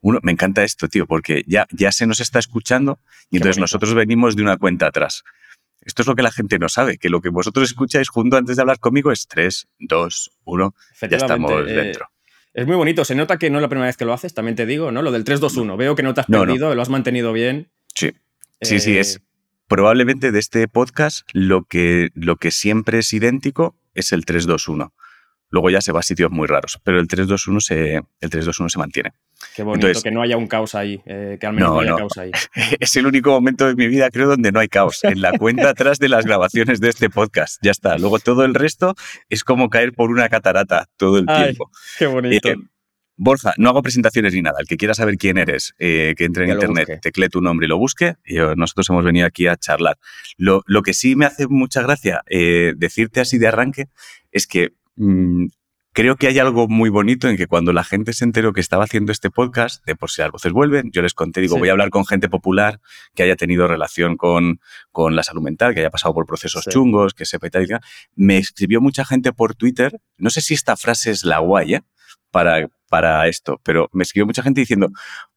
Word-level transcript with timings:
uno, 0.00 0.20
me 0.22 0.32
encanta 0.32 0.62
esto, 0.62 0.88
tío, 0.88 1.06
porque 1.06 1.44
ya, 1.46 1.66
ya 1.70 1.92
se 1.92 2.06
nos 2.06 2.20
está 2.20 2.38
escuchando 2.38 3.00
y 3.30 3.36
entonces 3.36 3.58
nosotros 3.58 3.94
venimos 3.94 4.36
de 4.36 4.42
una 4.42 4.56
cuenta 4.56 4.86
atrás. 4.86 5.24
Esto 5.80 6.02
es 6.02 6.08
lo 6.08 6.14
que 6.14 6.22
la 6.22 6.30
gente 6.30 6.58
no 6.58 6.68
sabe, 6.68 6.98
que 6.98 7.08
lo 7.08 7.20
que 7.20 7.30
vosotros 7.30 7.68
escucháis 7.68 8.08
junto 8.08 8.36
antes 8.36 8.56
de 8.56 8.62
hablar 8.62 8.78
conmigo 8.78 9.10
es 9.10 9.26
3, 9.26 9.68
2, 9.78 10.30
1, 10.44 10.74
ya 11.10 11.16
estamos 11.16 11.52
eh, 11.66 11.72
dentro. 11.72 12.08
Es 12.52 12.66
muy 12.66 12.76
bonito, 12.76 13.04
se 13.04 13.14
nota 13.14 13.38
que 13.38 13.50
no 13.50 13.58
es 13.58 13.62
la 13.62 13.68
primera 13.68 13.86
vez 13.86 13.96
que 13.96 14.04
lo 14.04 14.12
haces, 14.12 14.34
también 14.34 14.56
te 14.56 14.66
digo, 14.66 14.90
¿no? 14.90 15.02
Lo 15.02 15.12
del 15.12 15.24
3-2-1, 15.24 15.76
veo 15.76 15.94
que 15.94 16.02
no 16.02 16.14
te 16.14 16.20
has 16.22 16.26
perdido, 16.26 16.74
lo 16.74 16.82
has 16.82 16.88
mantenido 16.88 17.32
bien. 17.32 17.70
Sí, 17.94 18.12
sí, 18.60 18.80
sí, 18.80 18.98
es 18.98 19.16
eh, 19.16 19.20
probablemente 19.68 20.32
de 20.32 20.38
este 20.38 20.66
podcast 20.68 21.28
lo 21.32 21.64
que, 21.64 22.10
lo 22.14 22.36
que 22.36 22.50
siempre 22.50 22.98
es 22.98 23.12
idéntico 23.12 23.76
es 23.94 24.12
el 24.12 24.26
3-2-1. 24.26 24.92
Luego 25.50 25.70
ya 25.70 25.80
se 25.80 25.92
va 25.92 26.00
a 26.00 26.02
sitios 26.02 26.30
muy 26.30 26.46
raros, 26.46 26.80
pero 26.82 27.00
el 27.00 27.08
3-2-1 27.08 27.60
se, 27.60 28.02
el 28.20 28.30
3 28.30 28.44
se 28.44 28.78
mantiene. 28.78 29.12
Qué 29.54 29.62
bonito, 29.62 30.02
que 30.02 30.10
no 30.10 30.22
haya 30.22 30.36
un 30.36 30.46
caos 30.46 30.74
ahí, 30.74 31.00
eh, 31.06 31.36
que 31.40 31.46
al 31.46 31.54
menos 31.54 31.70
no, 31.70 31.80
haya 31.80 31.96
caos 31.96 32.16
ahí. 32.18 32.30
Es 32.80 32.96
el 32.96 33.06
único 33.06 33.30
momento 33.30 33.66
de 33.66 33.74
mi 33.74 33.86
vida, 33.86 34.10
creo, 34.10 34.28
donde 34.28 34.52
no 34.52 34.60
hay 34.60 34.68
caos. 34.68 35.04
En 35.04 35.20
la 35.20 35.32
cuenta 35.32 35.70
atrás 35.70 35.98
de 35.98 36.08
las 36.08 36.24
grabaciones 36.24 36.80
de 36.80 36.88
este 36.88 37.10
podcast. 37.10 37.58
Ya 37.62 37.70
está. 37.70 37.98
Luego 37.98 38.18
todo 38.18 38.44
el 38.44 38.54
resto 38.54 38.94
es 39.28 39.44
como 39.44 39.68
caer 39.70 39.92
por 39.92 40.10
una 40.10 40.28
catarata 40.28 40.88
todo 40.96 41.18
el 41.18 41.26
tiempo. 41.26 41.70
Qué 41.98 42.06
bonito. 42.06 42.48
Eh, 42.48 42.56
Borja, 43.16 43.52
no 43.56 43.68
hago 43.68 43.82
presentaciones 43.82 44.32
ni 44.32 44.42
nada. 44.42 44.58
El 44.60 44.66
que 44.66 44.76
quiera 44.76 44.94
saber 44.94 45.16
quién 45.16 45.38
eres, 45.38 45.74
eh, 45.78 46.14
que 46.16 46.24
entre 46.24 46.44
en 46.44 46.50
internet, 46.50 47.00
tecle 47.02 47.28
tu 47.28 47.40
nombre 47.40 47.66
y 47.66 47.68
lo 47.68 47.78
busque. 47.78 48.14
Y 48.24 48.36
nosotros 48.56 48.88
hemos 48.90 49.04
venido 49.04 49.26
aquí 49.26 49.46
a 49.48 49.56
charlar. 49.56 49.98
Lo, 50.36 50.62
que 50.84 50.94
sí 50.94 51.16
me 51.16 51.26
hace 51.26 51.48
mucha 51.48 51.82
gracia 51.82 52.22
decirte 52.28 53.20
así 53.20 53.38
de 53.38 53.48
arranque 53.48 53.88
es 54.30 54.46
que 54.46 54.72
Mm, 54.98 55.46
creo 55.98 56.14
que 56.14 56.28
hay 56.28 56.38
algo 56.38 56.68
muy 56.68 56.90
bonito 56.90 57.28
en 57.28 57.36
que 57.36 57.48
cuando 57.48 57.72
la 57.72 57.82
gente 57.82 58.12
se 58.12 58.24
enteró 58.24 58.52
que 58.52 58.60
estaba 58.60 58.84
haciendo 58.84 59.10
este 59.10 59.30
podcast, 59.30 59.84
de 59.84 59.96
por 59.96 60.12
si 60.12 60.20
las 60.20 60.30
voces 60.30 60.52
vuelven, 60.52 60.92
yo 60.92 61.02
les 61.02 61.12
conté, 61.12 61.40
digo, 61.40 61.58
voy 61.58 61.70
a 61.70 61.72
hablar 61.72 61.90
con 61.90 62.06
gente 62.06 62.28
popular 62.28 62.80
que 63.16 63.24
haya 63.24 63.34
tenido 63.34 63.66
relación 63.66 64.16
con, 64.16 64.60
con 64.92 65.16
la 65.16 65.24
salud 65.24 65.42
mental, 65.42 65.74
que 65.74 65.80
haya 65.80 65.90
pasado 65.90 66.14
por 66.14 66.24
procesos 66.24 66.66
chungos, 66.66 67.14
que 67.14 67.24
sepa 67.26 67.48
y 67.48 67.50
tal. 67.50 67.66
Me 68.14 68.38
escribió 68.38 68.80
mucha 68.80 69.04
gente 69.04 69.32
por 69.32 69.56
Twitter, 69.56 70.00
no 70.18 70.30
sé 70.30 70.40
si 70.40 70.54
esta 70.54 70.76
frase 70.76 71.10
es 71.10 71.24
la 71.24 71.40
guay, 71.40 71.74
¿eh? 71.74 71.82
para, 72.30 72.68
para 72.88 73.26
esto, 73.28 73.60
pero 73.62 73.88
me 73.92 74.02
escribió 74.02 74.26
mucha 74.26 74.42
gente 74.42 74.60
diciendo, 74.60 74.90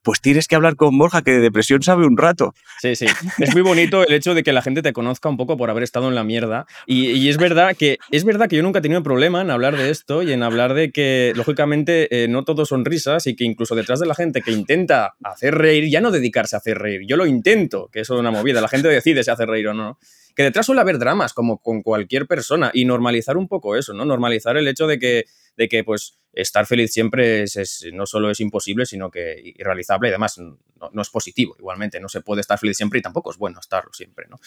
pues 0.03 0.21
tienes 0.21 0.47
que 0.47 0.55
hablar 0.55 0.75
con 0.75 0.97
Borja, 0.97 1.21
que 1.21 1.31
de 1.31 1.39
depresión 1.39 1.83
sabe 1.83 2.05
un 2.05 2.17
rato. 2.17 2.53
Sí, 2.79 2.95
sí. 2.95 3.05
Es 3.37 3.53
muy 3.53 3.61
bonito 3.61 4.05
el 4.05 4.13
hecho 4.13 4.33
de 4.33 4.43
que 4.43 4.53
la 4.53 4.61
gente 4.61 4.81
te 4.81 4.93
conozca 4.93 5.29
un 5.29 5.37
poco 5.37 5.57
por 5.57 5.69
haber 5.69 5.83
estado 5.83 6.07
en 6.09 6.15
la 6.15 6.23
mierda. 6.23 6.65
Y, 6.85 7.29
es, 7.29 7.37
verdad 7.37 7.75
que, 7.77 7.97
es 8.09 8.23
verdad 8.23 8.49
que 8.49 8.55
yo 8.55 8.63
nunca 8.63 8.79
he 8.79 8.81
tenido 8.81 9.03
problema 9.03 9.41
en 9.41 9.51
hablar 9.51 9.77
de 9.77 9.89
esto 9.89 10.23
y 10.23 10.31
en 10.31 10.43
hablar 10.43 10.73
de 10.73 10.91
que, 10.91 11.33
lógicamente, 11.35 12.23
eh, 12.23 12.27
no 12.27 12.43
todo 12.43 12.65
son 12.65 12.85
risas 12.85 13.27
y 13.27 13.35
que 13.35 13.43
incluso 13.43 13.75
detrás 13.75 13.99
de 13.99 14.07
la 14.07 14.15
gente 14.15 14.41
que 14.41 14.51
intenta 14.51 15.13
hacer 15.23 15.55
reír, 15.55 15.89
ya 15.89 16.01
no 16.01 16.11
dedicarse 16.11 16.55
a 16.55 16.59
hacer 16.59 16.79
reír, 16.79 17.01
yo 17.07 17.17
lo 17.17 17.25
intento, 17.25 17.89
que 17.91 18.01
eso 18.01 18.15
es 18.15 18.19
una 18.19 18.31
movida, 18.31 18.61
la 18.61 18.67
gente 18.67 18.87
decide 18.87 19.23
si 19.23 19.29
hace 19.29 19.45
reír 19.45 19.67
o 19.67 19.73
no 19.73 19.99
que 20.35 20.43
detrás 20.43 20.65
suele 20.65 20.81
haber 20.81 20.99
dramas, 20.99 21.33
como 21.33 21.57
con 21.57 21.81
cualquier 21.81 22.27
persona, 22.27 22.71
y 22.73 22.85
normalizar 22.85 23.37
un 23.37 23.47
poco 23.47 23.75
eso, 23.75 23.93
¿no? 23.93 24.05
Normalizar 24.05 24.57
el 24.57 24.67
hecho 24.67 24.87
de 24.87 24.99
que, 24.99 25.25
de 25.57 25.67
que 25.67 25.83
pues, 25.83 26.19
estar 26.33 26.65
feliz 26.65 26.91
siempre 26.91 27.43
es, 27.43 27.85
no 27.93 28.05
solo 28.05 28.29
es 28.29 28.39
imposible, 28.39 28.85
sino 28.85 29.11
que 29.11 29.41
irrealizable 29.43 30.09
y 30.09 30.11
además 30.11 30.37
no, 30.37 31.01
es 31.01 31.09
positivo. 31.09 31.55
Igualmente, 31.59 31.99
no 31.99 32.09
se 32.09 32.21
puede 32.21 32.41
estar 32.41 32.57
feliz 32.57 32.77
siempre 32.77 32.99
y 32.99 33.01
tampoco 33.01 33.31
es 33.31 33.37
bueno 33.37 33.59
estarlo 33.59 33.91
siempre, 33.93 34.25
¿no? 34.29 34.39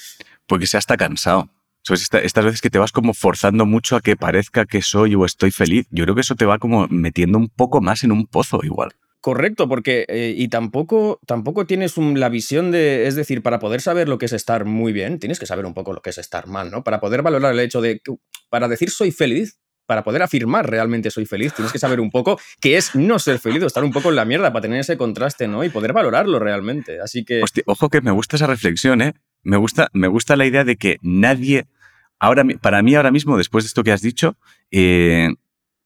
Porque 0.47 0.67
se 0.67 0.77
hasta 0.77 0.97
cansado. 0.97 1.51
estas 1.89 2.45
veces 2.45 2.61
que 2.61 2.71
te 2.71 2.79
vas 2.79 2.93
como 2.93 3.15
forzando 3.15 3.67
mucho 3.67 3.97
a 3.97 4.01
que 4.01 4.17
parezca 4.17 4.65
que 4.65 4.83
soy 4.83 5.15
o 5.15 5.25
estoy 5.25 5.51
feliz, 5.51 5.87
yo 5.91 6.05
creo 6.05 6.15
que 6.15 6.23
eso 6.23 6.35
te 6.35 6.47
va 6.47 6.59
como 6.59 6.87
metiendo 6.89 7.39
un 7.39 7.49
poco 7.49 7.81
más 7.81 8.05
en 8.05 8.13
un 8.13 8.27
pozo 8.27 8.61
igual. 8.63 8.93
Correcto, 9.25 9.69
porque 9.69 10.05
eh, 10.09 10.35
y 10.37 10.49
tampoco, 10.49 11.19
tampoco 11.27 11.65
tienes 11.65 11.97
la 11.97 12.29
visión 12.29 12.71
de, 12.71 13.07
es 13.07 13.15
decir, 13.15 13.43
para 13.43 13.59
poder 13.59 13.81
saber 13.81 14.07
lo 14.07 14.19
que 14.19 14.27
es 14.27 14.35
estar 14.35 14.67
muy 14.67 14.93
bien, 14.93 15.19
tienes 15.19 15.39
que 15.39 15.47
saber 15.47 15.65
un 15.65 15.73
poco 15.73 15.95
lo 15.95 16.03
que 16.03 16.11
es 16.11 16.19
estar 16.19 16.47
mal, 16.47 16.71
¿no? 16.71 16.85
Para 16.85 17.01
poder 17.01 17.23
valorar 17.23 17.55
el 17.55 17.61
hecho 17.61 17.81
de, 17.81 18.03
para 18.51 18.69
decir 18.69 18.91
soy 18.91 19.13
feliz, 19.13 19.59
para 19.87 20.05
poder 20.05 20.23
afirmar 20.23 20.69
realmente 20.69 21.11
soy 21.11 21.27
feliz, 21.27 21.53
tienes 21.55 21.73
que 21.73 21.79
saber 21.79 22.01
un 22.01 22.11
poco 22.11 22.39
qué 22.61 22.77
es 22.77 22.95
no 22.95 23.19
ser 23.19 23.39
feliz 23.39 23.63
o 23.63 23.67
estar 23.67 23.85
un 23.85 23.93
poco 23.93 24.11
en 24.11 24.17
la 24.17 24.25
mierda 24.25 24.53
para 24.53 24.63
tener 24.63 24.81
ese 24.81 24.97
contraste, 24.97 25.49
¿no? 25.49 25.65
Y 25.65 25.69
poder 25.69 25.93
valorarlo 25.93 26.39
realmente. 26.39 27.01
Así 27.01 27.25
que. 27.25 27.43
ojo 27.67 27.89
que 27.89 28.01
me 28.01 28.11
gusta 28.11 28.37
esa 28.37 28.47
reflexión, 28.47 29.03
¿eh? 29.03 29.15
Me 29.43 29.57
gusta, 29.57 29.89
me 29.93 30.09
gusta 30.09 30.37
la 30.37 30.47
idea 30.47 30.65
de 30.65 30.77
que 30.77 30.99
nadie. 31.03 31.67
Ahora, 32.19 32.45
para 32.61 32.83
mí, 32.83 32.95
ahora 32.95 33.11
mismo, 33.11 33.37
después 33.37 33.65
de 33.65 33.69
esto 33.69 33.85
que 33.85 33.93
has 33.93 34.01
dicho, 34.01 34.37
eh, 34.71 35.29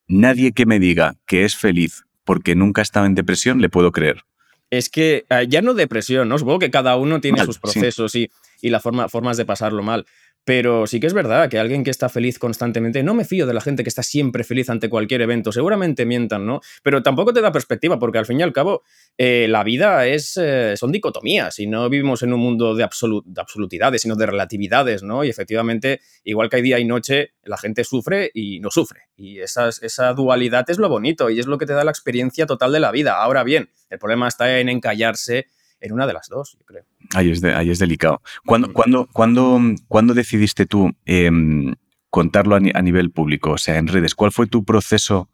nadie 0.06 0.52
que 0.52 0.66
me 0.66 0.78
diga 0.78 1.16
que 1.26 1.44
es 1.44 1.56
feliz 1.56 2.04
porque 2.24 2.54
nunca 2.54 2.82
estaba 2.82 3.06
en 3.06 3.14
depresión, 3.14 3.60
le 3.60 3.68
puedo 3.68 3.90
creer. 3.90 4.24
Es 4.70 4.90
que 4.90 5.24
eh, 5.30 5.46
ya 5.48 5.62
no 5.62 5.74
depresión, 5.74 6.28
¿no? 6.28 6.38
Supongo 6.38 6.58
que 6.58 6.70
cada 6.70 6.96
uno 6.96 7.20
tiene 7.20 7.42
sus 7.44 7.58
procesos 7.58 8.14
y, 8.14 8.30
y 8.60 8.68
las 8.68 8.82
formas 8.82 9.36
de 9.36 9.44
pasarlo 9.44 9.82
mal. 9.82 10.06
Pero 10.44 10.86
sí 10.86 10.98
que 10.98 11.06
es 11.06 11.12
verdad 11.12 11.50
que 11.50 11.58
alguien 11.58 11.84
que 11.84 11.90
está 11.90 12.08
feliz 12.08 12.38
constantemente, 12.38 13.02
no 13.02 13.12
me 13.12 13.24
fío 13.24 13.46
de 13.46 13.52
la 13.52 13.60
gente 13.60 13.82
que 13.82 13.90
está 13.90 14.02
siempre 14.02 14.44
feliz 14.44 14.70
ante 14.70 14.88
cualquier 14.88 15.20
evento, 15.20 15.52
seguramente 15.52 16.06
mientan, 16.06 16.46
¿no? 16.46 16.60
Pero 16.82 17.02
tampoco 17.02 17.34
te 17.34 17.42
da 17.42 17.52
perspectiva, 17.52 17.98
porque 17.98 18.18
al 18.18 18.24
fin 18.24 18.40
y 18.40 18.42
al 18.42 18.52
cabo 18.52 18.82
eh, 19.18 19.46
la 19.48 19.62
vida 19.62 20.06
es, 20.06 20.38
eh, 20.40 20.74
son 20.76 20.90
dicotomías 20.90 21.58
y 21.58 21.66
no 21.66 21.88
vivimos 21.90 22.22
en 22.22 22.32
un 22.32 22.40
mundo 22.40 22.74
de, 22.74 22.88
de, 22.88 23.40
absolutidades, 23.40 24.02
sino 24.02 24.16
de 24.16 24.26
relatividades, 24.26 25.02
¿no? 25.02 25.22
Y 25.22 25.28
efectivamente, 25.28 26.00
igual 26.24 26.48
que 26.48 26.56
hay 26.56 26.62
día 26.62 26.78
y 26.78 26.86
noche, 26.86 27.34
la 27.42 27.58
gente 27.58 27.84
sufre 27.84 28.30
y 28.32 28.60
no 28.60 28.70
sufre. 28.70 29.02
Y 29.16 29.40
esa 29.40 30.12
dualidad 30.14 30.68
es 30.70 30.78
lo 30.78 30.88
bonito 30.88 31.28
y 31.28 31.40
es 31.40 31.46
lo 31.46 31.58
que 31.58 31.66
te 31.66 31.74
da 31.74 31.84
la 31.84 31.90
experiencia 31.90 32.46
total 32.46 32.72
de 32.72 32.80
la 32.80 32.90
vida. 32.90 33.22
Ahora 33.22 33.44
bien, 33.44 33.70
el 33.90 33.98
problema 33.98 34.28
está 34.28 34.58
en 34.58 34.68
encallarse 34.68 35.48
en 35.80 35.92
una 35.92 36.06
de 36.06 36.12
las 36.12 36.28
dos, 36.28 36.56
yo 36.58 36.64
creo. 36.64 36.84
Ahí 37.14 37.30
es, 37.30 37.42
ahí 37.42 37.70
es 37.70 37.78
delicado. 37.78 38.20
¿Cuándo, 38.44 38.68
mm. 38.68 39.76
cuándo, 39.88 40.14
decidiste 40.14 40.66
tú 40.66 40.92
em, 41.06 41.74
contarlo 42.10 42.56
a, 42.56 42.60
nivel 42.60 43.10
público, 43.10 43.52
o 43.52 43.58
sea, 43.58 43.78
en 43.78 43.88
redes? 43.88 44.14
¿Cuál 44.14 44.32
fue 44.32 44.46
tu 44.46 44.64
proceso 44.64 45.30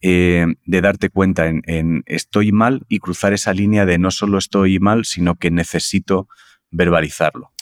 em, 0.00 0.56
de 0.64 0.80
darte 0.80 1.08
cuenta 1.08 1.46
en, 1.46 2.02
estoy 2.06 2.52
mal 2.52 2.84
y 2.88 2.98
cruzar 2.98 3.32
esa 3.32 3.52
línea 3.52 3.86
de 3.86 3.98
no 3.98 4.10
solo 4.10 4.38
estoy 4.38 4.78
mal, 4.78 5.04
sino 5.04 5.36
que 5.36 5.50
necesito 5.50 6.28
verbalizarlo? 6.70 7.52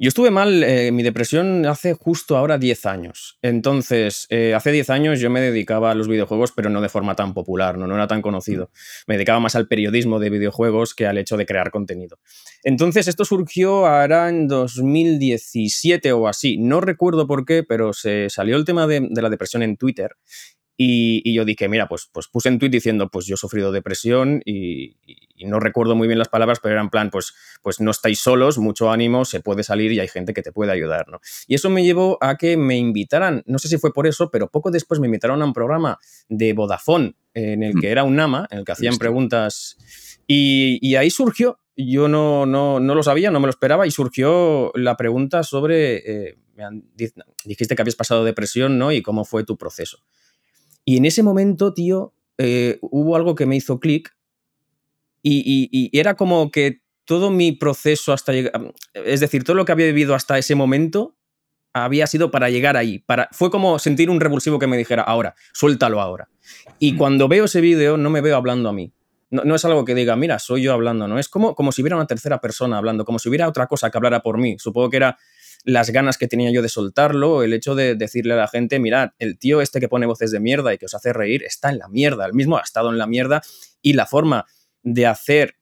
Yo 0.00 0.06
estuve 0.06 0.30
mal, 0.30 0.62
eh, 0.62 0.92
mi 0.92 1.02
depresión 1.02 1.66
hace 1.66 1.92
justo 1.92 2.36
ahora 2.36 2.56
10 2.56 2.86
años. 2.86 3.36
Entonces, 3.42 4.28
eh, 4.30 4.54
hace 4.54 4.70
10 4.70 4.90
años 4.90 5.18
yo 5.18 5.28
me 5.28 5.40
dedicaba 5.40 5.90
a 5.90 5.96
los 5.96 6.06
videojuegos, 6.06 6.52
pero 6.52 6.70
no 6.70 6.80
de 6.80 6.88
forma 6.88 7.16
tan 7.16 7.34
popular, 7.34 7.76
¿no? 7.76 7.88
no 7.88 7.96
era 7.96 8.06
tan 8.06 8.22
conocido. 8.22 8.70
Me 9.08 9.16
dedicaba 9.16 9.40
más 9.40 9.56
al 9.56 9.66
periodismo 9.66 10.20
de 10.20 10.30
videojuegos 10.30 10.94
que 10.94 11.08
al 11.08 11.18
hecho 11.18 11.36
de 11.36 11.46
crear 11.46 11.72
contenido. 11.72 12.20
Entonces, 12.62 13.08
esto 13.08 13.24
surgió 13.24 13.86
ahora 13.86 14.28
en 14.28 14.46
2017 14.46 16.12
o 16.12 16.28
así. 16.28 16.58
No 16.58 16.80
recuerdo 16.80 17.26
por 17.26 17.44
qué, 17.44 17.64
pero 17.64 17.92
se 17.92 18.30
salió 18.30 18.56
el 18.56 18.64
tema 18.64 18.86
de, 18.86 19.04
de 19.10 19.22
la 19.22 19.30
depresión 19.30 19.64
en 19.64 19.76
Twitter 19.76 20.12
y, 20.80 21.34
yo 21.34 21.44
dije, 21.44 21.68
mira, 21.68 21.88
pues, 21.88 22.08
pues 22.12 22.28
puse 22.28 22.48
en 22.48 22.60
tweet 22.60 22.70
diciendo, 22.70 23.10
pues 23.10 23.26
yo 23.26 23.34
he 23.34 23.36
sufrido 23.36 23.72
depresión 23.72 24.40
y, 24.44 24.96
no 25.44 25.58
recuerdo 25.58 25.96
muy 25.96 26.06
bien 26.06 26.18
las 26.18 26.28
palabras, 26.28 26.60
pero 26.62 26.74
era 26.74 26.82
en 26.82 26.88
plan, 26.88 27.10
pues, 27.10 27.34
pues 27.62 27.80
no 27.80 27.90
estáis 27.90 28.20
solos, 28.20 28.58
mucho 28.58 28.90
ánimo, 28.90 29.24
se 29.24 29.40
puede 29.40 29.64
salir 29.64 29.90
y 29.90 29.98
hay 29.98 30.06
gente 30.06 30.32
que 30.32 30.42
te 30.42 30.52
puede 30.52 30.70
ayudar, 30.70 31.08
¿no? 31.08 31.20
Y 31.48 31.56
eso 31.56 31.68
me 31.68 31.82
llevó 31.84 32.16
a 32.20 32.36
que 32.36 32.56
me 32.56 32.76
invitaran, 32.76 33.42
no 33.46 33.58
sé 33.58 33.68
si 33.68 33.78
fue 33.78 33.92
por 33.92 34.06
eso, 34.06 34.30
pero 34.30 34.48
poco 34.50 34.70
después 34.70 35.00
me 35.00 35.06
invitaron 35.06 35.42
a 35.42 35.44
un 35.44 35.52
programa 35.52 35.98
de 36.28 36.52
Vodafone 36.52 37.16
en 37.34 37.62
el 37.64 37.74
mm. 37.74 37.80
que 37.80 37.90
era 37.90 38.04
un 38.04 38.20
ama, 38.20 38.46
en 38.50 38.58
el 38.58 38.64
que 38.64 38.72
hacían 38.72 38.96
preguntas 38.98 39.76
y, 40.28 40.94
ahí 40.94 41.10
surgió, 41.10 41.58
yo 41.76 42.06
no, 42.06 42.46
no, 42.46 42.78
no, 42.78 42.94
lo 42.94 43.02
sabía, 43.02 43.30
no 43.30 43.40
me 43.40 43.46
lo 43.46 43.50
esperaba 43.50 43.86
y 43.86 43.90
surgió 43.90 44.70
la 44.74 44.96
pregunta 44.96 45.42
sobre, 45.42 46.28
eh, 46.28 46.38
dijiste 47.44 47.74
que 47.74 47.82
habías 47.82 47.96
pasado 47.96 48.24
depresión, 48.24 48.78
¿no? 48.78 48.92
Y 48.92 49.02
cómo 49.02 49.24
fue 49.24 49.44
tu 49.44 49.56
proceso. 49.56 49.98
Y 50.88 50.96
en 50.96 51.04
ese 51.04 51.22
momento, 51.22 51.74
tío, 51.74 52.14
eh, 52.38 52.78
hubo 52.80 53.14
algo 53.14 53.34
que 53.34 53.44
me 53.44 53.56
hizo 53.56 53.78
clic 53.78 54.16
y, 55.22 55.90
era 55.92 56.14
como 56.14 56.50
que 56.50 56.80
todo 57.04 57.30
mi 57.30 57.52
proceso 57.52 58.14
hasta 58.14 58.32
llegar, 58.32 58.72
es 58.94 59.20
decir, 59.20 59.44
todo 59.44 59.54
lo 59.54 59.66
que 59.66 59.72
había 59.72 59.84
vivido 59.84 60.14
hasta 60.14 60.38
ese 60.38 60.54
momento 60.54 61.14
había 61.74 62.06
sido 62.06 62.30
para 62.30 62.48
llegar 62.48 62.78
ahí. 62.78 63.00
Para, 63.00 63.28
fue 63.32 63.50
como 63.50 63.78
sentir 63.78 64.08
un 64.08 64.18
revulsivo 64.18 64.58
que 64.58 64.66
me 64.66 64.78
dijera, 64.78 65.02
ahora, 65.02 65.34
suéltalo 65.52 66.00
ahora. 66.00 66.30
Y 66.78 66.96
cuando 66.96 67.28
veo 67.28 67.44
ese 67.44 67.60
vídeo 67.60 67.98
no 67.98 68.08
me 68.08 68.22
veo 68.22 68.38
hablando 68.38 68.70
a 68.70 68.72
mí. 68.72 68.90
No, 69.28 69.44
no, 69.44 69.56
es 69.56 69.64
algo 69.66 69.84
que 69.84 69.94
diga, 69.94 70.16
mira, 70.16 70.38
soy 70.38 70.62
yo 70.62 70.72
hablando, 70.72 71.06
¿no? 71.06 71.18
Es 71.18 71.28
como, 71.28 71.54
como 71.54 71.70
si 71.70 71.82
hubiera 71.82 71.96
una 71.96 72.06
tercera 72.06 72.40
persona 72.40 72.78
hablando, 72.78 73.04
como 73.04 73.18
si 73.18 73.28
hubiera 73.28 73.46
otra 73.46 73.66
cosa 73.66 73.90
que 73.90 73.98
hablara 73.98 74.22
por 74.22 74.38
mí. 74.38 74.56
Supongo 74.58 74.88
que 74.88 74.96
era 74.96 75.18
las 75.64 75.90
ganas 75.90 76.18
que 76.18 76.28
tenía 76.28 76.50
yo 76.50 76.62
de 76.62 76.68
soltarlo, 76.68 77.42
el 77.42 77.52
hecho 77.52 77.74
de 77.74 77.94
decirle 77.94 78.34
a 78.34 78.36
la 78.36 78.48
gente, 78.48 78.78
mirad, 78.78 79.10
el 79.18 79.38
tío 79.38 79.60
este 79.60 79.80
que 79.80 79.88
pone 79.88 80.06
voces 80.06 80.30
de 80.30 80.40
mierda 80.40 80.72
y 80.72 80.78
que 80.78 80.86
os 80.86 80.94
hace 80.94 81.12
reír 81.12 81.42
está 81.44 81.70
en 81.70 81.78
la 81.78 81.88
mierda, 81.88 82.26
el 82.26 82.34
mismo 82.34 82.56
ha 82.56 82.62
estado 82.62 82.90
en 82.90 82.98
la 82.98 83.06
mierda 83.06 83.42
y 83.82 83.92
la 83.94 84.06
forma 84.06 84.46
de 84.82 85.06
hacer 85.06 85.56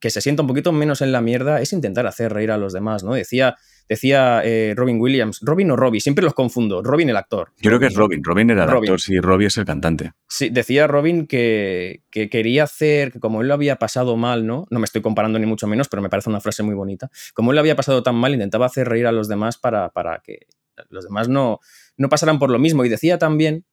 que 0.00 0.10
se 0.10 0.20
sienta 0.20 0.42
un 0.42 0.48
poquito 0.48 0.72
menos 0.72 1.00
en 1.02 1.12
la 1.12 1.20
mierda 1.20 1.60
es 1.60 1.72
intentar 1.72 2.06
hacer 2.06 2.32
reír 2.32 2.52
a 2.52 2.56
los 2.56 2.72
demás, 2.72 3.02
¿no? 3.02 3.14
Decía, 3.14 3.56
decía 3.88 4.42
eh, 4.44 4.74
Robin 4.76 5.00
Williams, 5.00 5.40
Robin 5.42 5.70
o 5.70 5.76
Robbie, 5.76 6.00
siempre 6.00 6.24
los 6.24 6.34
confundo, 6.34 6.82
Robin 6.82 7.08
el 7.08 7.16
actor. 7.16 7.52
Yo 7.58 7.70
creo 7.70 7.80
que 7.80 7.86
es 7.86 7.94
Robin, 7.94 8.22
Robin 8.22 8.50
era 8.50 8.64
el 8.64 8.70
actor, 8.70 9.00
sí, 9.00 9.18
Robbie 9.18 9.46
es 9.46 9.56
el 9.56 9.64
cantante. 9.64 10.12
Sí, 10.28 10.50
decía 10.50 10.86
Robin 10.86 11.26
que, 11.26 12.02
quería 12.10 12.64
hacer, 12.64 13.12
que 13.12 13.20
como 13.20 13.40
él 13.40 13.48
lo 13.48 13.54
había 13.54 13.76
pasado 13.76 14.16
mal, 14.16 14.46
¿no? 14.46 14.66
No 14.70 14.78
me 14.78 14.84
estoy 14.84 15.02
comparando 15.02 15.38
ni 15.38 15.46
mucho 15.46 15.66
menos, 15.66 15.88
pero 15.88 16.02
me 16.02 16.08
parece 16.08 16.28
una 16.30 16.40
frase 16.40 16.62
muy 16.62 16.74
bonita. 16.74 17.10
Como 17.34 17.50
él 17.50 17.56
lo 17.56 17.60
había 17.60 17.76
pasado 17.76 18.02
tan 18.02 18.16
mal, 18.16 18.32
intentaba 18.32 18.66
hacer 18.66 18.88
reír 18.88 19.06
a 19.06 19.12
los 19.12 19.28
demás 19.28 19.56
para, 19.56 19.90
para 19.90 20.20
que 20.24 20.46
los 20.90 21.04
demás 21.04 21.28
no, 21.28 21.60
no 21.96 22.08
pasaran 22.08 22.38
por 22.38 22.50
lo 22.50 22.58
mismo. 22.58 22.84
Y 22.84 22.88
decía 22.88 23.18
también 23.18 23.64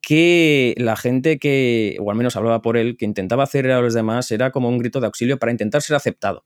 que 0.00 0.74
la 0.78 0.96
gente 0.96 1.38
que, 1.38 1.96
o 2.00 2.10
al 2.10 2.16
menos 2.16 2.36
hablaba 2.36 2.60
por 2.60 2.76
él, 2.76 2.96
que 2.96 3.04
intentaba 3.04 3.44
hacer 3.44 3.70
a 3.70 3.80
los 3.80 3.94
demás 3.94 4.30
era 4.30 4.50
como 4.50 4.68
un 4.68 4.78
grito 4.78 5.00
de 5.00 5.06
auxilio 5.06 5.38
para 5.38 5.52
intentar 5.52 5.80
ser 5.80 5.96
aceptado. 5.96 6.44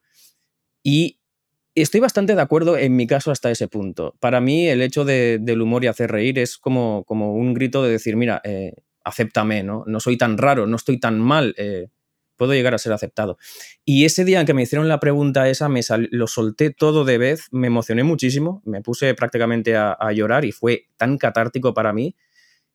Y 0.82 1.18
estoy 1.82 2.00
bastante 2.00 2.34
de 2.34 2.43
acuerdo 2.43 2.76
en 2.76 2.96
mi 2.96 3.06
caso 3.06 3.31
hasta 3.31 3.50
ese 3.50 3.69
punto. 3.69 4.14
Para 4.20 4.40
mí 4.40 4.69
el 4.69 4.82
hecho 4.82 5.05
del 5.05 5.61
humor 5.61 5.84
y 5.84 5.88
hacer 5.88 6.11
reír 6.11 6.38
es 6.38 6.58
como, 6.58 7.05
como 7.05 7.34
un 7.34 7.55
grito 7.55 7.82
de 7.82 7.90
decir, 7.90 8.17
mira, 8.17 8.40
eh, 8.44 8.75
acéptame, 9.05 9.62
¿no? 9.62 9.84
No 9.87 10.00
soy 10.00 10.17
tan 10.17 10.38
raro, 10.38 10.67
no 10.67 10.76
estoy 10.76 10.99
tan 10.99 11.20
mal, 11.20 11.55
eh, 11.58 11.88
puedo 12.37 12.52
llegar 12.52 12.75
a 12.75 12.78
ser 12.78 12.93
aceptado. 12.93 13.38
Y 13.84 14.05
ese 14.05 14.25
día 14.25 14.40
en 14.40 14.46
que 14.46 14.55
me 14.55 14.62
hicieron 14.62 14.88
la 14.88 15.00
pregunta 15.00 15.49
esa, 15.49 15.69
me 15.69 15.81
lo 16.11 16.26
solté 16.26 16.70
todo 16.70 17.05
de 17.05 17.19
vez, 17.19 17.49
me 17.52 17.69
emocioné 17.69 18.02
muchísimo, 18.05 18.62
me 18.64 18.82
puse 18.82 19.14
prácticamente 19.14 19.76
a, 19.76 19.93
a 19.93 20.12
llorar 20.12 20.44
y 20.44 20.52
fue 20.52 20.88
tan 20.96 21.19
catártico 21.19 21.75
para 21.75 21.93
mí. 21.93 22.17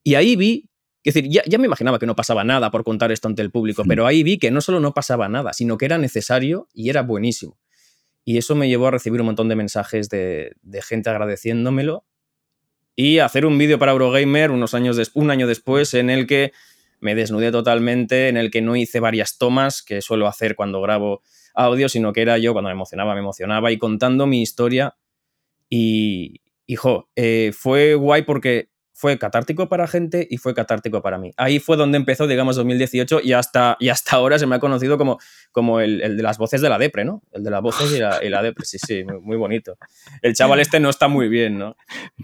Y 0.04 0.15
ahí 0.15 0.36
vi 0.36 0.71
es 1.04 1.15
decir, 1.15 1.31
ya, 1.31 1.57
me 1.57 1.65
imaginaba 1.65 1.97
que 1.97 2.06
no 2.06 2.15
pasaba 2.15 2.44
nada 2.44 2.69
por 2.69 2.83
contar 2.83 3.12
esto 3.12 3.27
ante 3.27 3.42
el 3.42 3.50
público, 3.50 3.83
pero 3.88 4.06
ahí 4.06 4.21
vi 4.21 4.38
que 4.38 4.51
no 4.51 4.62
solo 4.62 4.80
no 4.80 4.94
pasaba 4.94 5.27
nada, 5.30 5.51
sino 5.54 5.77
que 5.77 5.86
era 5.86 5.97
necesario 5.97 6.68
y 6.74 6.89
era 6.89 7.01
buenísimo. 7.01 7.57
Y 8.23 8.38
eso 8.38 8.56
me 8.56 8.68
llevó 8.68 8.88
a 8.88 8.91
recibir 8.91 9.21
un 9.21 9.27
montón 9.27 9.50
de 9.50 9.56
mensajes 9.56 10.09
de, 10.09 10.56
gente 10.83 11.09
agradeciéndomelo 11.09 12.06
y 12.95 13.19
hacer 13.19 13.45
un 13.45 13.57
vídeo 13.57 13.79
para 13.79 13.94
Eurogamer 13.94 14.51
unos 14.51 14.73
años 14.73 15.12
un 15.13 15.31
año 15.31 15.47
después 15.47 15.94
en 15.94 16.09
el 16.09 16.27
que 16.27 16.51
me 17.00 17.15
desnudé 17.15 17.51
totalmente, 17.51 18.29
en 18.29 18.38
el 18.38 18.51
que 18.51 18.62
no 18.62 18.75
hice 18.75 19.00
varias 19.00 19.38
tomas 19.38 19.81
que 19.81 20.01
suelo 20.01 20.27
hacer 20.27 20.56
cuando 20.56 20.81
grabo 20.81 21.23
audio, 21.53 21.89
sino 21.89 22.13
que 22.13 22.21
era 22.21 22.38
yo 22.38 22.53
cuando 22.53 22.69
me 22.69 22.73
emocionaba, 22.73 23.13
me 23.13 23.21
emocionaba 23.21 23.71
y 23.71 23.77
contando 23.77 24.27
mi 24.27 24.41
historia. 24.41 24.95
Y, 25.68 26.41
hijo, 26.68 27.09
eh, 27.15 27.51
fue 27.53 27.95
guay 27.95 28.21
porque 28.21 28.70
fue 29.01 29.18
catártico 29.18 29.68
para 29.68 29.88
gente 29.88 30.27
y 30.30 30.38
fue 30.38 30.53
catártico 30.53 31.01
para 31.01 31.18
mí. 31.18 31.31
Ahí 31.36 31.57
fue 31.57 31.75
donde 31.75 31.98
empezó, 31.98 32.27
digamos, 32.27 32.56
2018 32.56 33.21
y 33.24 33.33
hasta, 33.33 33.75
y 33.80 33.89
hasta 33.89 34.15
ahora 34.15 34.38
se 34.38 34.45
me 34.45 34.56
ha 34.56 34.59
conocido 34.59 35.00
como, 35.00 35.18
como 35.51 35.80
el, 35.80 36.18
de 36.18 36.21
las 36.21 36.38
voces 36.38 36.62
de 36.62 36.69
la 36.69 36.77
depre, 36.77 37.03
¿no? 37.03 37.24
El 37.31 37.44
de 37.44 37.50
las 37.50 37.63
voces 37.63 37.92
y 37.92 38.30
la, 38.30 38.44
depre, 38.44 38.63
sí, 38.63 38.77
sí, 38.77 39.03
muy, 39.03 39.38
bonito. 39.38 39.75
El 40.21 40.36
chaval 40.36 40.59
este 40.59 40.80
no 40.80 40.92
está 40.92 41.07
muy 41.07 41.30
bien, 41.30 41.57
¿no? 41.57 41.75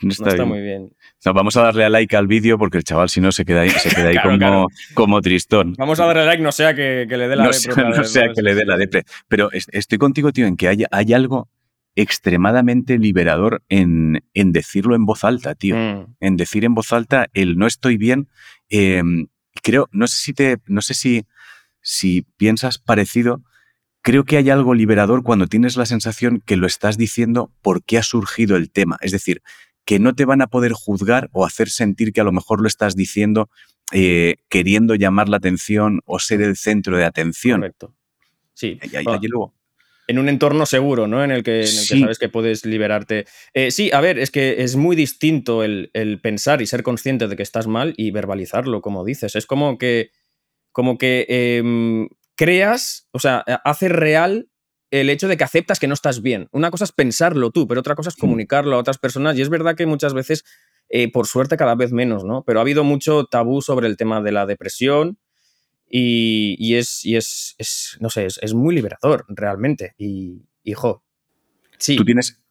No 0.03 0.11
está, 0.11 0.45
muy 0.45 0.61
bien. 0.61 0.91
vamos 1.25 1.57
a 1.57 1.63
darle 1.63 1.85
a 1.85 1.89
like 1.89 2.15
al 2.15 2.27
vídeo 2.27 2.59
porque 2.59 2.77
el 2.77 2.83
chaval 2.83 3.09
si 3.09 3.21
no 3.21 3.31
se 3.31 3.43
queda 3.43 3.61
ahí, 3.61 3.71
se 3.71 3.89
queda 3.89 4.09
ahí 4.09 4.17
como, 4.21 4.67
como 4.93 5.21
tristón. 5.21 5.73
Vamos 5.79 5.99
a 5.99 6.05
darle 6.05 6.21
a 6.21 6.25
like, 6.25 6.43
no 6.43 6.51
sea 6.51 6.75
que, 6.75 7.07
le 7.09 7.27
dé 7.27 7.35
la 7.35 7.49
depre. 7.49 7.83
no 7.85 8.03
sea 8.03 8.31
que 8.31 8.43
le 8.43 8.53
dé 8.53 8.65
la 8.65 8.77
depre. 8.77 9.03
Pero 9.27 9.49
estoy 9.51 9.97
contigo, 9.97 10.31
tío, 10.31 10.45
en 10.45 10.55
que 10.55 10.67
hay, 10.67 10.83
hay 10.91 11.13
algo 11.13 11.49
extremadamente 11.97 12.99
liberador 12.99 13.63
en, 13.69 14.23
en 14.35 14.51
decirlo 14.51 14.95
en 14.95 15.05
voz 15.05 15.23
alta, 15.23 15.55
tío. 15.55 15.75
Mm. 15.75 16.15
En 16.19 16.37
decir 16.37 16.63
en 16.63 16.75
voz 16.75 16.93
alta 16.93 17.27
el 17.33 17.57
no 17.57 17.65
estoy 17.65 17.97
bien. 17.97 18.29
Em, 18.69 19.27
creo, 19.63 19.89
no 19.91 20.05
sé 20.05 20.17
si 20.17 20.33
te, 20.33 20.57
no 20.67 20.83
sé 20.83 20.93
si, 20.93 21.25
si 21.81 22.21
piensas 22.37 22.77
parecido. 22.77 23.41
Creo 24.03 24.25
que 24.25 24.37
hay 24.37 24.51
algo 24.51 24.75
liberador 24.75 25.23
cuando 25.23 25.47
tienes 25.47 25.75
la 25.75 25.87
sensación 25.87 26.43
que 26.45 26.55
lo 26.55 26.67
estás 26.67 26.99
diciendo 26.99 27.51
porque 27.63 27.97
ha 27.97 28.03
surgido 28.03 28.57
el 28.57 28.69
tema. 28.69 28.97
Es 29.01 29.11
decir, 29.11 29.41
que 29.83 29.97
no 29.97 30.13
te 30.13 30.25
van 30.25 30.43
a 30.43 30.47
poder 30.47 30.73
juzgar 30.73 31.29
o 31.31 31.47
hacer 31.47 31.67
sentir 31.67 32.13
que 32.13 32.21
a 32.21 32.25
lo 32.25 32.31
mejor 32.31 32.61
lo 32.61 32.67
estás 32.67 32.95
diciendo 32.95 33.49
eh, 33.91 34.35
queriendo 34.49 34.93
llamar 34.93 35.29
la 35.29 35.37
atención 35.37 36.01
o 36.05 36.19
ser 36.19 36.43
el 36.43 36.57
centro 36.57 36.95
de 36.95 37.05
atención. 37.05 37.61
Correcto. 37.61 37.95
Sí. 38.53 38.79
Y, 38.83 39.27
luego 39.27 39.56
en 40.07 40.19
un 40.19 40.29
entorno 40.29 40.65
seguro, 40.65 41.07
¿no? 41.07 41.23
En 41.23 41.31
el 41.31 41.43
que, 41.43 41.67
sabes 41.67 42.17
que 42.17 42.29
puedes 42.29 42.65
liberarte. 42.65 43.25
Eh, 43.53 43.71
sí, 43.71 43.91
a 43.91 43.99
ver, 43.99 44.17
es 44.17 44.31
que 44.31 44.63
es 44.63 44.77
muy 44.77 44.95
distinto 44.95 45.63
el, 45.63 45.91
pensar 46.23 46.61
y 46.61 46.67
ser 46.67 46.81
consciente 46.81 47.27
de 47.27 47.35
que 47.35 47.43
estás 47.43 47.67
mal 47.67 47.93
y 47.97 48.11
verbalizarlo, 48.11 48.81
como 48.81 49.03
dices. 49.03 49.35
Es 49.35 49.45
como 49.45 49.77
que, 49.77 50.11
como 50.71 50.97
que 50.97 51.25
em, 51.27 52.07
creas, 52.35 53.07
o 53.11 53.19
sea, 53.19 53.39
hace 53.65 53.89
real 53.89 54.49
el 54.91 55.09
hecho 55.09 55.27
de 55.27 55.35
que 55.35 55.43
aceptas 55.43 55.79
que 55.79 55.87
no 55.87 55.93
estás 55.93 56.21
bien. 56.21 56.47
Una 56.53 56.71
cosa 56.71 56.85
es 56.85 56.93
pensarlo 56.93 57.51
tú, 57.51 57.67
pero 57.67 57.81
otra 57.81 57.95
cosa 57.95 58.09
es 58.09 58.15
comunicarlo 58.15 58.77
a 58.77 58.79
otras 58.79 58.97
personas. 58.97 59.37
Y 59.37 59.41
es 59.41 59.49
verdad 59.49 59.75
que 59.75 59.85
muchas 59.85 60.13
veces, 60.13 60.45
eh, 60.87 61.11
por 61.11 61.27
suerte, 61.27 61.57
cada 61.57 61.75
vez 61.75 61.91
menos, 61.91 62.23
¿no? 62.23 62.43
Pero 62.45 62.59
ha 62.59 62.61
habido 62.61 62.85
mucho 62.85 63.25
tabú 63.25 63.61
sobre 63.61 63.87
el 63.87 63.97
tema 63.97 64.21
de 64.21 64.31
la 64.31 64.45
depresión 64.45 65.19
y, 65.89 66.75
es, 66.75 67.05
y 67.05 67.15
es, 67.15 67.97
no 67.99 68.09
sé, 68.09 68.25
es, 68.25 68.53
muy 68.53 68.75
liberador 68.75 69.25
realmente. 69.29 69.93
Y, 69.97 70.43
hijo, 70.63 71.03
sí. 71.77 71.95
¿Tú 71.95 72.05
tienes, 72.05 72.41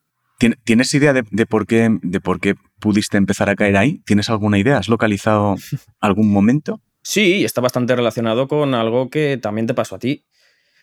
tienes 0.65 0.95
idea 0.95 1.13
de, 1.13 1.47
por 1.47 1.67
qué, 1.67 1.89
de 2.03 2.21
por 2.21 2.41
qué 2.41 2.55
pudiste 2.81 3.17
empezar 3.19 3.51
a 3.51 3.57
caer 3.57 3.77
ahí? 3.77 4.01
¿Tienes 4.07 4.31
alguna 4.31 4.59
idea? 4.59 4.79
¿Has 4.79 4.89
localizado 4.89 5.57
algún 6.01 6.31
momento? 6.31 6.81
Sí, 7.03 7.45
está 7.45 7.61
bastante 7.61 7.95
relacionado 7.95 8.49
con 8.49 8.75
algo 8.75 9.11
que 9.11 9.39
también 9.41 9.67
te 9.67 9.75
pasó 9.75 9.97
a 9.97 9.99
ti. 9.99 10.25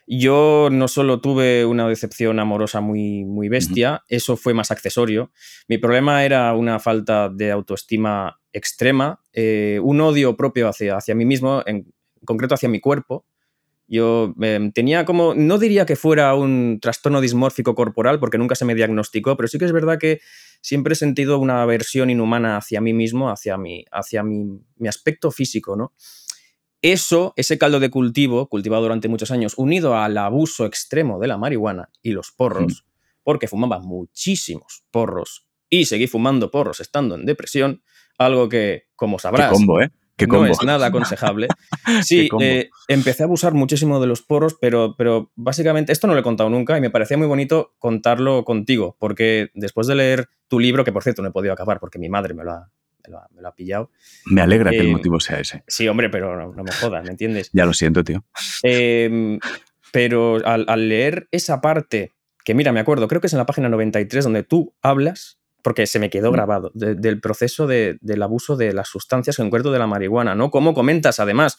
Yo 0.05 0.67
no 0.69 0.89
solo 0.89 1.21
tuve 1.21 1.65
una 1.65 1.87
decepción 1.87 2.39
amorosa 2.39 2.81
muy, 2.81 3.23
muy 3.23 3.47
bestia, 3.47 4.03
eso 4.09 4.35
fue 4.35 4.53
más 4.53 4.69
accesorio. 4.69 5.31
Mi 5.69 5.77
problema 5.77 6.25
era 6.25 6.53
una 6.55 6.79
falta 6.79 7.29
de 7.29 7.51
autoestima 7.51 8.37
extrema, 8.51 9.21
eh, 9.31 9.79
un 9.81 10.01
odio 10.01 10.35
propio 10.35 10.67
hacia, 10.67 10.97
hacia 10.97 11.15
mí 11.15 11.25
mismo, 11.25 11.63
en, 11.65 11.93
concreto 12.25 12.55
hacia 12.55 12.69
mi 12.69 12.79
cuerpo. 12.79 13.25
Yo 13.87 14.33
em, 14.41 14.71
tenía 14.71 15.05
como, 15.05 15.33
no 15.35 15.57
diría 15.57 15.85
que 15.85 15.95
fuera 15.95 16.33
un 16.35 16.79
trastorno 16.81 17.21
dismórfico 17.21 17.75
corporal, 17.75 18.19
porque 18.19 18.37
nunca 18.37 18.55
se 18.55 18.65
me 18.65 18.75
diagnosticó, 18.75 19.35
pero 19.35 19.47
sí 19.47 19.57
que 19.59 19.65
es 19.65 19.71
verdad 19.71 19.99
que 19.99 20.21
siempre 20.61 20.93
he 20.93 20.95
sentido 20.95 21.37
una 21.37 21.61
aversión 21.61 22.09
inhumana 22.09 22.57
hacia 22.57 22.81
mí 22.81 22.93
mismo, 22.93 23.29
hacia 23.29 23.57
mi, 23.57 23.85
hacia 23.91 24.23
mi, 24.23 24.61
aspecto 24.87 25.31
físico, 25.31 25.75
¿no? 25.75 25.93
Eso, 26.81 27.33
ese 27.37 27.57
caldo 27.57 27.79
de 27.79 27.89
cultivo, 27.89 28.47
cultivado 28.47 28.83
durante 28.83 29.07
muchos 29.07 29.31
años, 29.31 29.53
unido 29.57 29.95
al 29.95 30.17
abuso 30.17 30.65
extremo 30.65 31.19
de 31.19 31.27
la 31.27 31.37
marihuana 31.37 31.89
y 32.01 32.11
los 32.11 32.31
porros, 32.31 32.85
porque 33.23 33.47
fumaba 33.47 33.79
muchísimos 33.79 34.83
porros 34.91 35.47
y 35.69 35.85
seguí 35.85 36.07
fumando 36.07 36.51
porros 36.51 36.79
estando 36.79 37.15
en 37.15 37.25
depresión, 37.25 37.83
algo 38.17 38.47
que, 38.49 38.83
como 38.95 39.17
sabrás, 39.19 39.51
combo, 39.51 39.81
¿eh? 39.81 39.91
No 40.27 40.45
es 40.45 40.63
nada 40.63 40.87
aconsejable. 40.87 41.47
Sí, 42.03 42.29
eh, 42.39 42.69
empecé 42.87 43.23
a 43.23 43.25
abusar 43.25 43.53
muchísimo 43.53 43.99
de 43.99 44.07
los 44.07 44.21
poros, 44.21 44.55
pero, 44.59 44.95
pero 44.97 45.31
básicamente 45.35 45.91
esto 45.91 46.07
no 46.07 46.13
lo 46.13 46.19
he 46.19 46.23
contado 46.23 46.49
nunca 46.49 46.77
y 46.77 46.81
me 46.81 46.89
parecía 46.89 47.17
muy 47.17 47.27
bonito 47.27 47.73
contarlo 47.77 48.45
contigo, 48.45 48.95
porque 48.99 49.49
después 49.53 49.87
de 49.87 49.95
leer 49.95 50.29
tu 50.47 50.59
libro, 50.59 50.83
que 50.83 50.91
por 50.93 51.03
cierto 51.03 51.21
no 51.21 51.29
he 51.29 51.31
podido 51.31 51.53
acabar 51.53 51.79
porque 51.79 51.99
mi 51.99 52.09
madre 52.09 52.33
me 52.33 52.43
lo 52.43 52.51
ha, 52.51 52.69
me 53.33 53.41
lo 53.41 53.47
ha, 53.47 53.55
pillado. 53.55 53.91
Me 54.25 54.41
alegra 54.41 54.71
que 54.71 54.79
el 54.79 54.87
eh, 54.87 54.91
motivo 54.91 55.19
sea 55.19 55.39
ese. 55.39 55.63
Sí, 55.67 55.87
hombre, 55.87 56.09
pero 56.09 56.53
no, 56.53 56.63
me 56.63 56.71
jodas, 56.71 57.03
¿me 57.03 57.11
entiendes? 57.11 57.49
ya 57.51 57.65
lo 57.65 57.73
siento, 57.73 58.03
tío. 58.03 58.23
Em, 58.63 59.39
pero 59.91 60.37
al, 60.45 60.65
al 60.67 60.89
leer 60.89 61.27
esa 61.31 61.59
parte, 61.59 62.13
que 62.45 62.53
mira, 62.53 62.71
me 62.71 62.79
acuerdo, 62.79 63.07
creo 63.07 63.19
que 63.19 63.27
es 63.27 63.33
en 63.33 63.39
la 63.39 63.45
página 63.45 63.69
93 63.69 64.23
donde 64.23 64.43
tú 64.43 64.73
hablas 64.81 65.39
porque 65.63 65.87
se 65.87 65.97
me 65.97 66.09
quedó 66.09 66.29
mm. 66.29 66.33
grabado, 66.33 66.71
del 66.75 67.19
proceso 67.19 67.65
del 67.65 68.21
abuso 68.21 68.55
de 68.55 68.73
las 68.73 68.89
sustancias 68.89 69.39
en 69.39 69.45
concreto 69.45 69.71
de 69.71 69.79
la 69.79 69.87
marihuana, 69.87 70.35
¿no? 70.35 70.51
Como 70.51 70.73
comentas, 70.73 71.19
además, 71.19 71.57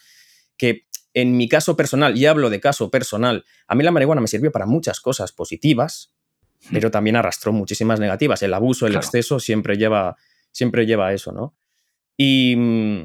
que 0.56 0.86
en 1.14 1.36
mi 1.36 1.48
caso 1.48 1.76
personal, 1.76 2.16
y 2.16 2.26
hablo 2.26 2.50
de 2.50 2.60
caso 2.60 2.90
personal, 2.90 3.44
a 3.66 3.74
mí 3.74 3.82
la 3.82 3.90
marihuana 3.90 4.20
me 4.20 4.28
sirvió 4.28 4.52
para 4.52 4.66
muchas 4.66 5.00
cosas 5.00 5.32
positivas, 5.32 6.14
mm. 6.68 6.72
pero 6.72 6.90
también 6.90 7.16
arrastró 7.16 7.52
muchísimas 7.52 7.98
negativas. 7.98 8.42
El 8.42 8.54
abuso, 8.54 8.86
el 8.86 8.94
exceso 8.94 9.40
siempre 9.40 9.76
lleva, 9.76 10.16
siempre 10.52 10.86
lleva 10.86 11.08
a 11.08 11.12
eso, 11.14 11.32
¿no? 11.32 11.56
Y, 12.16 12.54
mm, 12.56 13.04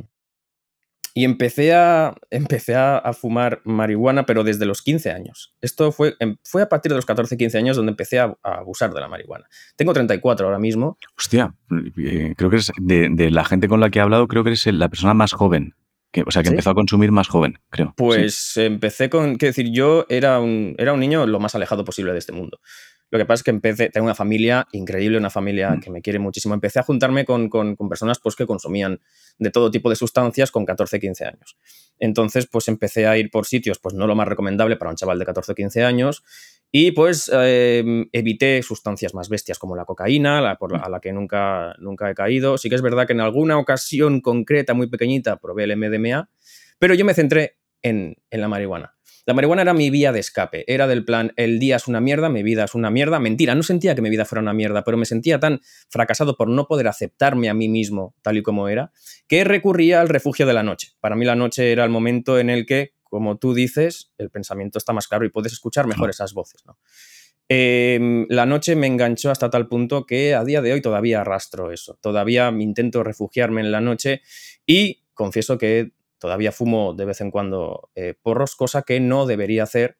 y 1.14 1.26
empecé 1.26 1.74
a, 1.74 2.16
empecé 2.30 2.76
a, 2.76 3.02
fumar 3.14 3.62
marihuana, 3.64 4.26
pero 4.26 4.44
desde 4.44 4.66
los 4.66 4.82
15 4.82 5.12
años. 5.12 5.54
Esto 5.62 5.92
fue, 5.92 6.16
em, 6.20 6.38
fue 6.44 6.62
a 6.62 6.70
partir 6.70 6.92
de 6.92 6.96
los 6.96 7.06
14, 7.06 7.38
15 7.38 7.58
años 7.58 7.78
donde 7.78 7.92
empecé 7.92 8.20
a, 8.20 8.36
abusar 8.44 8.94
de 8.94 9.00
la 9.00 9.08
marihuana. 9.08 9.46
Tengo 9.76 9.94
34 9.94 10.46
ahora 10.46 10.60
mismo. 10.60 10.98
Hostia, 11.18 11.56
eh, 11.98 12.34
creo 12.38 12.50
que 12.50 12.60
de, 12.80 13.32
la 13.32 13.46
gente 13.46 13.68
con 13.68 13.80
la 13.80 13.90
que 13.90 14.00
he 14.00 14.02
hablado, 14.02 14.28
creo 14.28 14.44
que 14.44 14.50
eres 14.50 14.66
la 14.68 14.90
persona 14.90 15.14
más 15.14 15.34
joven. 15.34 15.76
Que, 16.12 16.24
o 16.26 16.32
sea, 16.32 16.42
que 16.42 16.50
empezó 16.50 16.72
a 16.72 16.76
consumir 16.76 17.12
más 17.12 17.28
joven, 17.28 17.60
creo. 17.70 17.94
Pues 17.96 18.58
empecé 18.58 19.12
con. 19.12 19.36
Quiero 19.36 19.52
decir, 19.52 19.72
yo 19.72 20.08
era 20.10 20.40
un, 20.40 20.74
era 20.80 20.92
un 20.92 21.00
niño 21.00 21.28
lo 21.28 21.40
más 21.40 21.54
alejado 21.54 21.86
posible 21.86 22.14
de 22.14 22.18
este 22.18 22.32
mundo. 22.32 22.60
Lo 23.12 23.18
que 23.18 23.26
pasa 23.26 23.42
es 23.42 23.44
que 23.44 23.52
empecé, 23.52 23.90
tengo 23.90 24.06
una 24.06 24.16
familia 24.16 24.68
increíble, 24.72 25.18
una 25.18 25.30
familia 25.30 25.72
mm. 25.72 25.80
que 25.80 25.90
me 25.90 26.02
quiere 26.02 26.20
muchísimo. 26.20 26.54
Empecé 26.54 26.80
a 26.80 26.84
juntarme 26.84 27.26
con, 27.26 27.50
personas 27.90 28.20
pues, 28.20 28.36
que 28.36 28.46
consumían 28.46 29.00
de 29.40 29.50
todo 29.50 29.72
tipo 29.72 29.90
de 29.90 29.96
sustancias 29.96 30.52
con 30.52 30.66
14, 30.66 31.00
15 31.00 31.26
años. 31.26 31.58
Entonces, 31.98 32.48
pues 32.48 32.68
empecé 32.68 33.08
a 33.08 33.18
ir 33.18 33.32
por 33.32 33.46
sitios, 33.46 33.80
pues 33.80 33.96
no 33.96 34.06
lo 34.06 34.16
más 34.16 34.28
recomendable 34.28 34.76
para 34.78 34.92
un 34.92 34.98
chaval 34.98 35.18
de 35.18 35.26
14 35.26 35.52
o 35.52 35.56
15 35.56 35.84
años. 35.84 36.24
Y 36.72 36.92
pues 36.92 37.32
em, 37.34 38.08
evité 38.12 38.62
sustancias 38.62 39.16
más 39.16 39.28
bestias 39.28 39.58
como 39.58 39.76
la 39.76 39.86
cocaína, 39.86 40.40
la, 40.40 40.58
por 40.58 40.76
a 40.76 40.88
la 40.88 41.00
que 41.00 41.12
nunca, 41.12 41.76
nunca 41.80 42.12
he 42.12 42.14
caído. 42.14 42.60
Sí 42.60 42.70
que 42.70 42.76
es 42.76 42.84
verdad 42.84 43.08
que 43.08 43.14
en 43.14 43.22
alguna 43.22 43.58
ocasión 43.58 44.22
concreta, 44.22 44.76
muy 44.76 44.88
pequeñita, 44.88 45.38
probé 45.38 45.64
el 45.64 45.76
MDMA, 45.76 46.30
pero 46.78 46.94
yo 46.94 47.06
me 47.06 47.16
centré 47.16 47.58
en 47.82 48.18
la 48.30 48.48
marihuana. 48.48 48.99
La 49.26 49.34
marihuana 49.34 49.62
era 49.62 49.74
mi 49.74 49.90
vía 49.90 50.12
de 50.12 50.20
escape, 50.20 50.64
era 50.72 50.88
del 50.88 51.06
plan, 51.06 51.34
el 51.36 51.60
día 51.60 51.76
es 51.76 51.88
una 51.88 52.02
mierda, 52.02 52.30
mi 52.30 52.44
vida 52.44 52.64
es 52.64 52.76
una 52.76 52.90
mierda. 52.90 53.20
Mentira, 53.20 53.56
no 53.56 53.64
sentía 53.64 53.96
que 53.96 54.02
mi 54.02 54.10
vida 54.10 54.26
fuera 54.26 54.42
una 54.42 54.54
mierda, 54.54 54.84
pero 54.84 54.98
me 54.98 55.06
sentía 55.06 55.40
tan 55.40 55.62
fracasado 55.90 56.36
por 56.36 56.50
no 56.50 56.68
poder 56.68 56.88
aceptarme 56.88 57.50
a 57.50 57.54
mí 57.54 57.70
mismo 57.70 58.16
tal 58.22 58.38
y 58.38 58.44
como 58.44 58.68
era, 58.68 58.92
que 59.28 59.44
recurría 59.44 60.02
al 60.02 60.10
refugio 60.10 60.46
de 60.46 60.54
la 60.54 60.64
noche. 60.64 60.90
Para 61.00 61.16
mí 61.16 61.26
la 61.26 61.36
noche 61.36 61.72
era 61.72 61.84
el 61.84 61.90
momento 61.90 62.40
en 62.40 62.50
el 62.50 62.66
que, 62.66 62.94
como 63.04 63.38
tú 63.38 63.54
dices, 63.54 64.12
el 64.18 64.30
pensamiento 64.30 64.78
está 64.78 64.94
más 64.94 65.08
claro 65.08 65.26
y 65.26 65.30
puedes 65.30 65.54
escuchar 65.54 65.88
mejor 65.88 66.10
esas 66.10 66.34
voces. 66.34 66.64
Em, 67.52 68.28
la 68.30 68.46
noche 68.46 68.76
me 68.76 68.86
enganchó 68.86 69.32
hasta 69.32 69.50
tal 69.50 69.68
punto 69.68 70.06
que 70.06 70.36
a 70.36 70.44
día 70.44 70.62
de 70.62 70.72
hoy 70.72 70.82
todavía 70.82 71.22
arrastro 71.22 71.72
eso. 71.72 71.98
Todavía 72.00 72.54
intento 72.58 73.04
refugiarme 73.04 73.62
en 73.62 73.72
la 73.72 73.82
noche 73.82 74.22
y 74.68 75.04
confieso 75.16 75.58
que 75.58 75.92
Todavía 76.20 76.52
fumo 76.52 76.94
de 76.94 77.06
vez 77.06 77.22
en 77.22 77.32
cuando 77.32 77.90
eh, 77.96 78.14
porros, 78.22 78.56
cosa 78.56 78.84
que 78.84 79.00
no 79.00 79.26
debería 79.26 79.64
hacer, 79.64 79.98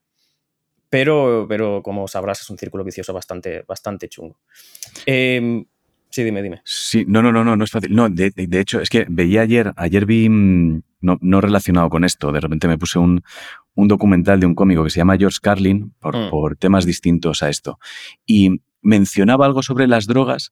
pero, 0.90 1.46
pero 1.48 1.82
como 1.84 2.08
sabrás 2.08 2.42
es 2.42 2.50
un 2.50 2.58
círculo 2.58 2.84
vicioso 2.84 3.14
bastante, 3.14 3.64
bastante 3.68 4.10
chungo. 4.10 4.40
Em, 5.06 5.66
sí, 6.10 6.24
dime, 6.24 6.42
dime. 6.42 6.62
Sí, 6.66 7.06
no, 7.08 7.22
no, 7.22 7.32
no, 7.32 7.44
no, 7.44 7.56
no 7.56 7.64
es 7.64 7.72
fácil. 7.72 7.96
No, 7.96 8.10
de, 8.10 8.34
hecho, 8.60 8.82
es 8.82 8.90
que 8.90 9.06
veía 9.10 9.42
ayer, 9.42 9.72
ayer 9.78 10.06
vi, 10.06 10.28
mm, 10.28 10.82
no, 11.02 11.18
no, 11.22 11.42
relacionado 11.42 11.90
con 11.90 12.04
esto, 12.04 12.32
de 12.32 12.42
repente 12.42 12.68
me 12.68 12.78
puse 12.78 13.00
un, 13.00 13.24
un, 13.76 13.88
documental 13.88 14.40
de 14.40 14.46
un 14.46 14.56
cómico 14.56 14.84
que 14.84 14.90
se 14.90 14.98
llama 14.98 15.18
George 15.18 15.40
Carlin, 15.42 15.94
por, 16.00 16.18
mm. 16.18 16.30
por 16.30 16.58
temas 16.58 16.86
distintos 16.86 17.44
a 17.44 17.50
esto, 17.50 17.80
y 18.26 18.62
mencionaba 18.82 19.46
algo 19.46 19.64
sobre 19.64 19.88
las 19.88 20.08
drogas 20.08 20.52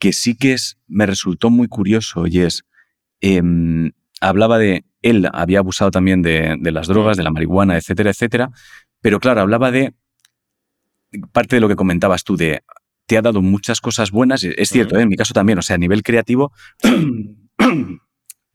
que 0.00 0.12
sí 0.12 0.34
que 0.34 0.54
es, 0.54 0.78
me 0.88 1.06
resultó 1.06 1.50
muy 1.50 1.68
curioso 1.68 2.26
y 2.26 2.40
es, 2.40 2.64
em, 3.20 3.92
hablaba 4.20 4.58
de 4.58 4.84
él 5.02 5.28
había 5.32 5.60
abusado 5.60 5.90
también 5.90 6.22
de, 6.22 6.58
las 6.60 6.86
drogas, 6.86 7.16
de 7.16 7.22
la 7.22 7.30
marihuana, 7.30 7.76
etcétera, 7.76 8.10
etcétera. 8.10 8.50
Pero 9.00 9.18
claro, 9.18 9.40
hablaba 9.40 9.70
de 9.70 9.94
parte 11.32 11.56
de 11.56 11.60
lo 11.60 11.68
que 11.68 11.76
comentabas 11.76 12.22
tú, 12.22 12.36
de 12.36 12.62
te 13.06 13.16
ha 13.16 13.22
dado 13.22 13.42
muchas 13.42 13.80
cosas 13.80 14.10
buenas. 14.10 14.44
Es 14.44 14.68
cierto, 14.68 14.96
¿eh? 14.96 15.02
en 15.02 15.08
mi 15.08 15.16
caso 15.16 15.34
también, 15.34 15.58
o 15.58 15.62
sea, 15.62 15.74
a 15.74 15.78
nivel 15.78 16.02
creativo, 16.02 16.52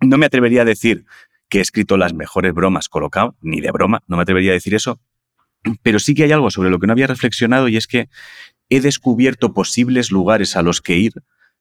no 0.02 0.18
me 0.18 0.26
atrevería 0.26 0.62
a 0.62 0.66
decir 0.66 1.06
que 1.50 1.58
he 1.58 1.62
escrito 1.62 1.98
las 1.98 2.14
mejores 2.14 2.54
bromas 2.54 2.88
colocado, 2.88 3.36
ni 3.42 3.60
de 3.60 3.72
broma, 3.72 4.04
no 4.08 4.16
me 4.16 4.24
atrevería 4.24 4.52
a 4.52 4.54
decir 4.54 4.74
eso, 4.74 5.02
pero 5.82 6.00
sí 6.00 6.14
que 6.16 6.24
hay 6.24 6.32
algo 6.32 6.52
sobre 6.52 6.70
lo 6.70 6.80
que 6.80 6.88
no 6.88 6.94
había 6.94 7.08
reflexionado 7.08 7.68
y 7.68 7.78
es 7.78 7.88
que 7.88 8.10
he 8.70 8.82
descubierto 8.82 9.54
posibles 9.54 10.12
lugares 10.12 10.56
a 10.56 10.62
los 10.62 10.82
que 10.82 10.96
ir 10.96 11.14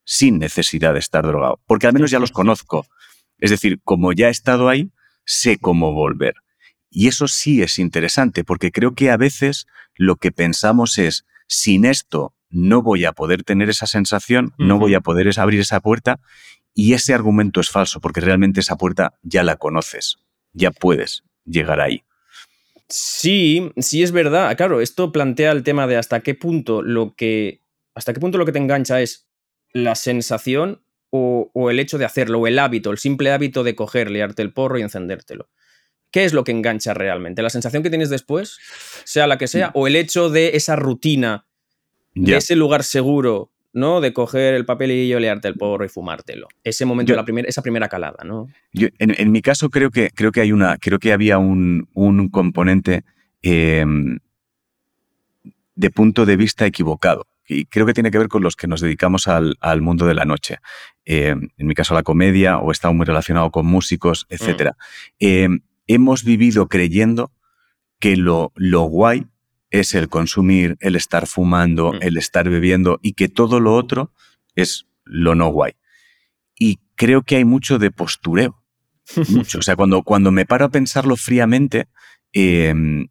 sin 0.04 0.38
necesidad 0.38 0.92
de 0.92 1.00
estar 1.00 1.26
drogado, 1.26 1.60
porque 1.66 1.86
al 1.86 1.94
menos 1.94 2.10
ya 2.10 2.18
los 2.18 2.30
conozco. 2.30 2.86
Es 3.38 3.50
decir, 3.50 3.80
como 3.82 4.12
ya 4.12 4.28
he 4.28 4.30
estado 4.30 4.68
ahí, 4.68 4.90
sé 5.24 5.58
cómo 5.58 5.92
volver. 5.92 6.34
Y 6.90 7.08
eso 7.08 7.28
sí 7.28 7.62
es 7.62 7.78
interesante, 7.78 8.44
porque 8.44 8.70
creo 8.70 8.94
que 8.94 9.10
a 9.10 9.16
veces 9.16 9.66
lo 9.96 10.16
que 10.16 10.32
pensamos 10.32 10.98
es, 10.98 11.24
sin 11.46 11.84
esto 11.84 12.34
no 12.50 12.82
voy 12.82 13.04
a 13.04 13.12
poder 13.12 13.42
tener 13.42 13.68
esa 13.68 13.86
sensación, 13.86 14.52
no 14.58 14.78
voy 14.78 14.94
a 14.94 15.00
poder 15.00 15.28
abrir 15.38 15.60
esa 15.60 15.80
puerta, 15.80 16.20
y 16.72 16.92
ese 16.92 17.12
argumento 17.12 17.60
es 17.60 17.70
falso, 17.70 18.00
porque 18.00 18.20
realmente 18.20 18.60
esa 18.60 18.76
puerta 18.76 19.14
ya 19.22 19.42
la 19.42 19.56
conoces, 19.56 20.18
ya 20.52 20.70
puedes 20.70 21.24
llegar 21.44 21.80
ahí. 21.80 22.04
Sí, 22.88 23.72
sí 23.78 24.02
es 24.02 24.12
verdad. 24.12 24.56
Claro, 24.56 24.80
esto 24.80 25.10
plantea 25.10 25.52
el 25.52 25.62
tema 25.62 25.86
de 25.86 25.96
hasta 25.96 26.20
qué 26.20 26.34
punto 26.34 26.82
lo 26.82 27.14
que. 27.16 27.62
hasta 27.94 28.12
qué 28.12 28.20
punto 28.20 28.38
lo 28.38 28.46
que 28.46 28.52
te 28.52 28.58
engancha 28.58 29.00
es 29.00 29.26
la 29.72 29.94
sensación 29.94 30.83
o, 31.16 31.70
el 31.70 31.78
hecho 31.78 31.96
de 31.96 32.04
hacerlo, 32.04 32.40
o 32.40 32.46
el 32.48 32.58
hábito, 32.58 32.90
el 32.90 32.98
simple 32.98 33.30
hábito 33.30 33.62
de 33.62 33.76
coger, 33.76 34.10
liarte 34.10 34.42
el 34.42 34.52
porro 34.52 34.78
y 34.78 34.82
encendértelo. 34.82 35.48
¿Qué 36.10 36.24
es 36.24 36.32
lo 36.32 36.42
que 36.42 36.50
engancha 36.50 36.92
realmente? 36.92 37.40
¿La 37.40 37.50
sensación 37.50 37.84
que 37.84 37.90
tienes 37.90 38.10
después, 38.10 38.58
sea 39.04 39.28
la 39.28 39.38
que 39.38 39.46
sea, 39.46 39.70
o 39.74 39.86
el 39.86 39.94
hecho 39.94 40.28
de 40.28 40.56
esa 40.56 40.74
rutina, 40.74 41.46
de 42.14 42.36
ese 42.36 42.56
lugar 42.56 42.82
seguro, 42.82 43.52
¿no? 43.72 44.00
De 44.00 44.12
coger 44.12 44.54
el 44.54 44.64
papelillo, 44.64 45.20
liarte 45.20 45.46
el 45.46 45.54
porro 45.54 45.84
y 45.84 45.88
fumártelo. 45.88 46.48
Ese 46.64 46.84
momento, 46.84 47.14
la 47.14 47.24
esa 47.46 47.62
primera 47.62 47.88
calada, 47.88 48.24
¿no? 48.24 48.48
en, 48.72 49.32
mi 49.32 49.40
caso 49.40 49.70
creo 49.70 49.90
que, 49.90 50.10
creo 50.14 50.32
que 50.32 50.40
hay 50.40 50.50
una, 50.50 50.78
creo 50.78 50.98
que 50.98 51.12
había 51.12 51.38
un, 51.38 51.88
componente 52.32 53.04
em, 53.42 54.18
de 55.76 55.90
punto 55.90 56.26
de 56.26 56.36
vista 56.36 56.66
equivocado 56.66 57.26
y 57.46 57.66
creo 57.66 57.86
que 57.86 57.94
tiene 57.94 58.10
que 58.10 58.18
ver 58.18 58.28
con 58.28 58.42
los 58.42 58.56
que 58.56 58.66
nos 58.66 58.80
dedicamos 58.80 59.28
al, 59.28 59.82
mundo 59.82 60.06
de 60.06 60.14
la 60.14 60.24
noche. 60.24 60.58
Eh, 61.04 61.34
en 61.56 61.66
mi 61.66 61.74
caso, 61.74 61.94
la 61.94 62.02
comedia, 62.02 62.58
o 62.58 62.70
he 62.70 62.72
estado 62.72 62.94
muy 62.94 63.04
relacionado 63.06 63.50
con 63.50 63.66
músicos, 63.66 64.26
etc. 64.30 64.70
Mm. 64.70 64.76
Eh, 65.20 65.48
hemos 65.86 66.24
vivido 66.24 66.68
creyendo 66.68 67.32
que 68.00 68.16
lo, 68.16 68.52
lo, 68.54 68.82
guay 68.82 69.26
es 69.70 69.94
el 69.94 70.08
consumir, 70.08 70.76
el 70.80 70.96
estar 70.96 71.26
fumando, 71.26 71.92
mm. 71.92 71.98
el 72.00 72.16
estar 72.16 72.48
bebiendo 72.48 72.98
y 73.02 73.12
que 73.12 73.28
todo 73.28 73.60
lo 73.60 73.74
otro 73.74 74.12
es 74.54 74.86
lo 75.04 75.34
no 75.34 75.48
guay. 75.48 75.72
Y 76.58 76.80
creo 76.94 77.22
que 77.22 77.36
hay 77.36 77.44
mucho 77.44 77.78
de 77.78 77.90
postureo. 77.90 78.62
Mucho. 79.28 79.58
O 79.58 79.62
sea, 79.62 79.76
cuando, 79.76 80.02
cuando 80.02 80.32
me 80.32 80.46
paro 80.46 80.64
a 80.64 80.70
pensarlo 80.70 81.16
fríamente, 81.16 81.88
em, 82.32 83.08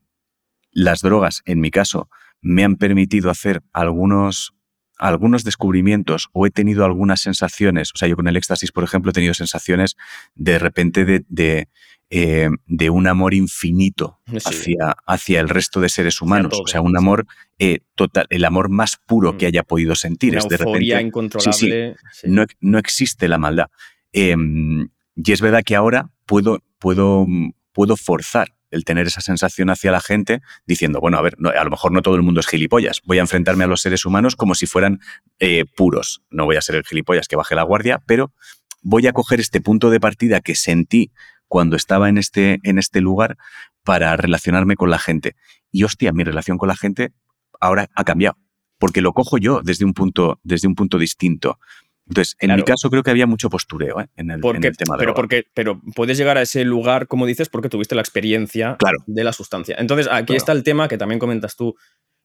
las 0.71 1.01
drogas, 1.01 1.43
en 1.45 1.59
mi 1.59 1.69
caso, 1.69 2.09
me 2.43 2.63
han 2.63 2.75
permitido 2.75 3.31
hacer 3.31 3.63
algunos, 3.71 4.53
algunos 4.99 5.43
descubrimientos 5.43 6.29
o 6.33 6.45
he 6.45 6.51
tenido 6.51 6.85
algunas 6.85 7.21
sensaciones. 7.21 7.91
O 7.95 7.97
sea, 7.97 8.07
yo 8.07 8.15
con 8.15 8.27
el 8.27 8.37
éxtasis, 8.37 8.71
por 8.71 8.83
ejemplo, 8.83 9.09
he 9.09 9.13
tenido 9.13 9.33
sensaciones 9.33 9.95
de 10.35 10.59
repente 10.59 11.05
de, 11.05 11.25
de, 11.29 11.67
eh, 12.09 12.49
un 12.91 13.07
amor 13.07 13.33
infinito 13.33 14.19
hacia, 14.27 14.95
hacia, 15.07 15.39
el 15.39 15.49
resto 15.49 15.79
de 15.79 15.89
seres 15.89 16.21
humanos. 16.21 16.59
o 16.61 16.67
sea, 16.67 16.81
un 16.81 16.95
amor 16.97 17.25
eh, 17.57 17.79
total, 17.95 18.27
el 18.29 18.45
amor 18.45 18.69
más 18.69 18.97
puro 18.97 19.37
que 19.37 19.45
mm. 19.45 19.47
haya 19.47 19.63
podido 19.63 19.95
sentir. 19.95 20.35
es 20.35 20.47
de 20.47 20.57
repente. 20.57 21.01
incontrolable. 21.01 21.95
No, 22.25 22.45
no, 22.59 22.77
existe 22.77 23.27
la 23.27 23.37
maldad. 23.37 23.67
Em, 24.11 24.89
y 25.15 25.31
es 25.31 25.41
verdad 25.41 25.63
que 25.65 25.75
ahora 25.75 26.09
puedo, 26.25 26.61
puedo, 26.77 27.25
puedo 27.71 27.95
forzar 27.95 28.53
el 28.73 28.83
tener 28.85 29.07
esa 29.07 29.21
sensación 29.21 29.69
hacia 29.69 29.91
la 29.91 30.01
gente 30.01 30.41
diciendo, 30.65 30.99
bueno, 30.99 31.17
a 31.17 31.21
ver, 31.21 31.37
a 31.55 31.63
lo 31.63 31.69
mejor 31.69 31.91
no 31.91 32.01
todo 32.01 32.15
el 32.15 32.23
mundo 32.23 32.39
es 32.39 32.47
gilipollas, 32.47 33.01
voy 33.05 33.19
a 33.19 33.21
enfrentarme 33.21 33.63
a 33.63 33.67
los 33.67 33.81
seres 33.81 34.05
humanos 34.05 34.35
como 34.35 34.55
si 34.55 34.65
fueran 34.65 34.99
eh, 35.39 35.65
puros, 35.75 36.21
no 36.29 36.45
voy 36.45 36.55
a 36.55 36.61
ser 36.61 36.75
el 36.75 36.83
gilipollas 36.83 37.27
que 37.27 37.35
baje 37.35 37.55
la 37.55 37.63
guardia, 37.63 38.01
pero 38.05 38.33
voy 38.81 39.07
a 39.07 39.13
coger 39.13 39.39
este 39.39 39.61
punto 39.61 39.89
de 39.89 39.99
partida 39.99 40.41
que 40.41 40.55
sentí 40.55 41.11
cuando 41.47 41.75
estaba 41.75 42.09
en 42.09 42.17
este, 42.17 42.59
en 42.63 42.79
este 42.79 42.99
lugar 42.99 43.37
para 43.83 44.17
relacionarme 44.17 44.75
con 44.75 44.89
la 44.89 44.97
gente. 44.97 45.35
Y 45.71 45.83
hostia, 45.83 46.11
mi 46.11 46.23
relación 46.23 46.57
con 46.57 46.67
la 46.67 46.75
gente 46.75 47.13
ahora 47.59 47.89
ha 47.95 48.03
cambiado, 48.03 48.37
porque 48.79 49.01
lo 49.01 49.13
cojo 49.13 49.37
yo 49.37 49.61
desde 49.61 49.85
un 49.85 49.93
punto, 49.93 50.39
desde 50.43 50.67
un 50.67 50.75
punto 50.75 50.97
distinto. 50.97 51.59
Entonces, 52.07 52.35
en 52.39 52.55
mi 52.55 52.63
caso 52.63 52.89
creo 52.89 53.01
que 53.01 53.11
había 53.11 53.27
mucho 53.27 53.49
postureo 53.49 54.01
¿eh? 54.01 54.07
en, 54.17 54.29
el, 54.29 54.41
tema 54.41 54.97
de 54.97 54.99
pero, 54.99 55.13
porque, 55.13 55.45
pero 55.53 55.81
puedes 55.95 56.17
llegar 56.17 56.37
a 56.37 56.41
ese 56.41 56.65
lugar, 56.65 57.07
como 57.07 57.25
dices, 57.25 57.49
porque 57.49 57.69
tuviste 57.69 57.95
la 57.95 58.01
experiencia 58.01 58.77
de 59.07 59.23
la 59.23 59.31
sustancia. 59.31 59.75
Entonces, 59.79 60.07
aquí 60.11 60.35
está 60.35 60.51
el 60.51 60.63
tema 60.63 60.87
que 60.87 60.97
también 60.97 61.19
comentas 61.19 61.55
tú 61.55 61.75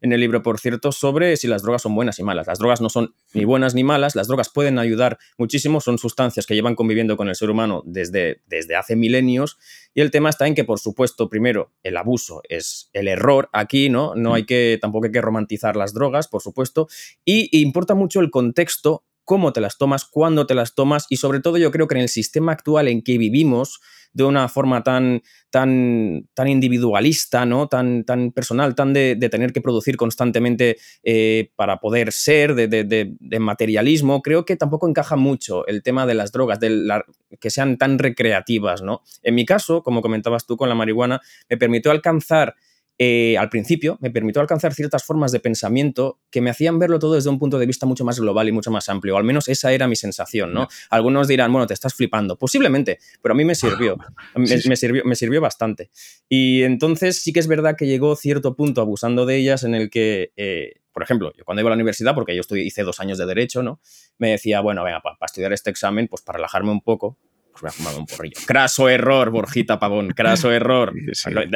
en 0.00 0.12
el 0.12 0.20
libro, 0.20 0.42
por 0.42 0.61
cierto, 0.61 0.92
sobre 0.92 1.37
si 1.37 1.49
las 1.49 1.62
drogas 1.62 1.82
son 1.82 1.94
buenas 1.94 2.18
y 2.18 2.23
malas. 2.23 2.47
Las 2.47 2.58
drogas 2.58 2.80
no 2.80 2.88
son 2.88 3.14
ni 3.35 3.44
buenas 3.44 3.75
ni 3.75 3.82
malas, 3.85 4.14
las 4.14 4.28
drogas 4.28 4.49
pueden 4.49 4.78
ayudar 4.78 5.18
muchísimo, 5.37 5.80
son 5.80 5.99
sustancias 5.99 6.47
que 6.47 6.54
llevan 6.54 6.76
conviviendo 6.76 7.16
con 7.16 7.28
el 7.28 7.35
ser 7.35 7.50
humano 7.50 7.82
desde, 7.85 8.42
desde 8.47 8.76
hace 8.76 8.97
milenios 8.97 9.58
y 9.94 10.00
el 10.00 10.11
tema 10.11 10.30
está 10.30 10.47
en 10.47 10.54
que, 10.54 10.64
por 10.64 10.78
supuesto, 10.78 11.28
primero, 11.28 11.73
el 11.82 11.97
abuso 11.97 12.42
es 12.49 12.90
el 12.92 13.08
error 13.08 13.49
aquí, 13.52 13.88
¿no? 13.90 14.14
No 14.14 14.35
hay 14.35 14.44
mm. 14.44 14.47
que, 14.47 14.78
tampoco 14.80 15.06
hay 15.06 15.12
que 15.12 15.20
romantizar 15.20 15.76
las 15.76 15.92
drogas, 15.92 16.28
por 16.28 16.42
supuesto, 16.42 16.88
y 17.25 17.61
importa 17.61 17.94
mucho 17.94 18.20
el 18.20 18.30
contexto 18.30 19.04
cómo 19.28 19.52
te 19.52 19.61
las 19.61 19.76
tomas, 19.76 20.06
cuándo 20.06 20.47
te 20.47 20.54
las 20.54 20.75
tomas 20.75 21.04
y 21.11 21.18
sobre 21.18 21.40
todo 21.40 21.58
yo 21.58 21.70
creo 21.70 21.87
que 21.87 21.97
en 21.97 22.00
el 22.00 22.08
sistema 22.08 22.52
actual 22.52 22.88
en 22.88 23.02
que 23.02 23.18
vivimos 23.18 23.78
de 24.14 24.25
una 24.25 24.49
forma 24.49 24.82
tan, 24.82 25.23
tan, 25.50 26.26
tan 26.32 26.49
individualista, 26.49 27.44
¿no? 27.44 27.68
tan, 27.68 28.04
tan 28.04 28.32
personal, 28.32 28.75
tan 28.75 28.94
de, 28.94 29.16
tener 29.30 29.52
que 29.52 29.61
producir 29.61 29.99
constantemente 29.99 30.78
eh, 31.02 31.50
para 31.56 31.78
poder 31.78 32.11
ser, 32.11 32.54
de, 32.54 33.38
materialismo, 33.38 34.23
creo 34.23 34.47
que 34.47 34.56
tampoco 34.56 34.88
encaja 34.88 35.16
mucho 35.16 35.66
el 35.66 35.82
tema 35.82 36.06
de 36.06 36.14
las 36.14 36.32
drogas, 36.32 36.58
de 36.58 37.02
que 37.38 37.50
sean 37.50 37.76
tan 37.76 37.99
recreativas. 37.99 38.80
¿no? 38.80 39.02
En 39.23 39.35
mi 39.35 39.44
caso, 39.44 39.82
como 39.82 40.00
comentabas 40.00 40.47
tú 40.47 40.56
con 40.56 40.70
la 40.70 40.75
marihuana, 40.75 41.20
me 41.50 41.58
permitió 41.58 41.90
alcanzar 41.90 42.54
eh, 43.00 43.38
al 43.38 43.49
principio 43.49 43.97
me 44.00 44.11
permitió 44.11 44.40
alcanzar 44.40 44.75
ciertas 44.75 45.05
formas 45.05 45.31
de 45.31 45.38
pensamiento 45.38 46.19
que 46.31 46.40
me 46.40 46.50
hacían 46.50 46.81
verlo 46.81 46.99
todo 46.99 47.14
desde 47.14 47.31
un 47.31 47.38
punto 47.38 47.59
de 47.59 47.67
vista 47.67 47.87
mucho 47.87 48.05
más 48.05 48.19
global 48.19 48.49
y 48.49 48.52
mucho 48.52 48.73
más 48.73 48.88
amplio, 48.88 49.14
o 49.14 49.19
al 49.19 49.25
menos 49.25 49.49
esa 49.49 49.73
era 49.73 49.87
mi 49.87 49.95
sensación, 49.95 50.52
¿no? 50.52 50.67
Algunos 50.90 51.28
dirán, 51.28 51.52
bueno, 51.52 51.69
te 51.69 51.75
estás 51.75 51.95
flipando, 51.95 52.37
posiblemente, 52.37 52.99
pero 53.23 53.35
a 53.35 53.37
mí 53.37 53.45
me 53.45 53.55
sirvió, 53.55 53.97
me, 54.35 54.76
sirvió, 54.76 55.05
me 55.05 55.14
sirvió 55.14 55.40
bastante. 55.40 55.90
Y 56.28 56.62
entonces 56.62 57.23
sí 57.23 57.33
que 57.33 57.40
es 57.40 57.47
verdad 57.47 57.76
que 57.76 57.87
llegó 57.87 58.17
cierto 58.17 58.57
punto 58.57 58.81
abusando 58.81 59.26
de 59.26 59.37
ellas 59.37 59.62
en 59.62 59.75
el 59.75 59.90
que... 59.90 60.33
Eh, 60.37 60.75
por 60.93 61.05
ejemplo, 61.05 61.33
yo 61.37 61.45
cuando 61.45 61.61
iba 61.61 61.69
a 61.69 61.71
la 61.71 61.76
universidad, 61.76 62.12
porque 62.12 62.35
yo 62.35 62.40
estudié, 62.40 62.64
hice 62.64 62.83
dos 62.83 62.99
años 62.99 63.19
de 63.19 63.26
Derecho, 63.26 63.62
¿no? 63.62 63.81
Me 64.19 64.31
decía, 64.31 64.61
bueno, 64.61 64.83
venga, 64.83 65.00
para 65.00 65.17
estudiar 65.25 65.52
este 65.52 65.71
examen, 65.71 66.09
pues 66.09 66.23
para 66.23 66.38
relajarme 66.38 66.73
un 66.73 66.81
poco, 66.81 67.17
me 67.62 67.68
ha 67.68 67.72
fumado 67.72 67.98
un 67.98 68.06
porrillo. 68.06 68.36
Craso 68.46 68.88
error, 68.88 69.30
Borjita 69.30 69.78
Pavón, 69.78 70.10
craso 70.10 70.52
error. 70.52 70.92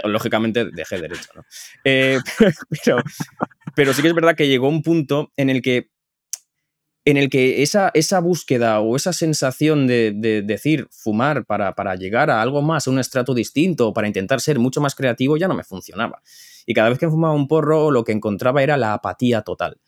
Lógicamente 0.04 0.66
dejé 0.72 1.00
derecho, 1.00 1.30
¿no? 1.34 1.44
Eh, 1.84 2.18
pero, 3.74 3.92
sí 3.92 4.02
que 4.02 4.08
es 4.08 4.14
verdad 4.14 4.36
que 4.36 4.48
llegó 4.48 4.68
un 4.68 4.82
punto 4.82 5.32
en 5.36 5.50
el 5.50 5.62
que 5.62 5.90
en 7.04 7.16
el 7.16 7.30
que 7.30 7.62
esa, 7.64 7.90
esa 7.94 8.20
búsqueda 8.20 8.78
o 8.78 8.94
esa 8.94 9.12
sensación 9.12 9.88
de, 9.88 10.12
decir 10.44 10.86
fumar 10.92 11.44
para, 11.46 11.74
para, 11.74 11.96
llegar 11.96 12.30
a 12.30 12.40
algo 12.40 12.62
más, 12.62 12.86
a 12.86 12.90
un 12.92 13.00
estrato 13.00 13.34
distinto, 13.34 13.88
o 13.88 13.92
para 13.92 14.06
intentar 14.06 14.40
ser 14.40 14.60
mucho 14.60 14.80
más 14.80 14.94
creativo, 14.94 15.36
ya 15.36 15.48
no 15.48 15.54
me 15.54 15.64
funcionaba. 15.64 16.22
Y 16.64 16.74
cada 16.74 16.90
vez 16.90 17.00
que 17.00 17.08
fumaba 17.08 17.34
un 17.34 17.48
porro, 17.48 17.90
lo 17.90 18.04
que 18.04 18.12
encontraba 18.12 18.62
era 18.62 18.76
la 18.76 18.94
apatía 18.94 19.42
total. 19.42 19.80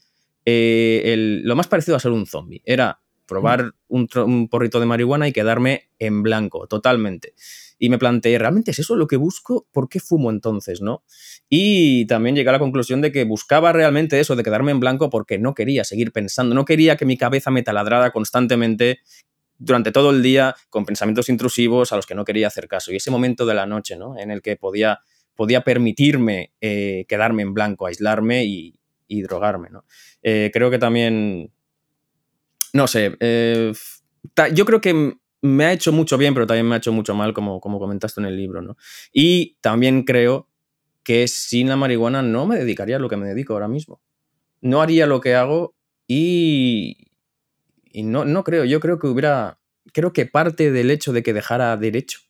Eh, 0.44 1.40
lo 1.44 1.54
más 1.56 1.68
parecido 1.68 1.96
a 1.96 2.00
ser 2.00 2.10
un 2.10 2.26
zombie. 2.26 2.62
Era 2.64 3.00
probar 3.26 3.72
un, 3.88 4.48
porrito 4.48 4.80
de 4.80 4.86
marihuana 4.86 5.28
y 5.28 5.32
quedarme 5.32 5.90
en 5.98 6.22
blanco, 6.22 6.66
totalmente. 6.66 7.34
Y 7.78 7.88
me 7.88 7.98
planteé, 7.98 8.38
¿realmente 8.38 8.70
es 8.70 8.78
eso 8.78 8.96
lo 8.96 9.06
que 9.06 9.16
busco? 9.16 9.66
¿Por 9.72 9.88
qué 9.88 10.00
fumo 10.00 10.30
entonces, 10.30 10.80
no? 10.80 11.04
Y 11.48 12.06
también 12.06 12.36
llegué 12.36 12.48
a 12.50 12.52
la 12.52 12.58
conclusión 12.58 13.00
de 13.00 13.12
que 13.12 13.24
buscaba 13.24 13.72
realmente 13.72 14.20
eso, 14.20 14.36
de 14.36 14.42
quedarme 14.42 14.70
en 14.70 14.80
blanco 14.80 15.10
porque 15.10 15.38
no 15.38 15.54
quería 15.54 15.84
seguir 15.84 16.12
pensando, 16.12 16.54
no 16.54 16.64
quería 16.64 16.96
que 16.96 17.04
mi 17.04 17.16
cabeza 17.16 17.50
me 17.50 17.62
taladrara 17.62 18.10
constantemente 18.12 19.00
durante 19.58 19.92
todo 19.92 20.10
el 20.10 20.22
día 20.22 20.54
con 20.70 20.84
pensamientos 20.84 21.28
intrusivos 21.28 21.92
a 21.92 21.96
los 21.96 22.06
que 22.06 22.14
no 22.14 22.24
quería 22.24 22.48
hacer 22.48 22.68
caso. 22.68 22.92
Y 22.92 22.96
ese 22.96 23.10
momento 23.10 23.46
de 23.46 23.54
la 23.54 23.66
noche, 23.66 23.96
¿no? 23.96 24.18
En 24.18 24.30
el 24.30 24.42
que 24.42 24.56
podía, 24.56 25.00
podía 25.34 25.62
permitirme 25.62 26.52
eh, 26.60 27.04
quedarme 27.08 27.42
en 27.42 27.54
blanco, 27.54 27.86
aislarme 27.86 28.44
y, 28.44 28.74
drogarme, 29.22 29.70
¿no? 29.70 29.84
Eh, 30.22 30.50
creo 30.52 30.72
que 30.72 30.78
también 30.80 31.53
no 32.74 32.88
sé, 32.88 33.16
eh, 33.20 33.72
yo 34.52 34.64
creo 34.64 34.80
que 34.80 35.16
me 35.42 35.64
ha 35.64 35.72
hecho 35.72 35.92
mucho 35.92 36.18
bien, 36.18 36.34
pero 36.34 36.46
también 36.46 36.66
me 36.66 36.74
ha 36.74 36.78
hecho 36.78 36.92
mucho 36.92 37.14
mal, 37.14 37.32
como, 37.32 37.60
como 37.60 37.78
comentaste 37.78 38.20
en 38.20 38.26
el 38.26 38.36
libro, 38.36 38.62
¿no? 38.62 38.76
Y 39.12 39.56
también 39.60 40.02
creo 40.02 40.48
que 41.04 41.28
sin 41.28 41.68
la 41.68 41.76
marihuana 41.76 42.22
no 42.22 42.46
me 42.46 42.56
dedicaría 42.56 42.96
a 42.96 42.98
lo 42.98 43.08
que 43.08 43.16
me 43.16 43.28
dedico 43.28 43.52
ahora 43.52 43.68
mismo. 43.68 44.00
No 44.60 44.82
haría 44.82 45.06
lo 45.06 45.20
que 45.20 45.36
hago 45.36 45.76
y, 46.08 47.12
y 47.92 48.02
no, 48.02 48.24
no 48.24 48.42
creo, 48.42 48.64
yo 48.64 48.80
creo 48.80 48.98
que 48.98 49.06
hubiera, 49.06 49.60
creo 49.92 50.12
que 50.12 50.26
parte 50.26 50.72
del 50.72 50.90
hecho 50.90 51.12
de 51.12 51.22
que 51.22 51.32
dejara 51.32 51.76
derecho 51.76 52.20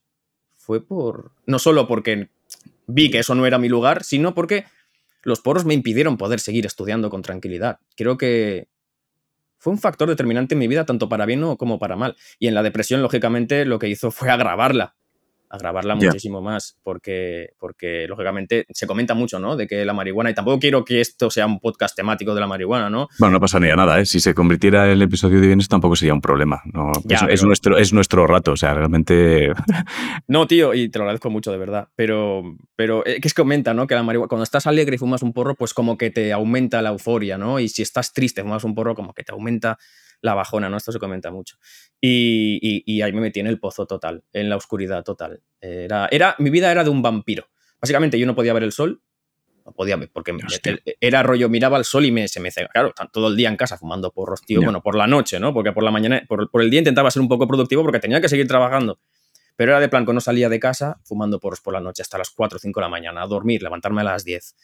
fue 0.59 0.85
por, 0.85 1.33
no 1.47 1.59
solo 1.59 1.89
porque 1.89 2.29
vi 2.87 3.11
que 3.11 3.21
eso 3.21 3.35
no 3.35 3.47
era 3.47 3.59
mi 3.59 3.71
lugar, 3.71 4.05
sino 4.05 4.35
porque 4.35 4.67
los 5.23 5.41
porros 5.41 5.65
me 5.65 5.73
impidieron 5.73 6.19
poder 6.19 6.39
seguir 6.39 6.67
estudiando 6.67 7.09
con 7.09 7.23
tranquilidad. 7.23 7.79
Creo 7.97 8.19
que 8.19 8.69
fue 9.65 9.73
un 9.73 9.79
factor 9.79 10.11
determinante 10.11 10.55
en 10.55 10.59
mi 10.59 10.69
vida, 10.69 10.85
tanto 10.85 11.09
para 11.09 11.25
bien 11.25 11.57
como 11.57 11.79
para 11.79 11.97
mal. 11.97 12.17
Y 12.39 12.49
en 12.49 12.55
la 12.55 12.63
depresión, 12.63 13.01
lógicamente, 13.01 13.65
lo 13.65 13.79
que 13.79 13.89
hizo 13.89 14.11
fue 14.11 14.29
agravarla 14.29 14.95
agravarla 15.55 15.95
muchísimo 15.95 16.41
más, 16.41 16.77
porque, 16.83 17.51
porque 17.59 18.07
lógicamente 18.09 18.67
se 18.71 18.87
comenta 18.87 19.15
mucho, 19.15 19.39
¿no? 19.39 19.57
De 19.57 19.67
que 19.67 19.85
la 19.85 19.93
marihuana, 19.93 20.31
y 20.31 20.35
tampoco 20.35 20.59
quiero 20.59 20.85
que 20.85 21.01
esto 21.01 21.31
sea 21.31 21.47
un 21.47 21.61
podcast 21.61 21.97
temático 21.97 22.35
de 22.35 22.41
la 22.41 22.47
marihuana, 22.47 22.91
¿no? 22.91 23.09
Bueno, 23.19 23.35
no 23.35 23.41
pasaría 23.41 23.77
nada, 23.77 24.01
¿eh? 24.01 24.07
Si 24.07 24.21
se 24.21 24.35
convirtiera 24.35 24.91
el 24.91 25.01
episodio 25.03 25.41
de 25.41 25.47
bienes 25.47 25.69
tampoco 25.69 25.97
sería 25.97 26.15
un 26.15 26.21
problema. 26.21 26.63
No, 26.73 26.93
es, 27.29 27.45
nuestro, 27.45 27.79
es 27.79 27.93
nuestro 27.93 28.27
rato, 28.27 28.53
o 28.53 28.57
sea, 28.57 28.75
realmente... 28.75 29.53
no, 30.29 30.47
tío, 30.47 30.75
y 30.75 30.89
te 30.89 30.99
lo 30.99 31.05
agradezco 31.05 31.31
mucho, 31.31 31.53
de 31.53 31.59
verdad, 31.59 31.89
pero, 31.95 32.43
pero 32.77 33.05
es 33.05 33.21
que 33.21 33.29
se 33.29 33.35
comenta, 33.35 33.75
¿no? 33.75 33.87
Que 33.87 33.95
la 33.95 34.03
marihuana, 34.03 34.29
cuando 34.29 34.45
estás 34.45 34.67
alegre 34.67 34.97
y 34.97 34.99
fumas 34.99 35.23
un 35.23 35.33
porro, 35.33 35.55
pues 35.55 35.75
como 35.75 35.97
que 35.97 36.11
te 36.11 36.33
aumenta 36.33 36.83
la 36.83 36.91
euforia, 36.91 37.39
¿no? 37.39 37.61
Y 37.61 37.69
si 37.69 37.83
estás 37.83 38.13
triste, 38.13 38.43
fumas 38.43 38.65
un 38.65 38.75
porro, 38.75 38.95
como 38.95 39.15
que 39.15 39.23
te 39.23 39.33
aumenta 39.33 39.79
la 40.25 40.35
bajona, 40.35 40.71
¿no? 40.71 40.79
Esto 40.79 40.91
se 40.91 40.99
comenta 40.99 41.31
mucho. 41.31 41.59
Y, 42.01 43.01
ahí 43.03 43.13
me 43.13 43.21
metí 43.21 43.41
en 43.41 43.47
el 43.47 43.61
pozo 43.61 43.87
total, 43.87 44.25
en 44.33 44.49
la 44.49 44.57
oscuridad 44.57 45.05
total. 45.05 45.43
Era, 45.61 46.09
era, 46.11 46.35
mi 46.39 46.49
vida 46.49 46.73
era 46.73 46.83
de 46.83 46.89
un 46.89 47.03
vampiro. 47.03 47.51
Básicamente 47.81 48.19
yo 48.19 48.27
no 48.27 48.35
podía 48.35 48.55
ver 48.55 48.63
el 48.63 48.73
sol, 48.73 49.03
no 49.67 49.73
podía 49.73 49.97
ver, 49.97 50.11
porque 50.11 50.35
era 50.99 51.23
rollo, 51.23 51.51
miraba 51.51 51.77
al 51.77 51.85
sol 51.85 52.07
y 52.07 52.11
me, 52.11 52.27
se 52.29 52.41
me 52.41 52.51
claro, 52.51 52.95
todo 53.13 53.29
el 53.29 53.37
día 53.37 53.51
en 53.51 53.57
casa 53.57 53.77
fumando 53.77 54.13
porros, 54.13 54.41
tío, 54.41 54.63
bueno, 54.63 54.83
por 54.83 54.97
la 54.97 55.07
noche, 55.07 55.39
¿no? 55.39 55.53
Porque 55.53 55.73
por 55.73 55.83
la 55.83 55.91
mañana, 55.91 56.23
por, 56.27 56.49
el 56.55 56.71
día 56.71 56.81
intentaba 56.81 57.11
ser 57.11 57.21
un 57.21 57.29
poco 57.29 57.47
productivo 57.47 57.83
porque 57.83 58.01
tenía 58.01 58.21
que 58.23 58.31
seguir 58.31 58.49
trabajando. 58.49 58.99
Pero 59.57 59.73
era 59.73 59.81
de 59.81 59.91
plan 59.91 60.07
que 60.07 60.15
no 60.15 60.21
salía 60.21 60.49
de 60.49 60.59
casa 60.59 61.01
fumando 61.05 61.39
porros 61.39 61.61
por 61.61 61.75
la 61.75 61.81
noche 61.81 62.01
hasta 62.01 62.17
las 62.17 62.31
4 62.31 62.57
o 62.57 62.59
5 62.59 62.81
de 62.81 62.83
la 62.83 62.89
mañana, 62.89 63.23
a 63.23 63.27
dormir, 63.27 63.63
levantarme 63.63 64.01
a 64.01 64.05
las 64.05 64.25
10, 64.25 64.57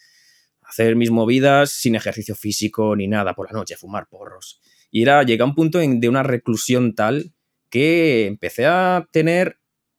hacer 0.63 0.95
mis 0.95 1.11
movidas 1.11 1.69
sin 1.69 1.95
ejercicio 1.95 2.33
físico 2.33 2.95
ni 2.95 3.07
nada 3.07 3.35
por 3.35 3.45
la 3.45 3.57
noche, 3.57 3.75
fumar 3.77 4.07
porros. 4.07 4.59
Y 4.91 5.03
era, 5.03 5.23
llegué 5.23 5.41
a 5.41 5.45
un 5.45 5.55
punto 5.55 5.79
de 5.79 6.09
una 6.09 6.23
reclusión 6.23 6.93
tal 6.93 7.33
que 7.69 8.27
empecé 8.27 8.65
a 8.65 9.07
tener 9.11 9.57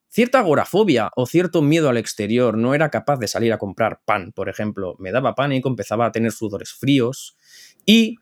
cierta 0.08 0.40
agorafobia 0.40 1.10
o 1.16 1.26
cierto 1.26 1.62
miedo 1.62 1.88
al 1.88 1.96
exterior. 1.96 2.58
No 2.58 2.74
era 2.74 2.90
capaz 2.90 3.18
de 3.18 3.28
salir 3.28 3.52
a 3.52 3.58
comprar 3.58 4.00
pan, 4.04 4.32
por 4.32 4.50
ejemplo. 4.50 4.94
Me 4.98 5.10
daba 5.10 5.34
pánico, 5.34 5.68
empezaba 5.68 6.06
a 6.06 6.12
tener 6.12 6.32
sudores 6.32 6.72
fríos. 6.72 7.36
Y 7.86 8.16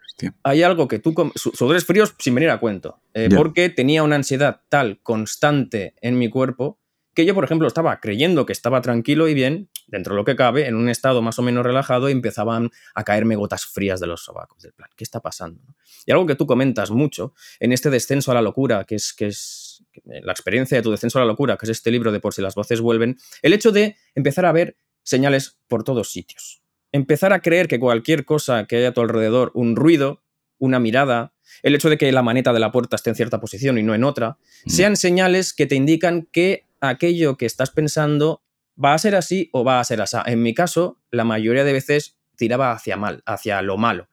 hay 0.44 0.62
algo 0.62 0.86
que 0.86 1.00
tú... 1.00 1.12
Sudores 1.34 1.84
fríos 1.84 2.14
sin 2.18 2.36
venir 2.36 2.50
a 2.50 2.60
cuento. 2.60 3.00
Eh, 3.12 3.28
porque 3.34 3.68
tenía 3.68 4.04
una 4.04 4.16
ansiedad 4.16 4.62
tal 4.68 5.00
constante 5.02 5.94
en 6.00 6.16
mi 6.16 6.30
cuerpo 6.30 6.78
que 7.14 7.26
yo, 7.26 7.34
por 7.34 7.44
ejemplo, 7.44 7.66
estaba 7.66 7.98
creyendo 8.00 8.46
que 8.46 8.52
estaba 8.52 8.80
tranquilo 8.82 9.28
y 9.28 9.34
bien, 9.34 9.68
dentro 9.90 10.14
de 10.14 10.18
lo 10.18 10.24
que 10.24 10.36
cabe, 10.36 10.66
en 10.66 10.76
un 10.76 10.88
estado 10.88 11.20
más 11.22 11.38
o 11.38 11.42
menos 11.42 11.64
relajado, 11.64 12.08
y 12.08 12.12
empezaban 12.12 12.70
a 12.94 13.04
caerme 13.04 13.36
gotas 13.36 13.66
frías 13.66 14.00
de 14.00 14.06
los 14.06 14.24
sobacos. 14.24 14.62
Del 14.62 14.72
plan, 14.72 14.88
¿qué 14.96 15.04
está 15.04 15.20
pasando? 15.20 15.60
Y 16.06 16.12
algo 16.12 16.26
que 16.26 16.36
tú 16.36 16.46
comentas 16.46 16.90
mucho 16.90 17.34
en 17.58 17.72
este 17.72 17.90
descenso 17.90 18.30
a 18.30 18.34
la 18.34 18.42
locura, 18.42 18.84
que 18.84 18.94
es, 18.94 19.12
que 19.12 19.26
es 19.26 19.84
la 20.04 20.32
experiencia 20.32 20.76
de 20.76 20.82
tu 20.82 20.90
descenso 20.90 21.18
a 21.18 21.22
la 21.22 21.26
locura, 21.26 21.56
que 21.56 21.66
es 21.66 21.70
este 21.70 21.90
libro 21.90 22.12
de 22.12 22.20
Por 22.20 22.34
si 22.34 22.42
las 22.42 22.54
voces 22.54 22.80
vuelven, 22.80 23.18
el 23.42 23.52
hecho 23.52 23.72
de 23.72 23.96
empezar 24.14 24.46
a 24.46 24.52
ver 24.52 24.76
señales 25.02 25.58
por 25.68 25.84
todos 25.84 26.10
sitios. 26.10 26.62
Empezar 26.92 27.32
a 27.32 27.40
creer 27.40 27.68
que 27.68 27.78
cualquier 27.78 28.24
cosa 28.24 28.66
que 28.66 28.76
haya 28.76 28.88
a 28.88 28.92
tu 28.92 29.00
alrededor, 29.00 29.50
un 29.54 29.76
ruido, 29.76 30.22
una 30.58 30.78
mirada, 30.78 31.34
el 31.62 31.74
hecho 31.74 31.88
de 31.88 31.98
que 31.98 32.10
la 32.12 32.22
maneta 32.22 32.52
de 32.52 32.60
la 32.60 32.72
puerta 32.72 32.96
esté 32.96 33.10
en 33.10 33.16
cierta 33.16 33.40
posición 33.40 33.78
y 33.78 33.82
no 33.82 33.94
en 33.94 34.04
otra, 34.04 34.38
mm. 34.64 34.70
sean 34.70 34.96
señales 34.96 35.52
que 35.52 35.66
te 35.66 35.74
indican 35.74 36.28
que 36.30 36.66
aquello 36.80 37.36
que 37.36 37.46
estás 37.46 37.70
pensando 37.70 38.42
va 38.82 38.94
a 38.94 38.98
ser 38.98 39.14
así 39.14 39.50
o 39.52 39.64
va 39.64 39.80
a 39.80 39.84
ser 39.84 40.00
así. 40.00 40.16
En 40.26 40.42
mi 40.42 40.54
caso, 40.54 41.00
la 41.10 41.24
mayoría 41.24 41.64
de 41.64 41.72
veces 41.72 42.18
tiraba 42.36 42.72
hacia 42.72 42.96
mal, 42.96 43.22
hacia 43.26 43.60
lo 43.62 43.76
malo. 43.76 44.08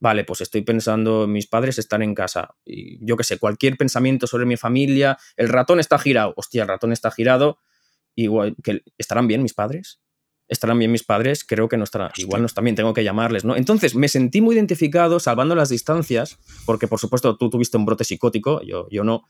Vale, 0.00 0.24
pues 0.24 0.40
estoy 0.40 0.62
pensando, 0.62 1.28
mis 1.28 1.46
padres 1.46 1.78
están 1.78 2.02
en 2.02 2.14
casa. 2.14 2.56
Y 2.64 3.04
yo 3.06 3.16
qué 3.16 3.22
sé, 3.22 3.38
cualquier 3.38 3.76
pensamiento 3.76 4.26
sobre 4.26 4.46
mi 4.46 4.56
familia, 4.56 5.16
el 5.36 5.48
ratón 5.48 5.78
está 5.78 5.96
girado. 5.98 6.34
Hostia, 6.36 6.62
el 6.62 6.68
ratón 6.68 6.92
está 6.92 7.12
girado. 7.12 7.58
Igual, 8.16 8.56
que 8.64 8.82
¿estarán 8.98 9.28
bien 9.28 9.42
mis 9.42 9.54
padres? 9.54 10.00
¿Estarán 10.48 10.80
bien 10.80 10.90
mis 10.90 11.04
padres? 11.04 11.44
Creo 11.44 11.68
que 11.68 11.76
no 11.76 11.84
estarán. 11.84 12.10
Igual 12.16 12.42
no 12.42 12.46
están 12.46 12.64
bien, 12.64 12.74
tengo 12.74 12.92
que 12.92 13.04
llamarles, 13.04 13.44
¿no? 13.44 13.54
Entonces 13.54 13.94
me 13.94 14.08
sentí 14.08 14.40
muy 14.40 14.56
identificado, 14.56 15.20
salvando 15.20 15.54
las 15.54 15.68
distancias, 15.68 16.38
porque 16.66 16.88
por 16.88 16.98
supuesto 16.98 17.36
tú 17.36 17.48
tuviste 17.48 17.76
un 17.76 17.86
brote 17.86 18.02
psicótico, 18.02 18.60
yo, 18.62 18.88
yo 18.90 19.04
no, 19.04 19.22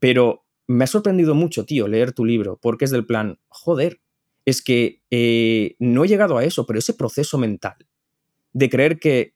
pero 0.00 0.44
me 0.66 0.84
ha 0.84 0.86
sorprendido 0.86 1.34
mucho, 1.34 1.64
tío, 1.64 1.88
leer 1.88 2.12
tu 2.12 2.24
libro, 2.24 2.58
porque 2.60 2.84
es 2.84 2.90
del 2.90 3.06
plan, 3.06 3.38
joder, 3.48 4.00
es 4.48 4.62
que 4.62 5.02
eh, 5.10 5.76
no 5.78 6.04
he 6.04 6.08
llegado 6.08 6.38
a 6.38 6.44
eso, 6.44 6.66
pero 6.66 6.78
ese 6.78 6.94
proceso 6.94 7.36
mental 7.38 7.76
de 8.52 8.70
creer 8.70 8.98
que, 8.98 9.34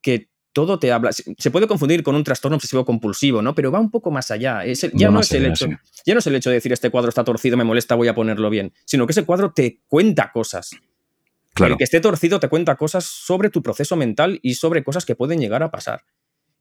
que 0.00 0.30
todo 0.52 0.78
te 0.78 0.92
habla. 0.92 1.10
Se 1.12 1.50
puede 1.50 1.66
confundir 1.66 2.02
con 2.02 2.14
un 2.14 2.24
trastorno 2.24 2.56
obsesivo 2.56 2.84
compulsivo, 2.84 3.42
¿no? 3.42 3.54
Pero 3.54 3.72
va 3.72 3.80
un 3.80 3.90
poco 3.90 4.10
más 4.10 4.30
allá. 4.30 4.62
ya, 4.92 5.10
no 5.10 5.20
es 5.20 5.32
el 5.32 5.46
hecho, 5.46 5.66
ya 6.06 6.14
no 6.14 6.20
es 6.20 6.26
el 6.26 6.36
hecho 6.36 6.50
de 6.50 6.54
decir 6.54 6.72
este 6.72 6.90
cuadro 6.90 7.08
está 7.08 7.24
torcido, 7.24 7.56
me 7.56 7.64
molesta, 7.64 7.94
voy 7.94 8.08
a 8.08 8.14
ponerlo 8.14 8.50
bien, 8.50 8.72
sino 8.84 9.06
que 9.06 9.12
ese 9.12 9.24
cuadro 9.24 9.52
te 9.52 9.80
cuenta 9.88 10.30
cosas. 10.32 10.70
Claro. 11.54 11.74
El 11.74 11.78
que 11.78 11.84
esté 11.84 12.00
torcido 12.00 12.40
te 12.40 12.48
cuenta 12.48 12.76
cosas 12.76 13.04
sobre 13.04 13.50
tu 13.50 13.62
proceso 13.62 13.96
mental 13.96 14.38
y 14.42 14.54
sobre 14.54 14.84
cosas 14.84 15.04
que 15.04 15.16
pueden 15.16 15.40
llegar 15.40 15.62
a 15.62 15.70
pasar. 15.70 16.04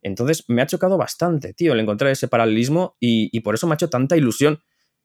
Entonces 0.02 0.44
me 0.48 0.62
ha 0.62 0.66
chocado 0.66 0.98
bastante, 0.98 1.54
tío, 1.54 1.74
el 1.74 1.80
encontrar 1.80 2.12
ese 2.12 2.28
paralelismo 2.28 2.98
y, 3.00 3.40
por 3.42 3.56
eso 3.56 3.68
me 3.68 3.74
ha 3.74 3.76
hecho 3.76 3.90
tanta 3.90 4.18
ilusión 4.18 4.60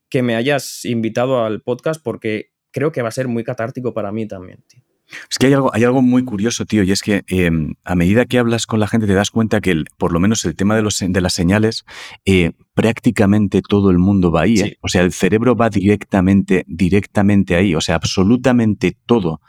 que 0.08 0.22
me 0.22 0.34
hayas 0.34 0.84
invitado 0.84 1.44
al 1.44 1.62
podcast 1.62 2.02
porque 2.02 2.52
creo 2.76 2.92
que 2.92 3.02
va 3.02 3.08
a 3.08 3.12
ser 3.12 3.26
muy 3.26 3.42
catártico 3.42 3.94
para 3.94 4.12
mí 4.12 4.28
también, 4.28 4.62
tío. 4.68 4.82
Es 5.30 5.38
que 5.38 5.46
hay 5.46 5.52
algo, 5.52 5.72
hay 5.72 5.84
algo 5.84 6.02
muy 6.02 6.24
curioso, 6.24 6.66
tío, 6.66 6.82
y 6.82 6.90
es 6.90 7.00
que 7.00 7.22
em, 7.28 7.74
a 7.84 7.94
medida 7.94 8.26
que 8.26 8.38
hablas 8.38 8.66
con 8.66 8.80
la 8.80 8.88
gente 8.88 9.06
te 9.06 9.14
das 9.14 9.30
cuenta 9.30 9.60
que 9.60 9.84
por 9.98 10.12
lo 10.12 10.18
menos 10.18 10.44
el 10.44 10.56
tema 10.56 10.74
de, 10.74 10.82
los, 10.82 10.98
de 10.98 11.20
las 11.20 11.32
señales, 11.32 11.84
eh, 12.24 12.52
prácticamente 12.74 13.62
todo 13.62 13.90
el 13.90 13.98
mundo 13.98 14.32
va 14.32 14.42
ahí. 14.42 14.58
¿eh? 14.58 14.78
O 14.80 14.88
sea, 14.88 15.02
el 15.02 15.12
cerebro 15.12 15.54
va 15.54 15.70
directamente, 15.70 16.64
directamente 16.66 17.54
ahí. 17.54 17.76
O 17.76 17.80
sea, 17.80 17.94
absolutamente 17.94 18.96
todo 19.06 19.40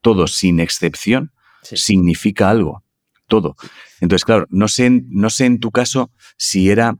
todo 0.00 0.26
sin 0.26 0.60
excepción, 0.60 1.32
significa 1.62 2.50
algo. 2.50 2.84
Todo. 3.26 3.56
Entonces, 4.00 4.24
claro, 4.24 4.46
no 4.48 4.68
sé, 4.68 4.88
no 4.90 5.28
sé 5.28 5.44
en 5.44 5.60
tu 5.60 5.70
caso 5.70 6.10
si 6.38 6.70
era 6.70 6.96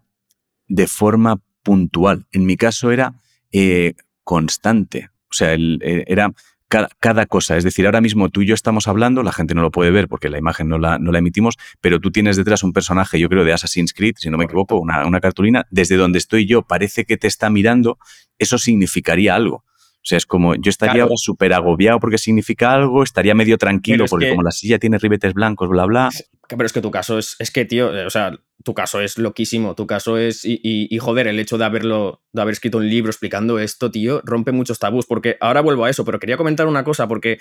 de 0.67 0.87
forma 0.87 1.41
puntual. 1.63 2.27
En 2.33 2.45
mi 2.45 2.57
caso 2.57 2.91
era 2.91 3.21
eh, 3.51 3.95
constante. 4.25 5.11
O 5.31 5.35
sea, 5.35 5.55
eh, 5.55 6.05
era 6.07 6.33
cada, 6.69 7.27
cosa. 7.27 7.57
Es 7.57 7.65
decir, 7.65 7.87
ahora 7.87 8.01
mismo 8.01 8.29
tú 8.29 8.43
y 8.43 8.47
yo 8.47 8.55
estamos 8.55 8.89
hablando, 8.89 9.23
la 9.23 9.33
gente 9.33 9.55
no 9.55 9.63
lo 9.63 9.71
puede 9.71 9.91
ver 9.91 10.09
porque 10.09 10.29
la 10.29 10.39
imagen 10.39 10.69
no 10.69 10.79
la, 10.79 10.99
no 10.99 11.13
la 11.13 11.19
emitimos, 11.19 11.57
pero 11.81 11.99
tú 11.99 12.11
tienes 12.11 12.37
detrás 12.37 12.63
un 12.63 12.73
personaje, 12.73 13.19
yo 13.19 13.29
creo, 13.29 13.45
de 13.45 13.53
Assassin's 13.53 13.93
Creed, 13.95 14.17
si 14.19 14.31
no 14.31 14.37
me 14.39 14.45
equivoco, 14.45 14.79
una, 14.79 15.07
una 15.07 15.21
cartulina. 15.21 15.67
Desde 15.71 15.97
donde 15.97 16.19
estoy 16.19 16.47
yo 16.47 16.63
parece 16.63 17.05
que 17.05 17.17
te 17.17 17.27
está 17.27 17.51
mirando, 17.51 17.99
eso 18.39 18.59
significaría 18.59 19.35
algo. 19.35 19.65
O 19.99 20.07
sea, 20.09 20.17
es 20.17 20.27
como, 20.27 20.55
yo 20.55 20.71
estaría 20.71 21.07
súper 21.17 21.53
agobiado 21.53 22.01
porque 22.01 22.19
significa 22.19 22.73
algo, 22.73 23.03
estaría 23.03 23.35
medio 23.35 23.59
tranquilo 23.59 24.07
porque 24.09 24.31
como 24.31 24.43
la 24.43 24.53
silla 24.53 24.79
tiene 24.79 24.99
ribetes 24.99 25.35
blancos, 25.35 25.69
bla, 25.69 25.87
bla. 25.87 26.11
Pero 26.49 26.67
es 26.67 26.73
que 26.73 26.81
tu 26.81 26.91
caso 26.91 27.19
es, 27.19 27.37
es 27.39 27.51
que, 27.51 27.65
tío, 27.65 27.95
eh, 27.95 28.07
o 28.07 28.11
sea, 28.11 28.33
tu 28.65 28.75
caso 28.75 29.01
es 29.01 29.19
loquísimo, 29.19 29.75
tu 29.75 29.87
caso 29.87 30.17
es, 30.17 30.45
y, 30.45 30.61
y, 30.63 30.99
joder, 30.99 31.27
el 31.27 31.39
hecho 31.39 31.59
de 31.59 31.65
haberlo, 31.65 32.23
de 32.33 32.43
haber 32.43 32.53
escrito 32.53 32.79
un 32.79 32.89
libro 32.89 33.11
explicando 33.11 33.59
esto, 33.59 33.91
tío, 33.91 34.23
rompe 34.25 34.53
muchos 34.53 34.79
tabús, 34.79 35.07
porque 35.07 35.37
ahora 35.41 35.61
vuelvo 35.61 35.85
a 35.85 35.91
eso, 35.91 36.05
pero 36.05 36.19
quería 36.19 36.37
comentar 36.37 36.67
una 36.67 36.85
cosa, 36.85 37.07
porque 37.07 37.39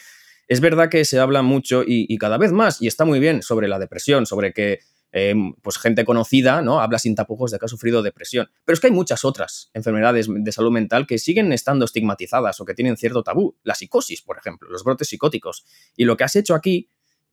es 0.48 0.60
verdad 0.60 0.90
que 0.90 1.06
se 1.06 1.20
habla 1.20 1.42
mucho 1.42 1.84
y 1.86 2.18
cada 2.18 2.38
vez 2.38 2.52
más, 2.52 2.82
y 2.82 2.88
está 2.88 3.06
muy 3.06 3.20
bien, 3.20 3.42
sobre 3.42 3.68
la 3.68 3.80
depresión, 3.80 4.26
sobre 4.26 4.54
que 4.54 4.80
Em, 5.14 5.54
pues 5.62 5.78
gente 5.78 6.04
conocida, 6.04 6.62
¿no? 6.62 6.82
Habla 6.82 7.00
sin 7.00 7.16
tapujos 7.16 7.50
de 7.52 7.60
que 7.60 7.66
ha 7.66 7.70
sufrido 7.70 8.04
depresión. 8.04 8.50
Pero 8.66 8.74
es 8.74 8.80
que 8.80 8.88
hay 8.88 8.94
muchas 8.94 9.24
otras 9.24 9.72
enfermedades 9.74 10.28
de 10.30 10.52
salud 10.52 10.72
mental 10.72 11.08
que 11.08 11.18
siguen 11.18 11.54
estando 11.54 11.86
estigmatizadas 11.86 12.60
o 12.60 12.66
que 12.66 12.74
tienen 12.74 12.98
cierto 12.98 13.24
tabú. 13.24 13.58
La 13.64 13.74
psicosis, 13.74 14.22
por 14.22 14.38
ejemplo, 14.38 14.70
los 14.70 14.84
brotes 14.84 15.08
psicóticos. 15.08 15.66
Y 15.96 16.04
lo 16.04 16.18
que 16.18 16.26
has 16.26 16.36
hecho 16.36 16.56
aquí 16.56 16.90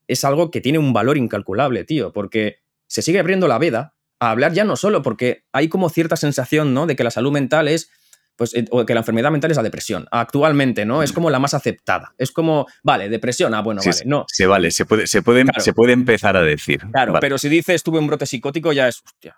es 0.08 0.24
algo 0.24 0.50
que 0.50 0.60
tiene 0.60 0.78
un 0.78 0.92
valor 0.92 1.16
incalculable, 1.16 1.84
tío, 1.84 2.12
porque 2.12 2.58
se 2.86 3.02
sigue 3.02 3.18
abriendo 3.18 3.48
la 3.48 3.58
veda 3.58 3.94
a 4.20 4.30
hablar 4.30 4.52
ya 4.52 4.64
no 4.64 4.76
solo 4.76 5.02
porque 5.02 5.44
hay 5.52 5.68
como 5.68 5.88
cierta 5.88 6.16
sensación, 6.16 6.74
¿no? 6.74 6.86
De 6.86 6.96
que 6.96 7.04
la 7.04 7.10
salud 7.10 7.32
mental 7.32 7.68
es 7.68 7.90
pues, 8.36 8.54
eh, 8.54 8.64
o 8.70 8.84
que 8.84 8.94
la 8.94 9.00
enfermedad 9.00 9.30
mental 9.30 9.50
es 9.50 9.56
la 9.56 9.62
depresión. 9.62 10.06
Actualmente, 10.10 10.84
¿no? 10.84 11.02
Es 11.02 11.12
como 11.12 11.30
la 11.30 11.38
más 11.38 11.54
aceptada. 11.54 12.14
Es 12.18 12.30
como, 12.32 12.66
vale, 12.82 13.08
depresión, 13.08 13.54
ah, 13.54 13.62
bueno, 13.62 13.80
vale, 13.84 14.02
no. 14.06 14.24
Se 14.28 14.46
vale, 14.46 14.70
se 14.70 14.86
puede, 14.86 15.06
se 15.06 15.22
puede, 15.22 15.44
se 15.58 15.72
puede 15.72 15.92
empezar 15.92 16.36
a 16.36 16.42
decir. 16.42 16.80
Claro, 16.92 17.14
pero 17.20 17.38
si 17.38 17.48
dices 17.48 17.82
tuve 17.82 17.98
un 17.98 18.06
brote 18.06 18.26
psicótico, 18.26 18.72
ya 18.72 18.88
es, 18.88 19.02
hostia, 19.04 19.36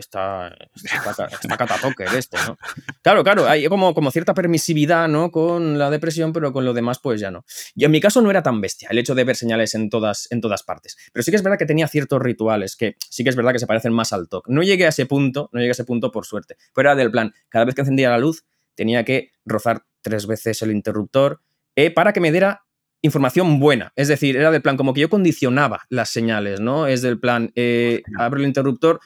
está, 0.00 0.56
está, 0.74 1.26
está 1.26 2.16
este, 2.16 2.36
¿no? 2.46 2.58
Claro, 3.02 3.22
claro, 3.22 3.48
hay 3.48 3.66
como, 3.68 3.94
como 3.94 4.10
cierta 4.10 4.34
permisividad, 4.34 5.08
¿no? 5.08 5.30
Con 5.30 5.78
la 5.78 5.90
depresión, 5.90 6.32
pero 6.32 6.52
con 6.52 6.64
lo 6.64 6.72
demás, 6.72 6.98
pues 6.98 7.20
ya 7.20 7.30
no. 7.30 7.44
Y 7.74 7.84
en 7.84 7.90
mi 7.90 8.00
caso 8.00 8.20
no 8.20 8.30
era 8.30 8.42
tan 8.42 8.60
bestia 8.60 8.88
el 8.90 8.98
hecho 8.98 9.14
de 9.14 9.24
ver 9.24 9.36
señales 9.36 9.74
en 9.74 9.90
todas, 9.90 10.26
en 10.30 10.40
todas 10.40 10.62
partes. 10.62 10.96
Pero 11.12 11.22
sí 11.22 11.30
que 11.30 11.36
es 11.36 11.42
verdad 11.42 11.58
que 11.58 11.66
tenía 11.66 11.86
ciertos 11.88 12.20
rituales 12.20 12.76
que 12.76 12.96
sí 13.08 13.22
que 13.22 13.30
es 13.30 13.36
verdad 13.36 13.52
que 13.52 13.58
se 13.58 13.66
parecen 13.66 13.92
más 13.92 14.12
al 14.12 14.28
TOC. 14.28 14.48
No 14.48 14.62
llegué 14.62 14.86
a 14.86 14.88
ese 14.88 15.06
punto, 15.06 15.50
no 15.52 15.60
llegué 15.60 15.70
a 15.70 15.72
ese 15.72 15.84
punto 15.84 16.10
por 16.10 16.26
suerte. 16.26 16.56
Pero 16.74 16.90
era 16.90 16.96
del 16.96 17.10
plan, 17.10 17.32
cada 17.48 17.64
vez 17.64 17.74
que 17.74 17.82
encendía 17.82 18.10
la 18.10 18.18
luz, 18.18 18.44
tenía 18.74 19.04
que 19.04 19.32
rozar 19.44 19.84
tres 20.02 20.26
veces 20.26 20.60
el 20.62 20.70
interruptor 20.70 21.40
eh, 21.76 21.90
para 21.90 22.12
que 22.12 22.20
me 22.20 22.32
diera 22.32 22.64
información 23.04 23.60
buena. 23.60 23.92
Es 23.96 24.08
decir, 24.08 24.36
era 24.36 24.50
del 24.50 24.62
plan, 24.62 24.78
como 24.78 24.94
que 24.94 25.02
yo 25.02 25.10
condicionaba 25.10 25.82
las 25.90 26.08
señales, 26.08 26.60
¿no? 26.60 26.86
Es 26.86 27.02
del 27.02 27.20
plan, 27.20 27.52
eh, 27.54 28.02
abro 28.18 28.40
el 28.40 28.46
interruptor, 28.46 28.98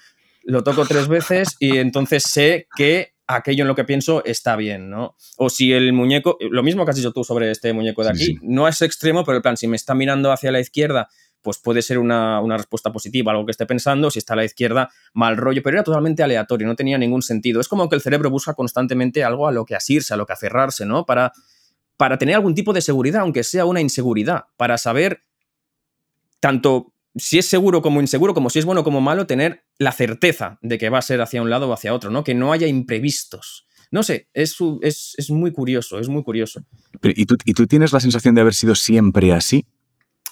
lo 0.49 0.65
toco 0.65 0.87
tres 0.87 1.09
veces 1.09 1.57
y 1.59 1.77
entonces 1.77 2.23
sé 2.23 2.69
que 2.75 3.13
aquello 3.27 3.65
en 3.65 3.69
lo 3.69 3.75
que 3.75 3.85
pienso 3.85 4.25
está 4.25 4.57
bien, 4.57 4.89
¿no? 4.89 5.15
O 5.37 5.51
si 5.51 5.75
el 5.75 5.93
muñeco, 5.93 6.39
lo 6.41 6.63
mismo 6.63 6.87
que 6.87 6.91
has 6.91 6.97
dicho 6.97 7.13
tú 7.13 7.23
sobre 7.23 7.51
este 7.51 7.75
muñeco 7.75 8.03
de 8.03 8.09
aquí, 8.09 8.39
no 8.41 8.67
es 8.67 8.81
extremo, 8.81 9.25
pero 9.27 9.37
el 9.37 9.43
plan, 9.43 9.59
si 9.59 9.69
me 9.69 9.77
está 9.77 9.95
mirando 9.95 10.33
hacia 10.33 10.51
la 10.51 10.59
izquierda, 10.59 11.11
pues 11.43 11.59
puede 11.59 11.83
ser 11.83 11.99
una, 11.99 12.41
respuesta 12.57 12.91
positiva, 12.91 13.33
algo 13.33 13.45
que 13.45 13.51
esté 13.51 13.67
pensando, 13.67 14.11
si 14.11 14.21
está 14.21 14.33
a 14.33 14.37
la 14.37 14.45
izquierda, 14.47 14.89
mal 15.13 15.37
rollo, 15.37 15.63
pero 15.63 15.77
era 15.77 15.85
totalmente 15.85 16.23
aleatorio, 16.23 16.67
no 16.67 16.75
tenía 16.75 16.97
ningún 16.97 17.21
sentido. 17.21 17.61
Es 17.61 17.69
como 17.69 17.91
que 17.91 17.97
el 17.97 18.01
cerebro 18.01 18.31
busca 18.31 18.55
constantemente 18.55 19.25
algo 19.25 19.49
a 19.49 19.53
lo 19.53 19.67
que 19.67 19.77
asirse, 19.77 20.15
a 20.15 20.17
lo 20.17 20.25
que 20.25 20.33
aferrarse, 20.33 20.87
¿no? 20.87 21.05
Para, 21.05 21.33
para 21.99 22.17
tener 22.17 22.37
algún 22.37 22.55
tipo 22.55 22.73
de 22.73 22.81
seguridad, 22.81 23.21
aunque 23.21 23.45
sea 23.45 23.67
una 23.67 23.83
inseguridad, 23.83 24.47
para 24.57 24.79
saber 24.79 25.25
tanto 26.41 26.95
si 27.19 27.39
es 27.39 27.47
seguro 27.47 27.83
como 27.83 28.01
inseguro, 28.01 28.35
como 28.35 28.51
si 28.51 28.59
es 28.59 28.65
bueno 28.65 28.85
como 28.85 29.01
malo, 29.01 29.27
tener 29.27 29.65
la 29.79 29.93
certeza 29.93 30.59
de 30.63 30.79
que 30.79 30.91
va 30.91 30.99
a 30.99 31.03
ser 31.03 31.21
hacia 31.21 31.43
un 31.43 31.51
lado 31.51 31.69
o 31.69 31.73
hacia 31.73 31.95
otro, 31.95 32.11
¿no? 32.11 32.25
Que 32.25 32.35
no 32.35 32.53
haya 32.53 32.67
imprevistos. 32.67 33.67
No 33.91 34.03
sé, 34.03 34.29
es, 34.35 34.57
es, 34.83 35.31
muy 35.31 35.51
curioso, 35.51 35.99
es 35.99 36.09
muy 36.09 36.23
curioso. 36.23 36.63
¿y, 37.03 37.25
tú, 37.25 37.37
¿y, 37.45 37.55
tú, 37.55 37.67
tienes 37.67 37.93
la 37.93 38.01
sensación 38.01 38.35
de 38.35 38.43
haber 38.43 38.55
sido 38.55 38.75
siempre 38.75 39.33
así? 39.33 39.65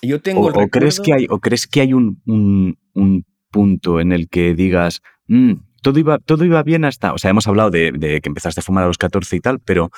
Yo 0.03 0.21
tengo 0.21 0.43
o, 0.43 0.63
o 0.65 0.69
crees 0.69 1.01
que 1.01 1.15
hay, 1.15 1.27
¿O 1.31 1.39
crees 1.39 1.67
que 1.67 1.81
hay 1.81 1.95
un, 1.95 2.21
un, 2.27 3.25
punto 3.51 4.01
en 4.01 4.13
el 4.13 4.29
que 4.29 4.55
digas, 4.55 5.01
mm, 5.29 5.53
todo, 5.81 5.99
iba, 5.99 6.19
todo 6.19 6.45
iba 6.45 6.63
bien 6.63 6.85
hasta... 6.85 7.15
O 7.15 7.19
sea, 7.19 7.31
hemos 7.31 7.47
hablado 7.47 7.71
de, 7.71 7.93
de, 7.93 8.21
que 8.21 8.29
empezaste 8.29 8.61
a 8.61 8.63
fumar 8.63 8.85
a 8.85 8.89
los 8.89 8.99
14 8.99 9.37
y 9.37 9.41
tal, 9.41 9.61
pero, 9.61 9.91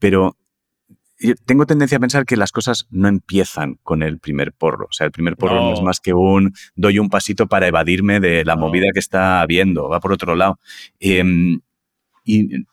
pero 0.00 0.36
tengo 1.44 1.66
tendencia 1.66 1.96
a 1.96 2.00
pensar 2.00 2.26
que 2.26 2.36
las 2.36 2.52
cosas 2.52 2.86
no 2.90 3.08
empiezan 3.08 3.78
con 3.82 4.02
el 4.02 4.18
primer 4.18 4.52
porro. 4.52 4.86
O 4.90 4.92
sea, 4.92 5.06
el 5.06 5.12
primer 5.12 5.36
porro 5.36 5.54
no, 5.54 5.72
es 5.72 5.80
más 5.80 6.00
que 6.00 6.12
un 6.12 6.54
doy 6.74 6.98
un 6.98 7.08
pasito 7.08 7.46
para 7.46 7.66
evadirme 7.66 8.20
de 8.20 8.44
la 8.44 8.56
movida 8.56 8.86
que 8.92 9.00
está 9.00 9.40
habiendo, 9.40 9.88
va 9.88 10.00
por 10.00 10.12
otro 10.12 10.34
lado. 10.34 10.58
Em, 11.00 11.60
y 12.24 12.66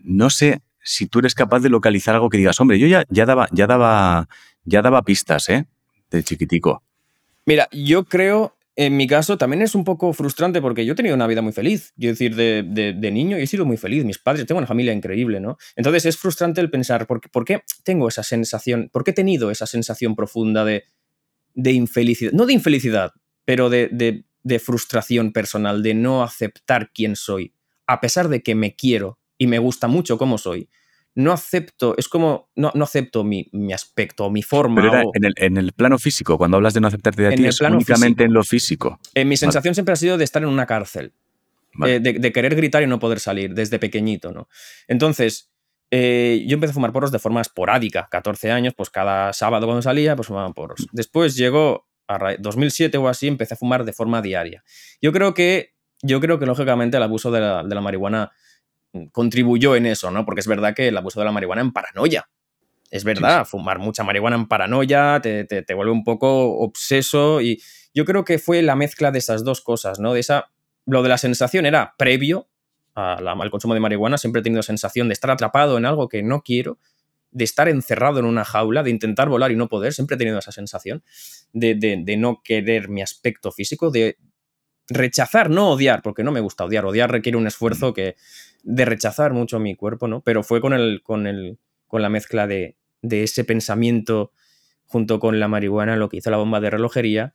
no 0.00 0.30
sé 0.30 0.62
si 0.82 1.06
tú 1.06 1.20
eres 1.20 1.34
capaz 1.34 1.60
de 1.60 1.70
localizar 1.70 2.14
algo 2.14 2.30
que 2.30 2.38
digas, 2.38 2.60
hombre, 2.60 2.78
yo 2.78 2.86
ya, 2.86 3.04
ya, 3.08 3.26
daba, 3.26 3.48
ya, 3.52 3.66
daba, 3.66 4.28
ya 4.64 4.82
daba 4.82 5.02
pistas, 5.02 5.48
¿eh? 5.48 5.66
De 6.10 6.22
chiquitico. 6.22 6.82
Mira, 7.46 7.68
yo 7.72 8.04
creo 8.04 8.56
en 8.76 8.96
mi 8.96 9.06
caso 9.06 9.38
también 9.38 9.62
es 9.62 9.74
un 9.74 9.84
poco 9.84 10.12
frustrante 10.12 10.60
porque 10.60 10.84
yo 10.84 10.94
he 10.94 10.96
tenido 10.96 11.14
una 11.14 11.26
vida 11.26 11.42
muy 11.42 11.52
feliz. 11.52 11.92
Yo 11.96 12.10
decir, 12.10 12.34
de, 12.34 12.62
de, 12.64 13.10
niño 13.10 13.36
he 13.36 13.46
sido 13.46 13.64
muy 13.64 13.76
feliz. 13.76 14.04
Mis 14.04 14.18
padres, 14.18 14.46
tengo 14.46 14.58
una 14.58 14.66
familia 14.66 14.92
increíble, 14.92 15.38
¿no? 15.40 15.56
Entonces 15.76 16.06
es 16.06 16.16
frustrante 16.16 16.60
el 16.60 16.70
pensar, 16.70 17.06
¿por, 17.06 17.20
¿por 17.30 17.44
qué 17.44 17.62
tengo 17.84 18.08
esa 18.08 18.24
sensación? 18.24 18.90
¿Por 18.92 19.04
qué 19.04 19.12
he 19.12 19.14
tenido 19.14 19.50
esa 19.50 19.66
sensación 19.66 20.16
profunda 20.16 20.64
de, 20.64 20.84
de 21.54 21.72
infelicidad? 21.72 22.32
No 22.32 22.46
de 22.46 22.54
infelicidad, 22.54 23.12
pero 23.44 23.70
de, 23.70 23.88
de 24.42 24.58
frustración 24.58 25.32
personal, 25.32 25.82
de 25.82 25.94
no 25.94 26.24
aceptar 26.24 26.90
quién 26.92 27.14
soy, 27.14 27.54
a 27.86 28.00
pesar 28.00 28.28
de 28.28 28.42
que 28.42 28.56
me 28.56 28.74
quiero 28.74 29.20
y 29.38 29.46
me 29.46 29.58
gusta 29.60 29.86
mucho 29.86 30.18
cómo 30.18 30.36
soy 30.36 30.68
no 31.14 31.32
acepto, 31.32 31.94
es 31.96 32.08
como, 32.08 32.50
no, 32.56 32.72
no 32.74 32.84
acepto 32.84 33.22
mi, 33.22 33.48
mi, 33.52 33.72
aspecto, 33.72 34.30
mi 34.30 34.42
forma. 34.42 34.82
Pero 34.82 34.92
era 34.94 35.02
en, 35.14 35.24
el, 35.24 35.34
en, 35.36 35.56
el, 35.56 35.72
plano 35.72 35.98
físico, 35.98 36.36
cuando 36.36 36.56
hablas 36.56 36.74
de 36.74 36.80
no 36.80 36.88
aceptarte 36.88 37.22
de 37.22 37.36
ti, 37.36 37.46
es 37.46 37.60
únicamente 37.60 38.24
en 38.24 38.32
lo 38.32 38.42
físico. 38.42 38.98
En 39.14 39.28
mi 39.28 39.36
sensación 39.36 39.74
siempre 39.74 39.92
ha 39.92 39.96
sido 39.96 40.18
de 40.18 40.24
estar 40.24 40.42
en 40.42 40.48
una 40.48 40.66
cárcel, 40.66 41.12
eh, 41.86 42.00
de, 42.00 42.32
querer 42.32 42.56
gritar 42.56 42.82
y 42.82 42.86
no 42.86 42.98
poder 42.98 43.20
salir, 43.20 43.54
desde 43.54 43.78
pequeñito, 43.78 44.32
¿no? 44.32 44.48
Entonces, 44.88 45.52
eh, 45.90 46.44
yo 46.48 46.54
empecé 46.54 46.72
a 46.72 46.74
fumar 46.74 46.92
porros 46.92 47.12
de 47.12 47.20
forma 47.20 47.40
esporádica, 47.40 48.08
14 48.10 48.50
años, 48.50 48.74
pues 48.76 48.90
cada 48.90 49.32
sábado 49.32 49.66
cuando 49.66 49.82
salía, 49.82 50.16
pues 50.16 50.28
fumaba 50.28 50.52
porros. 50.52 50.86
Después 50.92 51.36
llegó 51.36 51.86
a 52.08 52.36
2007 52.38 52.98
o 52.98 53.08
así, 53.08 53.28
empecé 53.28 53.54
a 53.54 53.56
fumar 53.56 53.84
de 53.84 53.92
forma 53.92 54.20
diaria. 54.20 54.64
Yo 55.00 55.12
creo 55.12 55.32
que, 55.32 55.74
yo 56.02 56.20
creo 56.20 56.40
que 56.40 56.46
lógicamente 56.46 56.96
el 56.96 57.04
abuso 57.04 57.30
de 57.30 57.40
la, 57.40 57.62
de 57.62 57.74
la 57.74 57.80
marihuana 57.80 58.32
contribuyó 59.12 59.76
en 59.76 59.86
eso, 59.86 60.10
¿no? 60.10 60.24
Porque 60.24 60.40
es 60.40 60.46
verdad 60.46 60.74
que 60.74 60.88
el 60.88 60.96
abuso 60.96 61.20
de 61.20 61.26
la 61.26 61.32
marihuana 61.32 61.62
en 61.62 61.72
paranoia. 61.72 62.28
Es 62.90 63.02
verdad, 63.02 63.44
fumar 63.44 63.80
mucha 63.80 64.04
marihuana 64.04 64.36
en 64.36 64.46
paranoia 64.46 65.18
te, 65.20 65.44
te, 65.44 65.74
vuelve 65.74 65.90
un 65.90 66.04
poco 66.04 66.58
obseso 66.58 67.40
y 67.40 67.60
yo 67.92 68.04
creo 68.04 68.24
que 68.24 68.38
fue 68.38 68.62
la 68.62 68.76
mezcla 68.76 69.10
de 69.10 69.18
esas 69.18 69.42
dos 69.42 69.62
cosas, 69.62 69.98
¿no? 69.98 70.14
De 70.14 70.20
esa, 70.20 70.52
lo 70.86 71.02
de 71.02 71.08
la 71.08 71.18
sensación 71.18 71.66
era 71.66 71.94
previo 71.98 72.48
al 72.94 73.50
consumo 73.50 73.74
de 73.74 73.80
marihuana, 73.80 74.16
siempre 74.16 74.40
he 74.40 74.42
tenido 74.44 74.62
sensación 74.62 75.08
de 75.08 75.14
estar 75.14 75.30
atrapado 75.30 75.76
en 75.76 75.86
algo 75.86 76.08
que 76.08 76.22
no 76.22 76.42
quiero, 76.42 76.78
de 77.32 77.42
estar 77.42 77.68
encerrado 77.68 78.20
en 78.20 78.26
una 78.26 78.44
jaula, 78.44 78.84
de 78.84 78.90
intentar 78.90 79.28
volar 79.28 79.50
y 79.50 79.56
no 79.56 79.68
poder, 79.68 79.92
siempre 79.92 80.14
he 80.14 80.18
tenido 80.18 80.38
esa 80.38 80.52
sensación 80.52 81.02
de, 81.52 81.74
de 81.74 82.16
no 82.16 82.42
querer 82.44 82.88
mi 82.88 83.02
aspecto 83.02 83.50
físico, 83.50 83.90
de 83.90 84.18
rechazar, 84.88 85.50
no 85.50 85.70
odiar, 85.70 86.02
porque 86.02 86.22
no 86.22 86.32
me 86.32 86.40
gusta 86.40 86.64
odiar, 86.64 86.84
odiar 86.84 87.10
requiere 87.10 87.38
un 87.38 87.46
esfuerzo 87.46 87.94
que 87.94 88.16
de 88.62 88.84
rechazar 88.84 89.32
mucho 89.32 89.58
mi 89.58 89.74
cuerpo, 89.74 90.08
¿no? 90.08 90.20
Pero 90.22 90.42
fue 90.42 90.60
con, 90.60 90.72
el, 90.72 91.02
con, 91.02 91.26
el, 91.26 91.58
con 91.86 92.02
la 92.02 92.08
mezcla 92.08 92.46
de, 92.46 92.76
de 93.02 93.22
ese 93.22 93.44
pensamiento 93.44 94.32
junto 94.86 95.20
con 95.20 95.40
la 95.40 95.48
marihuana 95.48 95.96
lo 95.96 96.08
que 96.08 96.18
hizo 96.18 96.30
la 96.30 96.36
bomba 96.36 96.60
de 96.60 96.70
relojería 96.70 97.34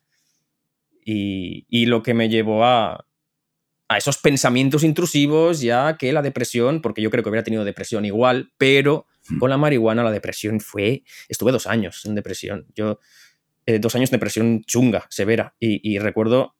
y, 1.03 1.65
y 1.69 1.85
lo 1.85 2.03
que 2.03 2.13
me 2.13 2.29
llevó 2.29 2.65
a, 2.65 3.05
a 3.87 3.97
esos 3.97 4.17
pensamientos 4.17 4.83
intrusivos 4.83 5.61
ya 5.61 5.97
que 5.97 6.13
la 6.13 6.21
depresión, 6.21 6.81
porque 6.81 7.01
yo 7.01 7.09
creo 7.09 7.23
que 7.23 7.29
hubiera 7.29 7.43
tenido 7.43 7.65
depresión 7.65 8.05
igual, 8.05 8.51
pero 8.57 9.07
hmm. 9.29 9.39
con 9.39 9.49
la 9.49 9.57
marihuana 9.57 10.03
la 10.03 10.11
depresión 10.11 10.59
fue, 10.59 11.03
estuve 11.27 11.51
dos 11.51 11.67
años 11.67 12.05
en 12.05 12.15
depresión, 12.15 12.67
yo 12.75 12.99
eh, 13.65 13.79
dos 13.79 13.95
años 13.95 14.09
de 14.09 14.17
depresión 14.17 14.63
chunga, 14.63 15.05
severa, 15.09 15.55
y, 15.59 15.81
y 15.87 15.99
recuerdo 15.99 16.55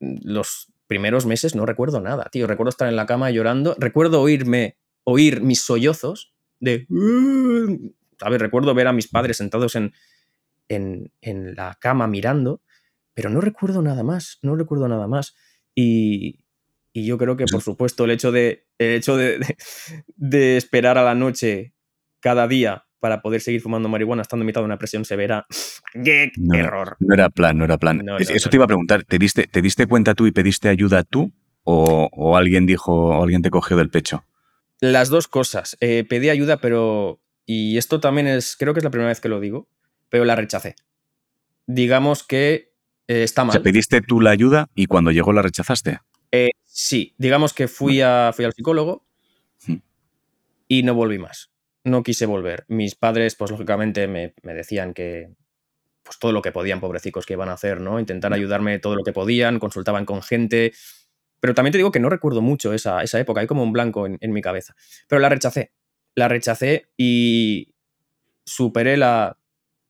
los 0.00 0.72
primeros 0.86 1.26
meses 1.26 1.54
no 1.54 1.66
recuerdo 1.66 2.00
nada, 2.00 2.28
tío. 2.30 2.46
Recuerdo 2.46 2.70
estar 2.70 2.88
en 2.88 2.96
la 2.96 3.06
cama 3.06 3.30
llorando, 3.30 3.76
recuerdo 3.78 4.20
oírme, 4.20 4.76
oír 5.04 5.40
mis 5.40 5.60
sollozos 5.62 6.32
de... 6.60 6.86
¿sabes? 8.18 8.40
Recuerdo 8.40 8.74
ver 8.74 8.86
a 8.86 8.92
mis 8.92 9.08
padres 9.08 9.36
sentados 9.36 9.76
en, 9.76 9.92
en, 10.68 11.54
la 11.54 11.76
cama 11.80 12.06
mirando, 12.06 12.62
pero 13.14 13.30
no 13.30 13.40
recuerdo 13.40 13.82
nada 13.82 14.02
más, 14.02 14.38
no 14.42 14.56
recuerdo 14.56 14.88
nada 14.88 15.06
más. 15.06 15.34
Y, 15.74 16.40
yo 16.94 17.18
creo 17.18 17.36
que, 17.36 17.44
por 17.44 17.60
supuesto, 17.60 18.06
el 18.06 18.10
hecho, 18.10 18.32
de, 18.32 18.66
el 18.78 18.94
hecho 18.94 19.18
de, 19.18 19.38
de, 20.16 20.56
esperar 20.56 20.96
a 20.96 21.04
la 21.04 21.14
noche 21.14 21.74
cada 22.20 22.48
día 22.48 22.85
para 23.00 23.20
poder 23.22 23.40
seguir 23.40 23.60
fumando 23.60 23.88
marihuana 23.88 24.22
estando 24.22 24.42
en 24.42 24.46
mitad 24.46 24.60
de 24.60 24.66
una 24.66 24.78
presión 24.78 25.04
severa. 25.04 25.46
¡Qué 26.04 26.32
error! 26.54 26.96
No 27.00 27.14
era 27.14 27.30
plan, 27.30 27.58
no 27.58 27.64
era 27.64 27.78
plan. 27.78 28.02
Eso 28.18 28.50
te 28.50 28.56
iba 28.56 28.64
a 28.64 28.68
preguntar, 28.68 29.04
¿te 29.04 29.18
diste, 29.18 29.46
¿te 29.46 29.62
diste 29.62 29.86
cuenta 29.86 30.14
tú 30.14 30.26
y 30.26 30.32
pediste 30.32 30.68
ayuda 30.68 31.04
tú? 31.04 31.32
¿O, 31.68 32.36
alguien 32.36 32.64
dijo, 32.64 32.92
o 32.92 33.22
alguien 33.22 33.42
te 33.42 33.50
cogió 33.50 33.76
del 33.76 33.90
pecho? 33.90 34.24
Las 34.80 35.08
dos 35.08 35.26
cosas. 35.26 35.76
Eh, 35.80 36.04
pedí 36.08 36.28
ayuda, 36.28 36.58
pero. 36.58 37.20
Y 37.44 37.76
esto 37.76 37.98
también 37.98 38.28
es. 38.28 38.56
Creo 38.56 38.72
que 38.72 38.78
es 38.78 38.84
la 38.84 38.90
primera 38.90 39.08
vez 39.08 39.20
que 39.20 39.28
lo 39.28 39.40
digo, 39.40 39.68
pero 40.08 40.24
la 40.24 40.36
rechacé. 40.36 40.76
Digamos 41.66 42.22
que 42.22 42.72
eh, 43.08 43.24
está 43.24 43.42
mal. 43.42 43.50
O 43.50 43.52
sea, 43.54 43.62
pediste 43.62 44.00
tú 44.00 44.20
la 44.20 44.30
ayuda 44.30 44.68
y 44.76 44.86
cuando 44.86 45.10
llegó 45.10 45.32
la 45.32 45.42
rechazaste. 45.42 45.98
Eh, 46.30 46.50
sí, 46.64 47.14
digamos 47.18 47.52
que 47.52 47.68
fui, 47.68 48.00
a, 48.00 48.32
fui 48.34 48.44
al 48.44 48.52
psicólogo 48.52 49.06
y 50.68 50.82
no 50.82 50.94
volví 50.94 51.18
más. 51.18 51.50
No 51.86 52.02
quise 52.02 52.26
volver. 52.26 52.64
Mis 52.66 52.96
padres, 52.96 53.36
pues 53.36 53.52
lógicamente, 53.52 54.08
me, 54.08 54.34
decían 54.42 54.92
que, 54.92 55.30
pues 56.02 56.18
todo 56.18 56.32
lo 56.32 56.42
que 56.42 56.50
podían, 56.50 56.80
pobrecicos, 56.80 57.26
que 57.26 57.34
iban 57.34 57.48
a 57.48 57.52
hacer, 57.52 57.80
¿no? 57.80 58.00
Intentar 58.00 58.34
ayudarme 58.34 58.80
todo 58.80 58.96
lo 58.96 59.04
que 59.04 59.12
podían, 59.12 59.60
consultaban 59.60 60.04
con 60.04 60.20
gente, 60.20 60.72
pero 61.38 61.54
también 61.54 61.70
te 61.70 61.78
digo 61.78 61.92
que 61.92 62.00
no 62.00 62.10
recuerdo 62.10 62.42
mucho 62.42 62.74
esa, 62.74 63.04
esa 63.04 63.20
época, 63.20 63.40
hay 63.40 63.46
como 63.46 63.62
un 63.62 63.72
blanco 63.72 64.04
en, 64.04 64.32
mi 64.32 64.42
cabeza. 64.42 64.74
Pero 65.06 65.20
la 65.20 65.28
rechacé. 65.28 65.70
La 66.16 66.26
rechacé 66.26 66.88
y 66.96 67.72
superé 68.44 68.96
la 68.96 69.38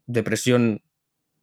depresión 0.05 0.83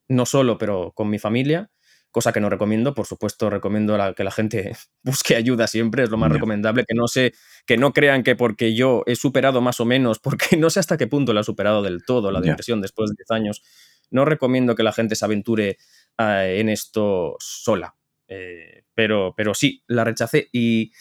no 0.07 0.27
solo, 0.27 0.59
pero 0.59 0.91
con 0.93 1.09
mi 1.09 1.17
familia, 1.17 1.71
cosa 2.13 2.31
que 2.31 2.39
no 2.39 2.49
recomiendo. 2.49 2.93
Por 2.93 3.05
supuesto, 3.05 3.49
recomiendo 3.49 3.97
que 4.15 4.23
la 4.23 4.31
gente 4.31 4.77
busque 5.03 5.35
ayuda 5.35 5.67
siempre, 5.67 6.03
es 6.03 6.09
lo 6.09 6.17
más 6.17 6.31
recomendable, 6.31 6.85
que 6.87 6.95
no, 6.95 7.09
sé, 7.09 7.33
que 7.65 7.75
no 7.75 7.91
crean 7.91 8.23
que 8.23 8.37
porque 8.37 8.73
yo 8.73 9.03
he 9.05 9.17
superado 9.17 9.59
más 9.59 9.81
o 9.81 9.85
menos, 9.85 10.19
porque 10.23 10.55
no 10.55 10.69
sé 10.69 10.79
hasta 10.79 10.95
qué 10.95 11.07
punto 11.07 11.33
la 11.33 11.41
he 11.41 11.43
superado 11.43 11.81
del 11.81 12.05
todo 12.05 12.31
la 12.31 12.39
depresión 12.39 12.79
después 12.79 13.09
de 13.09 13.15
10 13.17 13.31
años, 13.31 13.63
no 14.11 14.23
recomiendo 14.23 14.75
que 14.75 14.83
la 14.83 14.93
gente 14.93 15.15
se 15.15 15.25
aventure 15.25 15.77
eh, 16.17 16.57
en 16.59 16.69
esto 16.69 17.35
sola. 17.39 17.95
Eh, 18.27 18.83
pero, 18.95 19.33
pero 19.35 19.53
sí, 19.53 19.83
la 19.87 20.03
rechacé 20.03 20.49
y, 20.51 20.91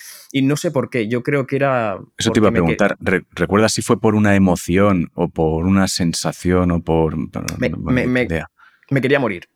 no 0.42 0.56
sé 0.56 0.70
por 0.70 0.90
qué. 0.90 1.08
Yo 1.08 1.22
creo 1.22 1.46
que 1.46 1.56
era. 1.56 1.98
Eso 2.16 2.30
te 2.30 2.40
iba 2.40 2.48
a 2.48 2.52
preguntar. 2.52 2.96
¿Recuerdas 3.00 3.72
si 3.72 3.82
fue 3.82 4.00
por 4.00 4.14
una 4.14 4.34
emoción 4.34 5.10
o 5.14 5.28
por 5.28 5.66
una 5.66 5.88
sensación 5.88 6.70
o 6.70 6.82
por. 6.82 7.16
Me, 7.16 9.00
quería 9.00 9.20
morir. 9.20 9.48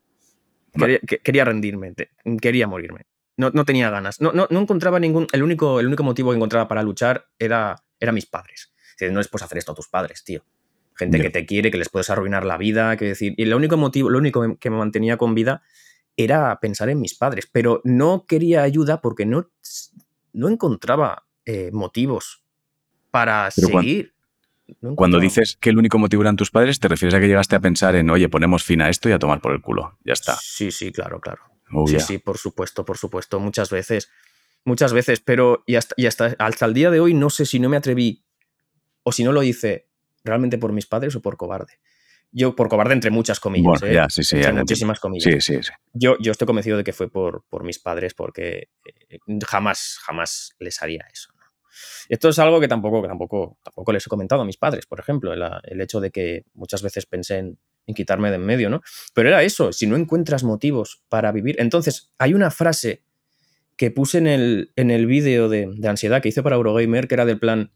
Quería, 1.23 1.45
rendirme. 1.45 1.93
Quería 2.41 2.67
morirme. 2.67 3.05
No, 3.37 3.51
no 3.51 3.65
tenía 3.65 3.89
ganas. 3.89 4.21
No, 4.21 4.31
no, 4.31 4.47
encontraba 4.49 4.99
ningún. 4.99 5.27
El 5.31 5.43
único, 5.43 5.79
el 5.79 5.87
único 5.87 6.03
motivo 6.03 6.31
que 6.31 6.37
encontraba 6.37 6.67
para 6.67 6.83
luchar 6.83 7.27
era, 7.37 7.75
era 7.99 8.11
mis 8.11 8.25
padres. 8.25 8.73
no 9.11 9.19
es 9.19 9.27
pues 9.27 9.43
hacer 9.43 9.57
esto 9.57 9.73
a 9.73 9.75
tus 9.75 9.87
padres, 9.87 10.23
tío. 10.23 10.43
Gente 10.95 11.21
que 11.21 11.29
te 11.29 11.45
quiere, 11.45 11.69
que 11.69 11.77
les 11.77 11.89
puedes 11.89 12.09
arruinar 12.09 12.43
la 12.43 12.57
vida, 12.57 12.97
que 12.97 13.05
decir. 13.05 13.35
Y 13.37 13.43
el 13.43 13.53
único 13.53 13.77
motivo, 13.77 14.09
lo 14.09 14.17
único 14.17 14.57
que 14.59 14.69
me 14.71 14.77
mantenía 14.77 15.17
con 15.17 15.35
vida 15.35 15.61
era 16.17 16.59
pensar 16.59 16.89
en 16.89 16.99
mis 16.99 17.13
padres, 17.13 17.47
pero 17.51 17.81
no 17.83 18.25
quería 18.27 18.63
ayuda 18.63 19.01
porque 19.01 19.27
no, 19.27 19.51
no 20.33 20.49
encontraba 20.49 21.27
eh, 21.45 21.69
motivos 21.71 22.43
para 23.11 23.51
seguir. 23.51 23.71
Cuando, 23.77 24.16
dices 25.19 25.57
que 25.59 25.69
el 25.69 25.77
único 25.77 25.97
motivo 25.97 26.23
eran 26.23 26.35
tus 26.35 26.51
padres, 26.51 26.79
¿te 26.79 26.87
refieres 26.87 27.15
a 27.15 27.19
que 27.19 27.27
llegaste 27.27 27.55
a 27.55 27.59
pensar 27.59 27.95
en, 27.95 28.09
oye, 28.09 28.29
ponemos 28.29 28.63
fin 28.63 28.81
a 28.81 28.89
esto 28.89 29.09
y 29.09 29.11
a 29.11 29.19
tomar 29.19 29.41
por 29.41 29.53
el 29.53 29.61
culo? 29.61 29.97
Ya 30.03 30.13
está. 30.13 30.35
Sí, 30.39 30.71
sí, 30.71 30.91
claro, 30.91 31.19
claro. 31.19 31.41
Oh, 31.71 31.87
sí, 31.87 31.99
sí, 31.99 32.17
por 32.17 32.37
supuesto, 32.37 32.85
por 32.85 32.97
supuesto, 32.97 33.39
muchas 33.39 33.69
veces. 33.69 34.09
Muchas 34.63 34.91
veces, 34.91 35.21
pero 35.21 35.63
y 35.65 35.75
hasta, 35.75 35.95
y 35.97 36.07
hasta, 36.07 36.35
hasta 36.39 36.65
el 36.65 36.73
día 36.73 36.91
de 36.91 36.99
hoy 36.99 37.13
no 37.13 37.29
sé 37.29 37.45
si 37.45 37.59
no 37.59 37.69
me 37.69 37.77
atreví 37.77 38.25
o 39.03 39.11
si 39.13 39.23
no 39.23 39.31
lo 39.31 39.43
hice 39.43 39.87
realmente 40.25 40.57
por 40.57 40.73
mis 40.73 40.85
padres 40.85 41.15
o 41.15 41.21
por 41.21 41.37
cobarde. 41.37 41.79
Yo, 42.31 42.55
por 42.55 42.67
cobarde, 42.67 42.93
entre 42.93 43.09
muchas 43.09 43.39
comillas. 43.39 43.81
¿eh? 43.83 43.93
ya, 43.93 44.09
sí, 44.09 44.23
sí, 44.23 44.37
muchísimas 44.53 44.99
comillas. 44.99 45.43
Sí, 45.43 45.61
sí, 45.61 45.71
Yo, 45.93 46.17
yo 46.19 46.33
estoy 46.33 46.45
convencido 46.45 46.77
de 46.77 46.83
que 46.83 46.91
fue 46.91 47.09
por, 47.09 47.45
por 47.49 47.63
mis 47.63 47.79
padres, 47.79 48.13
porque 48.13 48.69
eh, 49.09 49.19
jamás, 49.45 49.97
jamás 50.01 50.53
les 50.59 50.81
haría 50.81 51.07
eso. 51.11 51.31
Esto 52.09 52.29
es 52.29 52.39
algo 52.39 52.59
que 52.59 52.67
tampoco, 52.67 53.05
tampoco, 53.07 53.57
tampoco 53.63 53.91
les 53.91 54.05
he 54.05 54.09
comentado 54.09 54.41
a 54.41 54.45
mis 54.45 54.57
padres, 54.57 54.85
por 54.85 54.99
ejemplo, 54.99 55.33
el, 55.33 55.81
hecho 55.81 55.99
de 55.99 56.11
que 56.11 56.45
muchas 56.53 56.81
veces 56.81 57.05
pensé 57.05 57.37
en, 57.37 57.59
quitarme 57.95 58.29
de 58.29 58.35
en 58.35 58.45
medio, 58.45 58.69
¿no? 58.69 58.81
Pero 59.13 59.29
era 59.29 59.43
eso, 59.43 59.71
si 59.71 59.87
no 59.87 59.95
encuentras 59.95 60.43
motivos 60.43 61.03
para 61.09 61.31
vivir. 61.31 61.55
Entonces, 61.59 62.13
hay 62.17 62.33
una 62.33 62.51
frase 62.51 63.03
que 63.77 63.91
puse 63.91 64.17
en 64.17 64.27
el, 64.27 64.71
en 64.75 64.91
el 64.91 65.05
vídeo 65.05 65.47
de, 65.49 65.71
de 65.73 65.87
ansiedad 65.87 66.21
que 66.21 66.29
hice 66.29 66.43
para 66.43 66.55
Eurogamer, 66.55 67.07
que 67.07 67.15
era 67.15 67.25
del 67.25 67.39
plan, 67.39 67.71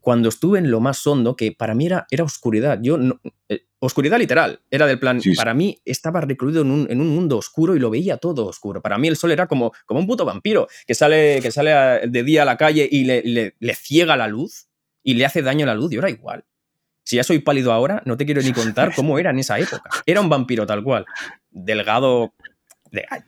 cuando 0.00 0.28
estuve 0.28 0.58
en 0.58 0.70
lo 0.70 0.80
más 0.80 1.06
hondo, 1.06 1.36
que 1.36 1.52
para 1.52 1.74
mí 1.74 1.86
era, 1.86 2.06
era 2.10 2.24
oscuridad, 2.24 2.78
yo 2.82 2.96
no, 2.96 3.20
eh, 3.48 3.66
oscuridad 3.80 4.18
literal, 4.18 4.60
era 4.70 4.86
del 4.86 4.98
plan, 4.98 5.20
para 5.36 5.54
mí 5.54 5.80
estaba 5.84 6.20
recluido 6.20 6.62
en 6.62 6.70
un, 6.70 7.08
mundo 7.08 7.38
oscuro 7.38 7.76
y 7.76 7.78
lo 7.78 7.90
veía 7.90 8.16
todo 8.16 8.46
oscuro. 8.46 8.80
Para 8.80 8.98
mí 8.98 9.08
el 9.08 9.16
sol 9.16 9.32
era 9.32 9.46
como, 9.46 9.72
como 9.86 10.00
un 10.00 10.06
puto 10.06 10.24
vampiro 10.24 10.68
que 10.86 10.94
sale, 10.94 11.40
que 11.42 11.50
sale 11.50 12.06
de 12.08 12.22
día 12.22 12.42
a 12.42 12.44
la 12.44 12.56
calle 12.56 12.88
y 12.90 13.04
le, 13.04 13.22
le, 13.58 13.74
ciega 13.74 14.16
la 14.16 14.28
luz 14.28 14.68
y 15.02 15.14
le 15.14 15.24
hace 15.24 15.42
daño 15.42 15.64
a 15.64 15.66
la 15.66 15.74
luz, 15.74 15.92
y 15.92 15.96
era 15.96 16.10
igual. 16.10 16.44
Si 17.04 17.16
ya 17.16 17.24
soy 17.24 17.40
pálido 17.40 17.72
ahora, 17.72 18.02
no 18.04 18.16
te 18.16 18.24
quiero 18.24 18.42
ni 18.42 18.52
contar 18.52 18.94
cómo 18.96 19.18
era 19.18 19.30
en 19.30 19.38
esa 19.38 19.58
época. 19.58 19.90
Era 20.06 20.20
un 20.20 20.28
vampiro 20.28 20.66
tal 20.66 20.84
cual. 20.84 21.06
Delgado, 21.50 22.34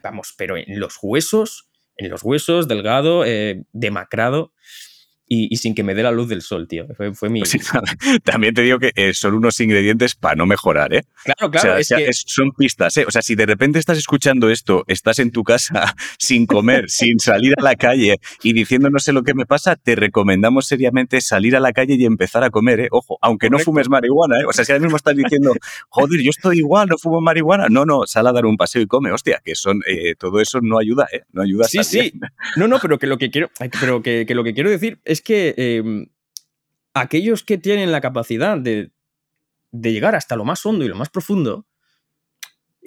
vamos, 0.02 0.34
pero 0.36 0.56
en 0.56 0.78
los 0.78 0.98
huesos, 1.02 1.68
en 1.96 2.10
los 2.10 2.22
huesos, 2.22 2.68
delgado, 2.68 3.24
eh, 3.24 3.64
demacrado 3.72 4.52
y, 5.26 5.56
sin 5.56 5.74
que 5.74 5.82
me 5.82 5.94
dé 5.94 6.02
la 6.02 6.10
luz 6.10 6.28
del 6.28 6.42
sol, 6.42 6.68
tío. 6.68 6.86
Fue, 6.94 7.14
fue 7.14 7.30
mi... 7.30 7.40
Pues 7.40 7.56
también 8.24 8.52
te 8.52 8.62
digo 8.62 8.78
que 8.78 8.92
eh, 8.94 9.14
son 9.14 9.34
unos 9.34 9.58
ingredientes 9.60 10.14
para 10.14 10.34
no 10.34 10.44
mejorar, 10.44 10.92
¿eh? 10.92 11.04
Claro, 11.24 11.50
claro. 11.50 11.80
O 11.80 11.82
sea, 11.82 11.98
son 12.12 12.52
pistas, 12.52 12.96
¿eh? 12.98 13.04
O 13.06 13.10
sea, 13.10 13.22
si 13.22 13.34
de 13.34 13.46
repente 13.46 13.78
estás 13.78 13.96
escuchando 13.96 14.50
esto, 14.50 14.84
estás 14.88 15.18
en 15.20 15.30
tu 15.30 15.42
casa 15.42 15.94
sin 16.18 16.44
comer, 16.44 16.84
sin 16.90 17.18
salir 17.18 17.54
a 17.56 17.62
la 17.62 17.76
calle 17.76 18.16
y 18.42 18.52
diciendo 18.52 18.90
no 18.90 18.98
sé 18.98 19.12
lo 19.12 19.22
que 19.22 19.32
me 19.32 19.46
pasa, 19.46 19.76
te 19.76 19.96
recomendamos 19.96 20.66
seriamente 20.66 21.20
salir 21.22 21.56
a 21.56 21.60
la 21.60 21.72
calle 21.72 21.94
y 21.94 22.04
empezar 22.04 22.44
a 22.44 22.50
comer, 22.50 22.80
¿eh? 22.80 22.88
Ojo, 22.90 23.18
aunque 23.22 23.48
no 23.48 23.58
fumes 23.58 23.88
marihuana, 23.88 24.40
¿eh? 24.40 24.44
O 24.46 24.52
sea, 24.52 24.66
si 24.66 24.72
ahora 24.72 24.82
mismo 24.82 24.96
estás 24.98 25.16
diciendo, 25.16 25.54
joder, 25.88 26.20
yo 26.20 26.30
estoy 26.30 26.58
igual, 26.58 26.88
no 26.88 26.98
fumo 26.98 27.22
marihuana. 27.22 27.68
No, 27.70 27.86
no, 27.86 28.06
sal 28.06 28.26
a 28.26 28.32
dar 28.32 28.44
un 28.44 28.58
paseo 28.58 28.82
y 28.82 28.86
come, 28.86 29.10
hostia, 29.12 29.40
que 29.42 29.54
son, 29.54 29.80
eh, 29.86 30.14
todo 30.18 30.40
eso 30.40 30.60
no 30.60 30.78
ayuda, 30.78 31.06
¿eh? 31.10 31.22
No 31.32 31.42
ayuda. 31.42 31.64
Sí, 31.64 31.82
sí. 31.84 32.12
No, 32.56 32.68
no, 32.68 32.78
pero 32.80 32.98
que 32.98 33.06
lo 33.06 33.16
que 33.16 33.30
quiero, 33.30 33.50
pero 33.80 34.02
que, 34.02 34.26
que 34.26 34.34
lo 34.34 34.44
que 34.44 34.52
quiero 34.52 34.68
decir 34.68 35.00
es 35.04 35.21
que 35.22 35.54
em, 35.56 36.06
aquellos 36.94 37.42
que 37.42 37.58
tienen 37.58 37.92
la 37.92 38.00
capacidad 38.00 38.58
de, 38.58 38.90
llegar 39.72 40.14
hasta 40.14 40.36
lo 40.36 40.44
más 40.44 40.64
hondo 40.66 40.84
y 40.84 40.88
lo 40.88 40.96
más 40.96 41.08
profundo, 41.08 41.66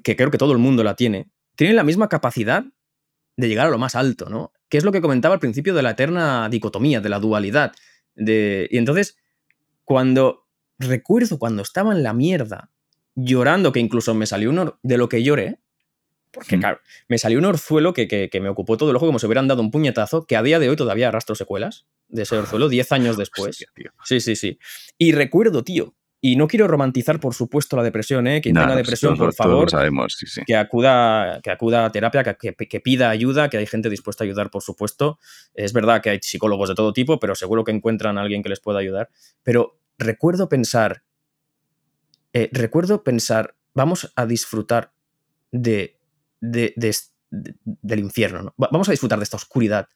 que 0.03 0.15
creo 0.15 0.31
que 0.31 0.37
todo 0.37 0.51
el 0.51 0.59
mundo 0.59 0.83
la 0.83 0.95
tiene, 0.95 1.29
tienen 1.55 1.75
la 1.75 1.83
misma 1.83 2.09
capacidad 2.09 2.63
de 3.37 3.47
llegar 3.47 3.67
a 3.67 3.71
lo 3.71 3.77
más 3.77 3.95
alto, 3.95 4.29
¿no? 4.29 4.53
Que 4.69 4.77
es 4.77 4.83
lo 4.83 4.91
que 4.91 5.01
comentaba 5.01 5.33
al 5.33 5.39
principio 5.39 5.73
de 5.73 5.81
la 5.81 5.91
eterna 5.91 6.47
dicotomía, 6.49 7.01
de 7.01 7.09
la 7.09 7.19
dualidad. 7.19 7.73
De, 8.15 8.67
y 8.69 8.77
entonces, 8.77 9.17
cuando 9.83 10.45
recuerdo 10.77 11.39
cuando 11.39 11.61
estaba 11.61 11.93
en 11.93 12.03
la 12.03 12.13
mierda, 12.13 12.71
llorando, 13.15 13.71
que 13.71 13.79
incluso 13.79 14.13
me 14.13 14.25
salió 14.25 14.49
uno 14.49 14.79
de 14.83 14.97
lo 14.97 15.09
que 15.09 15.23
lloré, 15.23 15.59
porque, 16.35 16.59
claro, 16.59 16.81
me 17.07 17.17
salió 17.17 17.39
un 17.39 17.45
orzuelo 17.45 17.93
que, 17.93 18.29
me 18.41 18.49
ocupó 18.49 18.75
todo 18.75 18.89
el 18.91 18.95
ojo 18.97 19.05
como 19.05 19.19
si 19.19 19.25
hubieran 19.25 19.47
dado 19.47 19.61
un 19.61 19.71
puñetazo, 19.71 20.27
que 20.27 20.35
a 20.35 20.43
día 20.43 20.59
de 20.59 20.69
hoy 20.69 20.75
todavía 20.75 21.07
arrastro 21.07 21.33
secuelas 21.33 21.87
de 22.09 22.23
ese 22.23 22.37
orzuelo, 22.37 22.67
10 22.67 22.91
años 22.91 23.17
después. 23.17 23.65
sí, 24.03 24.19
sí, 24.19 24.35
sí. 24.35 24.59
Y 24.97 25.13
recuerdo, 25.13 25.63
tío, 25.63 25.95
y 26.19 26.35
no 26.35 26.47
quiero 26.47 26.67
romantizar, 26.67 27.19
por 27.19 27.33
supuesto, 27.33 27.77
la 27.77 27.83
depresión, 27.83 28.27
¿eh? 28.27 28.41
Quien 28.41 28.55
tenga 28.55 28.75
depresión, 28.75 29.17
por 29.17 29.33
favor, 29.33 29.69
sabemos, 29.69 30.15
sí, 30.17 30.25
sí. 30.27 30.41
Que, 30.45 30.55
acuda, 30.55 31.39
que 31.41 31.51
acuda 31.51 31.85
a 31.85 31.91
terapia, 31.91 32.23
que, 32.23 32.53
que, 32.53 32.79
pida 32.81 33.09
ayuda, 33.09 33.49
que 33.49 33.57
hay 33.57 33.65
gente 33.65 33.89
dispuesta 33.89 34.23
a 34.23 34.25
ayudar, 34.25 34.49
por 34.49 34.61
supuesto. 34.61 35.19
Es 35.53 35.71
verdad 35.71 36.01
que 36.01 36.09
hay 36.09 36.19
psicólogos 36.21 36.69
de 36.69 36.75
todo 36.75 36.91
tipo, 36.91 37.19
pero 37.19 37.35
seguro 37.35 37.63
que 37.63 37.71
encuentran 37.71 38.17
a 38.17 38.21
alguien 38.21 38.43
que 38.43 38.49
les 38.49 38.59
pueda 38.59 38.79
ayudar. 38.79 39.09
Pero 39.43 39.79
recuerdo 39.97 40.49
pensar, 40.49 41.03
eh, 42.33 42.49
recuerdo 42.51 43.03
pensar, 43.03 43.55
vamos 43.73 44.11
a 44.15 44.25
disfrutar 44.25 44.93
de 45.51 45.94
del 46.41 47.99
infierno. 47.99 48.43
¿no? 48.43 48.53
Vamos 48.57 48.87
a 48.89 48.91
disfrutar 48.91 49.19
de 49.19 49.23
esta 49.23 49.37
oscuridad. 49.37 49.87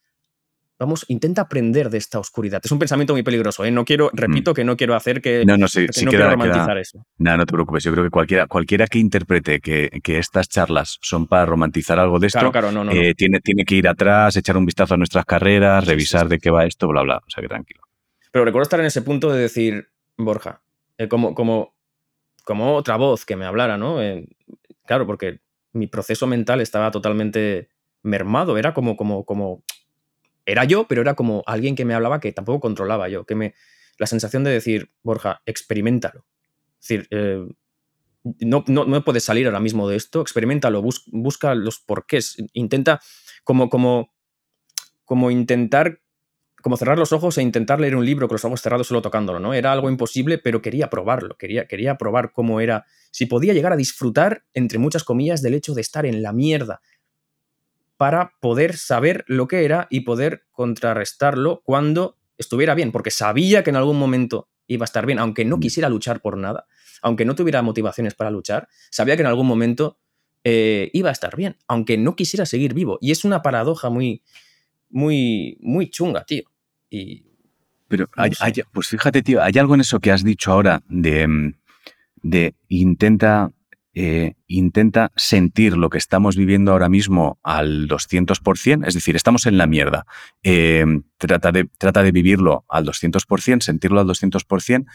Vamos, 0.79 1.03
intenta 1.09 1.41
aprender 1.41 1.89
de 1.89 1.97
esta 1.97 2.19
oscuridad. 2.19 2.61
Es 2.63 2.71
un 2.71 2.79
pensamiento 2.79 3.11
muy 3.11 3.21
peligroso. 3.21 3.65
¿eh? 3.65 3.71
No 3.71 3.83
quiero, 3.83 4.09
repito, 4.13 4.53
que 4.53 4.63
no 4.63 4.77
quiero 4.77 4.95
hacer 4.95 5.21
que. 5.21 5.43
No, 5.45 5.57
no, 5.57 5.67
sí, 5.67 5.87
no 6.05 6.09
quiero 6.09 6.29
romantizar 6.29 6.77
eso. 6.77 7.05
No, 7.17 7.35
no 7.35 7.45
te 7.45 7.51
preocupes. 7.51 7.83
Yo 7.83 7.91
creo 7.91 8.05
que 8.05 8.09
cualquiera, 8.09 8.47
cualquiera 8.47 8.87
que 8.87 8.97
interprete 8.97 9.59
que, 9.59 9.89
estas 10.05 10.47
charlas 10.47 10.97
son 11.01 11.27
para 11.27 11.45
romantizar 11.45 11.99
algo 11.99 12.17
de 12.17 12.27
esto, 12.27 12.51
eh, 12.91 13.13
tiene, 13.13 13.41
tiene 13.41 13.65
que 13.65 13.75
ir 13.75 13.89
atrás, 13.89 14.37
echar 14.37 14.55
un 14.55 14.65
vistazo 14.65 14.93
a 14.93 14.97
nuestras 14.97 15.25
carreras, 15.25 15.85
revisar 15.85 16.29
de 16.29 16.39
qué 16.39 16.49
va 16.49 16.65
esto, 16.65 16.87
bla, 16.87 17.01
bla. 17.01 17.17
O 17.17 17.29
sea 17.29 17.41
que 17.41 17.49
tranquilo. 17.49 17.81
Pero 18.31 18.45
recuerdo 18.45 18.63
estar 18.63 18.79
en 18.79 18.85
ese 18.85 19.01
punto 19.01 19.31
de 19.33 19.41
decir, 19.41 19.89
Borja, 20.17 20.61
eh, 20.97 21.09
como, 21.09 21.35
como, 21.35 21.75
como 22.45 22.75
otra 22.75 22.95
voz 22.95 23.25
que 23.25 23.35
me 23.35 23.45
hablara, 23.45 23.77
¿no? 23.77 24.01
Eh, 24.01 24.27
claro, 24.85 25.05
porque 25.05 25.41
mi 25.73 25.87
proceso 25.87 26.27
mental 26.27 26.61
estaba 26.61 26.91
totalmente 26.91 27.69
mermado, 28.01 28.57
era 28.57 28.73
como, 28.73 28.97
como, 28.97 29.25
como, 29.25 29.63
era 30.45 30.63
yo, 30.63 30.87
pero 30.87 31.01
era 31.01 31.15
como 31.15 31.43
alguien 31.45 31.75
que 31.75 31.85
me 31.85 31.93
hablaba 31.93 32.19
que 32.19 32.31
tampoco 32.31 32.59
controlaba 32.59 33.09
yo, 33.09 33.25
que 33.25 33.35
me, 33.35 33.53
la 33.97 34.07
sensación 34.07 34.43
de 34.43 34.51
decir, 34.51 34.91
Borja, 35.03 35.41
experimentalo. 35.45 36.25
Es 36.79 36.87
decir, 36.87 37.07
eh, 37.11 37.45
no, 38.39 38.63
no, 38.67 39.03
puedes 39.03 39.23
salir 39.23 39.45
ahora 39.45 39.59
mismo 39.59 39.87
de 39.87 39.95
esto, 39.95 40.21
experimentalo, 40.21 40.81
busca 40.81 41.55
los 41.55 41.79
porqués, 41.79 42.37
intenta 42.53 43.01
como, 43.43 43.69
como, 43.69 44.13
como 45.05 45.31
intentar 45.31 46.01
como 46.61 46.77
cerrar 46.77 46.97
los 46.97 47.13
ojos 47.13 47.37
e 47.37 47.41
intentar 47.41 47.79
leer 47.79 47.95
un 47.95 48.05
libro 48.05 48.27
con 48.27 48.35
los 48.35 48.45
ojos 48.45 48.61
cerrados 48.61 48.87
solo 48.87 49.01
tocándolo, 49.01 49.39
¿no? 49.39 49.53
Era 49.53 49.71
algo 49.71 49.89
imposible, 49.89 50.37
pero 50.37 50.61
quería 50.61 50.89
probarlo, 50.89 51.37
quería, 51.37 51.67
quería 51.67 51.97
probar 51.97 52.31
cómo 52.31 52.59
era, 52.59 52.85
si 53.11 53.25
podía 53.25 53.53
llegar 53.53 53.73
a 53.73 53.77
disfrutar, 53.77 54.43
entre 54.53 54.79
muchas 54.79 55.03
comillas, 55.03 55.41
del 55.41 55.53
hecho 55.53 55.73
de 55.73 55.81
estar 55.81 56.05
en 56.05 56.21
la 56.21 56.33
mierda, 56.33 56.81
para 57.97 58.33
poder 58.39 58.77
saber 58.77 59.25
lo 59.27 59.47
que 59.47 59.65
era 59.65 59.87
y 59.89 60.01
poder 60.01 60.43
contrarrestarlo 60.51 61.61
cuando 61.63 62.17
estuviera 62.37 62.73
bien, 62.73 62.91
porque 62.91 63.11
sabía 63.11 63.63
que 63.63 63.69
en 63.69 63.75
algún 63.75 63.99
momento 63.99 64.49
iba 64.67 64.83
a 64.83 64.85
estar 64.85 65.05
bien, 65.05 65.19
aunque 65.19 65.43
no 65.45 65.57
mm. 65.57 65.59
quisiera 65.59 65.89
luchar 65.89 66.21
por 66.21 66.37
nada, 66.37 66.65
aunque 67.01 67.25
no 67.25 67.35
tuviera 67.35 67.61
motivaciones 67.61 68.15
para 68.15 68.31
luchar, 68.31 68.67
sabía 68.89 69.15
que 69.15 69.21
en 69.21 69.27
algún 69.27 69.47
momento 69.47 69.99
eh, 70.43 70.89
iba 70.93 71.09
a 71.09 71.11
estar 71.11 71.35
bien, 71.35 71.57
aunque 71.67 71.97
no 71.97 72.15
quisiera 72.15 72.45
seguir 72.45 72.73
vivo. 72.73 72.97
Y 73.01 73.11
es 73.11 73.25
una 73.25 73.41
paradoja 73.41 73.89
muy, 73.89 74.23
muy, 74.89 75.57
muy 75.61 75.89
chunga, 75.89 76.23
tío. 76.23 76.43
Y, 76.89 77.25
Pero, 77.87 78.07
pues 78.73 78.87
fíjate, 78.87 79.21
tío, 79.21 79.41
hay 79.41 79.53
algo 79.57 79.75
en 79.75 79.81
eso 79.81 79.99
que 79.99 80.11
has 80.11 80.23
dicho 80.23 80.51
ahora 80.51 80.81
de, 80.87 81.27
mm, 81.27 81.53
de 82.21 82.55
intenta, 82.67 83.51
eh, 83.93 84.33
intenta 84.47 85.11
sentir 85.15 85.77
lo 85.77 85.89
que 85.89 85.97
estamos 85.97 86.35
viviendo 86.35 86.71
ahora 86.71 86.89
mismo 86.89 87.39
al 87.43 87.87
200%, 87.87 88.87
es 88.87 88.93
decir, 88.93 89.15
estamos 89.15 89.45
en 89.45 89.57
la 89.57 89.67
mierda. 89.67 90.05
Eh, 90.43 90.85
trata, 91.17 91.51
de, 91.51 91.69
trata 91.77 92.03
de 92.03 92.11
vivirlo 92.11 92.65
al 92.69 92.85
200%, 92.85 93.61
sentirlo 93.61 93.99
al 93.99 94.07
200%. 94.07 94.85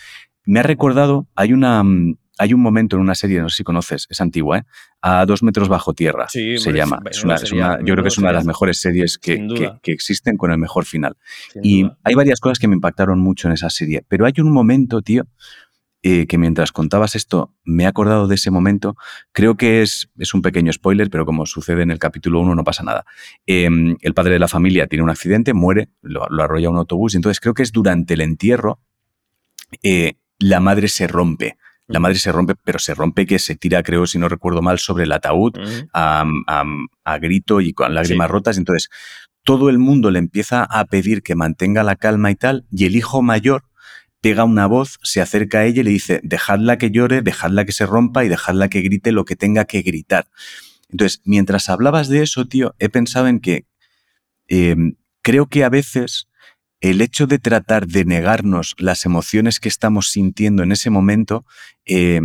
Me 0.46 0.60
ha 0.60 0.62
recordado, 0.62 1.26
hay 1.34 1.52
una, 1.52 1.82
mm, 1.82 2.16
hay 2.38 2.52
un 2.52 2.60
momento 2.60 2.96
en 2.96 3.02
una 3.02 3.14
serie, 3.14 3.40
no 3.40 3.48
sé 3.48 3.56
si 3.58 3.64
conoces, 3.64 4.06
es 4.10 4.20
antigua, 4.20 4.58
¿eh? 4.58 4.64
A 5.00 5.26
dos 5.26 5.42
metros 5.42 5.68
bajo 5.68 5.92
tierra 5.92 6.28
se 6.28 6.72
llama. 6.72 7.00
yo 7.52 7.94
creo 7.94 8.02
que 8.02 8.08
es 8.08 8.18
una 8.18 8.28
de 8.28 8.34
las 8.34 8.46
mejores 8.46 8.80
series 8.80 9.18
que, 9.18 9.38
existen 9.84 10.36
con 10.36 10.50
el 10.50 10.58
mejor 10.58 10.84
final. 10.84 11.16
y 11.62 11.86
hay 12.02 12.14
varias 12.14 12.40
cosas 12.40 12.58
que 12.58 12.68
me 12.68 12.74
impactaron 12.74 13.18
mucho 13.20 13.48
en 13.48 13.54
esa 13.54 13.70
serie, 13.70 14.04
pero 14.08 14.26
hay 14.26 14.32
un 14.38 14.50
momento, 14.50 15.02
tío, 15.02 15.26
eh, 16.06 16.26
que 16.26 16.36
mientras 16.36 16.70
contabas 16.70 17.14
esto 17.14 17.54
me 17.64 17.84
he 17.84 17.86
acordado 17.86 18.28
de 18.28 18.34
ese 18.34 18.50
momento. 18.50 18.94
Creo 19.32 19.56
que 19.56 19.80
es, 19.80 20.10
es 20.18 20.34
un 20.34 20.42
pequeño 20.42 20.70
spoiler, 20.70 21.08
pero 21.08 21.24
como 21.24 21.46
sucede 21.46 21.82
en 21.82 21.90
el 21.90 21.98
capítulo 21.98 22.40
1 22.40 22.54
no 22.54 22.62
pasa 22.62 22.82
nada. 22.82 23.06
Em, 23.46 23.96
el 24.02 24.12
padre 24.12 24.34
de 24.34 24.38
la 24.38 24.48
familia 24.48 24.86
tiene 24.86 25.02
un 25.02 25.08
accidente, 25.08 25.54
muere, 25.54 25.88
lo, 26.02 26.24
arrolla 26.42 26.68
un 26.68 26.76
autobús, 26.76 27.14
y 27.14 27.16
entonces 27.16 27.40
creo 27.40 27.54
que 27.54 27.62
es 27.62 27.72
durante 27.72 28.12
el 28.12 28.20
entierro. 28.20 28.80
Eh, 29.82 30.18
la 30.38 30.60
madre 30.60 30.88
se 30.88 31.06
rompe 31.06 31.56
la 31.86 32.00
madre 32.00 32.18
se 32.18 32.32
rompe, 32.32 32.54
pero 32.64 32.78
se 32.78 32.94
rompe 32.94 33.26
que 33.26 33.38
se 33.38 33.56
tira, 33.56 33.82
creo, 33.82 34.06
si 34.06 34.18
no 34.18 34.28
recuerdo 34.28 34.62
mal, 34.62 34.78
sobre 34.78 35.04
el 35.04 35.12
ataúd 35.12 35.52
a, 35.92 36.24
grito 37.20 37.60
y 37.60 37.72
con 37.72 37.94
lágrimas 37.94 38.30
rotas. 38.30 38.56
Entonces, 38.56 38.88
todo 39.42 39.68
el 39.68 39.78
mundo 39.78 40.10
le 40.10 40.18
empieza 40.18 40.64
a 40.64 40.84
pedir 40.86 41.22
que 41.22 41.34
mantenga 41.34 41.82
la 41.82 41.96
calma 41.96 42.30
y 42.30 42.34
tal, 42.34 42.66
y 42.70 42.86
el 42.86 42.96
hijo 42.96 43.22
mayor 43.22 43.64
pega 44.22 44.44
una 44.44 44.66
voz, 44.66 44.98
se 45.02 45.20
acerca 45.20 45.58
a 45.58 45.64
ella 45.66 45.82
y 45.82 45.84
le 45.84 45.90
dice, 45.90 46.20
dejadla 46.22 46.78
que 46.78 46.90
llore, 46.90 47.20
dejadla 47.20 47.66
que 47.66 47.72
se 47.72 47.84
rompa 47.84 48.24
y 48.24 48.28
dejadla 48.28 48.68
que 48.68 48.80
grite 48.80 49.12
lo 49.12 49.26
que 49.26 49.36
tenga 49.36 49.66
que 49.66 49.82
gritar. 49.82 50.28
Entonces, 50.88 51.20
mientras 51.24 51.68
hablabas 51.68 52.08
de 52.08 52.22
eso, 52.22 52.46
tío, 52.46 52.74
he 52.78 52.88
pensado 52.88 53.28
en 53.28 53.40
que 53.40 53.66
em, 54.48 54.94
creo 55.20 55.46
que 55.46 55.64
a 55.64 55.68
veces 55.68 56.28
el 56.90 57.00
hecho 57.00 57.26
de 57.26 57.38
tratar 57.38 57.86
de 57.86 58.04
negarnos 58.04 58.74
las 58.76 59.06
emociones 59.06 59.58
que 59.58 59.70
estamos 59.70 60.10
sintiendo 60.10 60.62
en 60.62 60.70
ese 60.70 60.90
momento, 60.90 61.46
eh, 61.86 62.20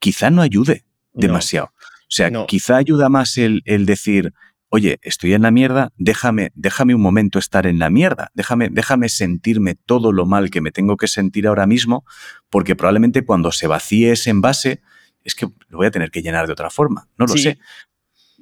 quizá 0.00 0.28
no 0.28 0.42
ayude 0.42 0.84
demasiado. 1.14 1.68
O 1.68 2.10
sea, 2.14 2.30
quizá 2.46 2.76
ayuda 2.76 3.08
más 3.08 3.38
el, 3.38 3.62
decir, 3.64 4.34
oye, 4.68 4.98
estoy 5.00 5.32
en 5.32 5.40
la 5.40 5.50
mierda, 5.50 5.92
déjame, 5.96 6.52
déjame 6.54 6.94
un 6.94 7.00
momento 7.00 7.38
estar 7.38 7.66
en 7.66 7.78
la 7.78 7.88
mierda, 7.88 8.30
déjame, 8.34 8.68
déjame 8.68 9.08
sentirme 9.08 9.76
todo 9.76 10.12
lo 10.12 10.26
mal 10.26 10.50
que 10.50 10.60
me 10.60 10.72
tengo 10.72 10.98
que 10.98 11.08
sentir 11.08 11.46
ahora 11.46 11.66
mismo, 11.66 12.04
porque 12.50 12.76
probablemente 12.76 13.24
cuando 13.24 13.50
se 13.50 13.66
vacíe 13.66 14.12
ese 14.12 14.28
envase, 14.28 14.82
es 15.24 15.34
que 15.34 15.46
lo 15.68 15.78
voy 15.78 15.86
a 15.86 15.90
tener 15.90 16.10
que 16.10 16.20
llenar 16.20 16.46
de 16.46 16.52
otra 16.52 16.68
forma. 16.68 17.08
No 17.16 17.24
lo 17.24 17.38
sé. 17.38 17.58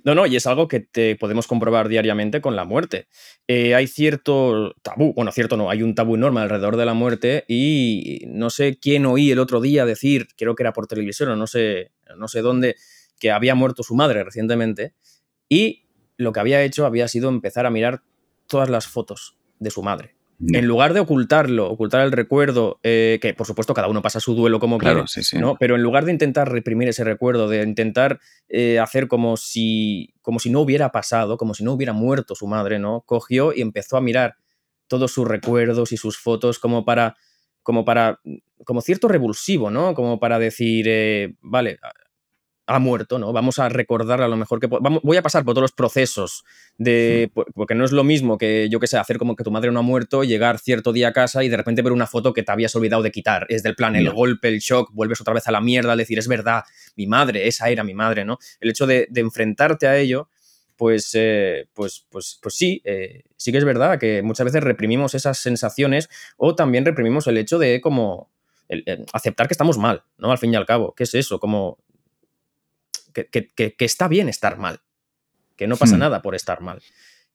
No, 0.05 0.15
no, 0.15 0.27
y 0.27 0.37
es 0.37 0.47
algo 0.47 0.69
que 0.69 0.81
te 0.81 1.17
podemos 1.17 1.47
comprobar 1.47 1.89
diariamente 1.89 2.41
con 2.41 2.57
la 2.57 2.65
muerte. 2.65 3.09
Eh, 3.47 3.75
hay 3.75 3.87
cierto 3.87 4.75
tabú, 4.83 5.13
bueno, 5.15 5.33
cierto 5.33 5.57
no, 5.57 5.71
hay 5.71 5.83
un 5.83 5.95
tabú 5.95 6.15
enorme 6.15 6.41
alrededor 6.41 6.77
de 6.77 6.87
la 6.87 6.95
muerte 6.95 7.45
y 7.49 8.23
no 8.29 8.51
sé 8.51 8.79
quién 8.81 9.05
oí 9.07 9.31
el 9.31 9.39
otro 9.39 9.61
día 9.61 9.85
decir, 9.85 10.29
creo 10.37 10.55
que 10.55 10.63
era 10.63 10.73
por 10.73 10.87
televisión 10.87 11.31
o 11.31 11.37
no 11.37 11.47
sé, 11.47 11.93
no 12.17 12.29
sé 12.29 12.41
dónde, 12.41 12.77
que 13.19 13.31
había 13.31 13.55
muerto 13.55 13.83
su 13.83 13.95
madre 13.95 14.25
recientemente 14.25 14.95
y 15.49 15.87
lo 16.17 16.33
que 16.33 16.41
había 16.41 16.63
hecho 16.63 16.87
había 16.87 17.09
sido 17.09 17.29
empezar 17.29 17.67
a 17.67 17.71
mirar 17.71 18.03
todas 18.47 18.71
las 18.71 18.87
fotos 18.87 19.37
de 19.59 19.71
su 19.71 19.83
madre 19.83 20.20
en 20.49 20.67
lugar 20.67 20.95
de 20.95 21.01
ocultarlo, 21.01 21.71
ocultar 21.71 22.03
el 22.03 22.13
recuerdo, 22.13 22.81
eh, 22.83 23.19
que 23.21 23.35
por 23.35 23.47
supuesto 23.47 23.75
cada 23.75 23.89
uno 23.89 24.01
pasa 24.01 24.21
su 24.21 24.35
duelo 24.35 24.59
como 24.59 24.79
quiere, 24.79 25.05
¿no? 25.35 25.57
pero 25.59 25.77
en 25.77 25.83
lugar 25.83 26.05
de 26.07 26.13
intentar 26.13 26.51
reprimir 26.51 26.89
ese 26.89 27.05
recuerdo, 27.05 27.49
de 27.49 27.63
intentar 27.63 28.21
eh, 28.49 28.79
hacer 28.79 29.07
como 29.07 29.37
si, 29.37 30.15
como 30.23 30.39
si 30.39 30.51
no 30.51 30.61
hubiera 30.61 30.93
pasado, 30.93 31.37
como 31.37 31.55
si 31.55 31.63
no 31.63 31.73
hubiera 31.73 31.93
muerto 31.93 32.35
su 32.35 32.47
madre, 32.47 32.79
¿no? 32.79 33.03
cogió 33.03 33.53
y 33.53 33.61
empezó 33.61 33.97
a 33.97 34.01
mirar 34.01 34.37
todos 34.87 35.13
sus 35.13 35.29
recuerdos 35.29 35.93
y 35.93 35.97
sus 35.97 36.19
fotos 36.19 36.59
como 36.59 36.85
para, 36.85 37.17
como 37.63 37.85
para, 37.85 38.21
como 38.65 38.81
cierto 38.81 39.09
revulsivo, 39.09 39.71
¿no? 39.71 39.95
Como 39.95 40.19
para 40.19 40.41
decir, 40.41 40.87
eh, 40.89 41.37
vale, 41.41 41.79
ha 42.71 42.79
muerto, 42.79 43.19
¿no? 43.19 43.33
Vamos 43.33 43.59
a 43.59 43.69
recordar 43.69 44.23
a 44.23 44.29
lo 44.29 44.37
mejor 44.37 44.61
que... 44.61 44.69
Vamos, 44.69 45.01
voy 45.03 45.17
a 45.17 45.23
pasar 45.23 45.45
por 45.45 45.55
todos 45.55 45.65
los 45.65 45.73
procesos 45.73 46.45
de... 46.79 47.31
Porque 47.55 47.75
no 47.75 47.85
es 47.85 47.91
lo 47.91 48.05
mismo 48.05 48.39
que, 48.39 48.69
yo 48.71 48.79
que 48.79 48.87
sé, 48.87 48.97
hacer 48.97 49.19
como 49.19 49.35
que 49.35 49.43
tu 49.43 49.51
madre 49.51 49.73
no 49.73 49.81
ha 49.81 49.83
muerto, 49.83 50.23
llegar 50.23 50.61
cierto 50.61 50.93
día 50.93 51.09
a 51.09 51.13
casa 51.13 51.43
y 51.43 51.49
de 51.49 51.57
repente 51.57 51.83
ver 51.83 51.93
una 51.93 52.07
foto 52.07 52.33
que 52.33 52.45
te 52.45 52.53
habías 52.53 52.75
olvidado 52.77 53.03
de 53.03 53.11
quitar. 53.11 53.45
Es 53.49 53.65
del 53.65 53.75
plan, 53.75 53.97
el 53.97 54.11
golpe, 54.11 54.49
el 54.49 54.61
shock, 54.61 54.91
vuelves 54.93 55.21
otra 55.21 55.35
vez 55.35 55.49
a 55.49 55.53
la 55.53 55.61
mierda, 55.61 55.93
al 55.93 55.99
decir, 55.99 56.19
es 56.19 56.29
verdad, 56.29 56.63
mi 56.95 57.09
madre, 57.09 57.49
esa 57.49 57.69
era 57.71 57.83
mi 57.83 57.95
madre, 57.95 58.25
¿no? 58.25 58.39
El 58.61 58.71
hecho 58.71 58.87
de, 58.87 59.09
enfrentarte 59.17 59.89
a 59.89 59.99
ello, 59.99 60.29
pues, 60.77 61.11
eh, 61.15 61.67
pues, 61.75 62.07
pues, 62.09 62.39
pues 62.41 62.55
sí, 62.55 62.81
eh, 62.85 63.25
sí 63.37 63.51
que 63.51 63.59
es 63.59 63.65
verdad 63.65 63.99
que 63.99 64.23
muchas 64.23 64.45
veces 64.45 64.63
reprimimos 64.63 65.15
esas 65.15 65.39
sensaciones 65.39 66.09
o 66.37 66.55
también 66.55 66.85
reprimimos 66.85 67.27
el 67.27 67.37
hecho 67.37 67.59
de 67.59 67.81
como... 67.81 68.31
aceptar 69.13 69.49
que 69.49 69.55
estamos 69.55 69.77
mal, 69.77 70.05
¿no? 70.19 70.31
Al 70.31 70.39
fin 70.39 70.53
y 70.53 70.57
al 70.57 70.67
cabo, 70.67 70.95
¿qué 70.95 71.03
es 71.03 71.15
eso? 71.15 71.41
Como 71.41 71.79
que, 73.29 73.75
está 73.79 74.09
bien 74.09 74.29
estar 74.29 74.59
mal, 74.59 74.81
que 75.57 75.67
no 75.67 75.77
pasa 75.77 75.97
hmm. 75.97 76.01
nada 76.01 76.23
por 76.23 76.35
estar 76.35 76.61
mal. 76.61 76.81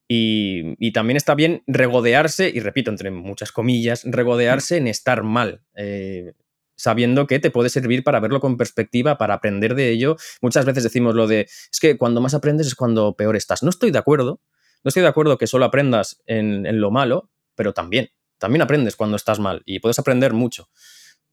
Y, 0.08 0.92
también 0.92 1.16
está 1.16 1.34
bien 1.34 1.62
regodearse, 1.66 2.50
y 2.52 2.60
repito, 2.60 2.90
entre 2.90 3.10
muchas 3.10 3.52
comillas, 3.52 4.02
regodearse 4.04 4.76
en 4.76 4.86
estar 4.86 5.22
mal. 5.22 5.62
Eh, 5.74 6.32
sabiendo 6.76 7.26
que 7.26 7.38
te 7.38 7.50
puede 7.50 7.70
servir 7.70 8.04
para 8.04 8.20
verlo 8.20 8.38
con 8.38 8.56
perspectiva, 8.56 9.18
para 9.18 9.34
aprender 9.34 9.74
de 9.74 9.90
ello. 9.90 10.16
Muchas 10.42 10.64
veces 10.64 10.84
decimos 10.84 11.14
lo 11.14 11.26
de, 11.26 11.40
es 11.42 11.80
que 11.80 11.96
cuando 11.96 12.20
más 12.20 12.34
aprendes 12.34 12.66
es 12.66 12.74
cuando 12.74 13.16
peor 13.16 13.34
estás. 13.34 13.62
No 13.62 13.70
estoy 13.70 13.90
de 13.90 13.98
acuerdo, 13.98 14.40
no 14.84 14.88
estoy 14.88 15.02
de 15.02 15.08
acuerdo 15.08 15.38
que 15.38 15.46
solo 15.46 15.64
aprendas 15.64 16.22
en, 16.26 16.66
en 16.66 16.80
lo 16.80 16.90
malo, 16.90 17.30
pero 17.54 17.72
también, 17.72 18.10
también 18.38 18.62
aprendes 18.62 18.94
cuando 18.94 19.16
estás 19.16 19.40
mal 19.40 19.62
y 19.64 19.80
puedes 19.80 19.98
aprender 19.98 20.34
mucho. 20.34 20.68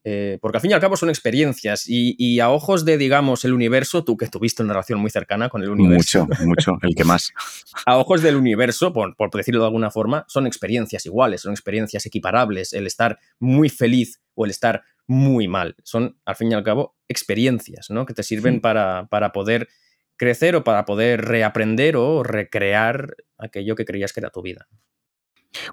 Eh, 0.06 0.38
porque 0.42 0.58
al 0.58 0.60
fin 0.60 0.70
y 0.70 0.74
al 0.74 0.80
cabo 0.80 0.98
son 0.98 1.08
experiencias 1.08 1.84
y, 1.86 2.38
a 2.38 2.50
ojos 2.50 2.84
de, 2.84 2.98
digamos, 2.98 3.46
el 3.46 3.54
universo, 3.54 4.04
tú 4.04 4.18
que 4.18 4.26
tuviste 4.28 4.62
una 4.62 4.74
relación 4.74 5.00
muy 5.00 5.10
cercana 5.10 5.48
con 5.48 5.62
el 5.62 5.70
universo. 5.70 6.26
Mucho, 6.26 6.44
mucho, 6.44 6.78
el 6.82 6.94
que 6.94 7.04
más. 7.04 7.32
a 7.86 7.96
ojos 7.96 8.20
del 8.20 8.36
universo, 8.36 8.92
por, 8.92 9.14
decirlo 9.32 9.60
de 9.60 9.66
alguna 9.66 9.90
forma, 9.90 10.26
son 10.28 10.46
experiencias 10.46 11.06
iguales, 11.06 11.40
son 11.40 11.52
experiencias 11.52 12.04
equiparables. 12.04 12.74
El 12.74 12.86
estar 12.86 13.18
muy 13.38 13.70
feliz 13.70 14.20
o 14.34 14.44
el 14.44 14.50
estar 14.50 14.82
muy 15.06 15.48
mal. 15.48 15.74
Son, 15.82 16.18
al 16.26 16.36
fin 16.36 16.52
y 16.52 16.54
al 16.54 16.64
cabo, 16.64 16.96
experiencias, 17.08 17.88
¿no? 17.88 18.04
Que 18.04 18.12
te 18.12 18.22
sirven 18.22 18.60
para, 18.60 19.06
para 19.06 19.32
poder 19.32 19.68
crecer 20.16 20.54
o 20.54 20.64
para 20.64 20.84
poder 20.84 21.24
reaprender 21.24 21.96
o 21.96 22.22
recrear 22.22 23.16
aquello 23.38 23.74
que 23.74 23.86
creías 23.86 24.12
que 24.12 24.20
era 24.20 24.30
tu 24.30 24.42
vida. 24.42 24.68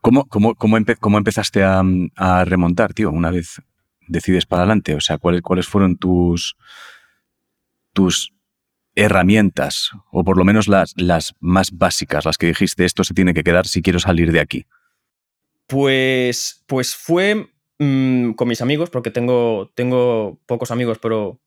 ¿Cómo, 0.02 0.26
cómo, 0.28 0.56
cómo, 0.56 1.18
empezaste 1.18 1.64
a, 1.64 1.82
a, 2.16 2.46
remontar, 2.46 2.94
tío, 2.94 3.10
una 3.10 3.32
vez 3.32 3.62
decides 4.08 4.46
para 4.46 4.64
adelante? 4.64 4.96
O 4.96 5.02
sea, 5.02 5.18
¿cuáles, 5.18 5.42
cuáles 5.42 5.68
fueron 5.68 5.98
tus, 5.98 6.58
tus 7.94 8.34
herramientas, 8.96 9.92
o 10.12 10.24
por 10.24 10.38
lo 10.38 10.44
menos 10.44 10.68
las, 10.68 10.94
las 10.98 11.34
más 11.40 11.72
básicas, 11.72 12.26
las 12.26 12.38
que 12.38 12.48
dijiste, 12.48 12.86
esto 12.86 13.04
se 13.04 13.14
tiene 13.14 13.34
que 13.34 13.44
quedar 13.44 13.68
si 13.68 13.82
quiero 13.82 14.00
salir 14.00 14.32
de 14.32 14.40
aquí? 14.40 14.66
Pues, 15.68 16.64
pues 16.68 16.96
fue 16.96 17.50
mm, 17.80 18.32
con 18.32 18.48
mis 18.48 18.62
amigos, 18.62 18.90
porque 18.90 19.12
tengo, 19.12 19.72
tengo 19.76 20.40
pocos 20.46 20.72
amigos, 20.72 21.00
pero 21.02 21.40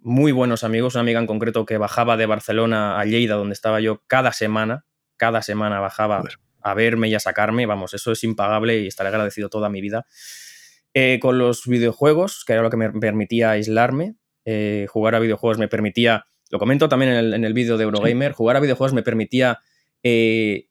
muy 0.00 0.32
buenos 0.32 0.64
amigos. 0.64 0.94
Una 0.94 1.02
amiga 1.02 1.20
en 1.20 1.26
concreto 1.26 1.64
que 1.64 1.78
bajaba 1.78 2.16
de 2.16 2.26
Barcelona 2.26 2.98
a 2.98 3.04
Lleida, 3.04 3.36
donde 3.36 3.52
estaba 3.52 3.80
yo 3.80 4.02
cada 4.06 4.32
semana. 4.32 4.84
Cada 5.16 5.42
semana 5.42 5.80
bajaba 5.80 6.22
a 6.62 6.74
verme 6.74 7.08
y 7.08 7.14
a 7.14 7.20
sacarme. 7.20 7.66
Vamos, 7.66 7.94
eso 7.94 8.12
es 8.12 8.24
impagable 8.24 8.80
y 8.80 8.86
estaré 8.86 9.08
agradecido 9.08 9.48
toda 9.50 9.68
mi 9.68 9.80
vida. 9.80 10.06
Eh, 10.92 11.20
con 11.20 11.38
los 11.38 11.66
videojuegos, 11.66 12.44
que 12.44 12.52
era 12.52 12.62
lo 12.62 12.70
que 12.70 12.76
me 12.76 12.90
permitía 12.90 13.52
aislarme. 13.52 14.16
Eh, 14.44 14.86
jugar 14.88 15.14
a 15.14 15.20
videojuegos 15.20 15.58
me 15.58 15.68
permitía, 15.68 16.26
lo 16.50 16.58
comento 16.58 16.88
también 16.88 17.12
en 17.12 17.44
el, 17.44 17.52
vídeo 17.52 17.76
de 17.76 17.84
Eurogamer, 17.84 18.32
jugar 18.32 18.56
a 18.56 18.60
videojuegos 18.60 18.92
me 18.92 19.02
permitía 19.02 19.60
eh, 20.02 20.66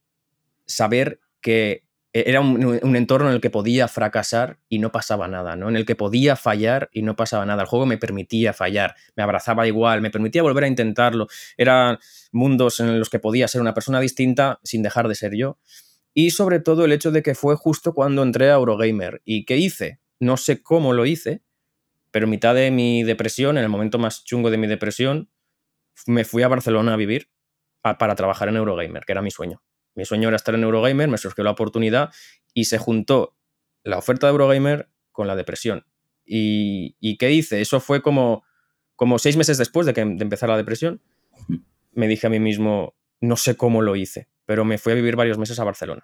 saber 0.66 1.22
que 1.40 1.86
era 2.12 2.42
un, 2.42 2.96
entorno 2.96 3.30
en 3.30 3.36
el 3.36 3.40
que 3.40 3.52
podía 3.52 3.88
fracasar 3.88 4.58
y 4.68 4.80
no 4.80 4.92
pasaba 4.92 5.28
nada, 5.28 5.56
¿no? 5.56 5.70
En 5.70 5.78
el 5.78 5.86
que 5.86 5.96
podía 5.96 6.36
fallar 6.36 6.90
y 6.92 7.04
no 7.04 7.16
pasaba 7.16 7.46
nada. 7.46 7.62
El 7.62 7.68
juego 7.68 7.86
me 7.86 7.98
permitía 7.98 8.52
fallar, 8.52 8.96
me 9.16 9.24
abrazaba 9.24 9.68
igual, 9.68 10.02
me 10.02 10.10
permitía 10.10 10.42
volver 10.42 10.66
a 10.66 10.68
intentarlo. 10.68 11.28
Eran 11.56 12.00
mundos 12.32 12.80
en 12.80 12.98
los 13.00 13.10
que 13.10 13.20
podía 13.20 13.48
ser 13.48 13.62
una 13.62 13.76
persona 13.76 14.02
distinta 14.02 14.60
sin 14.64 14.82
dejar 14.82 15.08
de 15.08 15.16
ser 15.16 15.36
yo. 15.36 15.60
Y 16.14 16.32
sobre 16.32 16.60
todo 16.60 16.84
el 16.84 16.92
hecho 16.92 17.12
de 17.12 17.22
que 17.22 17.36
fue 17.36 17.56
justo 17.56 17.94
cuando 17.94 18.24
entré 18.24 18.50
a 18.50 18.56
Eurogamer. 18.56 19.22
¿Y 19.24 19.46
qué 19.46 19.58
hice? 19.58 20.00
No 20.20 20.38
sé 20.38 20.62
cómo 20.62 20.94
lo 20.94 21.06
hice, 21.06 21.44
pero 22.12 22.26
en 22.26 22.32
mitad 22.32 22.56
de 22.56 22.72
mi 22.72 23.04
depresión, 23.04 23.58
en 23.58 23.64
el 23.64 23.70
momento 23.70 24.00
más 24.00 24.24
chungo 24.24 24.52
de 24.52 24.58
mi 24.58 24.68
depresión, 24.68 25.30
me 26.08 26.26
fui 26.26 26.44
a 26.44 26.48
Barcelona 26.48 26.94
a 26.94 26.98
vivir 26.98 27.30
para 27.82 28.16
trabajar 28.16 28.50
en 28.50 28.58
Eurogamer, 28.58 29.06
que 29.06 29.12
era 29.12 29.22
mi 29.22 29.32
sueño. 29.32 29.62
Mi 29.96 30.06
sueño 30.06 30.28
era 30.28 30.36
estar 30.36 30.56
en 30.56 30.64
Eurogamer, 30.64 31.08
me 31.08 31.18
surgió 31.18 31.44
la 31.44 31.52
oportunidad 31.52 32.12
y 32.54 32.66
se 32.66 32.78
juntó 32.78 33.38
la 33.84 33.98
oferta 33.98 34.28
de 34.28 34.32
Eurogamer 34.32 34.90
con 35.12 35.28
la 35.28 35.36
depresión. 35.36 35.86
¿Y, 36.26 37.18
qué 37.18 37.32
hice? 37.32 37.60
Eso 37.62 37.80
fue 37.80 38.02
como, 38.02 38.44
como 38.96 39.18
seis 39.18 39.36
meses 39.36 39.58
después 39.58 39.88
de 39.88 39.94
que 39.94 40.06
de 40.06 40.24
empezar 40.24 40.50
la 40.50 40.58
depresión. 40.58 41.02
Me 41.92 42.08
dije 42.08 42.28
a 42.28 42.30
mí 42.30 42.40
mismo, 42.40 42.96
no 43.20 43.36
sé 43.36 43.58
cómo 43.58 43.82
lo 43.82 43.96
hice, 43.96 44.30
pero 44.46 44.64
me 44.64 44.78
fui 44.78 44.94
a 44.94 44.96
vivir 44.96 45.16
varios 45.16 45.38
meses 45.38 45.60
a 45.60 45.64
Barcelona. 45.64 46.04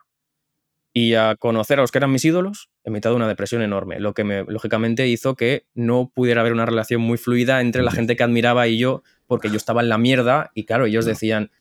Y 0.97 1.15
a 1.15 1.35
conocer 1.35 1.77
a 1.77 1.81
los 1.81 1.91
que 1.91 1.97
eran 1.97 2.11
mis 2.13 2.23
ídolos 2.23 2.69
en 2.85 2.93
mitad 2.93 3.09
de 3.09 3.17
una 3.17 3.27
depresión 3.27 3.61
enorme, 3.61 3.99
lo 3.99 4.13
que 4.13 4.23
me, 4.23 4.45
lógicamente 4.45 5.09
hizo 5.09 5.35
que 5.35 5.65
no 5.73 6.09
pudiera 6.15 6.39
haber 6.39 6.53
una 6.53 6.65
relación 6.65 7.01
muy 7.01 7.17
fluida 7.17 7.59
entre 7.59 7.83
la 7.83 7.91
gente 7.91 8.15
que 8.15 8.23
admiraba 8.23 8.69
y 8.69 8.77
yo, 8.77 9.03
porque 9.27 9.49
yo 9.49 9.57
estaba 9.57 9.81
en 9.81 9.89
la 9.89 9.97
mierda 9.97 10.51
y 10.53 10.63
claro, 10.63 10.85
ellos 10.85 11.03
decían, 11.03 11.51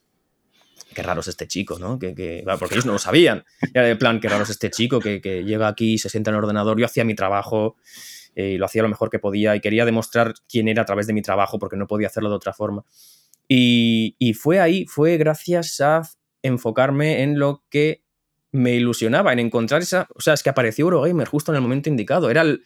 qué 0.94 1.02
raro 1.02 1.20
es 1.20 1.26
este 1.26 1.48
chico, 1.48 1.78
¿no? 1.80 1.98
Que, 1.98 2.44
porque 2.58 2.74
ellos 2.74 2.86
no 2.86 2.92
lo 2.92 2.98
sabían. 2.98 3.44
Era 3.74 3.86
de 3.86 3.96
plan, 3.96 4.20
qué 4.20 4.28
raro 4.28 4.44
es 4.44 4.50
este 4.50 4.70
chico 4.70 5.00
que, 5.00 5.20
llega 5.44 5.66
aquí, 5.66 5.98
se 5.98 6.08
sienta 6.08 6.30
en 6.30 6.36
el 6.36 6.44
ordenador. 6.44 6.78
Yo 6.78 6.86
hacía 6.86 7.04
mi 7.04 7.16
trabajo 7.16 7.76
eh, 8.36 8.52
y 8.52 8.58
lo 8.58 8.66
hacía 8.66 8.82
lo 8.82 8.88
mejor 8.88 9.10
que 9.10 9.18
podía 9.18 9.56
y 9.56 9.60
quería 9.60 9.84
demostrar 9.84 10.34
quién 10.48 10.68
era 10.68 10.82
a 10.82 10.86
través 10.86 11.06
de 11.06 11.12
mi 11.12 11.22
trabajo 11.22 11.58
porque 11.58 11.76
no 11.76 11.88
podía 11.88 12.06
hacerlo 12.06 12.30
de 12.30 12.36
otra 12.36 12.52
forma. 12.52 12.84
Y, 13.46 14.34
fue 14.38 14.60
ahí, 14.60 14.86
fue 14.86 15.18
gracias 15.18 15.80
a 15.80 16.02
enfocarme 16.42 17.22
en 17.22 17.38
lo 17.38 17.62
que 17.68 18.03
me 18.54 18.74
ilusionaba, 18.74 19.32
en 19.32 19.40
encontrar 19.40 19.82
esa... 19.82 20.06
O 20.14 20.20
sea, 20.20 20.34
es 20.34 20.44
que 20.44 20.50
apareció 20.50 20.84
Eurogamer 20.84 21.26
justo 21.26 21.50
en 21.50 21.56
el 21.56 21.62
momento 21.62 21.88
indicado. 21.88 22.30
Era 22.30 22.42
el 22.42 22.64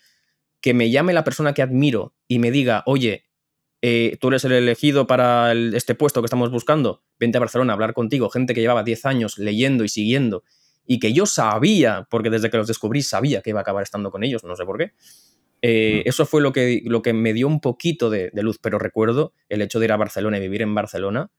que 0.60 0.74
me 0.74 0.90
llame 0.90 1.14
la 1.14 1.24
persona 1.24 1.54
que 1.54 1.62
admiro 1.62 2.14
y 2.26 2.38
me 2.40 2.50
diga, 2.50 2.82
oye, 2.84 3.24
eh, 3.80 4.18
tú 4.20 4.28
eres 4.28 4.44
el 4.44 4.52
elegido 4.52 5.06
para 5.06 5.52
este 5.52 5.94
puesto 5.94 6.20
que 6.20 6.26
estamos 6.26 6.50
buscando, 6.50 7.04
vente 7.18 7.38
a 7.38 7.40
Barcelona 7.40 7.72
a 7.72 7.74
hablar 7.74 7.94
contigo, 7.94 8.28
gente 8.28 8.52
que 8.52 8.60
llevaba 8.60 8.82
10 8.82 9.06
años 9.06 9.38
leyendo 9.38 9.82
y 9.82 9.88
siguiendo, 9.88 10.42
y 10.84 10.98
que 10.98 11.14
yo 11.14 11.24
sabía, 11.24 12.06
porque 12.10 12.28
desde 12.28 12.50
que 12.50 12.58
los 12.58 12.66
descubrí 12.66 13.02
sabía 13.02 13.40
que 13.40 13.50
iba 13.50 13.60
a 13.60 13.62
acabar 13.62 13.82
estando 13.82 14.10
con 14.10 14.24
ellos, 14.24 14.44
no 14.44 14.56
sé 14.56 14.64
por 14.64 14.76
qué. 14.76 14.92
Eh, 15.62 16.02
mm. 16.04 16.08
Eso 16.08 16.26
fue 16.26 16.42
lo 16.42 16.52
que, 16.52 16.82
lo 16.84 17.00
que 17.00 17.14
me 17.14 17.32
dio 17.32 17.46
un 17.46 17.60
poquito 17.60 18.10
de, 18.10 18.30
luz, 18.34 18.58
pero 18.60 18.78
recuerdo 18.78 19.32
el 19.48 19.62
hecho 19.62 19.78
de 19.78 19.86
ir 19.86 19.92
a 19.92 19.96
Barcelona 19.96 20.36
y 20.36 20.40
vivir 20.40 20.62
en 20.62 20.74
Barcelona 20.74 21.30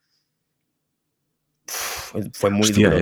fue 2.33 2.49
muy 2.49 2.69
duro, 2.71 2.97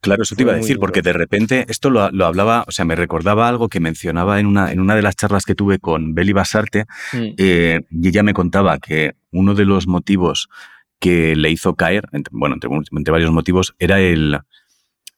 Claro, 0.00 0.22
eso 0.22 0.34
te 0.34 0.42
iba 0.42 0.52
a 0.52 0.56
decir, 0.56 0.78
porque 0.78 1.02
de 1.02 1.12
repente 1.12 1.64
esto 1.68 1.90
lo, 1.90 2.02
hablaba, 2.02 2.64
o 2.66 2.72
sea, 2.72 2.84
me 2.84 2.94
recordaba 2.94 3.48
algo 3.48 3.68
que 3.68 3.80
mencionaba 3.80 4.40
en 4.40 4.46
una, 4.46 4.72
en 4.72 4.80
una 4.80 4.94
de 4.94 5.02
las 5.02 5.16
charlas 5.16 5.44
que 5.44 5.54
tuve 5.54 5.78
con 5.78 6.14
Beli 6.14 6.32
Basarte, 6.32 6.86
mm. 7.12 7.34
eh, 7.38 7.80
y 7.90 8.08
ella 8.08 8.22
me 8.22 8.34
contaba 8.34 8.78
que 8.78 9.14
uno 9.30 9.54
de 9.54 9.64
los 9.64 9.86
motivos 9.86 10.48
que 10.98 11.34
le 11.36 11.50
hizo 11.50 11.74
caer, 11.74 12.08
bueno, 12.30 12.56
entre, 12.56 13.12
varios 13.12 13.30
motivos, 13.30 13.74
era 13.78 14.00
el, 14.00 14.38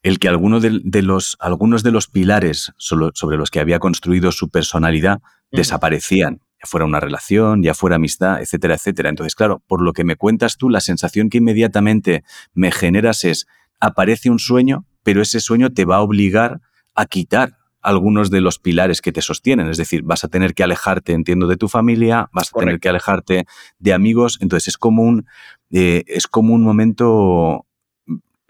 el 0.01 0.19
que 0.19 0.29
alguno 0.29 0.59
de, 0.59 1.01
los, 1.01 1.35
algunos 1.39 1.83
de 1.83 1.91
los 1.91 2.07
pilares 2.07 2.71
sobre 2.77 3.37
los 3.37 3.51
que 3.51 3.59
había 3.59 3.79
construido 3.79 4.31
su 4.31 4.49
personalidad 4.49 5.19
mm. 5.51 5.57
desaparecían 5.57 6.42
ya 6.63 6.67
fuera 6.67 6.85
una 6.85 6.99
relación, 6.99 7.61
ya 7.61 7.73
fuera 7.73 7.97
amistad, 7.97 8.41
etcétera, 8.41 8.75
etcétera. 8.75 9.09
Entonces, 9.09 9.35
claro, 9.35 9.61
por 9.67 9.81
lo 9.81 9.91
que 9.91 10.03
me 10.03 10.15
cuentas 10.15 10.57
tú, 10.57 10.69
la 10.69 10.79
sensación 10.79 11.29
que 11.29 11.39
inmediatamente 11.39 12.23
me 12.53 12.71
generas 12.71 13.25
es, 13.25 13.47
aparece 13.79 14.29
un 14.29 14.39
sueño, 14.39 14.85
pero 15.03 15.21
ese 15.21 15.41
sueño 15.41 15.73
te 15.73 15.85
va 15.85 15.97
a 15.97 16.01
obligar 16.01 16.61
a 16.95 17.05
quitar 17.05 17.57
algunos 17.81 18.31
de 18.31 18.39
los 18.39 18.59
pilares 18.59 19.01
que 19.01 19.11
te 19.11 19.21
sostienen. 19.21 19.67
Es 19.67 19.77
decir, 19.77 20.03
vas 20.03 20.23
a 20.23 20.29
tener 20.29 20.53
que 20.53 20.63
alejarte, 20.63 21.11
entiendo, 21.11 21.47
de 21.47 21.57
tu 21.57 21.67
familia, 21.67 22.29
vas 22.31 22.49
a 22.53 22.59
tener 22.59 22.79
que 22.79 22.87
alejarte 22.87 23.45
de 23.77 23.93
amigos. 23.93 24.37
Entonces 24.39 24.69
es 24.69 24.77
como 24.77 25.03
un, 25.03 25.27
eh, 25.69 26.03
es 26.07 26.27
como 26.27 26.53
un 26.53 26.63
momento, 26.63 27.65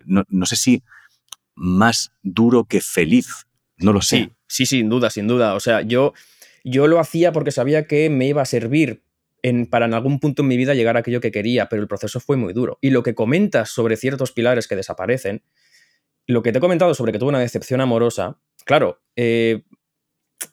no, 0.06 0.24
no, 0.30 0.46
sé 0.46 0.56
si 0.56 0.84
más 1.56 2.12
duro 2.22 2.66
que 2.66 2.80
feliz. 2.80 3.48
No 3.78 3.92
lo 3.92 4.02
sé. 4.02 4.18
Sí, 4.18 4.32
sí, 4.48 4.66
sin 4.68 4.90
duda, 4.90 5.10
sin 5.10 5.26
duda. 5.28 5.56
O 5.56 5.60
sea, 5.60 5.82
yo 5.82 6.14
yo 6.64 6.88
lo 6.88 7.00
hacía 7.00 7.32
porque 7.32 7.52
sabía 7.52 7.88
que 7.88 8.10
me 8.10 8.28
iba 8.28 8.42
a 8.42 8.46
servir 8.46 9.04
en, 9.42 9.66
para 9.68 9.86
en 9.86 9.94
algún 9.94 10.20
punto 10.20 10.42
en 10.42 10.48
mi 10.48 10.58
vida 10.58 10.74
llegar 10.74 10.96
a 10.96 11.00
aquello 11.00 11.22
que 11.22 11.32
quería, 11.32 11.68
pero 11.70 11.82
el 11.82 11.88
proceso 11.88 12.20
fue 12.20 12.38
muy 12.38 12.54
duro. 12.54 12.78
Y 12.82 12.92
lo 12.92 13.04
que 13.04 13.16
comentas 13.16 13.70
sobre 13.70 13.98
ciertos 13.98 14.32
pilares 14.32 14.68
que 14.68 14.76
desaparecen, 14.76 15.44
lo 16.26 16.42
que 16.42 16.52
te 16.52 16.60
he 16.60 16.62
comentado 16.62 16.94
sobre 16.94 17.12
que 17.12 17.20
tuve 17.20 17.30
una 17.30 17.40
decepción 17.40 17.82
amorosa, 17.82 18.40
claro, 18.66 19.02
eh, 19.16 19.64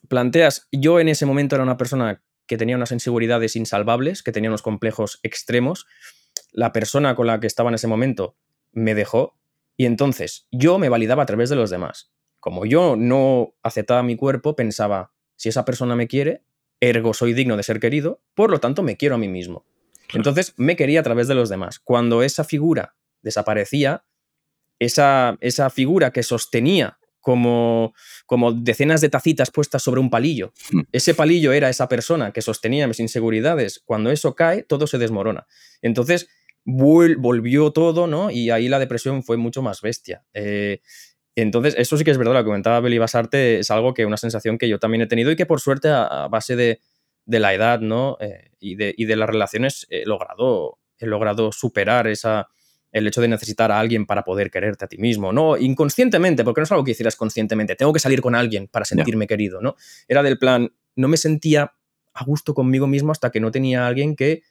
planteas, 0.09 0.67
yo 0.71 0.99
en 0.99 1.07
ese 1.07 1.25
momento 1.25 1.55
era 1.55 1.63
una 1.63 1.77
persona 1.77 2.21
que 2.45 2.57
tenía 2.57 2.75
unas 2.75 2.91
inseguridades 2.91 3.55
insalvables, 3.55 4.23
que 4.23 4.33
tenía 4.33 4.49
unos 4.49 4.61
complejos 4.61 5.19
extremos, 5.23 5.87
la 6.51 6.73
persona 6.73 7.15
con 7.15 7.27
la 7.27 7.39
que 7.39 7.47
estaba 7.47 7.69
en 7.69 7.75
ese 7.75 7.87
momento 7.87 8.35
me 8.73 8.93
dejó 8.93 9.37
y 9.77 9.85
entonces 9.85 10.47
yo 10.51 10.77
me 10.77 10.89
validaba 10.89 11.23
a 11.23 11.25
través 11.25 11.49
de 11.49 11.55
los 11.55 11.69
demás. 11.69 12.11
Como 12.39 12.65
yo 12.65 12.95
no 12.97 13.55
aceptaba 13.63 14.03
mi 14.03 14.15
cuerpo, 14.17 14.55
pensaba, 14.55 15.13
si 15.41 15.49
esa 15.49 15.65
persona 15.65 15.95
me 15.95 16.07
quiere, 16.07 16.43
ergo 16.79 17.15
soy 17.15 17.33
digno 17.33 17.57
de 17.57 17.63
ser 17.63 17.79
querido, 17.79 18.21
por 18.35 18.51
lo 18.51 18.59
tanto 18.59 18.83
me 18.83 18.95
quiero 18.95 19.15
a 19.15 19.17
mí 19.17 19.27
mismo. 19.27 19.65
Entonces 20.13 20.53
me 20.55 20.75
quería 20.75 20.99
a 20.99 21.03
través 21.03 21.27
de 21.27 21.33
los 21.33 21.49
demás. 21.49 21.79
Cuando 21.79 22.21
esa 22.21 22.43
figura 22.43 22.95
desaparecía, 23.23 24.05
esa, 24.77 25.39
esa 25.41 25.71
figura 25.71 26.11
que 26.11 26.21
sostenía 26.21 26.99
como, 27.21 27.95
como 28.27 28.51
decenas 28.51 29.01
de 29.01 29.09
tacitas 29.09 29.49
puestas 29.49 29.81
sobre 29.81 29.99
un 29.99 30.11
palillo, 30.11 30.53
hmm. 30.71 30.81
ese 30.91 31.15
palillo 31.15 31.53
era 31.53 31.71
esa 31.71 31.89
persona 31.89 32.31
que 32.33 32.43
sostenía 32.43 32.87
mis 32.87 32.99
inseguridades. 32.99 33.81
Cuando 33.83 34.11
eso 34.11 34.35
cae, 34.35 34.61
todo 34.61 34.85
se 34.85 34.99
desmorona. 34.99 35.47
Entonces 35.81 36.27
volvió 36.63 37.71
todo, 37.71 38.05
¿no? 38.05 38.29
Y 38.29 38.51
ahí 38.51 38.69
la 38.69 38.77
depresión 38.77 39.23
fue 39.23 39.37
mucho 39.37 39.63
más 39.63 39.81
bestia. 39.81 40.23
Eh, 40.35 40.81
entonces, 41.35 41.75
eso 41.77 41.97
sí 41.97 42.03
que 42.03 42.11
es 42.11 42.17
verdad, 42.17 42.33
lo 42.33 42.39
que 42.39 42.45
comentaba 42.45 42.79
Beli 42.79 42.97
Basarte 42.97 43.59
es 43.59 43.71
algo 43.71 43.93
que, 43.93 44.05
una 44.05 44.17
sensación 44.17 44.57
que 44.57 44.67
yo 44.67 44.79
también 44.79 45.01
he 45.01 45.07
tenido 45.07 45.31
y 45.31 45.35
que 45.35 45.45
por 45.45 45.61
suerte 45.61 45.89
a, 45.89 46.27
base 46.29 46.55
de, 46.55 46.79
la 47.25 47.53
edad, 47.53 47.79
¿no? 47.79 48.17
Eh, 48.19 48.51
y, 48.59 48.75
de, 48.75 49.15
las 49.15 49.29
relaciones 49.29 49.87
he 49.89 50.05
logrado, 50.05 50.79
he 50.99 51.05
logrado 51.05 51.51
superar 51.51 52.07
esa, 52.07 52.49
el 52.91 53.07
hecho 53.07 53.21
de 53.21 53.29
necesitar 53.29 53.71
a 53.71 53.79
alguien 53.79 54.05
para 54.05 54.23
poder 54.23 54.51
quererte 54.51 54.85
a 54.85 54.87
ti 54.87 54.97
mismo, 54.97 55.31
¿no? 55.31 55.57
Inconscientemente, 55.57 56.43
porque 56.43 56.61
no 56.61 56.63
es 56.63 56.71
algo 56.71 56.83
que 56.83 56.91
hicieras 56.91 57.15
conscientemente, 57.15 57.75
tengo 57.75 57.93
que 57.93 57.99
salir 57.99 58.21
con 58.21 58.35
alguien 58.35 58.67
para 58.67 58.85
sentirme 58.85 59.27
querido, 59.27 59.61
¿no? 59.61 59.75
Era 60.07 60.23
del 60.23 60.37
plan, 60.37 60.73
no 60.95 61.07
me 61.07 61.17
sentía 61.17 61.73
a 62.13 62.25
gusto 62.25 62.53
conmigo 62.53 62.87
mismo 62.87 63.11
hasta 63.13 63.31
que 63.31 63.39
no 63.39 63.51
tenía 63.51 63.85
a 63.85 63.87
alguien 63.87 64.15
que 64.15 64.43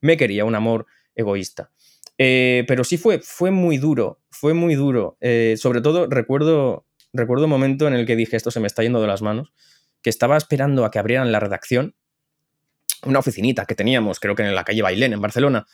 me 0.00 0.16
quería, 0.16 0.44
un 0.44 0.54
amor 0.54 0.86
egoísta. 1.16 1.72
Eh, 2.18 2.64
pero 2.66 2.82
sí 2.82 2.98
fue, 2.98 3.20
fue 3.20 3.52
muy 3.52 3.78
duro, 3.78 4.20
fue 4.30 4.52
muy 4.52 4.74
duro. 4.74 5.16
Eh, 5.20 5.54
sobre 5.56 5.80
todo 5.80 6.08
recuerdo, 6.08 6.86
recuerdo 7.12 7.44
un 7.44 7.50
momento 7.50 7.86
en 7.86 7.94
el 7.94 8.06
que 8.06 8.16
dije, 8.16 8.36
esto 8.36 8.50
se 8.50 8.60
me 8.60 8.66
está 8.66 8.82
yendo 8.82 9.00
de 9.00 9.06
las 9.06 9.22
manos, 9.22 9.52
que 10.02 10.10
estaba 10.10 10.36
esperando 10.36 10.84
a 10.84 10.90
que 10.90 10.98
abrieran 10.98 11.30
la 11.30 11.40
redacción, 11.40 11.94
una 13.04 13.20
oficinita 13.20 13.64
que 13.64 13.76
teníamos, 13.76 14.18
creo 14.18 14.34
que 14.34 14.42
en 14.42 14.54
la 14.54 14.64
calle 14.64 14.82
Bailén, 14.82 15.12
en 15.12 15.20
Barcelona. 15.20 15.66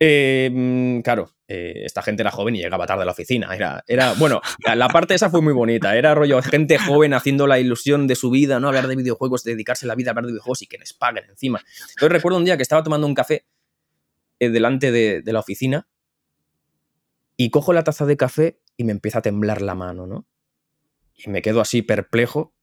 Eh, 0.00 0.50
mm, 0.52 1.00
claro, 1.02 1.30
esta 1.46 2.02
gente 2.02 2.22
era 2.22 2.32
joven 2.32 2.56
y 2.56 2.58
llegaba 2.58 2.84
tarde 2.84 3.02
a 3.02 3.04
la 3.04 3.12
oficina. 3.12 3.54
Era, 3.54 3.84
era, 3.86 4.14
bueno, 4.14 4.40
la 4.74 4.88
parte 4.88 5.14
esa 5.14 5.30
fue 5.30 5.40
muy 5.40 5.52
bonita. 5.52 5.96
Era 5.96 6.12
rollo 6.14 6.42
gente 6.42 6.78
joven 6.78 7.14
haciendo 7.14 7.46
la 7.46 7.60
ilusión 7.60 8.08
de 8.08 8.16
su 8.16 8.30
vida, 8.30 8.58
¿no? 8.58 8.68
Hablar 8.68 8.88
de 8.88 8.96
videojuegos, 8.96 9.44
dedicarse 9.44 9.86
la 9.86 9.94
vida 9.94 10.10
a 10.10 10.12
hablar 10.12 10.24
de 10.24 10.32
videojuegos 10.32 10.62
y 10.62 10.66
que 10.66 10.78
les 10.78 10.94
paguen 10.94 11.24
encima. 11.28 11.62
Entonces 11.90 12.10
recuerdo 12.10 12.38
un 12.38 12.44
día 12.44 12.56
que 12.56 12.64
estaba 12.64 12.82
tomando 12.82 13.06
un 13.06 13.14
café 13.14 13.34
eh, 13.34 13.44
delante 14.50 14.92
de, 14.92 15.22
la 15.24 15.40
oficina 15.40 15.88
y 17.36 17.50
cojo 17.50 17.72
la 17.72 17.84
taza 17.84 18.06
de 18.06 18.16
café 18.16 18.60
y 18.76 18.84
me 18.84 18.92
empieza 18.92 19.18
a 19.18 19.22
temblar 19.22 19.62
la 19.62 19.74
mano, 19.74 20.06
¿no? 20.06 20.26
Y 21.14 21.30
me 21.30 21.42
quedo 21.42 21.60
así 21.60 21.82
perplejo 21.82 22.54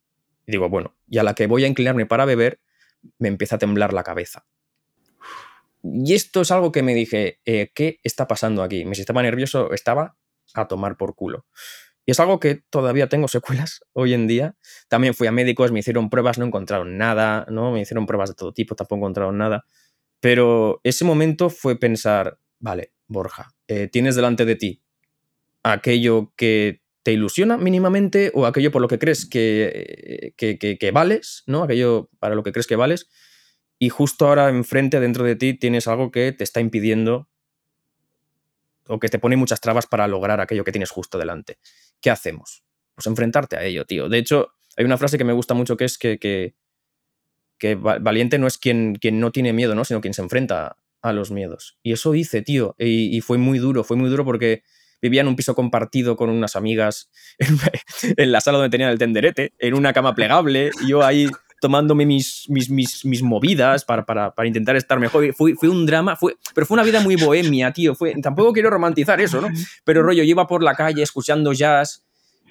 Y 0.45 0.51
digo, 0.51 0.69
bueno, 0.69 0.95
y 1.07 1.17
a 1.19 1.23
la 1.23 1.35
que 1.35 1.47
voy 1.47 1.63
a 1.63 1.67
inclinarme 1.67 2.05
para 2.05 2.25
beber, 2.25 2.59
me 3.17 3.27
empieza 3.27 3.55
a 3.55 3.59
temblar 3.59 3.93
la 3.93 4.03
cabeza. 4.03 4.45
Y 5.83 6.13
esto 6.13 6.41
es 6.41 6.51
algo 6.51 6.71
que 6.71 6.83
me 6.83 6.93
dije, 6.93 7.39
eh, 7.45 7.71
¿qué 7.73 7.99
está 8.03 8.27
pasando 8.27 8.61
aquí? 8.61 8.85
Mi 8.85 8.95
sistema 8.95 9.23
nervioso 9.23 9.71
estaba 9.73 10.17
a 10.53 10.67
tomar 10.67 10.97
por 10.97 11.15
culo. 11.15 11.45
Y 12.05 12.11
es 12.11 12.19
algo 12.19 12.39
que 12.39 12.55
todavía 12.55 13.09
tengo 13.09 13.27
secuelas 13.27 13.81
hoy 13.93 14.13
en 14.13 14.27
día. 14.27 14.55
También 14.89 15.13
fui 15.13 15.27
a 15.27 15.31
médicos, 15.31 15.71
me 15.71 15.79
hicieron 15.79 16.09
pruebas, 16.09 16.37
no 16.37 16.45
encontraron 16.45 16.97
nada, 16.97 17.45
¿no? 17.49 17.71
Me 17.71 17.81
hicieron 17.81 18.05
pruebas 18.05 18.29
de 18.29 18.35
todo 18.35 18.53
tipo, 18.53 18.75
tampoco 18.75 18.99
encontraron 18.99 19.37
nada. 19.37 19.65
Pero 20.21 20.79
ese 20.83 21.03
momento 21.03 21.49
fue 21.49 21.77
pensar, 21.77 22.39
vale, 22.59 22.93
Borja, 23.07 23.53
eh, 23.67 23.89
tienes 23.91 24.15
delante 24.15 24.45
de 24.45 24.55
ti 24.55 24.81
aquello 25.63 26.33
que 26.37 26.81
te 27.03 27.11
ilusiona 27.11 27.57
mínimamente 27.57 28.31
o 28.33 28.45
aquello 28.45 28.71
por 28.71 28.81
lo 28.81 28.87
que 28.87 28.99
crees 28.99 29.25
que, 29.25 30.33
que, 30.37 30.57
que, 30.57 30.91
vales, 30.91 31.43
¿no? 31.47 31.63
Aquello 31.63 32.09
para 32.19 32.35
lo 32.35 32.43
que 32.43 32.51
crees 32.51 32.67
que 32.67 32.75
vales. 32.75 33.09
Y 33.79 33.89
justo 33.89 34.27
ahora 34.27 34.49
enfrente, 34.49 34.99
dentro 34.99 35.23
de 35.25 35.35
ti, 35.35 35.55
tienes 35.55 35.87
algo 35.87 36.11
que 36.11 36.31
te 36.31 36.43
está 36.43 36.61
impidiendo 36.61 37.27
o 38.87 38.99
que 38.99 39.09
te 39.09 39.17
pone 39.17 39.37
muchas 39.37 39.61
trabas 39.61 39.87
para 39.87 40.07
lograr 40.07 40.39
aquello 40.39 40.63
que 40.63 40.71
tienes 40.71 40.91
justo 40.91 41.17
delante. 41.17 41.57
¿Qué 41.99 42.11
hacemos? 42.11 42.63
Pues 42.93 43.07
enfrentarte 43.07 43.55
a 43.55 43.63
ello, 43.63 43.85
tío. 43.85 44.07
De 44.09 44.19
hecho, 44.19 44.53
hay 44.77 44.85
una 44.85 44.97
frase 44.97 45.17
que 45.17 45.23
me 45.23 45.33
gusta 45.33 45.55
mucho 45.55 45.77
que 45.77 45.85
es 45.85 45.97
que, 45.97 46.19
que, 46.19 46.55
valiente 47.75 48.37
no 48.39 48.47
es 48.47 48.57
quien, 48.57 48.95
quien 48.95 49.19
no 49.19 49.31
tiene 49.31 49.53
miedo, 49.53 49.75
¿no? 49.75 49.85
Sino 49.85 50.01
quien 50.01 50.13
se 50.13 50.21
enfrenta 50.21 50.77
a 51.01 51.13
los 51.13 51.31
miedos. 51.31 51.77
Y 51.83 51.93
eso 51.93 52.15
hice, 52.15 52.41
tío. 52.41 52.75
Y, 52.77 53.15
y 53.15 53.21
fue 53.21 53.37
muy 53.37 53.59
duro, 53.59 53.83
fue 53.83 53.97
muy 53.97 54.09
duro 54.09 54.25
porque 54.25 54.63
vivía 55.01 55.21
en 55.21 55.27
un 55.27 55.35
piso 55.35 55.55
compartido 55.55 56.15
con 56.15 56.29
unas 56.29 56.55
amigas 56.55 57.09
en, 58.17 58.31
la 58.31 58.41
sala 58.41 58.59
donde 58.59 58.69
tenían 58.69 58.91
el 58.91 58.99
tenderete, 58.99 59.53
en 59.59 59.73
una 59.73 59.93
cama 59.93 60.13
plegable, 60.13 60.71
y 60.83 60.89
yo 60.89 61.03
ahí 61.03 61.27
tomándome 61.59 62.05
mis, 62.07 62.45
mis, 62.49 62.69
mis, 63.05 63.21
movidas 63.21 63.85
para, 63.85 64.03
para, 64.03 64.33
para, 64.33 64.47
intentar 64.47 64.75
estar 64.75 64.99
mejor. 64.99 65.31
Fue, 65.33 65.53
fue 65.53 65.69
un 65.69 65.85
drama, 65.85 66.15
fue, 66.15 66.35
pero 66.55 66.65
fue 66.65 66.75
una 66.75 66.83
vida 66.83 67.01
muy 67.01 67.15
bohemia, 67.15 67.71
tío. 67.71 67.93
Fue, 67.93 68.15
tampoco 68.19 68.51
quiero 68.51 68.71
romantizar 68.71 69.21
eso, 69.21 69.41
¿no? 69.41 69.49
Pero 69.83 70.01
rollo, 70.01 70.23
yo 70.23 70.29
iba 70.29 70.47
por 70.47 70.63
la 70.63 70.73
calle 70.73 71.03
escuchando 71.03 71.53
jazz, 71.53 72.03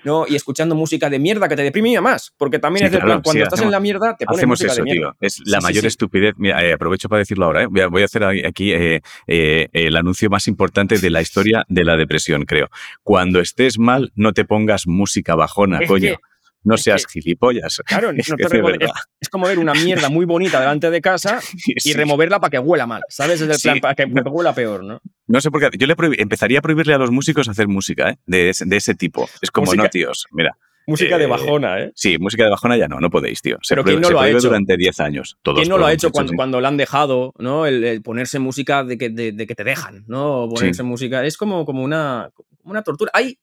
¿no? 0.04 0.26
Y 0.28 0.36
escuchando 0.36 0.74
música 0.74 1.10
de 1.10 1.18
mierda 1.18 1.48
que 1.48 1.56
te 1.56 1.62
deprimía 1.62 2.00
más, 2.00 2.32
porque 2.36 2.58
también 2.58 2.86
es 2.86 2.92
de 2.92 2.98
plan, 2.98 3.20
cuando 3.22 3.42
estás 3.42 3.60
en 3.60 3.70
la 3.70 3.80
mierda 3.80 4.16
te 4.16 4.26
pones 4.26 4.46
música 4.46 4.72
eso, 4.72 4.82
de 4.82 4.90
mierda. 4.90 5.12
Tío. 5.12 5.26
Es 5.26 5.40
la 5.44 5.60
mayor 5.60 5.86
estupidez. 5.86 6.34
Mira, 6.36 6.64
eh, 6.64 6.72
aprovecho 6.72 7.08
para 7.08 7.20
decirlo 7.20 7.46
ahora, 7.46 7.62
¿eh? 7.62 7.66
voy, 7.66 8.02
a, 8.02 8.04
hacer 8.04 8.24
aquí 8.24 8.72
eh, 8.72 9.00
el 9.26 9.96
anuncio 9.96 10.30
más 10.30 10.48
importante 10.48 10.98
de 10.98 11.10
la 11.10 11.20
historia 11.20 11.64
de 11.68 11.84
la 11.84 11.96
depresión, 11.96 12.44
creo. 12.44 12.68
Cuando 13.02 13.40
estés 13.40 13.78
mal, 13.78 14.12
no 14.14 14.32
te 14.32 14.44
pongas 14.44 14.86
música 14.86 15.34
bajona, 15.34 15.80
coño. 15.86 16.16
No 16.62 16.76
seas 16.76 17.06
gilipollas. 17.06 17.80
Claro, 17.86 18.10
es, 19.20 19.28
como 19.28 19.46
ver 19.46 19.58
una 19.58 19.72
mierda 19.72 20.08
muy 20.08 20.26
bonita 20.26 20.60
delante 20.60 20.90
de 20.90 21.00
casa 21.00 21.40
y 21.66 21.92
removerla 21.92 22.38
para 22.40 22.50
que 22.50 22.58
huela 22.58 22.86
mal, 22.86 23.02
¿sabes? 23.08 23.40
Es 23.40 23.50
el 23.50 23.60
plan 23.62 23.80
para 23.80 23.94
que 23.94 24.04
huela 24.04 24.54
peor, 24.54 24.84
¿no? 24.84 25.00
No 25.26 25.40
sé 25.40 25.50
por 25.50 25.60
qué. 25.60 25.78
Yo 25.78 25.86
le 25.86 25.94
empezaría 26.18 26.58
a 26.58 26.62
prohibirle 26.62 26.94
a 26.94 26.98
los 26.98 27.10
músicos 27.10 27.48
hacer 27.48 27.68
música 27.68 28.10
¿eh? 28.10 28.16
de, 28.26 28.50
ese, 28.50 28.94
tipo. 28.94 29.28
Es 29.40 29.50
como, 29.50 29.74
no, 29.74 29.88
tíos, 29.88 30.26
mira. 30.32 30.56
Música 30.86 31.18
de 31.18 31.24
eh, 31.24 31.28
bajona, 31.28 31.78
¿eh? 31.78 31.92
Sí, 31.94 32.18
música 32.18 32.42
de 32.42 32.50
bajona 32.50 32.76
ya 32.76 32.88
no, 32.88 32.98
no 32.98 33.10
podéis, 33.10 33.40
tío. 33.40 33.58
Pero 33.68 33.84
¿quién 33.84 34.00
no 34.00 34.10
lo 34.10 34.20
ha 34.20 34.28
hecho 34.28 34.48
durante 34.48 34.76
10 34.76 35.00
años? 35.00 35.38
¿Quién 35.42 35.68
no 35.68 35.78
lo 35.78 35.86
ha 35.86 35.92
hecho 35.92 36.10
cuando, 36.10 36.32
cuando 36.34 36.60
le 36.60 36.66
han 36.66 36.76
dejado, 36.76 37.32
¿no? 37.38 37.66
El, 37.66 38.02
ponerse 38.02 38.40
música 38.40 38.82
de 38.82 38.98
que, 38.98 39.08
de, 39.10 39.46
que, 39.46 39.54
te 39.54 39.62
dejan, 39.62 40.04
¿no? 40.08 40.48
Ponerse 40.52 40.82
música. 40.82 41.24
Es 41.24 41.36
como, 41.36 41.64
como 41.64 41.84
una, 41.84 42.30
una 42.64 42.82
tortura. 42.82 43.12
Hay 43.14 43.38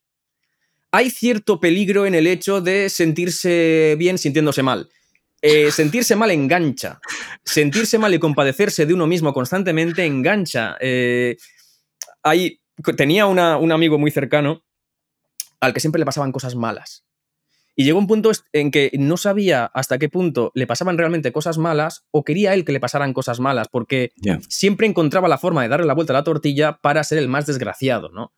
hay 0.98 1.12
cierto 1.12 1.60
peligro 1.60 2.08
en 2.08 2.16
el 2.16 2.26
hecho 2.26 2.60
de 2.60 2.90
sentirse 2.90 3.96
bien 4.00 4.18
sintiéndose 4.18 4.64
mal. 4.64 4.90
Eh, 5.44 5.70
sentirse 5.70 6.16
mal 6.16 6.32
engancha. 6.32 7.00
Sentirse 7.46 8.00
mal 8.00 8.16
y 8.16 8.20
compadecerse 8.20 8.88
de 8.88 8.96
uno 8.96 9.06
mismo 9.06 9.32
constantemente 9.32 10.04
engancha. 10.04 10.76
Eh, 10.80 11.38
tenía 12.96 13.28
un 13.28 13.72
amigo 13.72 14.00
muy 14.00 14.10
cercano 14.10 14.64
al 15.60 15.72
que 15.72 15.82
siempre 15.82 16.00
le 16.00 16.06
pasaban 16.06 16.32
cosas 16.32 16.56
malas. 16.56 17.06
Y 17.76 17.84
llegó 17.84 18.00
un 18.00 18.08
punto 18.08 18.32
en 18.52 18.72
que 18.72 18.90
no 18.98 19.18
sabía 19.18 19.66
hasta 19.66 20.00
qué 20.00 20.10
punto 20.10 20.52
le 20.56 20.66
pasaban 20.66 20.98
realmente 20.98 21.32
cosas 21.32 21.60
malas 21.60 22.06
o 22.10 22.24
quería 22.24 22.56
él 22.56 22.66
que 22.66 22.72
le 22.72 22.80
pasaran 22.80 23.14
cosas 23.14 23.40
malas, 23.40 23.68
porque 23.72 24.14
siempre 24.50 24.88
encontraba 24.88 25.28
la 25.28 25.38
forma 25.38 25.62
de 25.62 25.70
darle 25.70 25.86
la 25.86 25.94
vuelta 25.94 26.14
a 26.14 26.16
la 26.16 26.24
tortilla 26.24 26.80
para 26.82 27.04
ser 27.04 27.20
el 27.20 27.28
más 27.28 27.46
desgraciado, 27.46 28.10
¿no? 28.10 28.34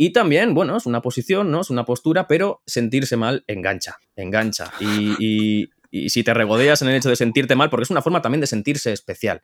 Y 0.00 0.12
también, 0.12 0.54
bueno, 0.54 0.76
es 0.76 0.86
una 0.86 1.02
posición, 1.02 1.50
¿no? 1.50 1.60
Es 1.60 1.70
una 1.70 1.84
postura, 1.84 2.28
pero 2.28 2.62
sentirse 2.66 3.16
mal 3.16 3.42
engancha, 3.48 3.98
engancha. 4.14 4.72
Y, 4.78 5.68
si 6.08 6.22
te 6.22 6.32
regodeas 6.32 6.82
en 6.82 6.88
el 6.88 6.94
hecho 6.94 7.08
de 7.08 7.16
sentirte 7.16 7.56
mal, 7.56 7.68
porque 7.68 7.82
es 7.82 7.90
una 7.90 8.00
forma 8.00 8.22
también 8.22 8.40
de 8.40 8.46
sentirse 8.46 8.92
especial. 8.92 9.42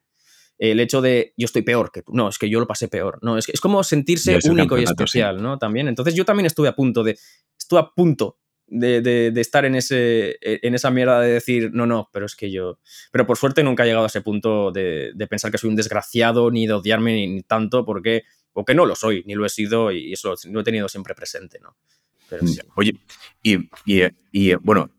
El 0.56 0.78
hecho 0.78 1.02
de 1.02 1.34
yo 1.36 1.46
estoy 1.46 1.62
peor 1.62 1.90
que 1.90 2.02
tú. 2.02 2.12
No, 2.14 2.28
es 2.28 2.38
que 2.38 2.48
yo 2.48 2.60
lo 2.60 2.68
pasé 2.68 2.86
peor. 2.86 3.18
No, 3.22 3.36
es, 3.36 3.48
es 3.48 3.60
como 3.60 3.82
sentirse 3.82 4.38
único 4.44 4.78
y 4.78 4.84
especial, 4.84 5.42
¿no? 5.42 5.58
También. 5.58 5.88
Entonces 5.88 6.14
yo 6.14 6.24
también 6.24 6.46
estuve 6.46 6.68
a 6.68 6.76
punto 6.76 7.02
de. 7.02 7.18
Estuve 7.58 7.80
a 7.80 7.90
punto 7.90 8.38
de, 8.68 9.32
estar 9.36 9.64
en, 9.64 9.74
ese, 9.74 10.38
en 10.40 10.74
esa 10.74 10.92
mierda 10.92 11.20
de 11.20 11.32
decir, 11.32 11.70
no, 11.72 11.86
no, 11.86 12.08
pero 12.12 12.26
es 12.26 12.36
que 12.36 12.52
yo. 12.52 12.78
Pero 13.10 13.26
por 13.26 13.36
suerte 13.36 13.64
nunca 13.64 13.82
he 13.82 13.86
llegado 13.86 14.04
a 14.04 14.08
ese 14.08 14.20
punto 14.20 14.70
de, 14.70 15.12
pensar 15.28 15.50
que 15.50 15.58
soy 15.58 15.70
un 15.70 15.76
desgraciado, 15.76 16.52
ni 16.52 16.68
de 16.68 16.74
odiarme 16.74 17.26
ni 17.26 17.42
tanto, 17.42 17.84
porque 17.84 18.22
o 18.54 18.64
que 18.64 18.74
no 18.74 18.86
lo 18.86 18.94
soy, 18.96 19.22
ni 19.26 19.34
lo 19.34 19.44
he 19.44 19.48
sido 19.48 19.92
y 19.92 20.12
eso 20.12 20.34
lo 20.50 20.60
he 20.60 20.64
tenido 20.64 20.88
siempre 20.88 21.14
presente, 21.14 21.58
¿no? 21.60 21.76
Oye, 22.74 22.96
y, 23.42 24.54
bueno, 24.56 24.90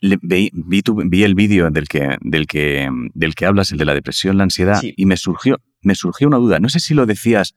vi, 0.00 0.50
vi, 0.52 1.22
el 1.22 1.34
vídeo 1.34 1.70
del 1.70 1.88
que, 1.88 2.16
del, 2.20 2.46
que, 2.46 2.88
del 3.14 3.34
que 3.34 3.46
hablas, 3.46 3.70
el 3.72 3.78
de 3.78 3.84
la 3.84 3.94
depresión, 3.94 4.36
la 4.36 4.44
ansiedad, 4.44 4.80
y 4.82 5.06
me 5.06 5.16
surgió, 5.16 5.60
me 5.82 5.94
surgió 5.94 6.26
una 6.26 6.38
duda. 6.38 6.58
No 6.58 6.68
sé 6.68 6.80
si 6.80 6.94
lo 6.94 7.06
decías, 7.06 7.54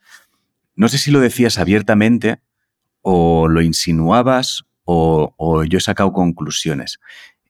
no 0.75 0.87
sé 0.87 0.97
si 0.97 1.11
lo 1.11 1.19
decías 1.19 1.57
abiertamente 1.57 2.39
o 3.01 3.47
lo 3.47 3.61
insinuabas 3.61 4.63
o, 4.85 5.33
o 5.37 5.63
yo 5.63 5.77
he 5.77 5.81
sacado 5.81 6.13
conclusiones. 6.13 6.99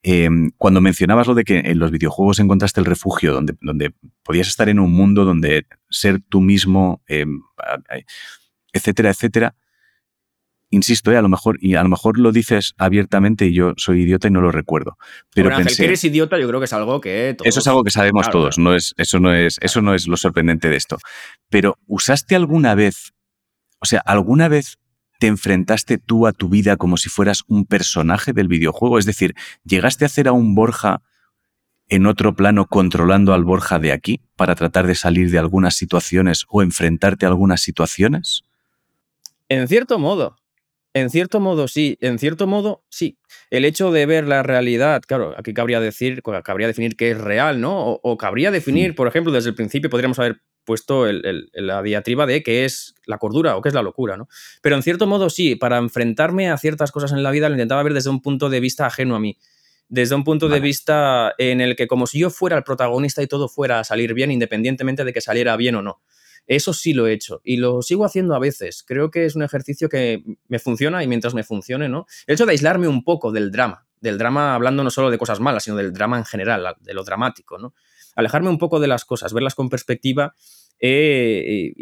Em, 0.05 0.51
cuando 0.57 0.81
mencionabas 0.81 1.27
lo 1.27 1.33
de 1.33 1.45
que 1.45 1.59
en 1.59 1.79
los 1.79 1.89
videojuegos 1.89 2.39
encontraste 2.39 2.81
el 2.81 2.85
refugio, 2.85 3.33
donde, 3.33 3.55
donde 3.61 3.93
podías 4.21 4.49
estar 4.49 4.67
en 4.67 4.79
un 4.79 4.91
mundo 4.91 5.23
donde 5.23 5.65
ser 5.89 6.19
tú 6.27 6.41
mismo, 6.41 7.01
em, 7.07 7.41
etcétera, 8.73 9.11
etcétera, 9.11 9.55
insisto, 10.71 11.11
eh, 11.11 11.17
a 11.17 11.21
lo 11.21 11.29
mejor, 11.29 11.57
y 11.61 11.75
a 11.75 11.83
lo 11.83 11.89
mejor 11.89 12.19
lo 12.19 12.33
dices 12.33 12.73
abiertamente 12.77 13.45
y 13.45 13.53
yo 13.53 13.73
soy 13.77 14.01
idiota 14.01 14.27
y 14.27 14.31
no 14.31 14.41
lo 14.41 14.51
recuerdo. 14.51 14.97
Pero 15.33 15.49
bueno, 15.49 15.59
Ángel, 15.59 15.77
que 15.77 15.85
eres 15.85 16.03
idiota, 16.03 16.37
yo 16.37 16.47
creo 16.47 16.59
que 16.59 16.65
es 16.65 16.73
algo 16.73 16.99
que 16.99 17.37
Eso 17.43 17.59
es 17.59 17.67
algo 17.67 17.83
que 17.83 17.91
sabemos 17.91 18.29
todos, 18.29 18.57
No 18.57 18.75
es, 18.75 18.93
eso, 18.97 19.19
no 19.21 19.33
es, 19.33 19.57
eso 19.61 19.81
no 19.81 19.93
es 19.93 20.07
lo 20.07 20.17
sorprendente 20.17 20.69
de 20.69 20.75
esto. 20.75 20.97
Pero, 21.49 21.77
¿usaste 21.87 22.35
alguna 22.35 22.75
vez, 22.75 23.13
o 23.79 23.85
sea, 23.85 24.01
alguna 24.01 24.49
vez 24.49 24.79
te 25.23 25.27
enfrentaste 25.27 25.99
tú 25.99 26.27
a 26.27 26.33
tu 26.33 26.49
vida 26.49 26.75
como 26.75 26.97
si 26.97 27.07
fueras 27.07 27.43
un 27.47 27.65
personaje 27.65 28.33
del 28.33 28.49
videojuego? 28.49 28.99
Es 28.99 29.05
decir, 29.05 29.35
¿llegaste 29.63 30.03
a 30.03 30.07
hacer 30.07 30.27
a 30.27 30.33
un 30.33 30.53
Borja 30.53 31.01
en 31.87 32.07
otro 32.07 32.35
plano 32.35 32.67
controlando 32.67 33.33
al 33.33 33.45
Borja 33.45 33.79
de 33.79 33.93
aquí 33.93 34.19
para 34.35 34.53
tratar 34.55 34.85
de 34.85 34.95
salir 34.95 35.31
de 35.31 35.39
algunas 35.39 35.77
situaciones 35.77 36.43
o 36.49 36.61
enfrentarte 36.61 37.25
a 37.25 37.29
algunas 37.29 37.61
situaciones? 37.61 38.43
En 39.47 39.69
cierto 39.69 39.97
modo, 39.97 40.35
en 40.93 41.09
cierto 41.09 41.39
modo 41.39 41.69
sí, 41.69 41.97
en 42.01 42.19
cierto 42.19 42.45
modo 42.45 42.83
sí. 42.89 43.17
El 43.49 43.63
hecho 43.63 43.93
de 43.93 44.05
ver 44.05 44.27
la 44.27 44.43
realidad, 44.43 45.03
claro, 45.07 45.35
aquí 45.37 45.53
cabría 45.53 45.79
decir, 45.79 46.21
cabría 46.43 46.67
definir 46.67 46.97
qué 46.97 47.11
es 47.11 47.17
real, 47.17 47.61
¿no? 47.61 47.79
O, 47.79 47.99
o 48.03 48.17
cabría 48.17 48.51
definir, 48.51 48.93
por 48.93 49.07
ejemplo, 49.07 49.31
desde 49.31 49.51
el 49.51 49.55
principio 49.55 49.89
podríamos 49.89 50.19
haber 50.19 50.41
puesto 50.63 51.05
la 51.11 51.81
diatriba 51.81 52.25
de 52.25 52.43
qué 52.43 52.65
es 52.65 52.95
la 53.05 53.17
cordura 53.17 53.57
o 53.57 53.61
qué 53.61 53.69
es 53.69 53.75
la 53.75 53.81
locura, 53.81 54.17
¿no? 54.17 54.27
Pero 54.61 54.75
en 54.75 54.83
cierto 54.83 55.07
modo 55.07 55.29
sí, 55.29 55.55
para 55.55 55.77
enfrentarme 55.77 56.49
a 56.49 56.57
ciertas 56.57 56.91
cosas 56.91 57.11
en 57.11 57.23
la 57.23 57.31
vida 57.31 57.49
lo 57.49 57.55
intentaba 57.55 57.83
ver 57.83 57.93
desde 57.93 58.09
un 58.09 58.21
punto 58.21 58.49
de 58.49 58.59
vista 58.59 58.85
ajeno 58.85 59.15
a 59.15 59.19
mí, 59.19 59.37
desde 59.89 60.15
un 60.15 60.23
punto 60.23 60.49
de 60.49 60.59
vista 60.59 61.33
en 61.37 61.61
el 61.61 61.75
que 61.75 61.87
como 61.87 62.07
si 62.07 62.19
yo 62.19 62.29
fuera 62.29 62.57
el 62.57 62.63
protagonista 62.63 63.21
y 63.21 63.27
todo 63.27 63.47
fuera 63.47 63.79
a 63.79 63.83
salir 63.83 64.13
bien 64.13 64.31
independientemente 64.31 65.03
de 65.03 65.13
que 65.13 65.21
saliera 65.21 65.55
bien 65.57 65.75
o 65.75 65.81
no. 65.81 66.01
Eso 66.45 66.73
sí 66.73 66.93
lo 66.93 67.07
he 67.07 67.13
hecho 67.13 67.41
y 67.43 67.57
lo 67.57 67.81
sigo 67.81 68.03
haciendo 68.03 68.35
a 68.35 68.39
veces. 68.39 68.83
Creo 68.85 69.11
que 69.11 69.25
es 69.25 69.35
un 69.35 69.43
ejercicio 69.43 69.87
que 69.87 70.23
me 70.47 70.59
funciona 70.59 71.03
y 71.03 71.07
mientras 71.07 71.33
me 71.33 71.43
funcione, 71.43 71.87
¿no? 71.87 72.05
El 72.27 72.33
hecho 72.33 72.45
de 72.45 72.51
aislarme 72.51 72.87
un 72.87 73.03
poco 73.03 73.31
del 73.31 73.51
drama, 73.51 73.85
del 74.01 74.17
drama 74.17 74.53
hablando 74.53 74.83
no 74.83 74.89
solo 74.89 75.09
de 75.09 75.17
cosas 75.17 75.39
malas, 75.39 75.63
sino 75.63 75.77
del 75.77 75.93
drama 75.93 76.17
en 76.17 76.25
general, 76.25 76.75
de 76.81 76.93
lo 76.93 77.03
dramático, 77.03 77.57
¿no? 77.57 77.73
Alejarme 78.15 78.49
un 78.49 78.57
poco 78.57 78.79
de 78.79 78.87
las 78.87 79.05
cosas, 79.05 79.33
verlas 79.33 79.55
con 79.55 79.69
perspectiva 79.69 80.33
eh, 80.79 81.73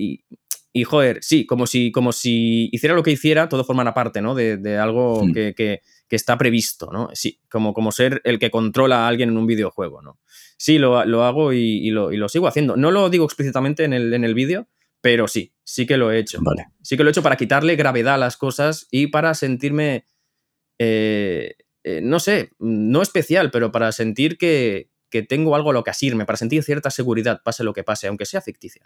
y, 0.73 0.83
joder, 0.83 1.19
sí, 1.21 1.45
como 1.45 1.67
si, 1.67 1.91
como 1.91 2.13
si 2.13 2.69
hiciera 2.71 2.95
lo 2.95 3.03
que 3.03 3.11
hiciera, 3.11 3.49
todo 3.49 3.63
formara 3.63 3.93
parte, 3.93 4.21
¿no? 4.21 4.35
De, 4.35 4.77
algo 4.77 5.25
hmm. 5.25 5.33
que, 5.33 5.81
está 6.09 6.37
previsto, 6.37 6.89
¿no? 6.91 7.09
Sí, 7.13 7.39
como, 7.49 7.73
como 7.73 7.91
ser 7.91 8.21
el 8.25 8.37
que 8.37 8.51
controla 8.51 9.05
a 9.05 9.07
alguien 9.07 9.29
en 9.29 9.37
un 9.37 9.47
videojuego, 9.47 10.01
¿no? 10.01 10.19
Sí, 10.57 10.77
lo, 10.77 10.97
hago 11.23 11.53
y, 11.53 11.89
lo, 11.89 12.29
sigo 12.29 12.47
haciendo. 12.47 12.75
No 12.75 12.91
lo 12.91 13.09
digo 13.09 13.25
explícitamente 13.25 13.83
en 13.83 13.93
el, 13.93 14.13
en 14.13 14.23
el 14.23 14.33
vídeo, 14.33 14.67
pero 15.01 15.27
sí, 15.27 15.53
sí 15.63 15.85
que 15.85 15.97
lo 15.97 16.11
he 16.11 16.19
hecho. 16.19 16.39
Sí 16.81 16.95
que 16.95 17.03
lo 17.03 17.09
he 17.09 17.11
hecho 17.11 17.23
para 17.23 17.37
quitarle 17.37 17.75
gravedad 17.75 18.15
a 18.15 18.19
las 18.19 18.37
cosas 18.37 18.87
y 18.91 19.07
para 19.07 19.33
sentirme 19.33 20.05
eh, 20.83 21.55
eh, 21.83 22.01
no 22.01 22.19
sé, 22.19 22.51
no 22.59 23.01
especial, 23.01 23.49
pero 23.49 23.71
para 23.71 23.91
sentir 23.91 24.37
que, 24.37 24.89
tengo 25.27 25.55
algo 25.55 25.71
a 25.71 25.73
lo 25.73 25.83
que 25.83 25.91
asirme, 25.91 26.25
para 26.25 26.37
sentir 26.37 26.63
cierta 26.63 26.89
seguridad, 26.89 27.41
pase 27.43 27.63
lo 27.63 27.73
que 27.73 27.83
pase, 27.83 28.07
aunque 28.07 28.25
sea 28.25 28.41
ficticia. 28.41 28.83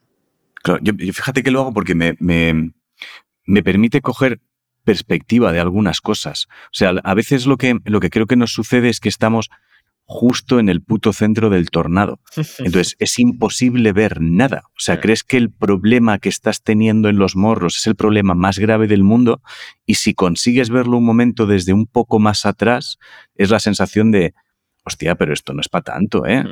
Claro, 0.63 0.79
yo, 0.81 0.93
fíjate 1.13 1.43
que 1.43 1.51
lo 1.51 1.61
hago 1.61 1.73
porque 1.73 1.93
me, 1.93 2.15
me, 2.19 3.63
permite 3.63 4.01
coger 4.01 4.41
perspectiva 4.83 5.51
de 5.51 5.59
algunas 5.59 6.01
cosas. 6.01 6.47
O 6.65 6.73
sea, 6.73 6.89
a 7.03 7.13
veces 7.13 7.45
lo 7.45 7.57
que, 7.57 7.77
lo 7.85 7.99
que 7.99 8.09
creo 8.09 8.25
que 8.25 8.35
nos 8.35 8.51
sucede 8.51 8.89
es 8.89 8.99
que 8.99 9.09
estamos 9.09 9.49
justo 10.07 10.59
en 10.59 10.69
el 10.69 10.81
puto 10.81 11.13
centro 11.13 11.49
del 11.49 11.69
tornado. 11.69 12.19
Entonces 12.59 12.95
es 12.99 13.19
imposible 13.19 13.91
ver 13.91 14.21
nada. 14.21 14.63
O 14.69 14.79
sea, 14.79 14.99
crees 14.99 15.23
que 15.23 15.37
el 15.37 15.51
problema 15.51 16.19
que 16.19 16.29
estás 16.29 16.63
teniendo 16.63 17.09
en 17.09 17.17
los 17.17 17.35
morros 17.35 17.77
es 17.77 17.87
el 17.87 17.95
problema 17.95 18.33
más 18.33 18.59
grave 18.59 18.87
del 18.87 19.03
mundo 19.03 19.41
y 19.85 19.95
si 19.95 20.13
consigues 20.13 20.69
verlo 20.69 20.97
un 20.97 21.05
momento 21.05 21.45
desde 21.45 21.73
un 21.73 21.87
poco 21.87 22.19
más 22.19 22.45
atrás, 22.45 22.97
es 23.35 23.49
la 23.49 23.59
sensación 23.59 24.11
de, 24.11 24.33
hostia, 24.85 25.15
pero 25.15 25.33
esto 25.33 25.53
no 25.53 25.61
es 25.61 25.69
para 25.69 25.83
tanto, 25.83 26.25
¿eh? 26.25 26.43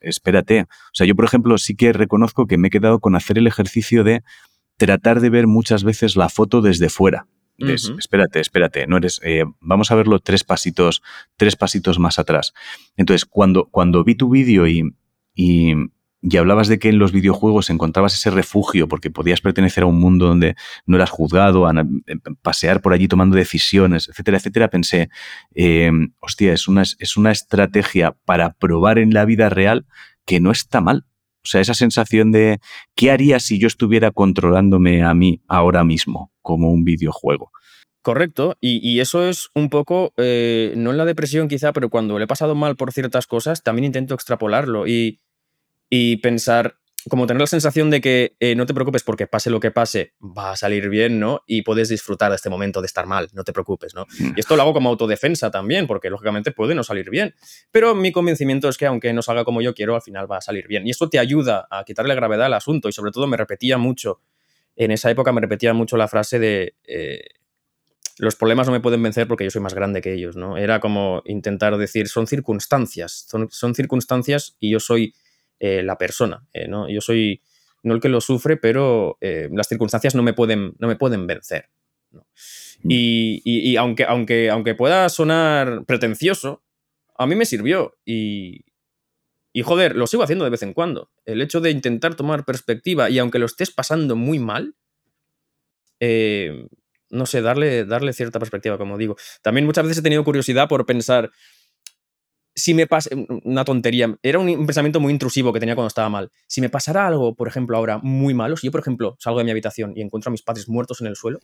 espérate. 0.00 0.62
O 0.62 0.94
sea, 0.94 1.06
yo, 1.06 1.14
por 1.14 1.24
ejemplo, 1.24 1.56
sí 1.58 1.74
que 1.74 1.92
reconozco 1.92 2.46
que 2.46 2.58
me 2.58 2.68
he 2.68 2.70
quedado 2.70 3.00
con 3.00 3.16
hacer 3.16 3.38
el 3.38 3.46
ejercicio 3.46 4.04
de 4.04 4.22
tratar 4.76 5.20
de 5.20 5.30
ver 5.30 5.46
muchas 5.46 5.84
veces 5.84 6.16
la 6.16 6.28
foto 6.28 6.60
desde 6.60 6.88
fuera 6.88 7.26
espérate, 7.98 8.40
espérate, 8.40 8.86
no 8.86 8.96
eres, 8.96 9.20
eh, 9.24 9.44
vamos 9.60 9.90
a 9.90 9.94
verlo 9.94 10.18
tres 10.18 10.44
pasitos, 10.44 11.02
tres 11.36 11.56
pasitos 11.56 11.98
más 11.98 12.18
atrás. 12.18 12.52
Entonces, 12.96 13.24
cuando, 13.24 13.66
cuando 13.66 14.04
vi 14.04 14.14
tu 14.14 14.28
vídeo 14.28 14.66
y, 14.66 14.94
y, 15.34 15.74
hablabas 16.38 16.68
de 16.68 16.78
que 16.78 16.88
en 16.88 16.98
los 16.98 17.12
videojuegos 17.12 17.70
encontrabas 17.70 18.14
ese 18.14 18.30
refugio 18.30 18.88
porque 18.88 19.10
podías 19.10 19.40
pertenecer 19.40 19.84
a 19.84 19.86
un 19.86 20.00
mundo 20.00 20.26
donde 20.26 20.56
no 20.86 20.96
eras 20.96 21.10
juzgado, 21.10 21.66
a, 21.66 21.72
pasear 22.42 22.80
por 22.80 22.92
allí 22.92 23.08
tomando 23.08 23.36
decisiones, 23.36 24.08
etcétera, 24.08 24.38
etcétera, 24.38 24.68
pensé, 24.68 25.08
eh, 25.54 25.90
hostia, 26.20 26.52
es 26.52 26.68
una, 26.68 26.82
es 26.82 27.16
una 27.16 27.30
estrategia 27.30 28.16
para 28.24 28.52
probar 28.54 28.98
en 28.98 29.12
la 29.12 29.24
vida 29.24 29.48
real 29.48 29.86
que 30.24 30.40
no 30.40 30.50
está 30.50 30.80
mal. 30.80 31.04
O 31.44 31.48
sea, 31.48 31.60
esa 31.60 31.74
sensación 31.74 32.32
de 32.32 32.58
¿qué 32.96 33.12
haría 33.12 33.38
si 33.38 33.60
yo 33.60 33.68
estuviera 33.68 34.10
controlándome 34.10 35.04
a 35.04 35.14
mí 35.14 35.42
ahora 35.46 35.84
mismo 35.84 36.32
como 36.42 36.72
un 36.72 36.82
videojuego? 36.82 37.52
Correcto, 38.02 38.56
y, 38.60 39.00
eso 39.00 39.28
es 39.28 39.48
un 39.52 39.68
poco, 39.68 40.12
eh, 40.16 40.74
no 40.76 40.92
en 40.92 40.96
la 40.96 41.04
depresión 41.04 41.48
quizá, 41.48 41.72
pero 41.72 41.90
cuando 41.90 42.18
le 42.18 42.24
he 42.24 42.28
pasado 42.28 42.54
mal 42.54 42.76
por 42.76 42.92
ciertas 42.92 43.26
cosas, 43.26 43.64
también 43.64 43.84
intento 43.84 44.14
extrapolarlo 44.14 44.86
y, 44.86 45.18
y 45.88 46.16
pensar, 46.16 46.78
como 47.08 47.26
tener 47.26 47.40
la 47.40 47.46
sensación 47.46 47.90
de 47.90 48.00
que 48.00 48.36
eh, 48.40 48.54
no 48.56 48.66
te 48.66 48.74
preocupes 48.74 49.02
porque 49.04 49.26
pase 49.26 49.50
lo 49.50 49.60
que 49.60 49.70
pase, 49.70 50.14
va 50.20 50.52
a 50.52 50.56
salir 50.56 50.88
bien, 50.88 51.20
¿no? 51.20 51.42
Y 51.46 51.62
puedes 51.62 51.88
disfrutar 51.88 52.30
de 52.30 52.36
este 52.36 52.50
momento 52.50 52.80
de 52.80 52.86
estar 52.86 53.06
mal, 53.06 53.28
no 53.32 53.44
te 53.44 53.52
preocupes, 53.52 53.94
¿no? 53.94 54.06
Mm. 54.18 54.32
Y 54.36 54.40
esto 54.40 54.56
lo 54.56 54.62
hago 54.62 54.72
como 54.72 54.90
autodefensa 54.90 55.50
también, 55.50 55.86
porque 55.86 56.10
lógicamente 56.10 56.50
puede 56.50 56.74
no 56.74 56.82
salir 56.82 57.10
bien. 57.10 57.34
Pero 57.70 57.94
mi 57.94 58.10
convencimiento 58.10 58.68
es 58.68 58.76
que 58.76 58.86
aunque 58.86 59.12
no 59.12 59.22
salga 59.22 59.44
como 59.44 59.62
yo 59.62 59.74
quiero, 59.74 59.94
al 59.94 60.02
final 60.02 60.30
va 60.30 60.38
a 60.38 60.40
salir 60.40 60.66
bien. 60.66 60.86
Y 60.86 60.90
esto 60.90 61.08
te 61.08 61.18
ayuda 61.18 61.68
a 61.70 61.84
quitarle 61.84 62.14
gravedad 62.14 62.46
al 62.46 62.54
asunto 62.54 62.88
y 62.88 62.92
sobre 62.92 63.12
todo 63.12 63.26
me 63.26 63.36
repetía 63.36 63.78
mucho, 63.78 64.20
en 64.74 64.90
esa 64.90 65.10
época 65.10 65.32
me 65.32 65.40
repetía 65.40 65.72
mucho 65.74 65.96
la 65.96 66.08
frase 66.08 66.38
de... 66.38 66.74
Eh, 66.84 67.24
los 68.18 68.34
problemas 68.34 68.66
no 68.66 68.72
me 68.72 68.80
pueden 68.80 69.02
vencer 69.02 69.28
porque 69.28 69.44
yo 69.44 69.50
soy 69.50 69.60
más 69.60 69.74
grande 69.74 70.00
que 70.00 70.14
ellos, 70.14 70.36
¿no? 70.36 70.56
Era 70.56 70.80
como 70.80 71.22
intentar 71.26 71.76
decir, 71.76 72.08
son 72.08 72.26
circunstancias, 72.26 73.26
son 73.50 73.74
circunstancias 73.74 74.56
y 74.58 74.70
yo 74.70 74.80
soy 74.80 75.12
eh, 75.58 75.82
la 75.82 75.98
persona. 75.98 76.46
Eh, 76.52 76.68
¿no? 76.68 76.88
Yo 76.88 77.00
soy 77.00 77.42
no 77.82 77.94
el 77.94 78.00
que 78.00 78.08
lo 78.08 78.20
sufre, 78.20 78.56
pero 78.56 79.16
eh, 79.20 79.48
las 79.52 79.68
circunstancias 79.68 80.14
no 80.14 80.22
me 80.22 80.32
pueden, 80.32 80.74
no 80.78 80.88
me 80.88 80.96
pueden 80.96 81.26
vencer. 81.26 81.70
Mm. 82.10 82.88
Y, 82.88 83.76
aunque, 83.76 84.04
aunque, 84.04 84.50
aunque 84.50 84.74
pueda 84.74 85.08
sonar 85.08 85.84
pretencioso, 85.86 86.62
a 87.16 87.26
mí 87.26 87.36
me 87.36 87.46
sirvió 87.46 87.96
y, 88.04 88.64
y 89.52 89.62
joder, 89.62 89.96
lo 89.96 90.06
sigo 90.06 90.24
haciendo 90.24 90.44
de 90.44 90.50
vez 90.50 90.62
en 90.62 90.74
cuando. 90.74 91.10
El 91.24 91.40
hecho 91.40 91.60
de 91.60 91.70
intentar 91.70 92.16
tomar 92.16 92.44
perspectiva 92.44 93.08
y 93.08 93.18
aunque 93.18 93.38
lo 93.38 93.46
estés 93.46 93.70
pasando 93.70 94.16
muy 94.16 94.38
mal, 94.38 94.74
no 97.10 97.26
sé, 97.26 97.40
darle, 97.40 97.84
darle 97.84 98.12
cierta 98.12 98.38
perspectiva, 98.38 98.78
como 98.78 98.98
digo. 98.98 99.16
También 99.42 99.66
muchas 99.66 99.84
veces 99.84 99.98
he 99.98 100.02
tenido 100.02 100.24
curiosidad 100.24 100.68
por 100.68 100.86
pensar, 100.86 101.30
si 102.56 102.72
me 102.72 102.86
pasa, 102.86 103.10
una 103.44 103.64
tontería, 103.64 104.16
era 104.22 104.38
un 104.38 104.64
pensamiento 104.64 104.98
muy 104.98 105.12
intrusivo 105.12 105.52
que 105.52 105.60
tenía 105.60 105.74
cuando 105.74 105.88
estaba 105.88 106.08
mal. 106.08 106.32
Si 106.46 106.62
me 106.62 106.70
pasara 106.70 107.06
algo, 107.06 107.34
por 107.34 107.48
ejemplo, 107.48 107.76
ahora 107.76 107.98
muy 108.02 108.32
malo, 108.32 108.56
si 108.56 108.66
yo, 108.66 108.70
por 108.72 108.80
ejemplo, 108.80 109.14
salgo 109.20 109.38
de 109.38 109.44
mi 109.44 109.50
habitación 109.50 109.92
y 109.94 110.00
encuentro 110.00 110.30
a 110.30 110.32
mis 110.32 110.40
padres 110.40 110.66
muertos 110.66 111.02
en 111.02 111.06
el 111.06 111.16
suelo, 111.16 111.38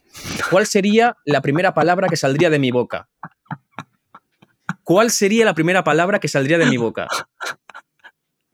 ¿cuál 0.51 0.67
sería 0.67 1.19
la 1.27 1.43
primera 1.43 1.75
palabra 1.75 2.09
que 2.09 2.17
saldría 2.17 2.49
de 2.49 2.59
mi 2.59 2.71
boca? 2.71 3.11
¿Cuál 4.85 5.11
sería 5.11 5.45
la 5.45 5.55
primera 5.55 5.85
palabra 5.85 6.19
que 6.19 6.29
saldría 6.29 6.57
de 6.57 6.67
mi 6.67 6.79
boca? 6.79 7.07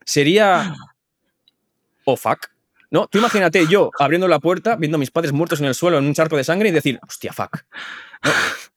Sería. 0.03 0.75
Oh 2.03 2.17
fuck. 2.17 2.39
¿No? 2.91 3.07
Tú 3.07 3.19
imagínate 3.19 3.67
yo 3.67 3.91
abriendo 3.99 4.27
la 4.27 4.39
puerta, 4.39 4.75
viendo 4.75 4.95
a 4.95 4.99
mis 4.99 5.11
padres 5.11 5.31
muertos 5.31 5.59
en 5.59 5.67
el 5.67 5.75
suelo 5.75 5.99
en 5.99 6.05
un 6.05 6.13
charco 6.13 6.37
de 6.37 6.43
sangre 6.43 6.69
y 6.69 6.71
decir, 6.71 6.99
hostia, 7.07 7.31
fuck. 7.33 7.65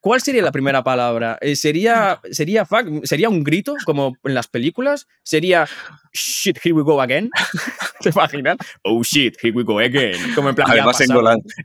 ¿Cuál 0.01 0.21
sería 0.21 0.43
la 0.43 0.53
primera 0.53 0.85
palabra? 0.85 1.39
Eh, 1.41 1.57
¿Sería, 1.57 2.21
sería, 2.31 2.67
fuck, 2.67 3.05
¿Sería 3.05 3.29
un 3.29 3.43
grito 3.43 3.75
como 3.87 4.17
en 4.25 4.35
las 4.35 4.49
películas? 4.49 5.09
¿Sería 5.23 5.67
shit, 6.13 6.59
here 6.63 6.75
we 6.75 6.83
go 6.83 7.01
again? 7.01 7.31
¿Te 8.01 8.11
imaginas? 8.11 8.59
Oh 8.83 9.03
shit, 9.03 9.37
here 9.43 9.57
we 9.57 9.63
go 9.63 9.79
again. 9.79 10.17
Como 10.35 10.51
en 10.51 10.55
plan, 10.55 10.71
además 10.71 11.01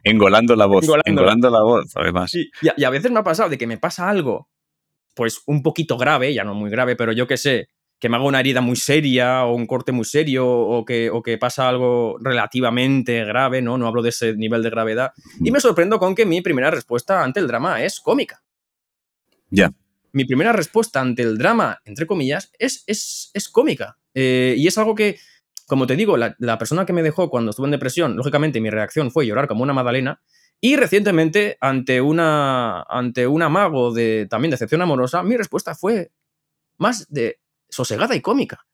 engolando, 0.04 0.56
la 0.56 0.66
voz. 0.66 0.86
Engolando, 1.06 1.50
la 1.50 1.64
voz, 1.64 1.92
además. 1.96 2.34
y, 2.34 2.50
y 2.62 2.84
a 2.84 2.90
veces 2.90 3.12
me 3.12 3.20
ha 3.20 3.24
pasado 3.24 3.50
de 3.50 3.58
que 3.58 3.68
me 3.68 3.78
pasa 3.78 4.10
algo, 4.10 4.48
pues 5.18 5.42
un 5.48 5.64
poquito 5.64 5.98
grave, 5.98 6.34
ya 6.34 6.46
no 6.46 6.54
muy 6.54 6.70
grave, 6.70 6.96
pero 6.96 7.12
yo 7.12 7.28
qué 7.28 7.38
sé, 7.38 7.70
que 8.00 8.10
me 8.10 8.18
haga 8.18 8.26
una 8.26 8.40
herida 8.40 8.62
muy 8.62 8.76
seria 8.76 9.46
o 9.46 9.56
un 9.56 9.66
corte 9.66 9.92
muy 9.92 10.06
serio 10.06 10.48
o 10.48 10.86
que, 10.86 11.10
o 11.10 11.24
que 11.24 11.38
pasa 11.38 11.68
algo 11.68 12.18
relativamente 12.20 13.26
grave, 13.26 13.62
¿no? 13.62 13.78
No 13.78 13.88
hablo 13.88 14.04
de 14.04 14.10
ese 14.10 14.36
nivel 14.36 14.62
de 14.62 14.70
gravedad. 14.70 15.14
Y 15.40 15.52
me 15.52 15.60
sorprendo 15.60 15.98
con 15.98 16.14
que 16.14 16.26
mi 16.26 16.42
primera 16.42 16.70
respuesta 16.70 17.24
ante 17.24 17.40
el 17.40 17.48
drama 17.48 17.84
es 17.84 18.00
cómica. 18.00 18.44
Ya. 19.50 19.72
Mi 20.12 20.26
primera 20.26 20.54
respuesta 20.54 21.02
ante 21.02 21.24
el 21.24 21.38
drama, 21.38 21.80
entre 21.86 22.06
comillas, 22.06 22.52
es, 22.60 22.84
es, 22.86 23.50
cómica. 23.50 23.98
Eh, 24.14 24.56
y 24.58 24.68
es 24.68 24.78
algo 24.78 24.94
que, 24.94 25.20
como 25.66 25.88
te 25.88 25.96
digo, 25.96 26.18
la, 26.18 26.58
persona 26.58 26.86
que 26.86 26.94
me 26.94 27.04
dejó 27.04 27.30
cuando 27.30 27.50
estuve 27.52 27.68
en 27.68 27.72
depresión, 27.72 28.16
lógicamente 28.16 28.62
mi 28.62 28.70
reacción 28.70 29.12
fue 29.12 29.26
llorar 29.26 29.48
como 29.48 29.64
una 29.64 29.74
magdalena. 29.74 30.22
Y 30.60 30.76
recientemente, 30.76 31.58
ante 31.62 32.02
una, 32.02 32.82
ante 32.84 33.28
un 33.28 33.42
amago 33.42 33.94
de 33.94 34.28
también 34.30 34.52
decepción 34.52 34.82
amorosa, 34.82 35.24
mi 35.24 35.38
respuesta 35.38 35.76
fue 35.76 36.12
más 36.78 37.12
de 37.12 37.40
sosegada 37.70 38.16
y 38.16 38.22
cómica. 38.22 38.66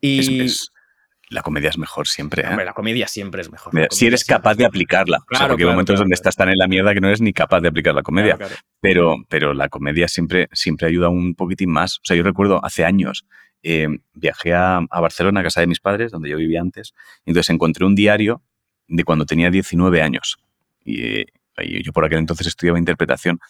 Y... 0.00 0.46
la 1.30 1.42
comedia 1.42 1.70
es 1.70 1.78
mejor 1.78 2.06
siempre. 2.06 2.42
¿eh? 2.42 2.64
la 2.64 2.72
comedia 2.72 3.08
siempre 3.08 3.40
es 3.40 3.50
mejor. 3.50 3.72
si 3.90 4.06
eres 4.06 4.24
capaz 4.24 4.54
de 4.54 4.66
aplicarla. 4.66 5.18
porque 5.48 5.64
hay 5.64 5.70
momentos 5.70 5.98
donde 5.98 6.14
estás 6.14 6.36
tan 6.36 6.48
en 6.48 6.58
la 6.58 6.68
mierda 6.68 6.94
que 6.94 7.00
no 7.00 7.08
eres 7.08 7.20
ni 7.20 7.32
capaz 7.32 7.60
de 7.60 7.68
aplicar 7.68 7.94
la 7.94 8.02
comedia. 8.02 8.38
Pero, 8.80 9.16
pero 9.28 9.54
la 9.54 9.68
comedia 9.68 10.08
siempre, 10.08 10.48
siempre 10.52 10.86
ayuda 10.86 11.08
un 11.08 11.34
poquitín 11.34 11.70
más. 11.70 11.98
O 11.98 12.04
sea, 12.04 12.16
yo 12.16 12.22
recuerdo 12.22 12.64
hace 12.64 12.84
años 12.84 13.26
eh, 13.68 13.88
viajé 14.14 14.54
a, 14.54 14.80
Barcelona, 14.88 15.40
a 15.40 15.42
casa 15.42 15.60
de 15.60 15.66
mis 15.66 15.80
padres, 15.80 16.12
donde 16.12 16.28
yo 16.28 16.36
vivía 16.36 16.60
antes. 16.60 16.94
Y 17.24 17.30
entonces 17.30 17.50
encontré 17.50 17.84
un 17.84 17.96
diario 17.96 18.42
de 18.86 19.02
cuando 19.02 19.26
tenía 19.26 19.50
19 19.50 20.02
años. 20.02 20.38
Y, 20.84 21.24
yo 21.82 21.92
por 21.92 22.04
aquel 22.04 22.18
entonces 22.18 22.46
estudiaba 22.46 22.78
interpretación. 22.78 23.40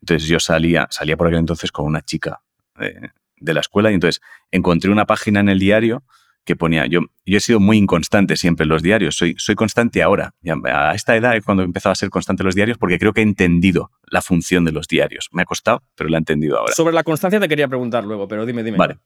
Entonces 0.00 0.26
yo 0.26 0.40
salía, 0.40 0.88
salía 0.90 1.16
por 1.16 1.28
aquel 1.28 1.38
entonces 1.38 1.70
con 1.70 1.86
una 1.86 2.00
chica. 2.00 2.40
Eh, 2.80 3.10
de 3.40 3.54
la 3.54 3.60
escuela 3.60 3.90
y 3.90 3.94
entonces 3.94 4.22
encontré 4.50 4.90
una 4.90 5.06
página 5.06 5.40
en 5.40 5.48
el 5.48 5.58
diario 5.58 6.04
que 6.44 6.56
ponía, 6.56 6.86
yo, 6.86 7.00
yo 7.26 7.36
he 7.36 7.40
sido 7.40 7.60
muy 7.60 7.76
inconstante 7.76 8.36
siempre 8.36 8.64
en 8.64 8.70
los 8.70 8.82
diarios, 8.82 9.16
soy, 9.16 9.34
soy 9.38 9.54
constante 9.54 10.02
ahora. 10.02 10.34
A 10.64 10.94
esta 10.94 11.14
edad 11.14 11.36
es 11.36 11.44
cuando 11.44 11.62
he 11.62 11.66
empezado 11.66 11.92
a 11.92 11.94
ser 11.94 12.10
constante 12.10 12.42
en 12.42 12.46
los 12.46 12.54
diarios 12.54 12.78
porque 12.78 12.98
creo 12.98 13.12
que 13.12 13.20
he 13.20 13.24
entendido 13.24 13.92
la 14.04 14.22
función 14.22 14.64
de 14.64 14.72
los 14.72 14.88
diarios. 14.88 15.28
Me 15.32 15.42
ha 15.42 15.44
costado, 15.44 15.84
pero 15.94 16.08
la 16.08 16.16
he 16.16 16.18
entendido 16.18 16.58
ahora. 16.58 16.72
Sobre 16.72 16.94
la 16.94 17.04
constancia 17.04 17.38
te 17.38 17.48
quería 17.48 17.68
preguntar 17.68 18.04
luego, 18.04 18.26
pero 18.26 18.46
dime, 18.46 18.64
dime. 18.64 18.78
Vale. 18.78 18.98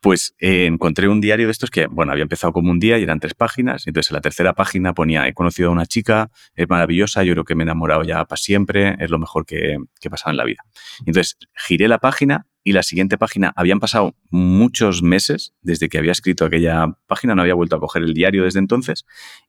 Pues 0.00 0.34
eh, 0.40 0.66
encontré 0.66 1.08
un 1.08 1.20
diario 1.20 1.46
de 1.46 1.52
estos 1.52 1.70
que, 1.70 1.86
bueno, 1.86 2.10
había 2.10 2.22
empezado 2.22 2.52
como 2.52 2.70
un 2.70 2.80
día 2.80 2.98
y 2.98 3.02
eran 3.02 3.20
tres 3.20 3.34
páginas. 3.34 3.86
Entonces 3.86 4.10
en 4.10 4.14
la 4.16 4.20
tercera 4.20 4.54
página 4.54 4.92
ponía, 4.92 5.28
he 5.28 5.34
conocido 5.34 5.68
a 5.68 5.72
una 5.72 5.86
chica, 5.86 6.30
es 6.56 6.68
maravillosa, 6.68 7.22
yo 7.22 7.32
creo 7.34 7.44
que 7.44 7.54
me 7.54 7.62
he 7.62 7.66
enamorado 7.66 8.02
ya 8.02 8.24
para 8.24 8.36
siempre, 8.38 8.96
es 8.98 9.10
lo 9.10 9.20
mejor 9.20 9.46
que, 9.46 9.76
que 10.00 10.08
he 10.08 10.10
pasado 10.10 10.32
en 10.32 10.36
la 10.36 10.44
vida. 10.44 10.64
Entonces 11.06 11.38
giré 11.54 11.86
la 11.86 11.98
página 11.98 12.47
y 12.68 12.72
la 12.72 12.82
siguiente 12.82 13.16
página, 13.16 13.50
habían 13.56 13.80
pasado 13.80 14.14
muchos 14.28 15.02
meses 15.02 15.54
desde 15.62 15.88
que 15.88 15.96
había 15.96 16.12
escrito 16.12 16.44
aquella 16.44 16.98
página, 17.06 17.34
no 17.34 17.40
había 17.40 17.54
vuelto 17.54 17.76
a 17.76 17.80
coger 17.80 18.02
el 18.02 18.12
diario 18.12 18.44
desde 18.44 18.58
entonces, 18.58 19.06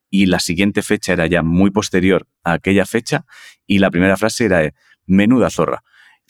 y 0.10 0.28
la 0.28 0.40
siguiente 0.40 0.82
fecha 0.84 1.12
era 1.12 1.28
ya 1.28 1.44
muy 1.44 1.70
posterior 1.70 2.30
a 2.46 2.54
aquella 2.54 2.86
fecha, 2.86 3.26
y 3.68 3.80
la 3.80 3.92
primera 3.92 4.16
frase 4.16 4.46
era 4.46 4.74
menuda 5.06 5.50
zorra. 5.50 5.84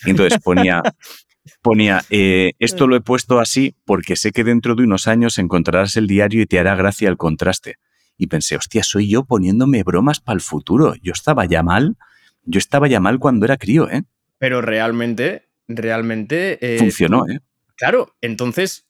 Y 0.03 0.09
entonces 0.09 0.39
ponía, 0.39 0.81
ponía, 1.61 2.03
eh, 2.09 2.53
esto 2.57 2.87
lo 2.87 2.95
he 2.95 3.01
puesto 3.01 3.39
así 3.39 3.75
porque 3.85 4.15
sé 4.15 4.31
que 4.31 4.43
dentro 4.43 4.73
de 4.73 4.81
unos 4.81 5.07
años 5.07 5.37
encontrarás 5.37 5.95
el 5.95 6.07
diario 6.07 6.41
y 6.41 6.47
te 6.47 6.57
hará 6.57 6.73
gracia 6.73 7.07
el 7.07 7.17
contraste. 7.17 7.75
Y 8.17 8.25
pensé, 8.25 8.55
hostia, 8.55 8.81
soy 8.81 9.09
yo 9.09 9.25
poniéndome 9.25 9.83
bromas 9.83 10.21
para 10.21 10.37
el 10.37 10.41
futuro. 10.41 10.95
Yo 11.03 11.11
estaba 11.11 11.45
ya 11.45 11.61
mal, 11.61 11.97
yo 12.45 12.57
estaba 12.57 12.87
ya 12.87 12.99
mal 12.99 13.19
cuando 13.19 13.45
era 13.45 13.57
crío, 13.57 13.87
¿eh? 13.91 14.05
Pero 14.39 14.61
realmente 14.61 15.48
realmente... 15.69 16.57
Eh, 16.61 16.79
Funcionó, 16.79 17.25
¿eh? 17.29 17.39
Claro, 17.77 18.13
entonces, 18.19 18.87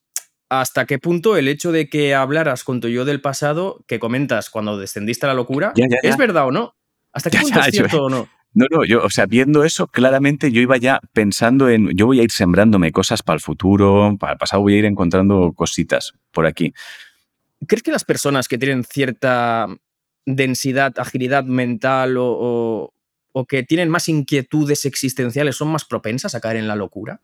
¿hasta 0.49 0.85
qué 0.85 0.97
punto 0.97 1.37
el 1.37 1.47
hecho 1.47 1.71
de 1.71 1.89
que 1.89 2.15
hablaras 2.15 2.63
con 2.63 2.81
tu 2.81 2.87
yo 2.87 3.05
del 3.05 3.21
pasado, 3.21 3.83
que 3.87 3.99
comentas 3.99 4.49
cuando 4.49 4.79
descendiste 4.79 5.27
a 5.27 5.29
la 5.29 5.35
locura, 5.35 5.73
es 5.75 6.17
verdad 6.17 6.47
o 6.47 6.51
no? 6.51 6.75
¿Hasta 7.11 7.29
qué 7.29 7.39
punto 7.39 7.59
es 7.59 7.67
cierto 7.67 8.05
o 8.05 8.09
no? 8.09 8.27
No, 8.53 8.65
no, 8.71 8.83
yo, 8.83 9.03
o 9.03 9.09
sea, 9.11 9.27
viendo 9.27 9.63
eso, 9.63 9.85
claramente 9.85 10.51
yo 10.51 10.59
iba 10.59 10.75
ya 10.77 10.99
pensando 11.13 11.69
en, 11.69 11.95
yo 11.95 12.07
voy 12.07 12.19
a 12.19 12.23
ir 12.23 12.31
sembrándome 12.31 12.91
cosas 12.91 13.21
para 13.21 13.35
el 13.35 13.41
futuro, 13.41 14.17
para 14.19 14.33
el 14.33 14.39
pasado 14.39 14.63
voy 14.63 14.73
a 14.73 14.77
ir 14.79 14.85
encontrando 14.85 15.53
cositas 15.53 16.13
por 16.31 16.47
aquí. 16.47 16.73
¿Crees 17.67 17.83
que 17.83 17.91
las 17.91 18.05
personas 18.05 18.47
que 18.47 18.57
tienen 18.57 18.83
cierta 18.83 19.67
densidad, 20.25 20.93
agilidad 20.97 21.43
mental 21.43 22.15
o, 22.17 22.93
que 23.47 23.63
tienen 23.63 23.89
más 23.89 24.09
inquietudes 24.09 24.85
existenciales 24.85 25.55
son 25.55 25.69
más 25.69 25.85
propensas 25.85 26.35
a 26.35 26.39
caer 26.39 26.57
en 26.57 26.67
la 26.67 26.75
locura? 26.75 27.21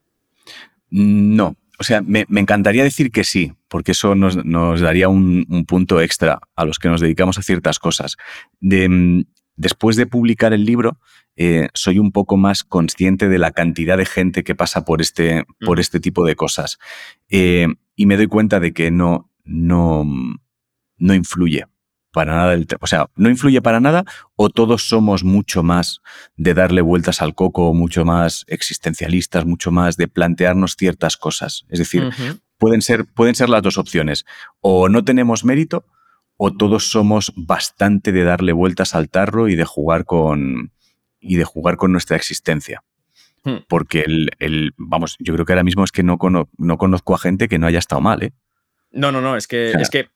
No, 0.89 1.55
o 1.77 1.83
sea, 1.83 2.01
me, 2.01 2.25
encantaría 2.29 2.83
decir 2.83 3.11
que 3.11 3.23
sí, 3.23 3.53
porque 3.67 3.91
eso 3.91 4.15
nos, 4.15 4.35
daría 4.79 5.09
un, 5.09 5.65
punto 5.67 5.99
extra 5.99 6.39
a 6.55 6.65
los 6.65 6.79
que 6.79 6.89
nos 6.89 7.01
dedicamos 7.01 7.37
a 7.37 7.41
ciertas 7.41 7.79
cosas. 7.79 8.17
Mm, 8.61 9.21
después 9.55 9.95
de 9.95 10.07
publicar 10.07 10.53
el 10.53 10.65
libro, 10.65 10.99
eh, 11.35 11.67
soy 11.73 11.99
un 11.99 12.11
poco 12.11 12.37
más 12.37 12.63
consciente 12.63 13.27
de 13.27 13.39
la 13.39 13.51
cantidad 13.51 13.97
de 13.97 14.05
gente 14.05 14.43
que 14.43 14.55
pasa 14.55 14.85
por 14.85 15.01
este, 15.01 15.45
por 15.65 15.79
este 15.79 15.99
tipo 15.99 16.25
de 16.25 16.35
cosas. 16.35 16.77
Eh, 17.29 17.67
y 17.95 18.05
me 18.05 18.17
doy 18.17 18.27
cuenta 18.27 18.59
de 18.59 18.73
que 18.73 18.91
no, 18.91 19.31
no, 19.43 20.05
no 20.97 21.13
influye 21.13 21.65
para 22.16 22.34
nada, 22.34 22.53
el, 22.53 22.66
o 22.80 22.88
sea, 22.88 23.09
no 23.18 23.30
influye 23.30 23.61
para 23.61 23.82
nada 23.82 24.05
o 24.38 24.49
todos 24.49 24.88
somos 24.88 25.26
mucho 25.26 25.63
más 25.63 26.01
de 26.38 26.53
darle 26.53 26.80
vueltas 26.80 27.22
al 27.22 27.36
coco, 27.36 27.74
mucho 27.74 28.05
más 28.05 28.45
existencialistas, 28.47 29.45
mucho 29.45 29.70
más 29.70 29.97
de 29.97 30.07
plantearnos 30.07 30.78
ciertas 30.78 31.18
cosas. 31.18 31.66
Es 31.68 31.78
decir, 31.78 32.09
pueden, 32.57 32.82
ser, 32.82 33.05
pueden 33.05 33.36
ser 33.36 33.49
las 33.49 33.61
dos 33.61 33.78
opciones. 33.78 34.26
O 34.61 34.88
no 34.88 35.03
tenemos 35.03 35.43
mérito 35.43 35.86
o 36.38 36.53
todos 36.53 36.89
somos 36.89 37.34
bastante 37.36 38.13
de 38.13 38.24
darle 38.24 38.53
vueltas 38.53 38.95
al 38.95 39.09
tarro 39.09 39.49
y 39.49 39.55
de 39.55 39.66
jugar 39.66 40.05
con, 40.05 40.72
y 41.20 41.36
de 41.36 41.43
jugar 41.43 41.76
con 41.76 41.91
nuestra 41.91 42.16
existencia. 42.16 42.82
Hmm. 43.43 43.57
Porque 43.68 44.05
el, 44.39 44.74
vamos, 44.78 45.18
yo 45.20 45.34
creo 45.34 45.45
que 45.45 45.51
ahora 45.51 45.66
mismo 45.66 45.84
es 45.84 45.91
que 45.91 46.01
no, 46.01 46.18
no 46.57 46.78
conozco 46.78 47.13
a 47.13 47.18
gente 47.18 47.49
que 47.49 47.59
no 47.59 47.68
haya 47.68 47.80
estado 47.80 47.99
mal, 47.99 48.24
¿eh? 48.24 48.32
No, 48.95 49.11
no, 49.11 49.19
no, 49.19 49.35
es 49.35 49.45
que, 49.45 49.71
es 49.79 49.89
que, 49.89 50.07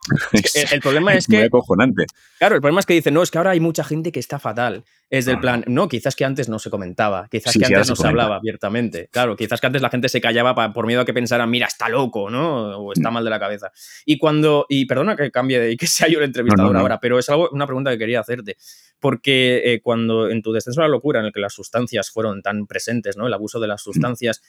el 0.72 0.82
problema 0.82 1.14
es, 1.14 1.28
que. 1.28 1.38
Muy 1.38 1.46
acojonante. 1.46 2.06
Claro, 2.40 2.56
el 2.56 2.62
problema 2.62 2.80
es 2.80 2.86
que 2.86 2.94
dicen, 2.94 3.14
no, 3.14 3.22
es 3.22 3.30
que 3.30 3.38
ahora 3.38 3.52
hay 3.52 3.60
mucha 3.60 3.84
gente 3.84 4.12
que 4.12 4.20
está 4.20 4.40
fatal. 4.40 4.86
Es 5.10 5.26
del 5.26 5.40
plan, 5.40 5.64
no, 5.68 5.90
quizás 5.90 6.16
que 6.16 6.24
antes 6.24 6.50
no 6.50 6.60
se 6.60 6.70
comentaba, 6.70 7.28
quizás 7.30 7.58
que 7.58 7.66
antes 7.66 7.90
no 7.90 7.96
se, 7.96 8.08
hablaba 8.08 8.36
abiertamente. 8.36 9.10
Claro, 9.12 9.36
quizás 9.36 9.60
que 9.60 9.66
antes 9.66 9.82
la 9.82 9.90
gente 9.90 10.08
se 10.08 10.22
callaba 10.22 10.72
por 10.72 10.86
miedo 10.86 11.02
a 11.02 11.06
que 11.06 11.14
pensaran, 11.14 11.50
mira, 11.50 11.66
está 11.66 11.90
loco, 11.90 12.30
¿no? 12.30 12.78
O 12.78 12.94
está 12.94 13.10
mm. 13.10 13.14
mal 13.16 13.24
de 13.24 13.30
la 13.32 13.40
cabeza. 13.40 13.72
Y 14.06 14.20
cuando, 14.20 14.68
y 14.70 14.86
perdona 14.86 15.16
que 15.16 15.32
cambie 15.32 15.60
de, 15.60 15.72
y 15.72 15.78
que 15.78 15.88
sea 15.88 16.08
yo 16.08 16.20
el 16.20 16.26
entrevistador 16.26 16.78
ahora, 16.78 17.00
pero 17.00 17.18
es 17.18 17.28
algo, 17.30 17.50
una 17.52 17.66
pregunta 17.66 17.92
que 17.92 17.98
quería 17.98 18.20
hacerte. 18.20 18.56
Porque 19.00 19.62
eh, 19.66 19.82
cuando 19.82 20.30
en 20.30 20.42
tu 20.44 20.52
descenso 20.52 20.82
a 20.82 20.84
la 20.84 20.90
locura, 20.90 21.22
en 21.22 21.26
el 21.26 21.34
que 21.34 21.40
las 21.40 21.54
sustancias 21.54 22.12
fueron 22.12 22.44
tan 22.44 22.68
presentes, 22.68 23.18
¿no? 23.18 23.26
El 23.26 23.34
abuso 23.34 23.60
de 23.60 23.68
las 23.68 23.82
mm. 23.82 23.92
sustancias, 23.92 24.42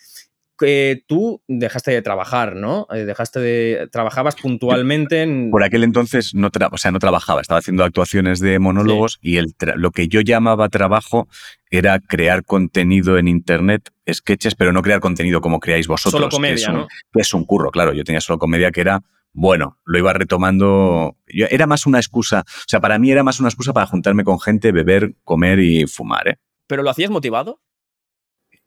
que 0.61 1.05
tú 1.07 1.43
dejaste 1.49 1.91
de 1.91 2.03
trabajar, 2.03 2.55
¿no? 2.55 2.87
Eh, 2.93 3.07
dejaste 3.07 3.41
de. 3.41 3.89
Trabajabas 3.91 4.37
puntualmente 4.37 5.23
en. 5.23 5.51
Por 5.51 5.65
aquel 5.65 5.85
entonces 5.85 6.35
no, 6.35 6.51
o 6.71 6.77
sea, 6.77 6.91
no 6.91 6.99
trabajaba, 6.99 7.41
estaba 7.41 7.61
haciendo 7.61 7.83
actuaciones 7.83 8.41
de 8.41 8.59
monólogos 8.59 9.19
y 9.23 9.39
el 9.39 9.55
lo 9.77 9.91
que 9.91 10.09
yo 10.09 10.21
llamaba 10.21 10.69
trabajo 10.69 11.29
era 11.71 11.99
crear 11.99 12.45
contenido 12.45 13.17
en 13.17 13.27
internet, 13.27 13.91
sketches, 14.13 14.55
pero 14.55 14.73
no 14.73 14.83
crear 14.83 15.01
contenido 15.01 15.41
como 15.41 15.61
creáis 15.61 15.89
vosotros. 15.89 16.21
Solo 16.21 16.29
comedia, 16.29 16.55
que 16.55 16.61
es 16.61 16.69
un, 16.69 16.75
¿no? 16.75 16.89
Que 17.11 17.21
es 17.21 17.35
un 17.35 17.45
curro, 17.47 17.71
claro. 17.71 17.95
Yo 17.95 18.05
tenía 18.05 18.21
solo 18.21 18.39
comedia 18.39 18.71
que 18.71 18.83
era. 18.83 19.01
Bueno, 19.33 19.79
lo 19.85 19.99
iba 19.99 20.13
retomando. 20.13 21.17
era 21.27 21.67
más 21.67 21.87
una 21.87 21.99
excusa. 21.99 22.41
O 22.47 22.69
sea, 22.69 22.81
para 22.81 22.99
mí 22.99 23.11
era 23.11 23.23
más 23.23 23.41
una 23.41 23.49
excusa 23.49 23.73
para 23.73 23.87
juntarme 23.87 24.25
con 24.25 24.39
gente, 24.39 24.73
beber, 24.73 25.15
comer 25.25 25.61
y 25.61 25.87
fumar, 25.87 26.29
¿eh? 26.29 26.39
¿Pero 26.67 26.83
lo 26.83 26.91
hacías 26.91 27.11
motivado? 27.11 27.61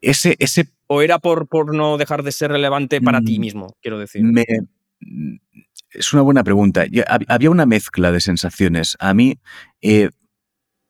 Ese, 0.04 0.36
ese 0.38 0.68
¿O 0.86 1.02
era 1.02 1.18
por, 1.18 1.48
por 1.48 1.74
no 1.74 1.96
dejar 1.96 2.22
de 2.22 2.32
ser 2.32 2.50
relevante 2.50 3.00
para 3.00 3.20
ti 3.20 3.38
mm, 3.38 3.40
mismo, 3.40 3.76
quiero 3.80 3.98
decir? 3.98 4.22
Es 5.90 6.12
una 6.12 6.22
buena 6.22 6.44
pregunta. 6.44 6.84
había 7.28 7.50
una 7.50 7.66
mezcla 7.66 8.12
de 8.12 8.20
sensaciones. 8.20 8.96
A 9.00 9.14
mí, 9.14 9.38
eh, 9.80 10.10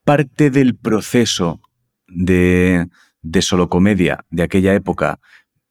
parte 0.05 0.51
del 0.51 0.77
proceso 0.77 1.61
de, 2.09 2.89
de 3.23 3.43
solo 3.43 3.69
comedia 3.69 4.25
de 4.31 4.43
aquella 4.43 4.75
época 4.75 5.21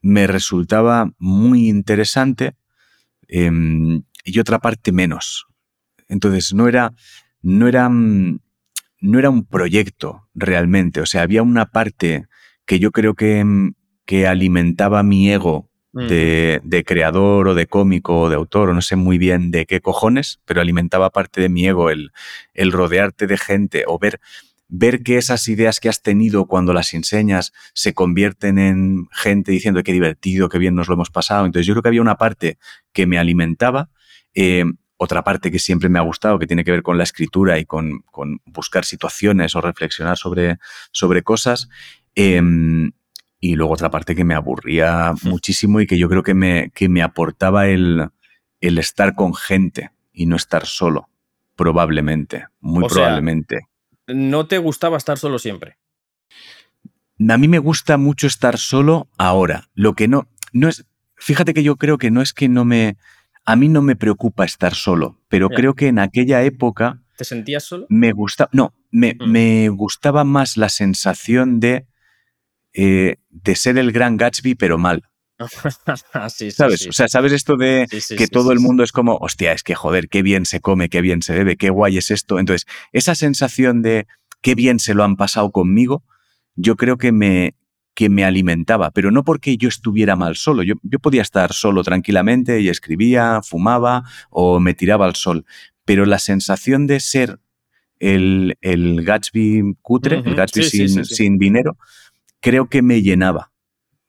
me 0.02 0.28
resultaba 0.28 1.12
muy 1.18 1.68
interesante 1.70 2.56
em, 3.28 4.04
y 4.24 4.40
otra 4.40 4.60
parte 4.60 4.92
menos. 4.92 5.48
Entonces, 6.08 6.54
no 6.54 6.68
era, 6.70 6.94
no 7.42 7.68
era, 7.68 7.90
mm, 7.90 8.40
no 9.02 9.20
era 9.20 9.30
un 9.30 9.46
proyecto 9.46 10.30
realmente. 10.34 11.02
O 11.02 11.06
sea, 11.06 11.24
había 11.24 11.44
una 11.44 11.66
parte 11.66 12.28
que 12.66 12.80
yo 12.80 12.92
creo 12.92 13.14
que, 13.16 13.44
que 14.06 14.28
alimentaba 14.28 15.04
mi 15.04 15.32
ego 15.32 15.70
mm. 15.94 16.08
de, 16.08 16.84
creador 16.86 17.50
o 17.50 17.56
de 17.56 17.68
cómico 17.68 18.22
o 18.22 18.30
de 18.30 18.36
autor, 18.36 18.70
o 18.70 18.74
no 18.74 18.82
sé 18.82 18.96
muy 18.96 19.18
bien 19.18 19.52
de 19.52 19.66
qué 19.66 19.82
cojones, 19.82 20.40
pero 20.46 20.62
alimentaba 20.62 21.10
parte 21.10 21.42
de 21.42 21.50
mi 21.50 21.68
ego 21.68 21.90
el, 21.90 22.12
el 22.54 22.72
rodearte 22.72 23.28
de 23.28 23.38
gente 23.38 23.84
o 23.88 24.00
ver, 24.00 24.20
ver 24.68 25.04
que 25.04 25.18
esas 25.18 25.48
ideas 25.48 25.80
que 25.80 25.90
has 25.90 26.02
tenido 26.02 26.48
cuando 26.48 26.74
las 26.74 26.94
enseñas 26.94 27.54
se 27.74 27.94
convierten 27.94 28.58
en 28.58 29.08
gente 29.12 29.52
diciendo 29.52 29.84
qué 29.84 29.94
divertido, 29.94 30.50
qué 30.50 30.58
bien 30.58 30.76
nos 30.76 30.88
lo 30.88 30.96
hemos 30.96 31.12
pasado. 31.12 31.46
Entonces 31.46 31.68
yo 31.68 31.74
creo 31.74 31.84
que 31.84 31.90
había 31.90 32.02
una 32.02 32.18
parte 32.18 32.58
que 32.92 33.06
me 33.06 33.18
alimentaba. 33.18 33.90
Eh, 34.34 34.66
otra 34.98 35.24
parte 35.24 35.52
que 35.52 35.60
siempre 35.60 35.90
me 35.90 36.00
ha 36.00 36.04
gustado, 36.04 36.40
que 36.40 36.48
tiene 36.48 36.64
que 36.64 36.72
ver 36.72 36.82
con 36.82 36.98
la 36.98 37.04
escritura 37.04 37.60
y 37.60 37.66
con, 37.66 38.00
con 38.12 38.40
buscar 38.46 38.86
situaciones 38.86 39.56
o 39.56 39.62
reflexionar 39.62 40.18
sobre, 40.18 40.58
sobre 40.92 41.24
cosas. 41.24 41.68
Em, 42.16 42.92
y 43.40 43.56
luego 43.56 43.74
otra 43.74 43.92
parte 43.92 44.16
que 44.16 44.24
me 44.24 44.36
aburría 44.36 45.14
muchísimo 45.24 45.82
y 45.82 45.88
que 45.88 45.98
yo 45.98 46.08
creo 46.08 46.24
que 46.24 46.34
me, 46.34 46.72
que 46.74 46.88
me 46.88 47.02
aportaba 47.02 47.68
el, 47.68 48.10
el 48.62 48.78
estar 48.78 49.16
con 49.16 49.36
gente 49.36 49.92
y 50.14 50.26
no 50.28 50.36
estar 50.36 50.66
solo, 50.66 51.10
probablemente, 51.56 52.46
muy 52.62 52.88
probablemente. 52.88 53.68
¿No 54.08 54.48
te 54.48 54.58
gustaba 54.60 54.98
estar 54.98 55.18
solo 55.18 55.40
siempre? 55.40 55.78
A 57.30 57.38
mí 57.38 57.48
me 57.48 57.60
gusta 57.60 57.98
mucho 57.98 58.28
estar 58.28 58.58
solo 58.58 59.10
ahora. 59.18 59.70
Lo 59.74 59.94
que 59.94 60.08
no, 60.08 60.28
no 60.52 60.70
es, 60.70 60.86
fíjate 61.16 61.54
que 61.54 61.64
yo 61.64 61.76
creo 61.76 61.98
que 61.98 62.12
no 62.12 62.22
es 62.22 62.34
que 62.34 62.48
no 62.48 62.64
me, 62.64 62.98
a 63.46 63.56
mí 63.56 63.68
no 63.68 63.82
me 63.82 63.96
preocupa 63.96 64.46
estar 64.46 64.74
solo, 64.74 65.20
pero 65.28 65.50
creo 65.50 65.74
que 65.74 65.88
en 65.88 66.00
aquella 66.00 66.44
época... 66.44 67.02
¿Te 67.18 67.26
sentías 67.26 67.64
solo? 67.64 67.86
Me 67.90 68.12
gustaba, 68.12 68.50
no, 68.54 68.74
me, 68.92 69.16
mm. 69.20 69.30
me 69.30 69.70
gustaba 69.70 70.24
más 70.24 70.58
la 70.58 70.70
sensación 70.70 71.60
de 71.60 71.86
eh, 72.74 73.18
de 73.30 73.56
ser 73.56 73.78
el 73.78 73.92
gran 73.92 74.18
Gatsby, 74.18 74.56
pero 74.56 74.78
mal. 74.78 75.04
¿Sabes? 76.52 76.88
O 76.88 76.92
sea, 76.92 77.08
¿sabes 77.08 77.32
esto 77.32 77.58
de 77.58 77.88
que 78.18 78.28
todo 78.28 78.52
el 78.52 78.60
mundo 78.60 78.84
es 78.84 78.92
como, 78.92 79.18
hostia, 79.18 79.52
es 79.52 79.64
que 79.64 79.76
joder, 79.76 80.08
qué 80.10 80.22
bien 80.22 80.46
se 80.46 80.62
come, 80.62 80.90
qué 80.90 81.02
bien 81.02 81.22
se 81.22 81.34
bebe, 81.34 81.58
qué 81.58 81.70
guay 81.70 81.98
es 81.98 82.12
esto? 82.12 82.40
Entonces, 82.40 82.68
esa 82.92 83.16
sensación 83.16 83.82
de 83.82 84.08
qué 84.42 84.56
bien 84.56 84.80
se 84.80 84.94
lo 84.94 85.04
han 85.04 85.16
pasado 85.16 85.52
conmigo, 85.52 86.04
yo 86.56 86.76
creo 86.76 86.98
que 86.98 87.12
me, 87.12 87.56
que 87.96 88.10
me 88.10 88.26
alimentaba, 88.26 88.92
pero 88.92 89.12
no 89.12 89.24
porque 89.24 89.58
yo 89.58 89.70
estuviera 89.70 90.16
mal 90.16 90.36
solo. 90.36 90.64
Yo, 90.64 90.76
yo 90.84 91.00
podía 91.00 91.22
estar 91.22 91.54
solo 91.54 91.84
tranquilamente 91.84 92.62
y 92.62 92.70
escribía, 92.70 93.42
fumaba 93.44 94.04
o 94.30 94.60
me 94.60 94.74
tiraba 94.74 95.06
al 95.06 95.16
sol, 95.16 95.46
pero 95.86 96.06
la 96.06 96.20
sensación 96.20 96.88
de 96.88 97.00
ser 97.00 97.40
el, 98.00 98.58
el 98.62 99.04
Gatsby 99.04 99.78
cutre, 99.82 100.22
el 100.26 100.36
Gatsby 100.36 100.64
sin, 100.64 101.06
sin 101.06 101.38
dinero, 101.38 101.78
creo 102.44 102.68
que 102.70 102.84
me 102.84 103.02
llenaba. 103.02 103.52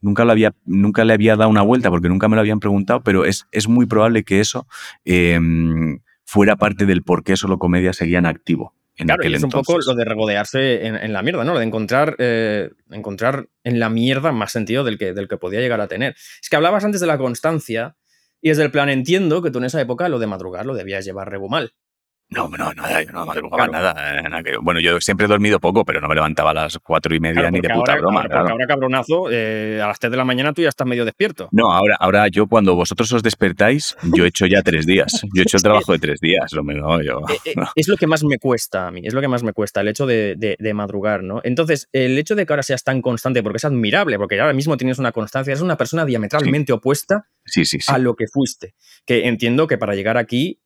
Nunca, 0.00 0.26
lo 0.26 0.32
había, 0.32 0.54
nunca 0.66 1.04
le 1.04 1.14
había 1.14 1.36
dado 1.36 1.48
una 1.48 1.62
vuelta 1.62 1.88
porque 1.88 2.10
nunca 2.10 2.28
me 2.28 2.36
lo 2.36 2.40
habían 2.40 2.60
preguntado, 2.60 3.02
pero 3.02 3.24
es, 3.24 3.46
es 3.52 3.68
muy 3.68 3.86
probable 3.86 4.22
que 4.22 4.40
eso 4.40 4.66
em, 5.06 6.00
fuera 6.26 6.56
parte 6.56 6.84
del 6.84 7.02
por 7.02 7.24
qué 7.24 7.38
solo 7.38 7.58
comedia 7.58 7.94
seguía 7.94 8.18
en 8.18 8.26
activo. 8.26 8.74
En 8.96 9.06
claro, 9.06 9.22
es 9.22 9.42
un 9.42 9.50
poco 9.50 9.78
lo 9.78 9.94
de 9.94 10.04
regodearse 10.04 10.86
en, 10.86 11.12
la 11.12 11.22
mierda, 11.22 11.42
¿no? 11.44 11.54
Lo 11.54 11.58
de 11.58 11.64
encontrar, 11.64 12.16
eh, 12.18 12.70
encontrar 12.90 13.48
en 13.64 13.80
la 13.80 13.88
mierda 13.88 14.30
más 14.30 14.52
sentido 14.52 14.84
del 14.84 14.98
que, 14.98 15.14
del 15.14 15.26
que 15.26 15.36
podía 15.36 15.60
llegar 15.60 15.80
a 15.80 15.88
tener. 15.88 16.14
Es 16.40 16.48
que 16.48 16.56
hablabas 16.56 16.84
antes 16.84 17.00
de 17.00 17.06
la 17.06 17.18
constancia 17.18 17.96
y 18.40 18.50
desde 18.50 18.62
el 18.62 18.70
plan 18.70 18.90
entiendo 18.90 19.42
que 19.42 19.50
tú 19.50 19.58
en 19.58 19.64
esa 19.64 19.80
época 19.80 20.08
lo 20.08 20.18
de 20.18 20.26
madrugar 20.26 20.66
lo 20.66 20.74
debías 20.74 21.04
llevar 21.04 21.30
rebo 21.30 21.48
mal. 21.48 21.72
No, 22.30 22.48
no, 22.48 22.72
nada, 22.72 23.02
yo 23.02 23.12
no 23.12 23.26
madrugaba 23.26 23.68
nada, 23.68 24.40
eh, 24.40 24.56
Bueno, 24.60 24.80
yo 24.80 25.00
siempre 25.00 25.26
he 25.26 25.28
dormido 25.28 25.60
poco, 25.60 25.84
pero 25.84 26.00
no 26.00 26.08
me 26.08 26.14
levantaba 26.14 26.50
a 26.50 26.54
las 26.54 26.78
cuatro 26.78 27.14
y 27.14 27.20
media 27.20 27.50
ni 27.50 27.60
de 27.60 27.68
puta 27.68 27.96
broma. 27.96 28.22
Ahora, 28.22 28.50
ahora 28.50 28.66
cabronazo, 28.66 29.30
eh, 29.30 29.80
a 29.82 29.86
las 29.86 29.98
tres 29.98 30.10
de 30.10 30.16
la 30.16 30.24
mañana 30.24 30.52
tú 30.52 30.62
ya 30.62 30.70
estás 30.70 30.86
medio 30.86 31.04
despierto. 31.04 31.48
No, 31.52 31.70
ahora, 31.72 31.96
ahora 32.00 32.28
yo 32.28 32.46
cuando 32.46 32.74
vosotros 32.74 33.12
os 33.12 33.22
despertáis, 33.22 33.96
yo 34.14 34.24
he 34.24 34.28
hecho 34.28 34.46
ya 34.46 34.62
tres 34.62 34.86
días. 34.86 35.22
Yo 35.34 35.42
he 35.42 35.42
hecho 35.42 35.58
el 35.58 35.62
trabajo 35.62 35.92
de 35.92 35.98
tres 35.98 36.20
días, 36.20 36.52
lo 36.52 36.64
menos 36.64 37.04
yo. 37.04 37.20
Eh, 37.44 37.54
es 37.76 37.88
lo 37.88 37.96
que 37.96 38.06
más 38.06 38.24
me 38.24 38.38
cuesta 38.38 38.88
a 38.88 38.90
mí, 38.90 39.02
es 39.04 39.12
lo 39.12 39.20
que 39.20 39.28
más 39.28 39.42
me 39.42 39.52
cuesta, 39.52 39.82
el 39.82 39.88
hecho 39.88 40.06
de, 40.06 40.34
de, 40.36 40.74
madrugar, 40.74 41.22
¿no? 41.22 41.40
Entonces, 41.44 41.88
el 41.92 42.18
hecho 42.18 42.34
de 42.34 42.46
que 42.46 42.52
ahora 42.52 42.62
seas 42.62 42.82
tan 42.82 43.02
constante, 43.02 43.42
porque 43.42 43.58
es 43.58 43.64
admirable, 43.64 44.18
porque 44.18 44.40
ahora 44.40 44.54
mismo 44.54 44.76
tienes 44.76 44.98
una 44.98 45.12
constancia, 45.12 45.52
eres 45.52 45.62
una 45.62 45.76
persona 45.76 46.04
diametralmente 46.04 46.72
opuesta 46.72 47.28
a 47.88 47.98
lo 47.98 48.16
que 48.16 48.26
fuiste. 48.26 48.74
Que 49.06 49.28
entiendo 49.28 49.66
que 49.66 49.78
para 49.78 49.94
llegar 49.94 50.16
aquí 50.16 50.60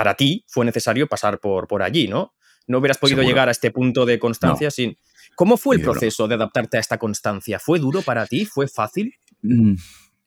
para 0.00 0.14
ti 0.14 0.46
fue 0.48 0.64
necesario 0.64 1.06
pasar 1.08 1.40
por, 1.40 1.68
por 1.68 1.82
allí, 1.82 2.08
¿no? 2.08 2.32
No 2.66 2.78
hubieras 2.78 2.96
podido 2.96 3.22
llegar 3.22 3.48
a 3.48 3.50
este 3.50 3.70
punto 3.70 4.06
de 4.06 4.18
constancia 4.18 4.70
sin... 4.70 4.96
¿Cómo 5.34 5.58
fue 5.58 5.76
el 5.76 5.82
proceso 5.82 6.26
de 6.26 6.36
adaptarte 6.36 6.78
a 6.78 6.80
esta 6.80 6.96
constancia? 6.96 7.58
¿Fue 7.58 7.78
duro 7.78 8.00
para 8.00 8.26
ti? 8.26 8.46
¿Fue 8.46 8.66
fácil? 8.66 9.12
Mm, 9.42 9.74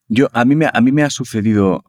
yo, 0.09 0.27
a 0.31 0.45
mí 0.45 0.55
me, 0.55 0.69
a 0.71 0.79
mí 0.79 0.91
me 0.91 1.01
ha 1.01 1.09
sucedido... 1.09 1.85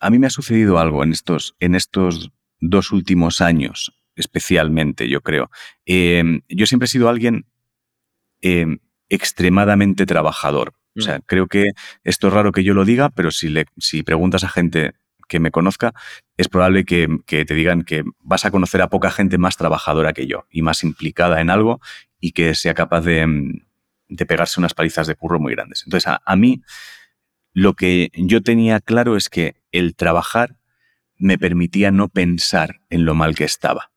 A 0.00 0.10
mí 0.10 0.18
me 0.18 0.26
ha 0.26 0.30
sucedido 0.30 0.80
algo 0.80 1.04
en 1.04 1.12
estos, 1.12 1.54
en 1.60 1.76
estos 1.76 2.32
dos 2.58 2.90
últimos 2.90 3.40
años, 3.40 3.92
especialmente, 4.16 5.08
yo 5.08 5.20
creo. 5.20 5.48
Em, 5.86 6.40
yo 6.48 6.66
siempre 6.66 6.86
he 6.86 6.88
sido 6.88 7.08
alguien 7.08 7.46
em, 8.40 8.80
extremadamente 9.08 10.06
trabajador. 10.06 10.74
O 10.98 11.02
sea, 11.02 11.18
mm. 11.18 11.22
creo 11.24 11.46
que 11.46 11.66
esto 12.02 12.26
es 12.26 12.32
raro 12.32 12.50
que 12.50 12.64
yo 12.64 12.74
lo 12.74 12.84
diga, 12.84 13.10
pero 13.10 13.30
si, 13.30 13.48
le, 13.48 13.66
si 13.78 14.02
preguntas 14.02 14.42
a 14.42 14.48
gente 14.48 14.94
que 15.30 15.40
me 15.40 15.52
conozca, 15.52 15.94
es 16.36 16.48
probable 16.48 16.84
que, 16.84 17.08
te 17.24 17.54
digan 17.54 17.82
que 17.82 18.02
vas 18.18 18.44
a 18.44 18.50
conocer 18.50 18.82
a 18.82 18.90
poca 18.90 19.12
gente 19.12 19.38
más 19.38 19.56
trabajadora 19.56 20.12
que 20.12 20.26
yo 20.26 20.46
y 20.50 20.62
más 20.62 20.82
implicada 20.82 21.40
en 21.40 21.50
algo 21.50 21.80
y 22.18 22.32
que 22.32 22.54
sea 22.56 22.74
capaz 22.74 23.02
de, 23.02 23.62
pegarse 24.26 24.58
unas 24.58 24.74
palizas 24.74 25.06
de 25.06 25.14
curro 25.14 25.38
muy 25.38 25.54
grandes. 25.54 25.84
Entonces, 25.86 26.12
a, 26.22 26.36
mí 26.36 26.62
lo 27.52 27.74
que 27.74 28.10
yo 28.14 28.42
tenía 28.42 28.80
claro 28.80 29.16
es 29.16 29.28
que 29.28 29.54
el 29.70 29.94
trabajar 29.94 30.56
me 31.16 31.38
permitía 31.38 31.92
no 31.92 32.08
pensar 32.08 32.80
en 32.90 33.04
lo 33.04 33.14
mal 33.14 33.36
que 33.36 33.44
estaba. 33.44 33.92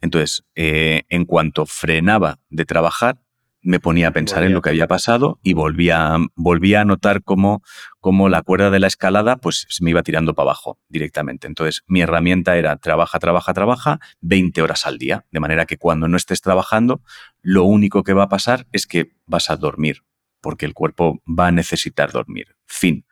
Entonces, 0.00 0.44
eh, 0.54 1.02
en 1.08 1.24
cuanto 1.24 1.66
frenaba 1.66 2.38
de 2.50 2.64
trabajar, 2.64 3.20
me 3.68 3.80
ponía 3.80 4.08
a 4.08 4.12
pensar 4.12 4.44
en 4.44 4.54
lo 4.54 4.62
que 4.62 4.70
había 4.70 4.86
pasado 4.86 5.40
y 5.42 5.52
volvía, 5.52 6.16
volvía 6.34 6.80
a 6.80 6.84
notar 6.86 7.22
cómo, 7.22 7.62
cómo, 8.00 8.30
la 8.30 8.40
cuerda 8.40 8.70
de 8.70 8.78
la 8.78 8.86
escalada 8.86 9.36
pues 9.36 9.66
se 9.68 9.84
me 9.84 9.90
iba 9.90 10.02
tirando 10.02 10.34
para 10.34 10.46
abajo 10.46 10.78
directamente. 10.88 11.46
Entonces 11.46 11.84
mi 11.86 12.00
herramienta 12.00 12.56
era 12.56 12.78
trabaja, 12.78 13.18
trabaja, 13.18 13.52
trabaja 13.52 14.00
20 14.22 14.62
horas 14.62 14.86
al 14.86 14.96
día, 14.96 15.26
de 15.30 15.40
manera 15.40 15.66
que 15.66 15.76
cuando 15.76 16.08
no 16.08 16.16
estés 16.16 16.40
trabajando, 16.40 17.02
lo 17.42 17.64
único 17.64 18.04
que 18.04 18.14
va 18.14 18.22
a 18.22 18.28
pasar 18.30 18.66
es 18.72 18.86
que 18.86 19.10
vas 19.26 19.50
a 19.50 19.56
dormir, 19.56 20.02
porque 20.40 20.64
el 20.64 20.72
cuerpo 20.72 21.20
va 21.26 21.48
a 21.48 21.52
necesitar 21.52 22.10
dormir. 22.10 22.56
Fin. 22.64 23.04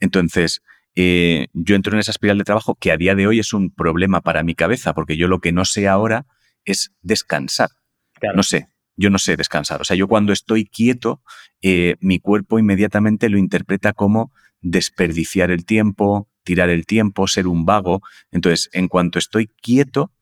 Entonces, 0.00 0.60
eh, 0.96 1.46
yo 1.52 1.76
entro 1.76 1.92
en 1.92 2.00
esa 2.00 2.10
espiral 2.10 2.38
de 2.38 2.44
trabajo 2.44 2.74
que 2.74 2.90
a 2.90 2.96
día 2.96 3.14
de 3.14 3.28
hoy 3.28 3.38
es 3.38 3.52
un 3.52 3.72
problema 3.72 4.22
para 4.22 4.42
mi 4.42 4.56
cabeza, 4.56 4.92
porque 4.92 5.16
yo 5.16 5.28
lo 5.28 5.38
que 5.38 5.52
no 5.52 5.64
sé 5.64 5.86
ahora 5.86 6.26
es 6.64 6.92
descansar. 7.00 7.70
No 8.34 8.42
sé, 8.42 8.68
yo 8.96 9.10
no 9.10 9.18
sé 9.18 9.36
descansar. 9.36 9.80
O 9.80 9.84
sea, 9.84 9.96
yo 9.96 10.08
cuando 10.08 10.32
estoy 10.32 10.66
quieto, 10.66 11.22
eh, 11.62 11.96
mi 12.00 12.20
cuerpo 12.20 12.58
inmediatamente 12.58 13.28
lo 13.28 13.38
interpreta 13.38 13.92
como 13.92 14.32
desperdiciar 14.60 15.50
el 15.50 15.64
tiempo, 15.64 16.28
tirar 16.42 16.70
el 16.70 16.86
tiempo, 16.86 17.26
ser 17.26 17.46
un 17.46 17.64
vago. 17.64 18.00
Entonces, 18.30 18.70
en 18.72 18.88
cuanto 18.88 19.18
estoy 19.18 19.48
quieto, 19.60 20.12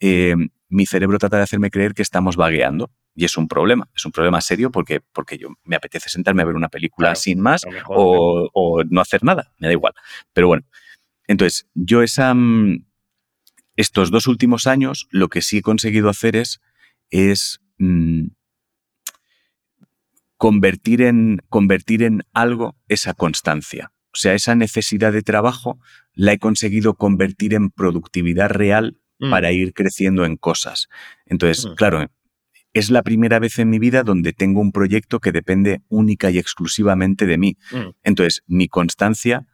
eh, 0.00 0.34
mi 0.68 0.86
cerebro 0.86 1.18
trata 1.18 1.36
de 1.36 1.42
hacerme 1.42 1.70
creer 1.70 1.94
que 1.94 2.02
estamos 2.02 2.36
vagueando. 2.36 2.90
Y 3.14 3.26
es 3.26 3.36
un 3.36 3.46
problema, 3.46 3.90
es 3.94 4.06
un 4.06 4.12
problema 4.12 4.40
serio 4.40 4.70
porque, 4.70 5.00
porque 5.12 5.36
yo 5.36 5.48
me 5.64 5.76
apetece 5.76 6.08
sentarme 6.08 6.42
a 6.42 6.46
ver 6.46 6.54
una 6.54 6.70
película 6.70 7.14
sin 7.14 7.40
más 7.40 7.62
o, 7.88 8.82
no 8.88 9.00
hacer 9.02 9.22
nada, 9.22 9.52
me 9.58 9.68
da 9.68 9.72
igual. 9.72 9.92
Pero 10.32 10.48
bueno, 10.48 10.64
entonces 11.26 11.68
yo 11.74 12.02
esa, 12.02 12.32
mm, 12.32 12.86
estos 13.76 14.10
dos 14.10 14.26
últimos 14.26 14.66
años 14.66 15.08
lo 15.10 15.28
que 15.28 15.42
sí 15.42 15.58
he 15.58 15.62
conseguido 15.62 16.08
hacer 16.08 16.36
es, 16.36 16.62
es 17.10 17.60
Mm, 17.78 18.28
convertir, 20.36 21.02
en, 21.02 21.40
convertir 21.48 22.02
en 22.02 22.22
algo 22.32 22.76
esa 22.88 23.14
constancia. 23.14 23.92
O 24.12 24.16
sea, 24.16 24.34
esa 24.34 24.56
necesidad 24.56 25.12
de 25.12 25.22
trabajo 25.22 25.78
la 26.14 26.32
he 26.32 26.38
conseguido 26.38 26.94
convertir 26.94 27.54
en 27.54 27.70
productividad 27.70 28.50
real 28.50 28.98
mm. 29.20 29.30
para 29.30 29.52
ir 29.52 29.72
creciendo 29.72 30.24
en 30.24 30.36
cosas. 30.36 30.88
Entonces, 31.26 31.64
mm. 31.64 31.74
claro, 31.76 32.10
es 32.72 32.90
la 32.90 33.02
primera 33.02 33.38
vez 33.38 33.60
en 33.60 33.70
mi 33.70 33.78
vida 33.78 34.02
donde 34.02 34.32
tengo 34.32 34.60
un 34.60 34.72
proyecto 34.72 35.20
que 35.20 35.30
depende 35.30 35.82
única 35.88 36.30
y 36.30 36.38
exclusivamente 36.38 37.26
de 37.26 37.38
mí. 37.38 37.56
Entonces, 38.02 38.42
mi 38.46 38.66
constancia 38.66 39.46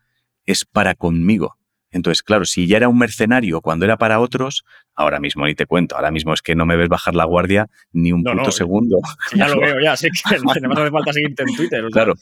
es 0.46 0.64
para 0.64 0.94
conmigo. 0.94 1.57
Entonces, 1.90 2.22
claro, 2.22 2.44
si 2.44 2.66
ya 2.66 2.76
era 2.76 2.88
un 2.88 2.98
mercenario 2.98 3.60
cuando 3.60 3.84
era 3.84 3.96
para 3.96 4.20
otros, 4.20 4.64
ahora 4.94 5.20
mismo 5.20 5.46
ni 5.46 5.54
te 5.54 5.64
cuento, 5.64 5.96
ahora 5.96 6.10
mismo 6.10 6.34
es 6.34 6.42
que 6.42 6.54
no 6.54 6.66
me 6.66 6.76
ves 6.76 6.88
bajar 6.88 7.14
la 7.14 7.24
guardia 7.24 7.68
ni 7.92 8.12
un 8.12 8.22
puto 8.22 8.50
segundo. 8.50 8.98
Ya 9.34 9.48
lo 9.48 9.60
veo, 9.60 9.80
ya, 9.80 9.96
sí 9.96 10.08
que 10.10 10.38
no 10.42 10.50
hace 10.50 10.90
falta 10.90 11.12
seguirte 11.12 11.44
en 11.44 11.56
Twitter. 11.56 11.84
Claro, 11.90 12.14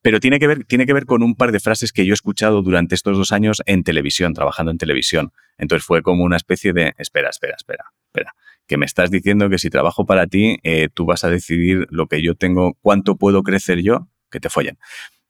pero 0.00 0.18
tiene 0.18 0.38
que, 0.38 0.46
ver, 0.46 0.64
tiene 0.64 0.86
que 0.86 0.92
ver 0.92 1.06
con 1.06 1.22
un 1.22 1.34
par 1.34 1.52
de 1.52 1.60
frases 1.60 1.92
que 1.92 2.04
yo 2.04 2.12
he 2.12 2.14
escuchado 2.14 2.62
durante 2.62 2.94
estos 2.94 3.16
dos 3.16 3.32
años 3.32 3.62
en 3.66 3.84
televisión, 3.84 4.34
trabajando 4.34 4.72
en 4.72 4.78
televisión. 4.78 5.32
Entonces 5.58 5.86
fue 5.86 6.02
como 6.02 6.24
una 6.24 6.36
especie 6.36 6.72
de, 6.72 6.94
espera, 6.98 7.30
espera, 7.30 7.54
espera, 7.56 7.84
espera, 8.06 8.34
que 8.66 8.76
me 8.76 8.86
estás 8.86 9.10
diciendo 9.10 9.48
que 9.48 9.58
si 9.58 9.70
trabajo 9.70 10.06
para 10.06 10.26
ti, 10.26 10.58
eh, 10.62 10.88
tú 10.92 11.04
vas 11.04 11.24
a 11.24 11.30
decidir 11.30 11.86
lo 11.90 12.06
que 12.06 12.22
yo 12.22 12.34
tengo, 12.34 12.76
cuánto 12.80 13.16
puedo 13.16 13.42
crecer 13.42 13.82
yo, 13.82 14.08
que 14.30 14.40
te 14.40 14.48
follen. 14.48 14.78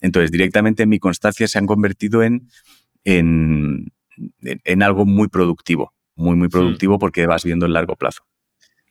Entonces, 0.01 0.30
directamente 0.30 0.86
mi 0.86 0.99
constancia 0.99 1.47
se 1.47 1.59
han 1.59 1.66
convertido 1.66 2.22
en 2.22 2.49
en, 3.05 3.92
en 4.40 4.82
algo 4.82 5.05
muy 5.05 5.28
productivo, 5.28 5.92
muy, 6.14 6.36
muy 6.36 6.48
productivo 6.48 6.98
porque 6.98 7.26
vas 7.26 7.44
viendo 7.44 7.66
el 7.66 7.72
largo 7.72 7.96
plazo. 7.96 8.24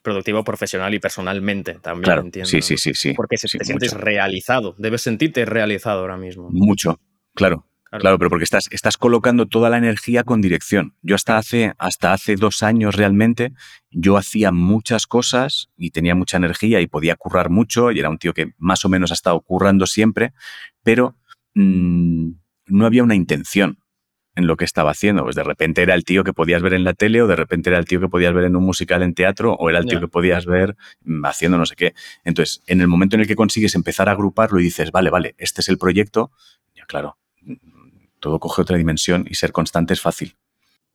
Productivo 0.01 0.43
profesional 0.43 0.93
y 0.93 0.99
personalmente 0.99 1.76
también, 1.76 2.18
entiendo. 2.18 2.49
Sí, 2.49 2.62
sí, 2.62 2.78
sí, 2.78 2.93
sí. 2.93 3.14
Porque 3.14 3.38
te 3.38 3.47
sientes 3.47 3.93
realizado, 3.93 4.76
debes 4.80 5.03
sentirte 5.03 5.45
realizado 5.45 5.99
ahora 5.99 6.18
mismo. 6.18 6.49
Mucho, 6.51 6.99
claro. 7.36 7.68
Claro, 7.99 8.18
pero 8.18 8.30
porque 8.30 8.45
estás, 8.45 8.70
estás 8.72 8.95
colocando 8.95 9.47
toda 9.47 9.70
la 9.70 9.78
energía 9.78 10.24
con 10.24 10.39
dirección. 10.39 10.95
Yo 11.01 11.16
hasta 11.16 11.38
hace, 11.38 11.74
hasta 11.78 12.14
hace 12.14 12.38
dos 12.38 12.64
años 12.64 12.95
realmente, 12.95 13.51
yo 13.89 14.16
hacía 14.16 14.53
muchas 14.53 15.07
cosas 15.07 15.70
y 15.76 15.91
tenía 15.91 16.16
mucha 16.16 16.38
energía 16.38 16.80
y 16.80 16.88
podía 16.88 17.18
currar 17.18 17.49
mucho 17.49 17.91
y 17.91 17.99
era 17.99 18.09
un 18.09 18.18
tío 18.18 18.34
que 18.34 18.53
más 18.57 18.86
o 18.86 18.89
menos 18.89 19.12
ha 19.12 19.16
estado 19.16 19.41
currando 19.41 19.88
siempre, 19.88 20.32
pero 20.84 21.18
mm, 21.53 22.30
no 22.68 22.86
había 22.86 23.03
una 23.03 23.16
intención 23.16 23.81
en 24.36 24.48
lo 24.48 24.58
que 24.58 24.66
estaba 24.66 24.92
haciendo. 24.92 25.24
Pues 25.24 25.36
de 25.36 25.44
repente 25.44 25.82
era 25.82 25.94
el 25.94 26.04
tío 26.04 26.24
que 26.24 26.34
podías 26.34 26.62
ver 26.62 26.74
en 26.74 26.84
la 26.84 26.94
tele 26.94 27.22
o 27.22 27.28
de 27.28 27.36
repente 27.36 27.70
era 27.70 27.80
el 27.80 27.86
tío 27.86 28.00
que 28.00 28.08
podías 28.08 28.34
ver 28.34 28.46
en 28.46 28.56
un 28.56 28.64
musical 28.64 29.04
en 29.04 29.14
teatro 29.14 29.54
o 29.54 29.70
era 29.70 29.80
el 29.80 29.86
tío 29.86 30.00
que 30.00 30.08
podías 30.08 30.46
ver 30.46 30.76
mm, 31.04 31.26
haciendo 31.26 31.58
no 31.58 31.66
sé 31.66 31.76
qué. 31.76 31.94
Entonces, 32.24 32.62
en 32.68 32.82
el 32.82 32.88
momento 32.88 33.16
en 33.16 33.22
el 33.22 33.28
que 33.28 33.36
consigues 33.36 33.76
empezar 33.76 34.10
a 34.10 34.14
agruparlo 34.14 34.60
y 34.60 34.64
dices, 34.64 34.92
vale, 34.92 35.10
vale, 35.10 35.36
este 35.38 35.62
es 35.62 35.70
el 35.70 35.78
proyecto, 35.78 36.32
ya 36.76 36.86
claro, 36.86 37.18
mm, 37.42 37.56
todo 38.20 38.40
coge 38.40 38.62
otra 38.62 38.78
dimensión 38.78 39.26
y 39.30 39.36
ser 39.36 39.52
constante 39.52 39.94
es 39.94 40.02
fácil. 40.02 40.36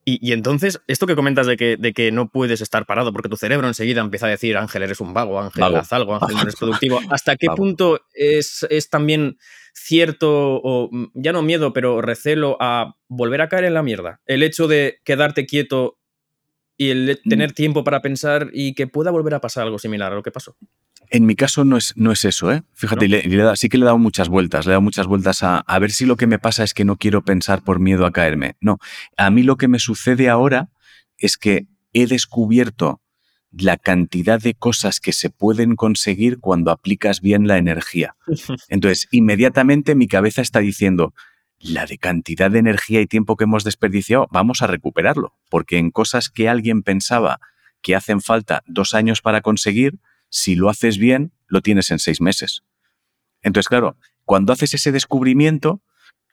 Y, 0.09 0.33
entonces, 0.33 0.81
esto 0.87 1.09
que 1.09 1.17
comentas 1.17 1.49
de 1.49 1.57
que, 1.57 1.77
de 1.77 1.93
que 1.93 2.13
no 2.13 2.31
puedes 2.31 2.61
estar 2.61 2.87
parado 2.87 3.13
porque 3.13 3.29
tu 3.29 3.37
cerebro 3.37 3.67
enseguida 3.67 4.01
empieza 4.01 4.27
a 4.27 4.31
decir, 4.31 4.57
Ángel, 4.57 4.85
eres 4.85 5.01
un 5.01 5.13
vago, 5.13 5.41
Ángel, 5.41 5.65
haz 5.65 5.93
algo, 5.93 6.15
Ángel, 6.15 6.37
no 6.37 6.43
eres 6.43 6.55
productivo. 6.61 7.01
¿Hasta 7.11 7.35
qué 7.35 7.49
punto 7.49 8.01
es, 8.15 8.65
es 8.71 8.89
también 8.89 9.37
cierto, 9.75 10.61
o 10.63 10.89
mm, 10.93 11.07
ya 11.15 11.33
no 11.33 11.43
miedo, 11.43 11.73
pero 11.73 12.03
recelo 12.03 12.57
a 12.61 12.95
volver 13.09 13.41
a 13.41 13.49
caer 13.49 13.65
en 13.65 13.75
la 13.75 13.83
mierda? 13.83 14.21
El 14.27 14.45
hecho 14.45 14.69
de 14.69 15.01
quedarte 15.03 15.45
quieto 15.45 15.99
y 16.77 16.91
el 16.91 17.21
mm. 17.25 17.29
tener 17.29 17.53
tiempo 17.53 17.83
para 17.83 18.01
pensar 18.01 18.51
y 18.53 18.75
que 18.75 18.87
pueda 18.87 19.11
volver 19.11 19.35
a 19.35 19.41
pasar 19.41 19.65
algo 19.65 19.81
similar 19.81 20.13
a 20.13 20.15
lo 20.15 20.23
que 20.23 20.31
pasó. 20.31 20.57
En 21.11 21.27
mi 21.27 21.35
caso 21.35 21.65
no 21.65 21.77
es, 21.77 21.93
no 21.97 22.13
es 22.13 22.25
eso, 22.25 22.53
¿eh? 22.53 22.63
Fíjate, 22.75 23.07
sí 23.57 23.69
que 23.69 23.79
le 23.79 23.85
he 23.85 23.87
dado 23.87 23.99
muchas 23.99 24.29
vueltas, 24.29 24.67
le 24.67 24.71
he 24.71 24.75
dado 24.75 24.83
muchas 24.83 25.07
vueltas 25.07 25.43
a, 25.43 25.59
a 25.59 25.79
ver 25.79 25.91
si 25.91 26.07
lo 26.07 26.17
que 26.17 26.27
me 26.27 26.39
pasa 26.39 26.65
es 26.65 26.75
que 26.75 26.85
no 26.85 26.97
quiero 26.97 27.23
pensar 27.23 27.63
por 27.63 27.81
miedo 27.81 28.07
a 28.07 28.13
caerme. 28.13 28.57
No, 28.61 28.79
a 29.17 29.31
mí 29.31 29.43
lo 29.43 29.57
que 29.57 29.69
me 29.69 29.79
sucede 29.79 30.29
ahora 30.29 30.71
es 31.19 31.37
que 31.37 31.67
he 31.93 32.07
descubierto 32.07 33.01
la 33.53 33.77
cantidad 33.77 34.41
de 34.41 34.55
cosas 34.55 35.01
que 35.01 35.13
se 35.13 35.31
pueden 35.31 35.77
conseguir 35.77 36.41
cuando 36.41 36.71
aplicas 36.71 37.21
bien 37.21 37.47
la 37.47 37.59
energía. 37.59 38.17
Entonces, 38.69 39.09
inmediatamente 39.11 39.95
mi 39.95 40.09
cabeza 40.09 40.43
está 40.43 40.61
diciendo, 40.61 41.15
la 41.59 41.87
de 41.87 41.99
cantidad 41.99 42.51
de 42.51 42.59
energía 42.59 43.01
y 43.01 43.07
tiempo 43.07 43.37
que 43.37 43.45
hemos 43.45 43.65
desperdiciado, 43.65 44.29
vamos 44.31 44.63
a 44.63 44.67
recuperarlo, 44.67 45.35
porque 45.49 45.79
en 45.79 45.91
cosas 45.91 46.29
que 46.29 46.49
alguien 46.49 46.83
pensaba 46.83 47.41
que 47.81 47.95
hacen 47.95 48.21
falta 48.21 48.63
dos 48.67 48.95
años 48.95 49.23
para 49.23 49.41
conseguir, 49.41 49.99
si 50.29 50.55
lo 50.55 50.69
haces 50.69 50.99
bien, 50.99 51.33
lo 51.47 51.61
tienes 51.61 51.91
en 51.91 51.99
seis 51.99 52.21
meses. 52.21 52.63
Entonces, 53.43 53.69
claro, 53.69 53.97
cuando 54.25 54.53
haces 54.53 54.75
ese 54.75 54.93
descubrimiento, 54.93 55.83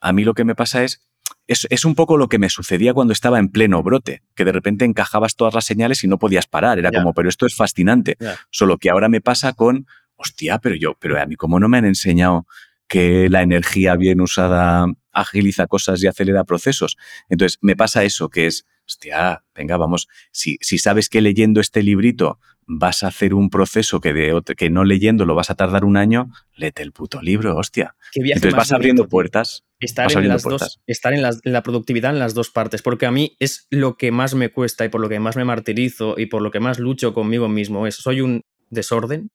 a 0.02 0.14
mí 0.14 0.24
lo 0.24 0.34
que 0.34 0.44
me 0.44 0.56
pasa 0.56 0.84
es, 0.84 1.02
es, 1.48 1.86
un 1.86 1.96
poco 1.96 2.18
lo 2.18 2.30
que 2.30 2.39
me 2.39 2.50
sucedía 2.50 2.94
cuando 2.94 3.14
estaba 3.14 3.39
en 3.39 3.50
pleno 3.50 3.84
brote, 3.84 4.24
que 4.36 4.46
de 4.46 4.52
repente 4.52 4.86
encajabas 4.86 5.36
todas 5.36 5.54
las 5.54 5.66
señales 5.66 6.04
y 6.04 6.08
no 6.08 6.18
podías 6.18 6.48
parar. 6.48 6.80
Era 6.80 6.91
como, 6.91 7.14
pero 7.14 7.30
esto 7.30 7.46
es 7.46 7.56
fascinante. 7.56 8.18
Solo 8.50 8.78
que 8.78 8.89
ahora 8.89 9.10
me 9.10 9.22
pasa 9.22 9.54
con, 9.54 9.86
hostia, 10.16 10.60
pero 10.60 10.76
yo, 10.76 10.96
pero 11.00 11.20
a 11.22 11.26
mí 11.26 11.36
cómo 11.36 11.60
no 11.60 11.70
me 11.70 11.78
han 11.78 11.86
enseñado 11.86 12.48
que 12.88 13.30
la 13.30 13.41
energía 13.41 13.96
bien 13.96 14.22
usada 14.22 14.86
agiliza 15.12 15.68
cosas 15.68 16.02
y 16.04 16.08
acelera 16.08 16.44
procesos. 16.44 16.98
Entonces, 17.30 17.60
me 17.62 17.76
pasa 17.76 18.04
eso, 18.04 18.30
que 18.30 18.48
es, 18.48 18.66
hostia, 18.88 19.44
venga, 19.56 19.78
vamos, 19.78 20.08
si, 20.32 20.58
si 20.62 20.78
sabes 20.78 21.10
que 21.10 21.22
leyendo 21.22 21.62
este 21.62 21.84
librito 21.84 22.39
vas 22.68 23.03
a 23.03 23.07
hacer 23.07 23.34
un 23.34 23.49
proceso 23.49 23.99
que, 23.99 24.14
de, 24.14 24.41
que 24.57 24.70
no 24.70 24.84
leyendo 24.84 25.26
lo 25.26 25.36
vas 25.36 25.49
a 25.49 25.55
tardar 25.55 25.86
un 25.86 25.97
año, 25.97 26.32
léete 26.55 26.84
el 26.84 26.91
puto 26.91 27.22
libro, 27.22 27.55
hostia. 27.55 27.95
Entonces 28.14 28.53
vas 28.53 28.72
abriendo 28.72 29.07
puertas. 29.07 29.64
Estar, 29.80 30.11
en, 30.11 30.30
las 30.30 30.43
Dos, 30.43 30.80
estar 30.88 31.14
en, 31.14 31.22
la 31.22 31.64
productividad 31.64 32.14
en 32.14 32.20
las 32.20 32.34
dos 32.34 32.49
partes, 32.49 32.82
porque 32.82 33.05
a 33.05 33.11
mí 33.11 33.36
es 33.39 33.68
lo 33.70 33.97
que 33.97 34.11
más 34.11 34.34
me 34.34 34.49
cuesta 34.49 34.86
y 34.86 34.89
por 34.89 35.01
lo 35.01 35.09
que 35.09 35.20
más 35.20 35.36
me 35.36 35.43
martirizo 35.43 36.16
y 36.18 36.28
por 36.28 36.41
lo 36.41 36.51
que 36.51 36.61
más 36.61 36.80
lucho 36.80 37.14
conmigo 37.14 37.49
mismo. 37.49 37.86
Es, 37.86 37.95
soy 37.95 38.22
un 38.22 38.43
desorden, 38.70 39.30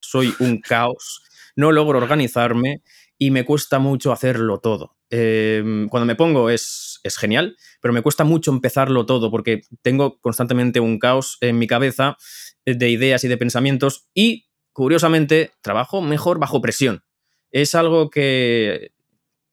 soy 0.00 0.32
un 0.38 0.60
caos, 0.60 1.22
no 1.56 1.72
logro 1.72 1.98
organizarme 1.98 2.82
y 3.22 3.30
me 3.30 3.44
cuesta 3.44 3.78
mucho 3.78 4.12
hacerlo 4.12 4.60
todo. 4.60 4.96
Em, 5.10 5.88
cuando 5.90 6.06
me 6.06 6.16
pongo 6.16 6.48
es, 6.48 7.00
es 7.04 7.18
genial, 7.18 7.54
pero 7.82 7.92
me 7.92 8.00
cuesta 8.00 8.24
mucho 8.24 8.50
empezarlo 8.50 9.04
todo 9.04 9.30
porque 9.30 9.60
tengo 9.82 10.18
constantemente 10.20 10.80
un 10.80 10.98
caos 10.98 11.36
en 11.42 11.58
mi 11.58 11.66
cabeza 11.66 12.16
de 12.64 12.88
ideas 12.88 13.22
y 13.22 13.28
de 13.28 13.36
pensamientos 13.36 14.08
y, 14.14 14.48
curiosamente, 14.72 15.52
trabajo 15.60 16.00
mejor 16.00 16.38
bajo 16.38 16.62
presión. 16.62 17.04
Es 17.50 17.74
algo 17.74 18.08
que 18.08 18.92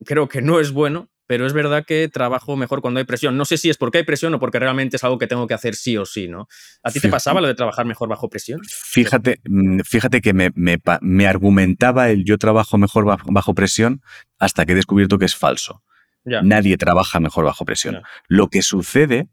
creo 0.05 0.29
que 0.29 0.41
no 0.41 0.61
es 0.61 0.71
bueno, 0.71 1.09
pero 1.27 1.45
es 1.45 1.53
verdad 1.53 1.85
que 1.85 2.07
trabajo 2.07 2.55
mejor 2.55 2.81
cuando 2.81 2.99
hay 2.99 3.05
presión. 3.05 3.37
No 3.37 3.45
sé 3.45 3.57
si 3.57 3.69
es 3.69 3.77
porque 3.77 3.99
hay 3.99 4.03
presión 4.05 4.33
o 4.33 4.39
porque 4.39 4.59
realmente 4.59 4.95
es 4.95 5.03
algo 5.03 5.17
que 5.17 5.27
tengo 5.27 5.45
que 5.45 5.53
hacer 5.53 5.75
sí 5.75 5.97
o 5.97 6.05
sí, 6.05 6.27
¿no? 6.27 6.47
¿A 6.81 6.91
ti 6.91 6.99
te 6.99 7.09
pasaba 7.09 7.41
lo 7.41 7.47
de 7.47 7.53
trabajar 7.53 7.85
mejor 7.85 8.09
bajo 8.09 8.29
presión? 8.29 8.61
Fíjate, 8.63 9.41
mm, 9.47 9.81
fíjate 9.81 10.21
que 10.21 10.33
me, 10.33 10.51
me, 10.55 11.27
argumentaba 11.27 12.09
el 12.09 12.23
yo 12.23 12.37
trabajo 12.37 12.77
mejor 12.77 13.05
bajo, 13.05 13.53
presión 13.53 14.01
hasta 14.39 14.65
que 14.65 14.71
he 14.71 14.75
descubierto 14.75 15.19
que 15.19 15.25
es 15.25 15.35
falso. 15.35 15.83
Nadie 16.23 16.75
trabaja 16.77 17.19
mejor 17.19 17.45
bajo 17.45 17.63
presión. 17.63 18.01
Lo 18.27 18.49
que 18.49 18.61
sucede 18.61 19.29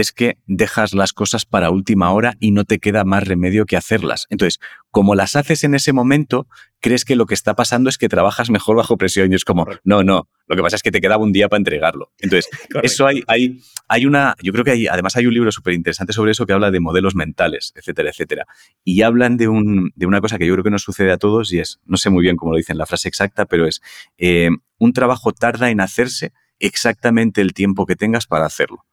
es 0.00 0.12
que 0.12 0.38
dejas 0.46 0.94
las 0.94 1.12
cosas 1.12 1.44
para 1.44 1.70
última 1.70 2.12
hora 2.12 2.34
y 2.40 2.52
no 2.52 2.64
te 2.64 2.78
queda 2.78 3.04
más 3.04 3.26
remedio 3.26 3.66
que 3.66 3.76
hacerlas. 3.76 4.26
Entonces, 4.30 4.60
como 4.90 5.14
las 5.14 5.36
haces 5.36 5.64
en 5.64 5.74
ese 5.74 5.92
momento, 5.92 6.46
crees 6.80 7.04
que 7.04 7.16
lo 7.16 7.26
que 7.26 7.34
está 7.34 7.54
pasando 7.54 7.88
es 7.88 7.98
que 7.98 8.08
trabajas 8.08 8.50
mejor 8.50 8.76
bajo 8.76 8.96
presión 8.96 9.32
y 9.32 9.34
es 9.34 9.44
como, 9.44 9.66
no, 9.84 10.02
no, 10.02 10.28
lo 10.46 10.56
que 10.56 10.62
pasa 10.62 10.76
es 10.76 10.82
que 10.82 10.90
te 10.90 11.00
quedaba 11.00 11.22
un 11.22 11.32
día 11.32 11.48
para 11.48 11.58
entregarlo. 11.58 12.12
Entonces, 12.18 12.50
eso 12.82 13.06
hay, 13.06 13.22
hay, 13.26 13.60
hay 13.88 14.06
una, 14.06 14.34
yo 14.42 14.52
creo 14.52 14.64
que 14.64 14.72
hay, 14.72 14.86
además 14.86 15.16
hay 15.16 15.26
un 15.26 15.34
libro 15.34 15.52
súper 15.52 15.74
interesante 15.74 16.12
sobre 16.12 16.32
eso 16.32 16.46
que 16.46 16.52
habla 16.52 16.70
de 16.70 16.80
modelos 16.80 17.14
mentales, 17.14 17.72
etcétera, 17.76 18.10
etcétera. 18.10 18.46
Y 18.84 19.02
hablan 19.02 19.36
de, 19.36 19.48
un, 19.48 19.92
de 19.94 20.06
una 20.06 20.20
cosa 20.20 20.38
que 20.38 20.46
yo 20.46 20.54
creo 20.54 20.64
que 20.64 20.70
nos 20.70 20.82
sucede 20.82 21.12
a 21.12 21.18
todos 21.18 21.52
y 21.52 21.60
es, 21.60 21.80
no 21.84 21.96
sé 21.96 22.10
muy 22.10 22.22
bien 22.22 22.36
cómo 22.36 22.52
lo 22.52 22.58
dicen 22.58 22.78
la 22.78 22.86
frase 22.86 23.08
exacta, 23.08 23.46
pero 23.46 23.66
es, 23.66 23.80
eh, 24.16 24.50
un 24.78 24.92
trabajo 24.92 25.32
tarda 25.32 25.70
en 25.70 25.80
hacerse 25.80 26.32
exactamente 26.58 27.40
el 27.40 27.52
tiempo 27.52 27.86
que 27.86 27.96
tengas 27.96 28.26
para 28.26 28.46
hacerlo. 28.46 28.84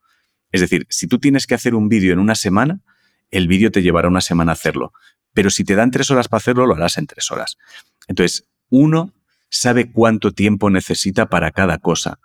Es 0.55 0.61
decir, 0.61 0.87
si 0.89 1.07
tú 1.07 1.19
tienes 1.19 1.47
que 1.47 1.53
hacer 1.53 1.75
un 1.75 1.89
vídeo 1.89 2.13
en 2.13 2.19
una 2.19 2.33
semana, 2.33 2.79
el 3.29 3.49
vídeo 3.49 3.71
te 3.71 3.81
llevará 3.81 4.07
una 4.07 4.21
semana 4.21 4.53
hacerlo. 4.53 4.93
Pero 5.33 5.49
si 5.49 5.65
te 5.65 5.75
dan 5.75 5.91
tres 5.91 6.09
horas 6.11 6.29
para 6.29 6.37
hacerlo, 6.37 6.65
lo 6.65 6.75
harás 6.75 6.97
en 6.97 7.07
tres 7.07 7.29
horas. 7.29 7.57
Entonces, 8.07 8.47
uno 8.69 9.13
sabe 9.49 9.91
cuánto 9.91 10.31
tiempo 10.31 10.69
necesita 10.69 11.25
para 11.25 11.51
cada 11.51 11.77
cosa. 11.77 12.19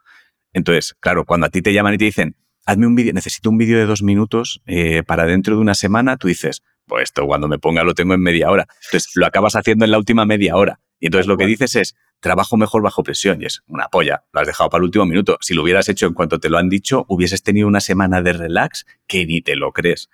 Entonces, 0.53 0.95
claro, 1.01 1.25
cuando 1.25 1.49
a 1.49 1.51
ti 1.51 1.61
te 1.61 1.73
llaman 1.73 1.95
y 1.95 1.99
te 1.99 2.05
dicen, 2.05 2.37
hazme 2.67 2.87
un 2.87 2.95
vídeo, 2.95 3.13
necesito 3.13 3.51
un 3.51 3.59
vídeo 3.59 3.79
de 3.79 3.87
dos 3.87 4.05
minutos 4.05 4.63
eh, 4.67 5.03
para 5.03 5.25
dentro 5.25 5.57
de 5.57 5.61
una 5.61 5.75
semana, 5.75 6.17
tú 6.17 6.29
dices, 6.29 6.63
pues 6.87 7.03
esto 7.03 7.27
cuando 7.27 7.49
me 7.49 7.59
ponga 7.59 7.83
lo 7.83 7.95
tengo 7.95 8.15
en 8.15 8.21
media 8.21 8.49
hora. 8.49 8.69
Entonces, 8.85 9.11
lo 9.17 9.27
acabas 9.27 9.57
haciendo 9.57 9.85
en 9.85 9.91
la 9.91 9.99
última 9.99 10.25
media 10.25 10.55
hora. 10.55 10.79
Y 11.01 11.07
entonces 11.07 11.27
lo 11.27 11.37
que 11.37 11.47
dices 11.47 11.75
es, 11.75 11.97
trabajo 12.21 12.57
mejor 12.57 12.83
bajo 12.83 13.03
presión 13.03 13.43
y 13.43 13.47
es 13.47 13.63
una 13.67 13.89
polla, 13.89 14.25
lo 14.33 14.41
has 14.41 14.47
dejado 14.47 14.71
para 14.71 14.81
el 14.81 14.85
último 14.85 15.07
minuto. 15.07 15.39
Si 15.41 15.55
lo 15.55 15.63
hubieras 15.63 15.89
hecho 15.89 16.07
en 16.07 16.15
cuanto 16.15 16.39
te 16.39 16.49
lo 16.49 16.59
han 16.59 16.69
dicho, 16.69 17.05
hubieses 17.09 17.43
tenido 17.43 17.67
una 17.67 17.81
semana 17.81 18.23
de 18.23 18.33
relax 18.33 18.87
que 19.07 19.27
ni 19.27 19.41
te 19.43 19.57
lo 19.57 19.73
crees. 19.73 20.09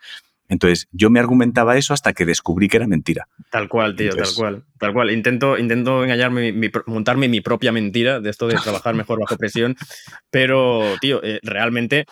Entonces, 0.48 0.88
yo 0.92 1.11
me 1.11 1.18
argumentaba 1.18 1.76
eso 1.76 1.92
hasta 1.92 2.12
que 2.12 2.24
descubrí 2.24 2.68
que 2.68 2.76
era 2.76 2.86
mentira. 2.86 3.28
Tal 3.50 3.68
cual, 3.68 3.96
tío, 3.96 4.14
tal 4.14 4.32
cual. 4.36 4.62
Tal 4.78 4.92
cual. 4.92 5.11
Intento, 5.11 5.59
intento 5.59 6.04
engañarme, 6.04 6.54
montarme 6.86 7.28
mi 7.28 7.40
propia 7.40 7.72
mentira 7.72 8.20
de 8.20 8.30
esto 8.30 8.46
de 8.46 8.54
trabajar 8.62 8.94
mejor 8.94 9.18
bajo 9.18 9.36
presión. 9.36 9.76
Pero, 10.30 10.84
tío, 11.00 11.20
eh, 11.24 11.40
realmente 11.42 12.07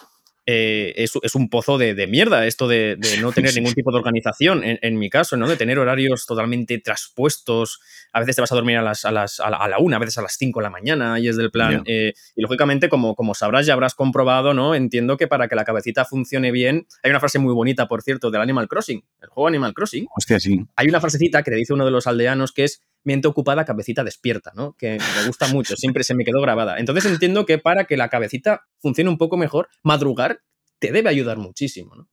eh, 0.47 0.93
es, 0.97 1.35
un 1.35 1.49
pozo 1.49 1.79
de, 1.79 2.07
mierda 2.07 2.47
esto 2.47 2.69
de, 2.69 2.99
no 3.21 3.33
tener 3.33 3.55
ningún 3.55 3.73
tipo 3.73 3.91
de 3.91 3.99
organización, 3.99 4.63
en, 4.65 4.99
mi 4.99 5.09
caso, 5.09 5.37
¿no? 5.37 5.49
De 5.49 5.57
tener 5.57 5.79
horarios 5.79 6.27
totalmente 6.27 6.79
traspuestos. 6.79 7.81
A 8.13 8.21
veces 8.21 8.37
te 8.37 8.43
vas 8.43 8.53
a 8.53 8.55
dormir 8.55 8.77
a, 8.77 8.83
las, 8.83 9.05
a, 9.05 9.11
las, 9.11 9.41
a, 9.41 9.51
la, 9.51 9.79
una, 9.79 9.97
a 9.97 10.01
veces 10.01 10.19
a 10.19 10.23
las 10.23 10.37
cinco 10.39 10.61
de 10.61 10.65
la 10.65 10.71
mañana 10.71 11.19
y 11.19 11.29
es 11.29 11.37
del 11.37 11.51
plan. 11.51 11.83
Eh, 11.87 12.13
y 12.37 12.43
lógicamente, 12.43 12.89
como, 12.89 13.15
como 13.15 13.35
sabrás, 13.35 13.67
ya 13.67 13.73
habrás 13.73 13.95
comprobado, 13.95 14.55
¿no? 14.55 14.75
Entiendo 14.75 15.17
que 15.17 15.27
para 15.27 15.49
que 15.49 15.55
la 15.55 15.65
cabecita 15.65 16.05
funcione 16.05 16.51
bien, 16.53 16.87
hay 17.03 17.11
una 17.11 17.21
frase 17.21 17.39
muy 17.39 17.55
bonita, 17.55 17.89
por 17.89 18.03
cierto, 18.03 18.31
del 18.31 18.43
Animal 18.43 18.69
Crossing, 18.69 19.03
el 19.23 19.29
juego 19.29 19.49
Animal 19.49 19.73
Crossing. 19.73 20.07
Hostia, 20.15 20.39
sí. 20.41 20.61
Hay 20.77 20.89
una 20.89 21.01
frasecita 21.01 21.43
que 21.43 21.51
le 21.53 21.57
dice 21.57 21.73
uno 21.73 21.85
de 21.85 21.91
los 21.91 22.07
aldeanos 22.07 22.53
que 22.53 22.65
es 22.65 22.83
mente 23.05 23.29
ocupada, 23.29 23.65
cabecita 23.65 24.03
despierta, 24.03 24.53
¿no? 24.55 24.75
Que 24.77 24.99
me 24.99 25.27
gusta 25.27 25.47
mucho, 25.49 25.77
siempre 25.77 26.05
se 26.05 26.15
me 26.15 26.25
quedó 26.25 26.41
grabada. 26.41 26.79
Entonces 26.79 27.05
entiendo 27.07 27.47
que 27.47 27.59
para 27.59 27.85
que 27.85 27.97
la 27.97 28.09
cabecita 28.09 28.63
funcione 28.81 29.11
un 29.11 29.19
poco 29.19 29.37
mejor, 29.37 29.69
madrugar 29.83 30.41
te 30.79 30.91
debe 30.91 31.11
ayudar 31.11 31.39
muchísimo, 31.39 31.95
¿no? 31.95 32.09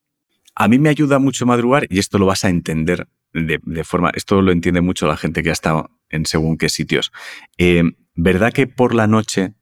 A 0.53 0.67
mí 0.67 0.79
me 0.79 0.89
ayuda 0.89 1.17
mucho 1.17 1.45
madrugar 1.45 1.87
y 1.89 1.99
esto 1.99 2.17
lo 2.17 2.25
vas 2.25 2.43
a 2.43 2.49
entender 2.49 3.07
de, 3.33 3.83
forma, 3.83 4.11
esto 4.13 4.41
lo 4.41 4.51
entiende 4.51 4.81
mucho 4.81 5.07
la 5.07 5.15
gente 5.15 5.41
que 5.41 5.49
ha 5.49 5.53
estado 5.53 5.89
en 6.09 6.25
según 6.25 6.57
qué 6.57 6.69
sitios. 6.69 7.11
Eh, 7.57 7.83
¿Verdad 8.15 8.51
que 8.51 8.67
por 8.67 8.93
la 8.93 9.07
noche 9.07 9.55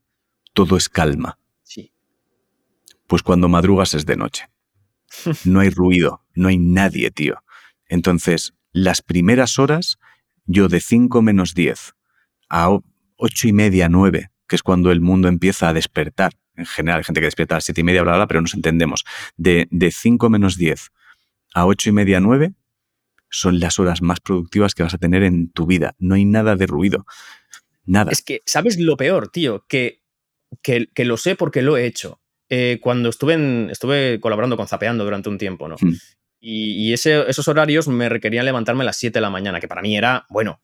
todo 0.53 0.75
es 0.75 0.89
calma? 0.89 1.37
Sí. 1.63 1.93
Pues 3.05 3.21
cuando 3.21 3.47
madrugas 3.47 3.93
es 3.93 4.05
de 4.05 4.17
noche. 4.17 4.49
No 5.45 5.59
hay 5.59 5.69
ruido, 5.69 6.23
no 6.33 6.49
hay 6.49 6.57
nadie, 6.57 7.11
tío. 7.11 7.43
Entonces, 7.87 8.53
las 8.71 9.01
primeras 9.01 9.57
horas 9.59 9.97
yo 10.49 10.67
de 10.67 10.81
5 10.81 11.21
menos 11.21 11.53
10 11.53 11.93
a 12.49 12.69
8 13.17 13.47
y 13.47 13.53
media, 13.53 13.87
9, 13.87 14.31
que 14.47 14.55
es 14.55 14.63
cuando 14.63 14.91
el 14.91 14.99
mundo 14.99 15.27
empieza 15.27 15.69
a 15.69 15.73
despertar, 15.73 16.33
en 16.55 16.65
general, 16.65 16.97
hay 16.97 17.03
gente 17.03 17.21
que 17.21 17.27
despierta 17.27 17.55
a 17.55 17.57
las 17.57 17.65
7 17.65 17.81
y 17.81 17.83
media, 17.83 18.01
bla, 18.01 18.15
bla, 18.15 18.27
pero 18.27 18.41
nos 18.41 18.55
entendemos, 18.55 19.05
de, 19.37 19.67
de 19.69 19.91
5 19.91 20.29
menos 20.29 20.57
10 20.57 20.89
a 21.53 21.67
8 21.67 21.89
y 21.89 21.91
media, 21.93 22.19
9, 22.19 22.53
son 23.29 23.59
las 23.59 23.77
horas 23.77 24.01
más 24.01 24.19
productivas 24.19 24.73
que 24.73 24.81
vas 24.81 24.93
a 24.95 24.97
tener 24.97 25.21
en 25.21 25.51
tu 25.51 25.67
vida. 25.67 25.95
No 25.99 26.15
hay 26.15 26.25
nada 26.25 26.55
de 26.55 26.65
ruido. 26.65 27.05
Nada. 27.85 28.11
Es 28.11 28.23
que, 28.23 28.41
¿sabes 28.45 28.79
lo 28.79 28.97
peor, 28.97 29.29
tío? 29.29 29.65
Que, 29.67 30.01
que, 30.63 30.89
lo 31.05 31.17
sé 31.17 31.35
porque 31.35 31.61
lo 31.61 31.77
he 31.77 31.85
hecho. 31.85 32.19
Eh, 32.49 32.79
cuando 32.81 33.09
estuve, 33.09 33.71
estuve 33.71 34.19
colaborando 34.19 34.57
con 34.57 34.67
Zapeando 34.67 35.03
durante 35.03 35.29
un 35.29 35.37
tiempo, 35.37 35.67
¿no? 35.67 35.75
Hmm. 35.79 35.93
Y, 36.39 36.93
esos 36.93 37.47
horarios 37.47 37.87
me 37.87 38.09
requerían 38.09 38.45
levantarme 38.45 38.83
a 38.83 38.85
las 38.85 38.97
7 38.97 39.13
de 39.13 39.21
la 39.21 39.29
mañana, 39.29 39.59
que 39.59 39.67
para 39.67 39.81
mí 39.81 39.97
era, 39.97 40.25
bueno, 40.29 40.61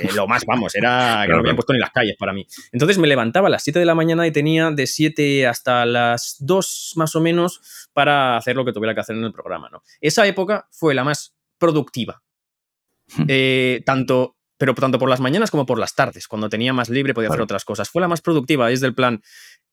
eh, 0.00 0.08
lo 0.14 0.28
más, 0.28 0.44
vamos, 0.46 0.74
era 0.74 1.22
que 1.26 1.30
no 1.30 1.36
me 1.36 1.40
habían 1.40 1.56
puesto 1.56 1.72
ni 1.72 1.78
las 1.78 1.90
calles 1.90 2.16
para 2.18 2.32
mí. 2.32 2.46
Entonces 2.72 2.98
me 2.98 3.08
levantaba 3.08 3.48
a 3.48 3.50
las 3.50 3.64
7 3.64 3.78
de 3.78 3.84
la 3.84 3.94
mañana 3.94 4.26
y 4.26 4.30
tenía 4.30 4.70
de 4.70 4.86
7 4.86 5.46
hasta 5.46 5.84
las 5.84 6.36
2 6.40 6.92
más 6.96 7.16
o 7.16 7.20
menos 7.20 7.88
para 7.92 8.36
hacer 8.36 8.56
lo 8.56 8.64
que 8.64 8.72
tuviera 8.72 8.94
que 8.94 9.00
hacer 9.00 9.16
en 9.16 9.24
el 9.24 9.32
programa, 9.32 9.68
¿no? 9.70 9.82
Esa 10.00 10.26
época 10.26 10.68
fue 10.70 10.94
la 10.94 11.04
más 11.04 11.34
productiva. 11.58 12.22
Hmm. 13.16 13.24
Eh, 13.28 13.82
tanto 13.84 14.36
pero 14.58 14.74
tanto 14.74 14.98
por 14.98 15.08
las 15.08 15.20
mañanas 15.20 15.50
como 15.50 15.66
por 15.66 15.78
las 15.78 15.94
tardes, 15.94 16.28
cuando 16.28 16.48
tenía 16.48 16.72
más 16.72 16.88
libre 16.88 17.14
podía 17.14 17.28
hacer 17.28 17.42
otras 17.42 17.64
cosas. 17.64 17.90
Fue 17.90 18.00
la 18.00 18.08
más 18.08 18.22
productiva, 18.22 18.70
es 18.70 18.80
del 18.80 18.94
plan, 18.94 19.22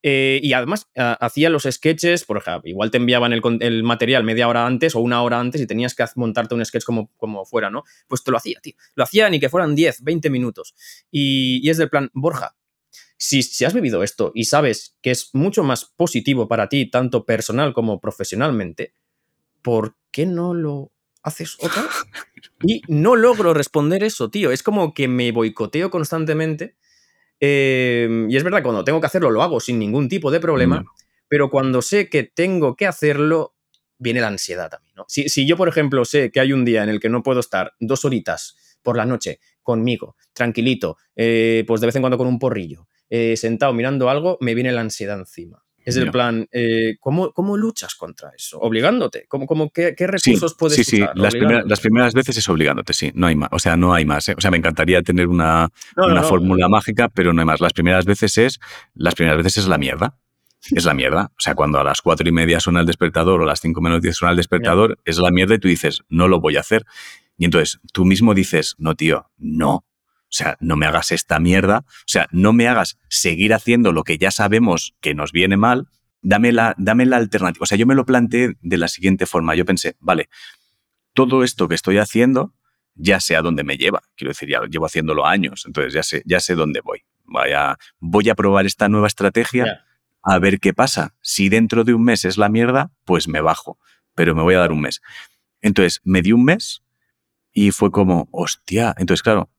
eh, 0.05 0.41
y 0.43 0.51
además 0.51 0.89
ah, 0.97 1.17
hacía 1.21 1.49
los 1.49 1.63
sketches, 1.63 2.25
por 2.25 2.37
ejemplo, 2.37 2.69
igual 2.69 2.91
te 2.91 2.97
enviaban 2.97 3.31
el, 3.31 3.83
material 3.83 4.25
media 4.25 4.49
hora 4.49 4.65
antes 4.65 4.95
o 4.95 4.99
una 4.99 5.23
hora 5.23 5.39
antes 5.39 5.61
y 5.61 5.65
tenías 5.65 5.95
que 5.95 6.03
montarte 6.17 6.53
un 6.55 6.65
sketch 6.65 6.83
como, 6.83 7.09
como 7.15 7.45
fuera, 7.45 7.69
¿no? 7.69 7.85
Pues 8.09 8.21
te 8.21 8.31
lo 8.31 8.37
hacía, 8.37 8.59
tío. 8.61 8.73
Lo 8.95 9.05
hacía 9.05 9.29
ni 9.29 9.39
que 9.39 9.47
fueran 9.47 9.75
10, 9.75 10.03
20 10.03 10.29
minutos. 10.29 10.75
Y, 11.09 11.69
es 11.69 11.77
del 11.77 11.89
plan, 11.89 12.11
Borja, 12.13 12.57
si, 13.17 13.43
si, 13.43 13.63
has 13.63 13.73
vivido 13.73 14.03
esto 14.03 14.33
y 14.35 14.43
sabes 14.43 14.97
que 15.01 15.11
es 15.11 15.29
mucho 15.31 15.63
más 15.63 15.85
positivo 15.85 16.49
para 16.49 16.67
ti, 16.67 16.89
tanto 16.89 17.25
personal 17.25 17.73
como 17.73 18.01
profesionalmente, 18.01 18.93
¿por 19.61 19.95
qué 20.11 20.25
no 20.25 20.53
lo 20.53 20.91
haces 21.23 21.57
otra? 21.61 21.87
Y 22.65 22.81
no 22.87 23.15
logro 23.17 23.53
responder 23.53 24.03
eso, 24.03 24.29
tío. 24.29 24.51
Es 24.51 24.63
como 24.63 24.93
que 24.93 25.09
me 25.09 25.31
boicoteo 25.31 25.89
constantemente 25.89 26.77
Em, 27.45 28.29
y 28.29 28.37
es 28.37 28.43
verdad, 28.45 28.63
cuando 28.63 28.85
tengo 28.85 29.01
que 29.01 29.07
hacerlo 29.07 29.29
lo 29.29 29.43
hago 29.43 29.59
sin 29.59 29.77
ningún 29.77 30.07
tipo 30.07 30.31
de 30.31 30.39
problema, 30.39 30.85
pero 31.27 31.49
cuando 31.49 31.81
sé 31.81 32.07
que 32.07 32.23
tengo 32.23 32.77
que 32.77 32.87
hacerlo, 32.87 33.53
viene 33.97 34.21
la 34.21 34.27
ansiedad 34.27 34.69
también. 34.69 34.95
¿no? 34.95 35.03
Si, 35.09 35.45
yo, 35.45 35.57
por 35.57 35.67
ejemplo, 35.67 36.05
sé 36.05 36.31
que 36.31 36.39
hay 36.39 36.53
un 36.53 36.63
día 36.63 36.83
en 36.83 36.89
el 36.89 37.01
que 37.01 37.09
no 37.09 37.21
puedo 37.21 37.41
estar 37.41 37.73
dos 37.81 38.05
horitas 38.05 38.77
por 38.81 38.95
la 38.95 39.05
noche 39.05 39.41
conmigo, 39.61 40.15
tranquilito, 40.31 40.95
eh, 41.17 41.65
pues 41.67 41.81
de 41.81 41.87
vez 41.87 41.95
en 41.97 42.01
cuando 42.01 42.17
con 42.17 42.27
un 42.27 42.39
porrillo, 42.39 42.87
eh, 43.09 43.35
sentado 43.35 43.73
mirando 43.73 44.09
algo, 44.09 44.37
me 44.39 44.55
viene 44.55 44.71
la 44.71 44.79
ansiedad 44.79 45.19
encima. 45.19 45.62
Es 45.85 45.97
el 45.97 46.11
plan, 46.11 46.47
eh, 46.51 46.95
¿cómo, 46.99 47.31
¿cómo, 47.31 47.57
luchas 47.57 47.95
contra 47.95 48.31
eso? 48.35 48.59
¿Obligándote? 48.59 49.25
¿Cómo, 49.27 49.45
cómo, 49.45 49.69
qué, 49.69 49.95
qué, 49.95 50.07
recursos 50.07 50.55
puedes 50.55 50.75
sí, 50.75 50.83
sí. 50.83 51.01
usar? 51.01 51.17
Las, 51.17 51.33
primeras, 51.33 51.65
las 51.67 51.79
primeras 51.79 52.13
veces 52.13 52.37
es 52.37 52.49
obligándote, 52.49 52.93
sí. 52.93 53.11
No 53.15 53.27
hay 53.27 53.35
más. 53.35 53.49
O 53.51 53.59
sea, 53.59 53.75
no 53.75 53.93
hay 53.93 54.05
más. 54.05 54.29
¿eh? 54.29 54.35
O 54.37 54.41
sea, 54.41 54.51
me 54.51 54.57
encantaría 54.57 55.01
tener 55.01 55.27
una, 55.27 55.69
una 55.95 56.23
fórmula 56.23 56.69
mágica, 56.69 57.09
pero 57.09 57.33
no 57.33 57.41
hay 57.41 57.45
más. 57.45 57.59
Las 57.61 57.73
primeras 57.73 58.05
veces 58.05 58.37
es, 58.37 58.59
las 58.95 59.15
primeras 59.15 59.37
veces 59.37 59.63
es 59.63 59.67
la 59.67 59.77
mierda. 59.77 60.17
Es 60.71 60.85
la 60.85 60.93
mierda. 60.93 61.31
O 61.37 61.41
sea, 61.41 61.55
cuando 61.55 61.79
a 61.79 61.83
las 61.83 62.01
cuatro 62.01 62.27
y 62.27 62.31
media 62.31 62.59
suena 62.59 62.79
el 62.79 62.85
despertador 62.85 63.41
o 63.41 63.43
a 63.43 63.47
las 63.47 63.59
cinco 63.59 63.81
menos 63.81 64.01
diez 64.01 64.15
suena 64.15 64.31
el 64.31 64.37
despertador, 64.37 64.97
es 65.03 65.17
la 65.17 65.29
mierda 65.29 65.55
y 65.55 65.59
tú 65.59 65.67
dices, 65.67 66.03
no 66.07 66.27
lo 66.27 66.39
voy 66.39 66.55
a 66.55 66.61
hacer. 66.61 66.85
Y 67.37 67.45
entonces 67.45 67.79
tú 67.91 68.05
mismo 68.05 68.33
dices, 68.33 68.75
no, 68.77 68.95
tío, 68.95 69.29
no. 69.37 69.85
O 70.33 70.35
sea, 70.35 70.57
no 70.59 70.75
me 70.77 70.87
hagas 70.87 71.11
esta 71.11 71.39
mierda. 71.39 71.85
O 71.87 72.07
sea, 72.07 72.27
no 72.31 72.53
me 72.53 72.67
hagas 72.67 72.97
seguir 73.07 73.53
haciendo 73.53 73.91
lo 73.91 74.03
que 74.03 74.17
ya 74.17 74.31
sabemos 74.31 74.95
que 74.99 75.13
nos 75.13 75.31
viene 75.31 75.57
mal. 75.57 75.87
Dame 76.23 76.51
la, 76.51 76.73
dame 76.79 77.05
la 77.05 77.17
alternativa. 77.17 77.61
O 77.61 77.67
sea, 77.67 77.77
yo 77.77 77.85
me 77.85 77.93
lo 77.93 78.03
planteé 78.03 78.55
de 78.59 78.77
la 78.77 78.87
siguiente 78.87 79.27
forma. 79.27 79.53
Yo 79.53 79.63
pensé, 79.63 79.95
vale, 79.99 80.29
todo 81.13 81.43
esto 81.43 81.67
que 81.67 81.75
estoy 81.75 81.99
haciendo 81.99 82.55
ya 82.95 83.19
sé 83.19 83.35
a 83.35 83.43
dónde 83.43 83.63
me 83.63 83.77
lleva. 83.77 84.01
Quiero 84.15 84.31
decir, 84.31 84.49
ya 84.49 84.61
llevo 84.67 84.87
haciéndolo 84.87 85.27
años, 85.27 85.65
entonces 85.67 85.93
ya 85.93 86.01
sé, 86.01 86.23
ya 86.25 86.39
sé 86.39 86.55
dónde 86.55 86.81
voy. 86.81 87.03
Vaya, 87.25 87.77
voy 87.99 88.29
a 88.29 88.35
probar 88.35 88.65
esta 88.65 88.89
nueva 88.89 89.07
estrategia 89.07 89.85
a 90.23 90.39
ver 90.39 90.59
qué 90.59 90.73
pasa. 90.73 91.15
Si 91.21 91.47
dentro 91.47 91.83
de 91.83 91.93
un 91.93 92.03
mes 92.03 92.25
es 92.25 92.39
la 92.39 92.49
mierda, 92.49 92.91
pues 93.05 93.27
me 93.27 93.41
bajo, 93.41 93.77
pero 94.15 94.33
me 94.33 94.41
voy 94.41 94.55
a 94.55 94.59
dar 94.59 94.71
un 94.71 94.81
mes. 94.81 95.01
Entonces, 95.61 96.01
me 96.03 96.23
di 96.23 96.31
un 96.31 96.43
mes 96.43 96.81
y 97.51 97.69
fue 97.69 97.91
como, 97.91 98.27
hostia. 98.31 98.95
Entonces, 98.97 99.21
claro, 99.21 99.49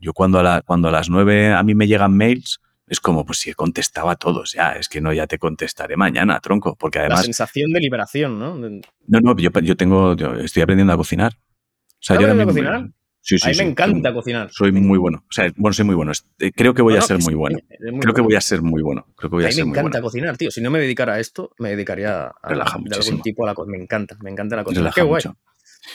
yo 0.00 0.12
cuando 0.12 0.38
a, 0.38 0.42
la, 0.42 0.62
cuando 0.62 0.88
a 0.88 0.90
las 0.90 1.10
nueve 1.10 1.52
a 1.52 1.62
mí 1.62 1.74
me 1.74 1.86
llegan 1.86 2.16
mails, 2.16 2.60
es 2.86 3.00
como, 3.00 3.24
pues 3.24 3.38
si 3.38 3.50
he 3.50 3.54
contestado 3.54 4.10
a 4.10 4.16
todos, 4.16 4.52
ya, 4.52 4.72
es 4.72 4.88
que 4.88 5.00
no, 5.00 5.12
ya 5.12 5.26
te 5.26 5.38
contestaré 5.38 5.96
mañana, 5.96 6.40
tronco, 6.40 6.76
porque 6.76 6.98
además... 6.98 7.20
La 7.20 7.24
sensación 7.24 7.72
de 7.72 7.80
liberación, 7.80 8.38
¿no? 8.38 8.56
No, 8.56 9.20
no, 9.20 9.36
yo, 9.36 9.50
yo 9.62 9.76
tengo, 9.76 10.14
yo 10.16 10.34
estoy 10.34 10.62
aprendiendo 10.62 10.92
a 10.92 10.96
cocinar. 10.96 11.32
O 11.34 12.06
sea, 12.06 12.20
yo 12.20 12.30
a 12.30 12.44
cocinar? 12.44 12.90
Sí, 13.24 13.38
sí, 13.38 13.48
a 13.48 13.52
mí 13.52 13.56
me 13.56 13.70
encanta 13.70 14.12
cocinar. 14.12 14.50
Soy 14.52 14.70
muy 14.70 14.98
bueno. 14.98 15.24
O 15.26 15.32
sea, 15.32 15.50
bueno, 15.56 15.72
soy 15.72 15.86
muy 15.86 15.94
bueno. 15.94 16.12
Eh, 16.38 16.52
creo 16.54 16.74
que 16.74 16.82
voy 16.82 16.94
a 16.94 17.00
ser 17.00 17.18
muy 17.20 17.32
bueno. 17.32 17.58
Creo 18.00 18.12
que 18.12 18.20
voy 18.20 18.34
a 18.34 18.40
ser 18.42 18.60
muy 18.60 18.82
bueno. 18.82 19.06
Creo 19.16 19.30
que 19.30 19.36
voy 19.36 19.44
a, 19.44 19.48
a 19.48 19.50
mí 19.50 19.56
me 19.56 19.70
encanta 19.70 20.02
cocinar, 20.02 20.36
tío. 20.36 20.50
Si 20.50 20.60
no 20.60 20.70
me 20.70 20.78
dedicara 20.78 21.14
a 21.14 21.20
esto, 21.20 21.50
me 21.58 21.70
dedicaría 21.70 22.26
a, 22.26 22.54
de 22.54 22.94
algún 22.94 23.22
tipo 23.22 23.44
a 23.44 23.46
la 23.46 23.54
cocina. 23.54 23.78
Me 23.78 23.82
encanta, 23.82 24.14
me 24.20 24.30
encanta 24.30 24.56
la 24.56 24.64
cocina. 24.64 24.92
qué 24.94 25.00
guay. 25.00 25.22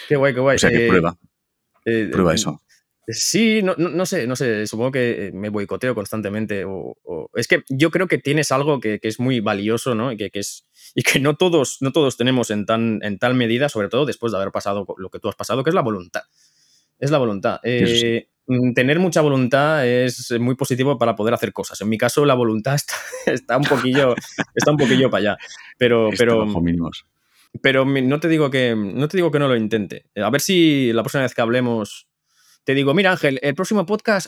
Qué 0.08 0.16
guay, 0.16 0.34
qué 0.34 0.40
guay. 0.40 0.56
O 0.56 0.60
sea, 0.60 0.72
que 0.72 0.86
eh, 0.86 0.90
prueba. 0.90 1.16
Eh, 1.86 2.10
prueba 2.12 2.34
eso. 2.34 2.64
Sí, 3.12 3.64
no, 3.64 3.74
no, 3.76 4.06
sé, 4.06 4.28
no 4.28 4.36
sé, 4.36 4.68
supongo 4.68 4.92
que 4.92 5.28
eh, 5.28 5.32
me 5.32 5.50
boicoteo 5.50 5.96
constantemente. 5.96 6.64
O, 6.66 6.96
Es 7.34 7.48
que 7.48 7.64
yo 7.68 7.90
creo 7.90 8.08
que 8.08 8.20
tienes 8.20 8.52
algo 8.52 8.80
que, 8.80 9.00
es 9.02 9.20
muy 9.20 9.40
valioso, 9.40 9.96
¿no? 9.96 10.12
Y 10.12 10.18
que, 10.18 10.30
es, 10.34 10.68
y 10.96 11.02
que 11.02 11.20
no 11.20 11.36
todos, 11.36 11.78
no 11.82 11.92
todos 11.92 12.18
tenemos 12.18 12.52
en, 12.52 12.66
tan, 12.66 13.00
en 13.02 13.18
tal 13.18 13.34
medida, 13.34 13.68
sobre 13.68 13.90
todo 13.90 14.06
después 14.06 14.32
de 14.32 14.38
haber 14.38 14.52
pasado 14.52 14.86
lo 14.98 15.10
que 15.10 15.20
tú 15.20 15.28
has 15.28 15.36
pasado, 15.36 15.64
que 15.64 15.72
es 15.72 15.74
la 15.74 15.82
voluntad. 15.82 16.22
Es 17.00 17.10
la 17.10 17.18
voluntad. 17.18 17.60
Eh, 17.64 18.28
mm, 18.46 18.74
tener 18.74 19.00
mucha 19.00 19.22
voluntad 19.22 19.88
es 19.88 20.32
muy 20.40 20.56
positivo 20.56 21.00
para 21.00 21.16
poder 21.16 21.34
hacer 21.34 21.52
cosas. 21.52 21.82
En 21.82 21.90
mi 21.90 21.98
caso, 21.98 22.26
la 22.26 22.36
voluntad 22.36 22.76
está, 23.26 23.58
un 23.58 23.64
poquillo, 23.64 24.14
está 24.54 24.70
un 24.70 24.78
poquillo 24.78 25.10
para 25.10 25.32
allá. 25.32 25.38
Pero, 25.80 26.10
pero, 26.16 26.46
pero 27.62 27.86
no 27.86 28.20
te 28.20 28.28
digo 28.28 28.52
que 28.52 28.76
no 28.76 29.08
te 29.08 29.18
digo 29.18 29.32
que 29.32 29.40
no 29.40 29.48
lo 29.48 29.56
intente. 29.56 30.06
A 30.16 30.30
ver 30.30 30.42
si 30.42 30.94
la 30.94 31.02
próxima 31.02 31.24
vez 31.24 31.34
que 31.34 31.42
hablemos 31.42 32.09
te 32.70 32.76
digo, 32.76 32.94
mira 32.94 33.10
Ángel, 33.10 33.40
el 33.42 33.56
próximo 33.56 33.84
podcast 33.84 34.28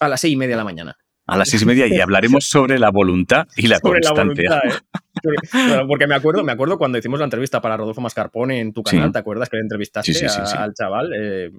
a 0.00 0.08
las 0.08 0.20
seis 0.20 0.34
y 0.34 0.36
media 0.36 0.54
de 0.54 0.56
la 0.56 0.64
mañana. 0.64 0.98
A 1.24 1.36
las 1.36 1.48
seis 1.48 1.62
y 1.62 1.66
media 1.66 1.86
y 1.86 2.00
hablaremos 2.00 2.44
sobre 2.48 2.80
la 2.80 2.90
voluntad 2.90 3.46
y 3.54 3.68
la 3.68 3.78
sobre 3.78 4.00
constancia. 4.00 4.60
¿eh? 4.64 5.84
porque 5.86 6.08
me 6.08 6.16
acuerdo, 6.16 6.42
me 6.42 6.50
acuerdo 6.50 6.78
cuando 6.78 6.98
hicimos 6.98 7.20
la 7.20 7.26
entrevista 7.26 7.60
para 7.60 7.76
Rodolfo 7.76 8.00
Mascarpone 8.00 8.58
en 8.58 8.72
tu 8.72 8.82
canal, 8.82 9.12
¿te 9.12 9.20
acuerdas 9.20 9.48
que 9.48 9.58
le 9.58 9.62
entrevistaste 9.62 10.26
al 10.58 10.74
chaval? 10.74 11.12
Eh, 11.16 11.52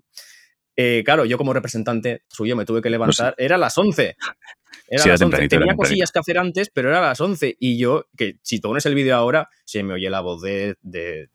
eh, 0.76 1.02
claro, 1.06 1.24
yo 1.24 1.38
como 1.38 1.54
representante 1.54 2.24
suyo 2.28 2.58
me 2.58 2.66
tuve 2.66 2.82
que 2.82 2.90
levantar, 2.90 3.34
era 3.38 3.56
a 3.56 3.60
las 3.60 3.78
11. 3.78 4.18
Era 4.88 5.06
las 5.06 5.22
11. 5.22 5.48
Tenía 5.50 5.76
cosillas 5.76 6.12
que 6.12 6.20
hacer 6.20 6.38
antes, 6.38 6.70
pero 6.74 6.90
era 6.90 7.00
a 7.00 7.10
las 7.10 7.20
11. 7.20 7.58
Y 7.60 7.78
yo, 7.78 8.06
que 8.18 8.38
si 8.42 8.60
tú 8.60 8.70
pones 8.70 8.86
el 8.86 8.96
vídeo 8.96 9.16
ahora, 9.16 9.50
se 9.66 9.84
me 9.84 9.94
oye 9.94 10.10
la 10.10 10.22
voz 10.22 10.42
de. 10.42 10.76
de 10.82 11.30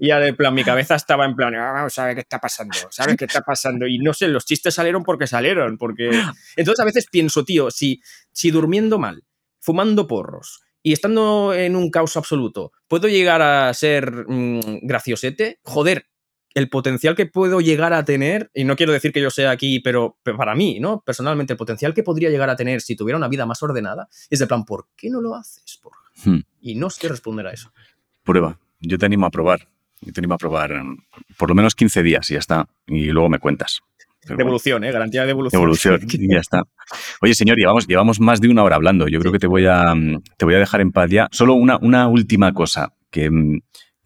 y 0.00 0.08
ya 0.08 0.18
de 0.18 0.34
plan, 0.34 0.54
mi 0.54 0.64
cabeza 0.64 0.96
estaba 0.96 1.24
en 1.24 1.36
plan, 1.36 1.54
ah, 1.54 1.72
vamos 1.72 1.98
a 1.98 2.06
ver 2.06 2.14
qué 2.14 2.20
está 2.20 2.38
pasando, 2.38 2.76
¿sabes 2.90 3.16
qué 3.16 3.24
está 3.26 3.40
pasando? 3.42 3.86
Y 3.86 3.98
no 3.98 4.12
sé, 4.12 4.28
los 4.28 4.44
chistes 4.44 4.74
salieron 4.74 5.02
porque 5.04 5.26
salieron. 5.26 5.78
porque 5.78 6.10
Entonces 6.56 6.80
a 6.80 6.84
veces 6.84 7.06
pienso, 7.10 7.44
tío, 7.44 7.70
si, 7.70 8.00
si 8.32 8.50
durmiendo 8.50 8.98
mal, 8.98 9.24
fumando 9.60 10.06
porros 10.06 10.60
y 10.82 10.92
estando 10.92 11.54
en 11.54 11.76
un 11.76 11.90
caos 11.90 12.16
absoluto, 12.16 12.72
puedo 12.86 13.08
llegar 13.08 13.42
a 13.42 13.72
ser 13.74 14.24
mm, 14.28 14.80
graciosete, 14.82 15.60
joder, 15.62 16.06
el 16.54 16.68
potencial 16.68 17.14
que 17.14 17.26
puedo 17.26 17.60
llegar 17.60 17.92
a 17.92 18.04
tener, 18.04 18.50
y 18.54 18.64
no 18.64 18.76
quiero 18.76 18.92
decir 18.92 19.12
que 19.12 19.20
yo 19.20 19.30
sea 19.30 19.50
aquí, 19.50 19.80
pero, 19.80 20.18
para 20.22 20.54
mí, 20.54 20.80
¿no? 20.80 21.02
Personalmente, 21.04 21.52
el 21.52 21.56
potencial 21.56 21.94
que 21.94 22.02
podría 22.02 22.30
llegar 22.30 22.50
a 22.50 22.56
tener 22.56 22.80
si 22.80 22.96
tuviera 22.96 23.16
una 23.16 23.28
vida 23.28 23.46
más 23.46 23.62
ordenada, 23.62 24.08
es 24.30 24.38
de 24.38 24.46
plan, 24.46 24.64
¿por 24.64 24.86
qué 24.96 25.10
no 25.10 25.20
lo 25.20 25.34
haces? 25.34 25.80
Hmm. 26.24 26.40
Y 26.60 26.74
no 26.74 26.90
sé 26.90 27.08
responder 27.08 27.46
a 27.46 27.52
eso. 27.52 27.72
Prueba. 28.24 28.58
Yo 28.80 28.98
te 28.98 29.06
animo 29.06 29.26
a 29.26 29.30
probar. 29.30 29.68
Yo 30.00 30.12
te 30.12 30.20
animo 30.20 30.34
a 30.34 30.38
probar 30.38 30.72
por 31.36 31.48
lo 31.48 31.54
menos 31.54 31.74
15 31.74 32.02
días 32.02 32.30
y 32.30 32.34
ya 32.34 32.40
está. 32.40 32.68
Y 32.86 33.06
luego 33.06 33.28
me 33.28 33.38
cuentas. 33.38 33.80
devolución, 34.24 34.84
¿eh? 34.84 34.92
Garantía 34.92 35.22
de 35.22 35.28
devolución. 35.28 35.60
Devolución, 35.60 36.00
y 36.12 36.32
ya 36.32 36.40
está. 36.40 36.62
Oye, 37.20 37.34
señor, 37.34 37.56
llevamos, 37.56 37.86
llevamos 37.86 38.20
más 38.20 38.40
de 38.40 38.48
una 38.48 38.62
hora 38.62 38.76
hablando. 38.76 39.08
Yo 39.08 39.18
creo 39.20 39.32
que 39.32 39.38
te 39.38 39.46
voy, 39.46 39.66
a, 39.66 39.94
te 40.36 40.44
voy 40.44 40.54
a 40.54 40.58
dejar 40.58 40.80
en 40.80 40.92
paz 40.92 41.10
ya. 41.10 41.28
Solo 41.32 41.54
una, 41.54 41.78
una 41.78 42.08
última 42.08 42.52
cosa 42.52 42.94
que 43.10 43.30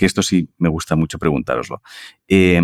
que 0.03 0.07
esto 0.07 0.25
sí 0.25 0.49
me 0.59 0.69
gusta 0.69 0.97
mucho 0.97 1.17
preguntároslo. 1.17 1.81
Eh, 2.27 2.61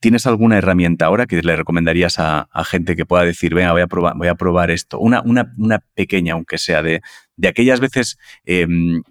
¿Tienes 0.00 0.26
alguna 0.26 0.56
herramienta 0.56 1.04
ahora 1.04 1.26
que 1.26 1.42
le 1.42 1.54
recomendarías 1.54 2.18
a, 2.18 2.48
gente 2.64 2.96
que 2.96 3.04
pueda 3.04 3.22
decir, 3.22 3.54
venga, 3.54 3.72
voy 3.72 3.82
a 3.82 3.86
probar, 3.86 4.16
voy 4.16 4.28
a 4.28 4.34
probar 4.34 4.70
esto? 4.70 4.98
Una, 4.98 5.20
una, 5.20 5.52
una 5.58 5.80
pequeña, 5.92 6.32
aunque 6.32 6.56
sea, 6.56 6.82
de, 6.82 7.02
de 7.36 7.48
aquellas 7.48 7.80
veces 7.80 8.16
em, 8.46 9.02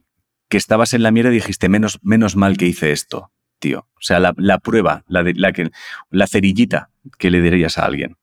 que 0.47 0.57
estabas 0.57 0.95
en 0.95 1.03
la 1.03 1.11
mierda 1.11 1.29
y 1.29 1.35
dijiste, 1.35 1.69
menos, 1.69 1.99
menos 2.01 2.35
mal 2.35 2.57
que 2.57 2.65
hice 2.65 2.91
esto, 2.91 3.31
tío. 3.59 3.87
O 3.93 4.01
sea, 4.01 4.19
la, 4.19 4.57
prueba, 4.57 5.03
la, 5.07 5.23
la, 5.35 5.51
que, 5.51 5.69
la 6.09 6.25
cerillita 6.25 6.89
que 7.19 7.29
le 7.29 7.39
dirías 7.39 7.77
a 7.77 7.85
alguien. 7.85 8.17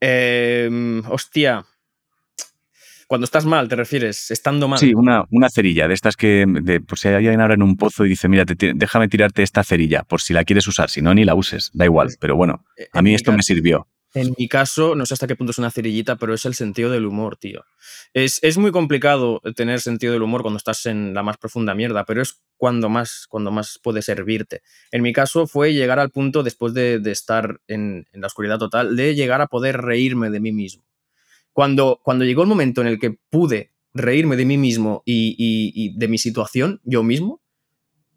Em, 0.00 1.02
hostia, 1.08 1.64
cuando 3.12 3.26
estás 3.26 3.44
mal, 3.44 3.68
te 3.68 3.76
refieres, 3.76 4.30
estando 4.30 4.68
mal. 4.68 4.78
Sí, 4.78 4.94
una, 4.94 5.26
una 5.30 5.50
cerilla, 5.50 5.86
de 5.86 5.92
estas 5.92 6.16
que, 6.16 6.46
de, 6.48 6.80
por 6.80 6.98
si 6.98 7.08
hay 7.08 7.16
alguien 7.16 7.42
ahora 7.42 7.52
en 7.52 7.62
un 7.62 7.76
pozo 7.76 8.06
y 8.06 8.08
dice, 8.08 8.26
mira, 8.26 8.46
déjame 8.46 9.06
tirarte 9.06 9.42
esta 9.42 9.62
cerilla, 9.62 10.02
por 10.02 10.22
si 10.22 10.32
la 10.32 10.44
quieres 10.44 10.66
usar, 10.66 10.88
si 10.88 11.02
no, 11.02 11.12
ni 11.12 11.26
la 11.26 11.34
uses, 11.34 11.70
da 11.74 11.84
igual, 11.84 12.08
pero 12.18 12.36
bueno, 12.36 12.64
eh, 12.74 12.88
a 12.90 13.02
mí 13.02 13.14
esto 13.14 13.30
me 13.30 13.42
sirvió. 13.42 13.86
En 14.14 14.32
mi 14.38 14.48
caso, 14.48 14.94
no 14.94 15.04
sé 15.04 15.12
hasta 15.12 15.26
qué 15.26 15.36
punto 15.36 15.50
es 15.50 15.58
una 15.58 15.70
cerillita, 15.70 16.16
pero 16.16 16.32
es 16.32 16.46
el 16.46 16.54
sentido 16.54 16.88
del 16.88 17.04
humor, 17.04 17.36
tío. 17.36 17.64
Es, 18.14 18.38
es, 18.40 18.56
muy 18.56 18.72
complicado 18.72 19.42
tener 19.56 19.82
sentido 19.82 20.14
del 20.14 20.22
humor 20.22 20.40
cuando 20.40 20.56
estás 20.56 20.86
en 20.86 21.12
la 21.12 21.22
más 21.22 21.36
profunda 21.36 21.74
mierda, 21.74 22.06
pero 22.06 22.22
es 22.22 22.40
cuando 22.56 22.88
más, 22.88 23.26
cuando 23.28 23.50
más 23.50 23.78
puede 23.82 24.00
servirte. 24.00 24.62
En 24.90 25.02
mi 25.02 25.12
caso 25.12 25.46
fue 25.46 25.74
llegar 25.74 25.98
al 25.98 26.10
punto, 26.10 26.42
después 26.42 26.72
de, 26.72 26.98
de 26.98 27.10
estar 27.10 27.60
en, 27.68 28.06
en, 28.10 28.22
la 28.22 28.28
oscuridad 28.28 28.58
total, 28.58 28.96
de 28.96 29.14
llegar 29.14 29.42
a 29.42 29.48
poder 29.48 29.82
reírme 29.82 30.30
de 30.30 30.40
mí 30.40 30.52
mismo. 30.52 30.84
Cuando, 31.52 32.00
cuando 32.02 32.24
llegó 32.24 32.42
el 32.42 32.48
momento 32.48 32.80
en 32.80 32.86
el 32.86 32.98
que 32.98 33.10
pude 33.30 33.72
reírme 33.94 34.36
de 34.36 34.44
mí 34.44 34.56
mismo 34.56 35.02
y, 35.04 35.96
de 35.96 36.08
mi 36.08 36.18
situación, 36.18 36.80
yo 36.84 37.02
mismo, 37.02 37.42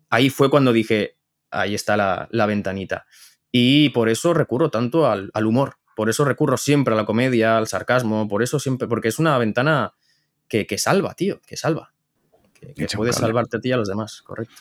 ahí 0.10 0.30
fue 0.30 0.50
cuando 0.50 0.72
dije, 0.74 1.18
ahí 1.52 1.76
está 1.76 1.98
la, 1.98 2.46
ventanita. 2.46 3.06
Y 3.52 3.90
por 3.90 4.10
eso 4.10 4.34
recurro 4.34 4.70
tanto 4.70 5.10
al, 5.10 5.32
humor, 5.46 5.76
por 5.96 6.10
eso 6.10 6.26
recurro 6.26 6.58
siempre 6.58 6.94
a 6.94 6.98
la 6.98 7.06
comedia, 7.06 7.58
al 7.58 7.68
sarcasmo, 7.68 8.28
por 8.28 8.44
eso 8.44 8.60
siempre, 8.60 8.88
porque 8.88 9.10
es 9.10 9.20
una 9.20 9.38
ventana 9.38 9.94
que, 10.48 10.66
salva, 10.78 11.14
tío, 11.14 11.42
que 11.46 11.58
salva. 11.58 11.94
Que, 12.54 12.74
que 12.74 12.88
puede 12.96 13.12
salvarte 13.12 13.58
a 13.58 13.60
ti 13.60 13.70
y 13.70 13.72
a 13.74 13.78
los 13.78 13.90
demás, 13.90 14.22
correcto. 14.22 14.56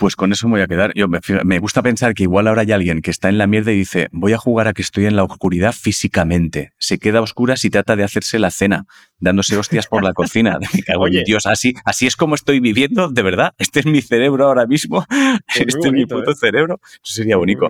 Pues 0.00 0.16
con 0.16 0.32
eso 0.32 0.48
me 0.48 0.52
voy 0.52 0.62
a 0.62 0.66
quedar. 0.66 0.94
Yo 0.94 1.08
me, 1.08 1.58
gusta 1.58 1.82
pensar 1.82 2.14
que 2.14 2.22
igual 2.22 2.48
ahora 2.48 2.62
hay 2.62 2.72
alguien 2.72 3.02
que 3.02 3.10
está 3.10 3.28
en 3.28 3.36
la 3.36 3.46
mierda 3.46 3.70
y 3.70 3.76
dice, 3.76 4.08
voy 4.12 4.32
a 4.32 4.38
jugar 4.38 4.66
a 4.66 4.72
que 4.72 4.80
estoy 4.80 5.04
en 5.04 5.14
la 5.14 5.24
oscuridad 5.24 5.74
físicamente. 5.74 6.72
Se 6.78 6.98
queda 6.98 7.18
a 7.18 7.20
oscuras 7.20 7.66
y 7.66 7.70
trata 7.70 7.96
de 7.96 8.02
hacerse 8.02 8.38
la 8.38 8.50
cena, 8.50 8.86
dándose 9.18 9.58
hostias 9.58 9.88
por 9.88 10.02
la 10.02 10.14
cocina. 10.14 10.58
Me 10.74 10.82
cago 10.84 11.06
en 11.06 11.22
Dios, 11.24 11.44
así, 11.44 11.74
así 11.84 12.06
es 12.06 12.16
como 12.16 12.34
estoy 12.34 12.60
viviendo, 12.60 13.10
de 13.10 13.22
verdad. 13.22 13.52
Este 13.58 13.80
es 13.80 13.86
mi 13.86 14.00
cerebro 14.00 14.46
ahora 14.46 14.66
mismo. 14.66 15.04
este 15.54 15.68
es 15.68 15.92
mi 15.92 16.06
puto 16.06 16.30
¿eh? 16.30 16.34
cerebro. 16.34 16.80
Eso 17.04 17.12
sería 17.12 17.36
bonito. 17.36 17.68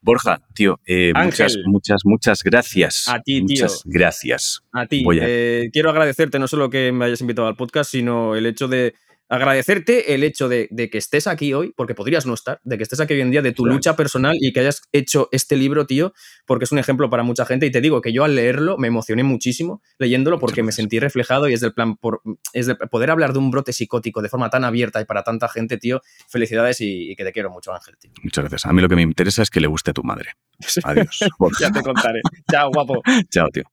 Borja, 0.00 0.40
tío, 0.54 0.80
eh, 0.86 1.12
muchas, 1.14 1.58
muchas, 1.66 2.00
muchas 2.06 2.42
gracias. 2.42 3.08
A 3.08 3.20
ti, 3.20 3.44
tío. 3.44 3.64
Muchas 3.64 3.82
gracias. 3.84 4.62
A 4.72 4.86
ti. 4.86 5.04
Eh, 5.20 5.68
quiero 5.70 5.90
agradecerte 5.90 6.38
no 6.38 6.48
solo 6.48 6.70
que 6.70 6.92
me 6.92 7.04
hayas 7.04 7.20
invitado 7.20 7.46
al 7.46 7.56
podcast, 7.56 7.90
sino 7.90 8.36
el 8.36 8.46
hecho 8.46 8.68
de 8.68 8.94
agradecerte 9.32 10.14
el 10.14 10.24
hecho 10.24 10.50
de, 10.50 10.68
que 10.68 10.98
estés 10.98 11.26
aquí 11.26 11.54
hoy, 11.54 11.72
porque 11.74 11.94
podrías 11.94 12.26
no 12.26 12.34
estar, 12.34 12.60
de 12.64 12.76
que 12.76 12.82
estés 12.82 13.00
aquí 13.00 13.14
hoy 13.14 13.22
en 13.22 13.30
día, 13.30 13.40
de 13.40 13.52
tu 13.52 13.64
lucha 13.64 13.96
personal 13.96 14.36
y 14.38 14.52
que 14.52 14.60
hayas 14.60 14.82
hecho 14.92 15.30
este 15.32 15.56
libro, 15.56 15.86
tío, 15.86 16.12
porque 16.44 16.66
es 16.66 16.72
un 16.72 16.78
ejemplo 16.78 17.08
para 17.08 17.22
mucha 17.22 17.46
gente. 17.46 17.64
Y 17.64 17.70
te 17.70 17.80
digo 17.80 18.02
que 18.02 18.12
yo 18.12 18.24
al 18.24 18.34
leerlo 18.34 18.76
me 18.76 18.88
emocioné 18.88 19.22
muchísimo 19.22 19.80
leyéndolo 19.98 20.38
porque 20.38 20.62
me 20.62 20.70
sentí 20.70 21.00
reflejado 21.00 21.48
y 21.48 21.54
es 21.54 21.60
del 21.62 21.72
plan, 21.72 21.96
por, 21.96 22.20
es 22.52 22.66
de 22.66 22.74
poder 22.74 23.10
hablar 23.10 23.32
de 23.32 23.38
un 23.38 23.50
brote 23.50 23.72
psicótico 23.72 24.20
de 24.20 24.28
forma 24.28 24.50
tan 24.50 24.64
abierta 24.64 25.00
y 25.00 25.06
para 25.06 25.22
tanta 25.22 25.48
gente, 25.48 25.78
tío. 25.78 26.02
Felicidades 26.28 26.82
y, 26.82 27.16
que 27.16 27.24
te 27.24 27.32
quiero 27.32 27.50
mucho, 27.50 27.72
Ángel, 27.72 27.96
tío. 27.96 28.10
Muchas 28.22 28.44
gracias. 28.44 28.66
A 28.66 28.74
mí 28.74 28.82
lo 28.82 28.88
que 28.90 28.96
me 28.96 29.02
interesa 29.02 29.40
es 29.40 29.48
que 29.48 29.60
le 29.60 29.66
guste 29.66 29.92
a 29.92 29.94
tu 29.94 30.02
madre. 30.02 30.32
Adiós. 30.84 31.20
ya 31.58 31.72
te 31.72 31.80
contaré. 31.80 32.20
Chao, 32.50 32.70
guapo. 32.70 33.00
Chao, 33.30 33.48
tío. 33.48 33.64